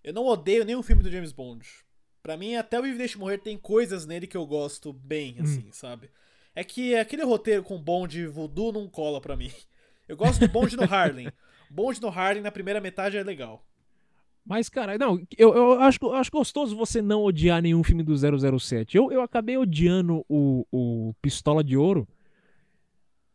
Eu 0.04 0.14
não 0.14 0.26
odeio 0.28 0.64
nenhum 0.64 0.84
filme 0.84 1.02
do 1.02 1.10
James 1.12 1.32
Bond. 1.32 1.68
Pra 2.22 2.38
mim, 2.38 2.56
até 2.56 2.80
o 2.80 2.84
Vive 2.84 2.96
e 2.96 2.98
Deixe 3.00 3.18
Morrer 3.18 3.38
tem 3.40 3.58
coisas 3.58 4.06
nele 4.06 4.26
que 4.28 4.38
eu 4.38 4.46
gosto 4.46 4.92
bem, 4.94 5.38
assim, 5.40 5.72
sabe? 5.72 6.10
É 6.56 6.64
que 6.64 6.96
aquele 6.96 7.24
roteiro 7.24 7.62
com 7.64 7.78
Bond 7.82 8.18
e 8.20 8.28
Voodoo 8.28 8.72
não 8.72 8.88
cola 8.88 9.20
pra 9.20 9.36
mim. 9.36 9.52
Eu 10.08 10.16
gosto 10.16 10.40
do 10.40 10.48
Bond 10.48 10.76
no 10.78 10.84
Harlem. 10.92 11.28
Bond 11.70 12.02
no 12.02 12.08
Harlem 12.08 12.42
na 12.42 12.52
primeira 12.52 12.80
metade 12.80 13.18
é 13.18 13.24
legal. 13.24 13.66
Mas, 14.46 14.70
cara, 14.70 14.98
não, 14.98 15.20
eu, 15.38 15.54
eu 15.56 15.72
acho, 15.82 15.98
eu 16.04 16.14
acho 16.14 16.30
gostoso 16.32 16.76
você 16.78 17.02
não 17.02 17.24
odiar 17.24 17.62
nenhum 17.62 17.84
filme 17.84 18.04
do 18.04 18.16
007. 18.60 18.96
Eu, 18.96 19.12
eu 19.12 19.22
acabei 19.22 19.58
odiando 19.58 20.24
o, 20.30 20.66
o 20.72 21.14
Pistola 21.22 21.64
de 21.64 21.76
Ouro. 21.76 22.08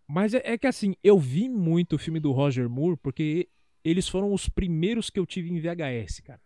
Mas 0.07 0.35
é, 0.35 0.41
é 0.45 0.57
que 0.59 0.67
assim, 0.69 0.95
eu 1.03 1.19
vi 1.19 1.49
muito 1.49 1.97
o 1.97 1.99
filme 1.99 2.21
do 2.21 2.33
Roger 2.33 2.69
Moore 2.71 2.97
porque 2.97 3.49
eles 3.85 4.09
foram 4.09 4.33
os 4.33 4.49
primeiros 4.49 5.11
que 5.11 5.19
eu 5.19 5.27
tive 5.27 5.51
em 5.51 5.61
VHS, 5.61 6.21
cara. 6.21 6.41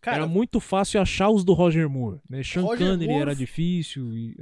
Cara, 0.00 0.16
era 0.18 0.26
muito 0.26 0.58
fácil 0.60 1.00
achar 1.00 1.30
os 1.30 1.44
do 1.44 1.52
Roger 1.52 1.88
Moore, 1.88 2.20
né? 2.28 2.42
Sean 2.42 2.62
Roger 2.62 2.86
Connery 2.88 3.06
Moore- 3.06 3.22
era 3.22 3.34
difícil 3.34 4.12
e... 4.12 4.36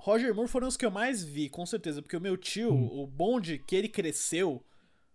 Roger 0.00 0.34
Moore 0.34 0.48
foram 0.48 0.66
os 0.68 0.76
que 0.76 0.84
eu 0.86 0.90
mais 0.90 1.22
vi, 1.22 1.48
com 1.48 1.64
certeza. 1.66 2.00
Porque 2.02 2.16
o 2.16 2.20
meu 2.20 2.36
tio, 2.36 2.72
o 2.74 3.06
Bond 3.06 3.58
que 3.66 3.76
ele 3.76 3.88
cresceu, 3.88 4.64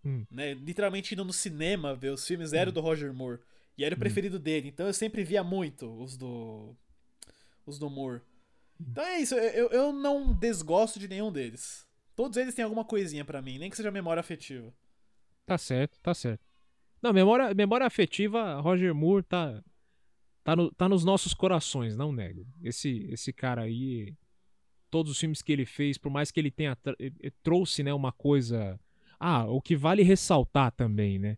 Hum. 0.04 0.24
né, 0.30 0.54
literalmente 0.54 1.14
indo 1.16 1.26
no 1.26 1.34
cinema 1.34 1.96
ver 1.96 2.12
os 2.12 2.26
filmes, 2.28 2.54
era 2.54 2.70
o 2.70 2.74
do 2.74 2.80
Roger 2.82 3.12
Moore. 3.14 3.40
E 3.78 3.84
era 3.84 3.96
o 3.96 3.98
preferido 4.00 4.38
dele. 4.40 4.68
Então 4.70 4.86
eu 4.88 4.94
sempre 4.94 5.24
via 5.24 5.44
muito 5.44 5.92
os 6.02 6.16
do. 6.16 6.76
Os 7.66 7.80
do 7.80 7.90
Moore. 7.90 8.22
Então 8.80 9.04
é 9.04 9.20
isso, 9.20 9.34
eu, 9.36 9.70
eu 9.70 9.92
não 9.92 10.34
desgosto 10.34 11.00
de 11.00 11.08
nenhum 11.08 11.32
deles. 11.32 11.86
Todos 12.16 12.38
eles 12.38 12.54
têm 12.54 12.64
alguma 12.64 12.86
coisinha 12.86 13.26
pra 13.26 13.42
mim, 13.42 13.58
nem 13.58 13.70
que 13.70 13.76
seja 13.76 13.90
memória 13.92 14.20
afetiva. 14.20 14.72
Tá 15.46 15.58
certo, 15.58 16.00
tá 16.02 16.14
certo. 16.14 16.42
Não, 17.02 17.12
memória, 17.12 17.54
memória 17.54 17.86
afetiva, 17.88 18.60
Roger 18.62 18.94
Moore 18.94 19.24
tá, 19.24 19.64
tá, 20.44 20.56
no- 20.56 20.72
tá 20.72 20.88
nos 20.90 21.04
nossos 21.04 21.34
corações, 21.34 21.96
não 21.96 22.12
nego. 22.12 22.46
Esse, 22.64 23.08
esse 23.12 23.34
cara 23.34 23.64
aí, 23.64 24.14
todos 24.96 25.12
os 25.12 25.20
filmes 25.20 25.42
que 25.42 25.52
ele 25.52 25.66
fez, 25.66 25.98
por 25.98 26.10
mais 26.10 26.32
que 26.32 26.40
ele 26.40 26.50
tenha 26.50 26.78
eh, 26.98 27.12
eh, 27.22 27.32
trouxe, 27.44 27.84
né, 27.84 27.94
uma 27.94 28.14
coisa. 28.14 28.80
Ah, 29.20 29.44
o 29.46 29.62
que 29.62 29.76
vale 29.76 30.04
ressaltar 30.04 30.72
também, 30.72 31.20
né? 31.20 31.38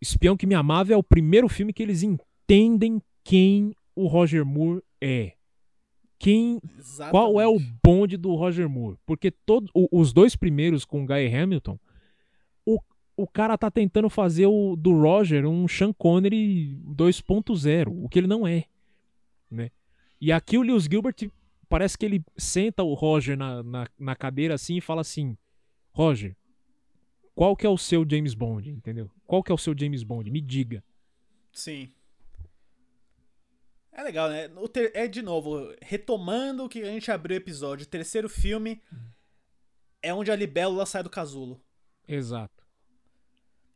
Espião 0.00 0.34
que 0.34 0.46
me 0.46 0.54
amava 0.54 0.94
é 0.94 0.96
o 0.96 1.02
primeiro 1.02 1.46
filme 1.46 1.74
que 1.74 1.82
eles 1.82 2.02
entendem 2.02 3.02
quem 3.22 3.74
o 3.94 4.06
Roger 4.06 4.46
Moore 4.46 4.82
é. 4.98 5.34
Quem 6.18 6.58
Exatamente. 6.78 7.10
qual 7.10 7.38
é 7.38 7.46
o 7.46 7.60
bonde 7.84 8.16
do 8.16 8.34
Roger 8.34 8.66
Moore? 8.66 8.96
Porque 9.04 9.30
todo, 9.30 9.70
o- 9.74 9.88
os 10.00 10.10
dois 10.14 10.34
primeiros 10.34 10.86
com 10.86 11.02
o 11.02 11.06
Guy 11.06 11.26
Hamilton, 11.34 11.78
o, 12.64 12.78
o 13.14 13.26
cara 13.26 13.58
tá 13.58 13.70
tentando 13.70 14.08
fazer 14.08 14.46
o 14.46 14.74
do 14.74 14.92
Roger 14.98 15.44
um 15.46 15.68
Sean 15.68 15.92
Connery 15.92 16.80
2.0, 16.96 17.88
o 18.04 18.08
que 18.08 18.18
ele 18.18 18.26
não 18.26 18.46
é, 18.46 18.64
né? 19.50 19.70
E 20.18 20.32
aqui 20.32 20.56
o 20.56 20.62
Lewis 20.62 20.84
Gilbert 20.90 21.14
parece 21.68 21.96
que 21.98 22.04
ele 22.06 22.24
senta 22.36 22.82
o 22.82 22.94
Roger 22.94 23.36
na, 23.36 23.62
na, 23.62 23.86
na 23.98 24.16
cadeira 24.16 24.54
assim 24.54 24.76
e 24.76 24.80
fala 24.80 25.00
assim, 25.02 25.36
Roger, 25.92 26.36
qual 27.34 27.56
que 27.56 27.66
é 27.66 27.68
o 27.70 27.78
seu 27.78 28.04
James 28.08 28.34
Bond, 28.34 28.70
entendeu? 28.70 29.10
Qual 29.26 29.42
que 29.42 29.52
é 29.52 29.54
o 29.54 29.58
seu 29.58 29.74
James 29.78 30.02
Bond? 30.02 30.30
Me 30.30 30.40
diga. 30.40 30.82
Sim. 31.52 31.92
É 33.92 34.02
legal, 34.02 34.28
né? 34.28 34.48
O 34.56 34.68
ter- 34.68 34.92
É 34.94 35.06
de 35.08 35.22
novo, 35.22 35.74
retomando 35.82 36.64
o 36.64 36.68
que 36.68 36.82
a 36.82 36.86
gente 36.92 37.10
abriu 37.10 37.36
o 37.36 37.40
episódio, 37.40 37.84
o 37.84 37.88
terceiro 37.88 38.28
filme 38.28 38.80
é 40.02 40.14
onde 40.14 40.30
a 40.30 40.36
libélula 40.36 40.86
sai 40.86 41.02
do 41.02 41.10
casulo. 41.10 41.60
Exato. 42.06 42.64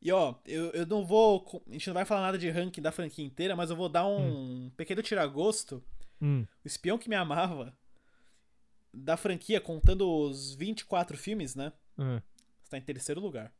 E 0.00 0.10
ó, 0.10 0.34
eu, 0.46 0.70
eu 0.70 0.86
não 0.86 1.04
vou. 1.04 1.62
A 1.68 1.72
gente 1.72 1.86
não 1.88 1.94
vai 1.94 2.04
falar 2.04 2.22
nada 2.22 2.38
de 2.38 2.48
ranking 2.50 2.80
da 2.82 2.90
franquia 2.92 3.24
inteira, 3.24 3.54
mas 3.54 3.70
eu 3.70 3.76
vou 3.76 3.88
dar 3.88 4.06
um 4.06 4.70
pequeno 4.76 5.02
tiragosto. 5.02 5.82
Hum, 6.20 6.44
O 6.64 6.66
Espião 6.66 6.98
que 6.98 7.08
Me 7.08 7.14
Amava, 7.16 7.76
da 8.92 9.16
franquia, 9.16 9.60
contando 9.60 10.08
os 10.08 10.54
24 10.54 11.16
filmes, 11.16 11.54
né? 11.54 11.72
ah. 11.98 12.22
Está 12.64 12.78
em 12.78 12.82
terceiro 12.82 13.20
lugar. 13.20 13.52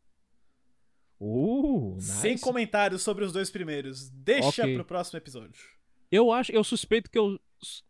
Uh, 1.20 1.96
Sem 2.00 2.32
nice. 2.32 2.42
comentários 2.42 3.02
sobre 3.02 3.24
os 3.24 3.32
dois 3.32 3.50
primeiros. 3.50 4.08
Deixa 4.10 4.62
Ok. 4.62 4.74
pro 4.74 4.84
próximo 4.84 5.18
episódio. 5.18 5.62
Eu 6.10 6.32
acho, 6.32 6.50
eu 6.50 6.64
suspeito 6.64 7.10
que 7.10 7.18
eu 7.18 7.38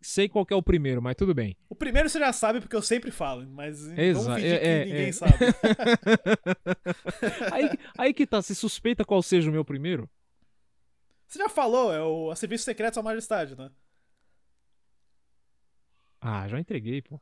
sei 0.03 0.29
qual 0.29 0.45
que 0.45 0.53
é 0.53 0.57
o 0.57 0.63
primeiro, 0.63 1.01
mas 1.01 1.17
tudo 1.17 1.35
bem. 1.35 1.57
O 1.69 1.75
primeiro 1.75 2.09
você 2.09 2.19
já 2.19 2.33
sabe 2.33 2.61
porque 2.61 2.77
eu 2.77 2.83
sempre 2.83 3.11
falo, 3.11 3.49
mas 3.49 3.87
Exa- 3.97 4.21
vamos 4.21 4.35
fingir 4.43 4.53
é- 4.55 4.59
que 4.59 4.67
é- 4.67 4.85
ninguém 4.85 5.09
é. 5.09 5.13
sabe. 5.13 5.33
aí, 7.53 7.71
aí 7.97 8.15
que 8.15 8.27
tá, 8.27 8.43
se 8.43 8.55
suspeita 8.55 9.05
qual 9.05 9.23
seja 9.23 9.49
o 9.49 9.53
meu 9.53 9.65
primeiro? 9.65 10.09
Você 11.27 11.39
já 11.39 11.49
falou, 11.49 11.93
é 11.93 12.03
o 12.03 12.31
a 12.31 12.37
Serviço 12.37 12.65
Secreto 12.65 12.95
Sua 12.95 13.03
Majestade, 13.03 13.57
né? 13.57 13.71
Ah, 16.21 16.47
já 16.49 16.61
entreguei, 16.61 17.01
pô. 17.03 17.21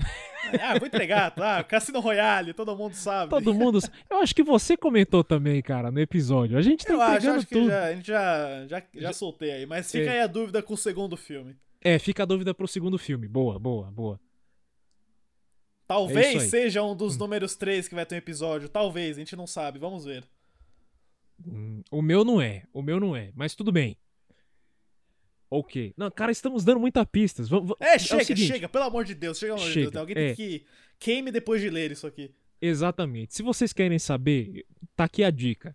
Ah, 0.60 0.76
vou 0.76 0.86
entregar, 0.88 1.30
tá? 1.30 1.62
Cassino 1.62 2.00
Royale, 2.00 2.52
todo 2.52 2.74
mundo 2.76 2.94
sabe. 2.94 3.30
Todo 3.30 3.54
mundo. 3.54 3.78
Eu 4.08 4.18
acho 4.18 4.34
que 4.34 4.42
você 4.42 4.76
comentou 4.76 5.22
também, 5.22 5.62
cara, 5.62 5.92
no 5.92 6.00
episódio. 6.00 6.58
A 6.58 6.62
gente 6.62 6.84
tá 6.84 6.92
Eu 6.92 7.00
acho, 7.00 7.16
entregando 7.18 7.38
acho 7.38 7.46
que 7.46 7.54
tudo. 7.54 7.68
já, 7.68 7.84
a 7.84 7.94
gente 7.94 8.06
já, 8.08 8.66
já, 8.66 8.82
já 8.94 9.12
soltei 9.12 9.52
aí, 9.52 9.66
mas 9.66 9.92
fica 9.92 10.06
É. 10.10 10.12
aí 10.14 10.20
a 10.22 10.26
dúvida 10.26 10.60
com 10.60 10.74
o 10.74 10.76
segundo 10.76 11.16
filme. 11.16 11.56
É, 11.80 11.98
fica 12.00 12.24
a 12.24 12.26
dúvida 12.26 12.52
pro 12.52 12.66
segundo 12.66 12.98
filme. 12.98 13.28
Boa, 13.28 13.58
boa, 13.60 13.90
boa. 13.92 14.16
É 14.16 15.86
Talvez. 15.86 16.42
Hum. 16.44 16.48
seja 16.48 16.82
um 16.82 16.96
dos 16.96 17.16
números 17.16 17.54
3 17.54 17.86
que 17.86 17.94
vai 17.94 18.06
ter 18.06 18.16
um 18.16 18.18
episódio. 18.18 18.68
Talvez, 18.68 19.16
a 19.16 19.20
gente 19.20 19.36
não 19.36 19.46
sabe. 19.46 19.78
Vamos 19.78 20.04
ver. 20.04 20.24
Hum, 21.46 21.82
O 21.90 22.02
meu 22.02 22.24
não 22.24 22.40
é, 22.40 22.64
o 22.72 22.82
meu 22.82 22.98
não 22.98 23.14
é, 23.14 23.30
mas 23.36 23.54
tudo 23.54 23.70
bem. 23.70 23.96
Ok. 25.50 25.92
Não, 25.96 26.10
cara, 26.10 26.30
estamos 26.30 26.64
dando 26.64 26.78
muita 26.78 27.04
pistas. 27.04 27.48
Vamos, 27.48 27.74
É, 27.80 27.96
o 27.96 27.98
chega, 27.98 28.24
seguinte, 28.24 28.46
chega, 28.46 28.68
pelo 28.68 28.84
amor 28.84 29.04
de 29.04 29.14
Deus, 29.14 29.36
chega, 29.38 29.54
pelo 29.54 29.60
amor 29.62 29.68
de 29.68 29.74
Chega, 29.74 29.90
Deus. 29.90 30.00
Alguém 30.00 30.16
é. 30.16 30.26
tem 30.28 30.36
que 30.36 30.64
queime 30.98 31.32
depois 31.32 31.60
de 31.60 31.68
ler 31.68 31.90
isso 31.90 32.06
aqui. 32.06 32.30
Exatamente. 32.62 33.34
Se 33.34 33.42
vocês 33.42 33.72
querem 33.72 33.98
saber, 33.98 34.64
tá 34.94 35.04
aqui 35.04 35.24
a 35.24 35.30
dica. 35.30 35.74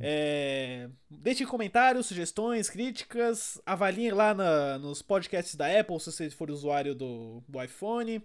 É... 0.00 0.88
Deixem 1.10 1.46
comentários, 1.46 2.06
sugestões, 2.06 2.68
críticas. 2.70 3.60
Avaliem 3.64 4.10
lá 4.10 4.34
na- 4.34 4.78
nos 4.78 5.02
podcasts 5.02 5.54
da 5.54 5.66
Apple 5.78 6.00
se 6.00 6.10
você 6.10 6.30
for 6.30 6.50
usuário 6.50 6.94
do, 6.94 7.42
do 7.48 7.62
iPhone. 7.62 8.22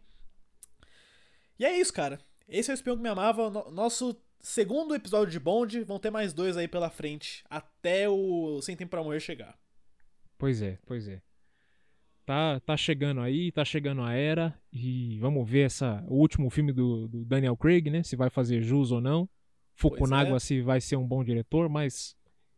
E 1.59 1.65
é 1.65 1.77
isso, 1.77 1.93
cara. 1.93 2.19
Esse 2.47 2.71
é 2.71 2.73
o 2.73 2.75
Espião 2.75 2.95
que 2.95 3.03
Me 3.03 3.09
Amava. 3.09 3.49
no- 3.49 3.69
nosso 3.71 4.15
segundo 4.39 4.95
episódio 4.95 5.31
de 5.31 5.39
Bond. 5.39 5.83
Vão 5.83 5.99
ter 5.99 6.09
mais 6.09 6.33
dois 6.33 6.57
aí 6.57 6.67
pela 6.67 6.89
frente. 6.89 7.43
Até 7.49 8.07
o 8.09 8.61
Sem 8.61 8.75
Tempo 8.75 8.91
Pra 8.91 9.03
Morrer 9.03 9.19
chegar. 9.19 9.57
Pois 10.37 10.61
é, 10.61 10.77
pois 10.85 11.07
é. 11.07 11.21
Tá, 12.25 12.59
tá 12.59 12.77
chegando 12.77 13.21
aí, 13.21 13.51
tá 13.51 13.65
chegando 13.65 14.03
a 14.03 14.13
era 14.13 14.53
e 14.71 15.17
vamos 15.19 15.49
ver 15.49 15.65
essa, 15.65 16.05
o 16.07 16.15
último 16.15 16.49
filme 16.51 16.71
do, 16.71 17.07
do 17.07 17.25
Daniel 17.25 17.57
Craig, 17.57 17.89
né? 17.89 18.03
Se 18.03 18.15
vai 18.15 18.29
fazer 18.29 18.61
jus 18.61 18.91
ou 18.91 19.01
não. 19.01 19.27
Fukunaga 19.73 20.35
é. 20.35 20.39
se 20.39 20.61
vai 20.61 20.79
ser 20.79 20.95
um 20.95 21.07
bom 21.07 21.23
diretor, 21.23 21.67
mas 21.67 22.15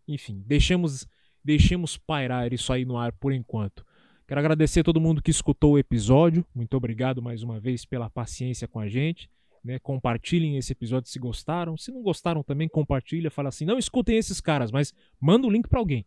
enfim, 0.07 0.43
deixemos, 0.45 1.07
deixemos 1.43 1.97
pairar 1.97 2.51
isso 2.51 2.73
aí 2.73 2.83
no 2.83 2.97
ar 2.97 3.13
por 3.13 3.31
enquanto. 3.31 3.85
Quero 4.27 4.39
agradecer 4.39 4.81
a 4.81 4.83
todo 4.83 4.99
mundo 4.99 5.21
que 5.21 5.31
escutou 5.31 5.73
o 5.73 5.77
episódio. 5.79 6.45
Muito 6.53 6.75
obrigado 6.75 7.21
mais 7.21 7.41
uma 7.41 7.59
vez 7.59 7.85
pela 7.85 8.09
paciência 8.09 8.67
com 8.67 8.79
a 8.79 8.87
gente. 8.87 9.29
Né? 9.63 9.79
Compartilhem 9.79 10.57
esse 10.57 10.71
episódio 10.71 11.09
se 11.09 11.19
gostaram. 11.19 11.77
Se 11.77 11.91
não 11.91 12.01
gostaram 12.01 12.43
também, 12.43 12.67
compartilha. 12.67 13.29
Fala 13.29 13.49
assim, 13.49 13.65
não 13.65 13.77
escutem 13.77 14.17
esses 14.17 14.41
caras, 14.41 14.71
mas 14.71 14.93
manda 15.19 15.47
o 15.47 15.51
link 15.51 15.67
pra 15.67 15.79
alguém. 15.79 16.05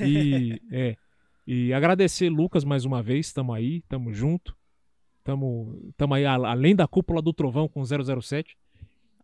E, 0.00 0.60
é, 0.70 0.96
e 1.46 1.72
agradecer 1.72 2.28
Lucas 2.28 2.64
mais 2.64 2.84
uma 2.84 3.02
vez, 3.02 3.32
tamo 3.32 3.52
aí, 3.52 3.82
tamo 3.82 4.12
junto. 4.12 4.56
Tamo, 5.22 5.92
tamo 5.96 6.12
aí 6.12 6.26
além 6.26 6.76
da 6.76 6.86
cúpula 6.86 7.22
do 7.22 7.32
trovão 7.32 7.66
com 7.66 7.82
007. 7.82 8.56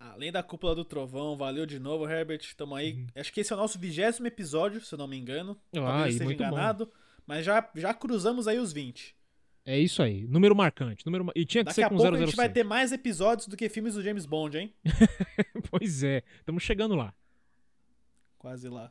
Além 0.00 0.32
da 0.32 0.42
Cúpula 0.42 0.74
do 0.74 0.84
Trovão, 0.84 1.36
valeu 1.36 1.66
de 1.66 1.78
novo, 1.78 2.08
Herbert. 2.08 2.54
Tamo 2.56 2.74
aí. 2.74 3.06
Acho 3.14 3.32
que 3.32 3.40
esse 3.40 3.52
é 3.52 3.56
o 3.56 3.58
nosso 3.58 3.78
vigésimo 3.78 4.26
episódio, 4.26 4.80
se 4.80 4.94
eu 4.94 4.98
não 4.98 5.06
me 5.06 5.16
engano. 5.16 5.52
Uhum. 5.74 5.86
Ah, 5.86 5.90
Talvez 5.90 6.04
eu 6.04 6.08
esteja 6.08 6.24
muito 6.24 6.38
bom. 6.38 6.46
enganado. 6.46 6.90
Mas 7.26 7.44
já, 7.44 7.70
já 7.74 7.94
cruzamos 7.94 8.48
aí 8.48 8.58
os 8.58 8.72
20. 8.72 9.14
É 9.70 9.78
isso 9.78 10.02
aí, 10.02 10.26
número 10.26 10.52
marcante. 10.52 11.06
Número, 11.06 11.30
e 11.32 11.44
tinha 11.44 11.62
que 11.62 11.66
Daqui 11.66 11.76
ser 11.76 11.84
a 11.84 11.88
com 11.88 11.94
pouco 11.96 12.08
a 12.12 12.16
007. 12.18 12.26
gente 12.26 12.36
vai 12.36 12.48
ter 12.48 12.64
mais 12.64 12.90
episódios 12.90 13.46
do 13.46 13.56
que 13.56 13.68
filmes 13.68 13.94
do 13.94 14.02
James 14.02 14.26
Bond, 14.26 14.58
hein? 14.58 14.74
pois 15.70 16.02
é, 16.02 16.24
estamos 16.40 16.64
chegando 16.64 16.96
lá. 16.96 17.14
Quase 18.36 18.68
lá. 18.68 18.90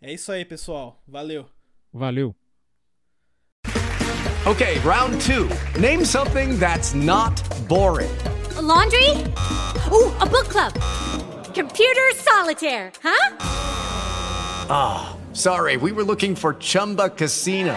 É 0.00 0.12
isso 0.12 0.32
aí, 0.32 0.44
pessoal. 0.44 1.00
Valeu. 1.06 1.48
Valeu. 1.92 2.34
Okay, 4.44 4.80
round 4.80 5.16
two. 5.24 5.48
Name 5.80 6.04
something 6.04 6.58
that's 6.58 6.94
not 6.94 7.40
boring. 7.68 8.10
A 8.56 8.60
laundry? 8.60 9.10
Ooh, 9.92 10.10
a 10.20 10.26
book 10.26 10.48
club. 10.48 10.72
Computer 11.54 12.10
solitaire, 12.16 12.90
huh? 13.04 13.36
Sorry, 15.32 15.76
we 15.76 15.92
were 15.92 16.02
looking 16.02 16.34
for 16.34 16.54
Chumba 16.54 17.08
Casino. 17.08 17.76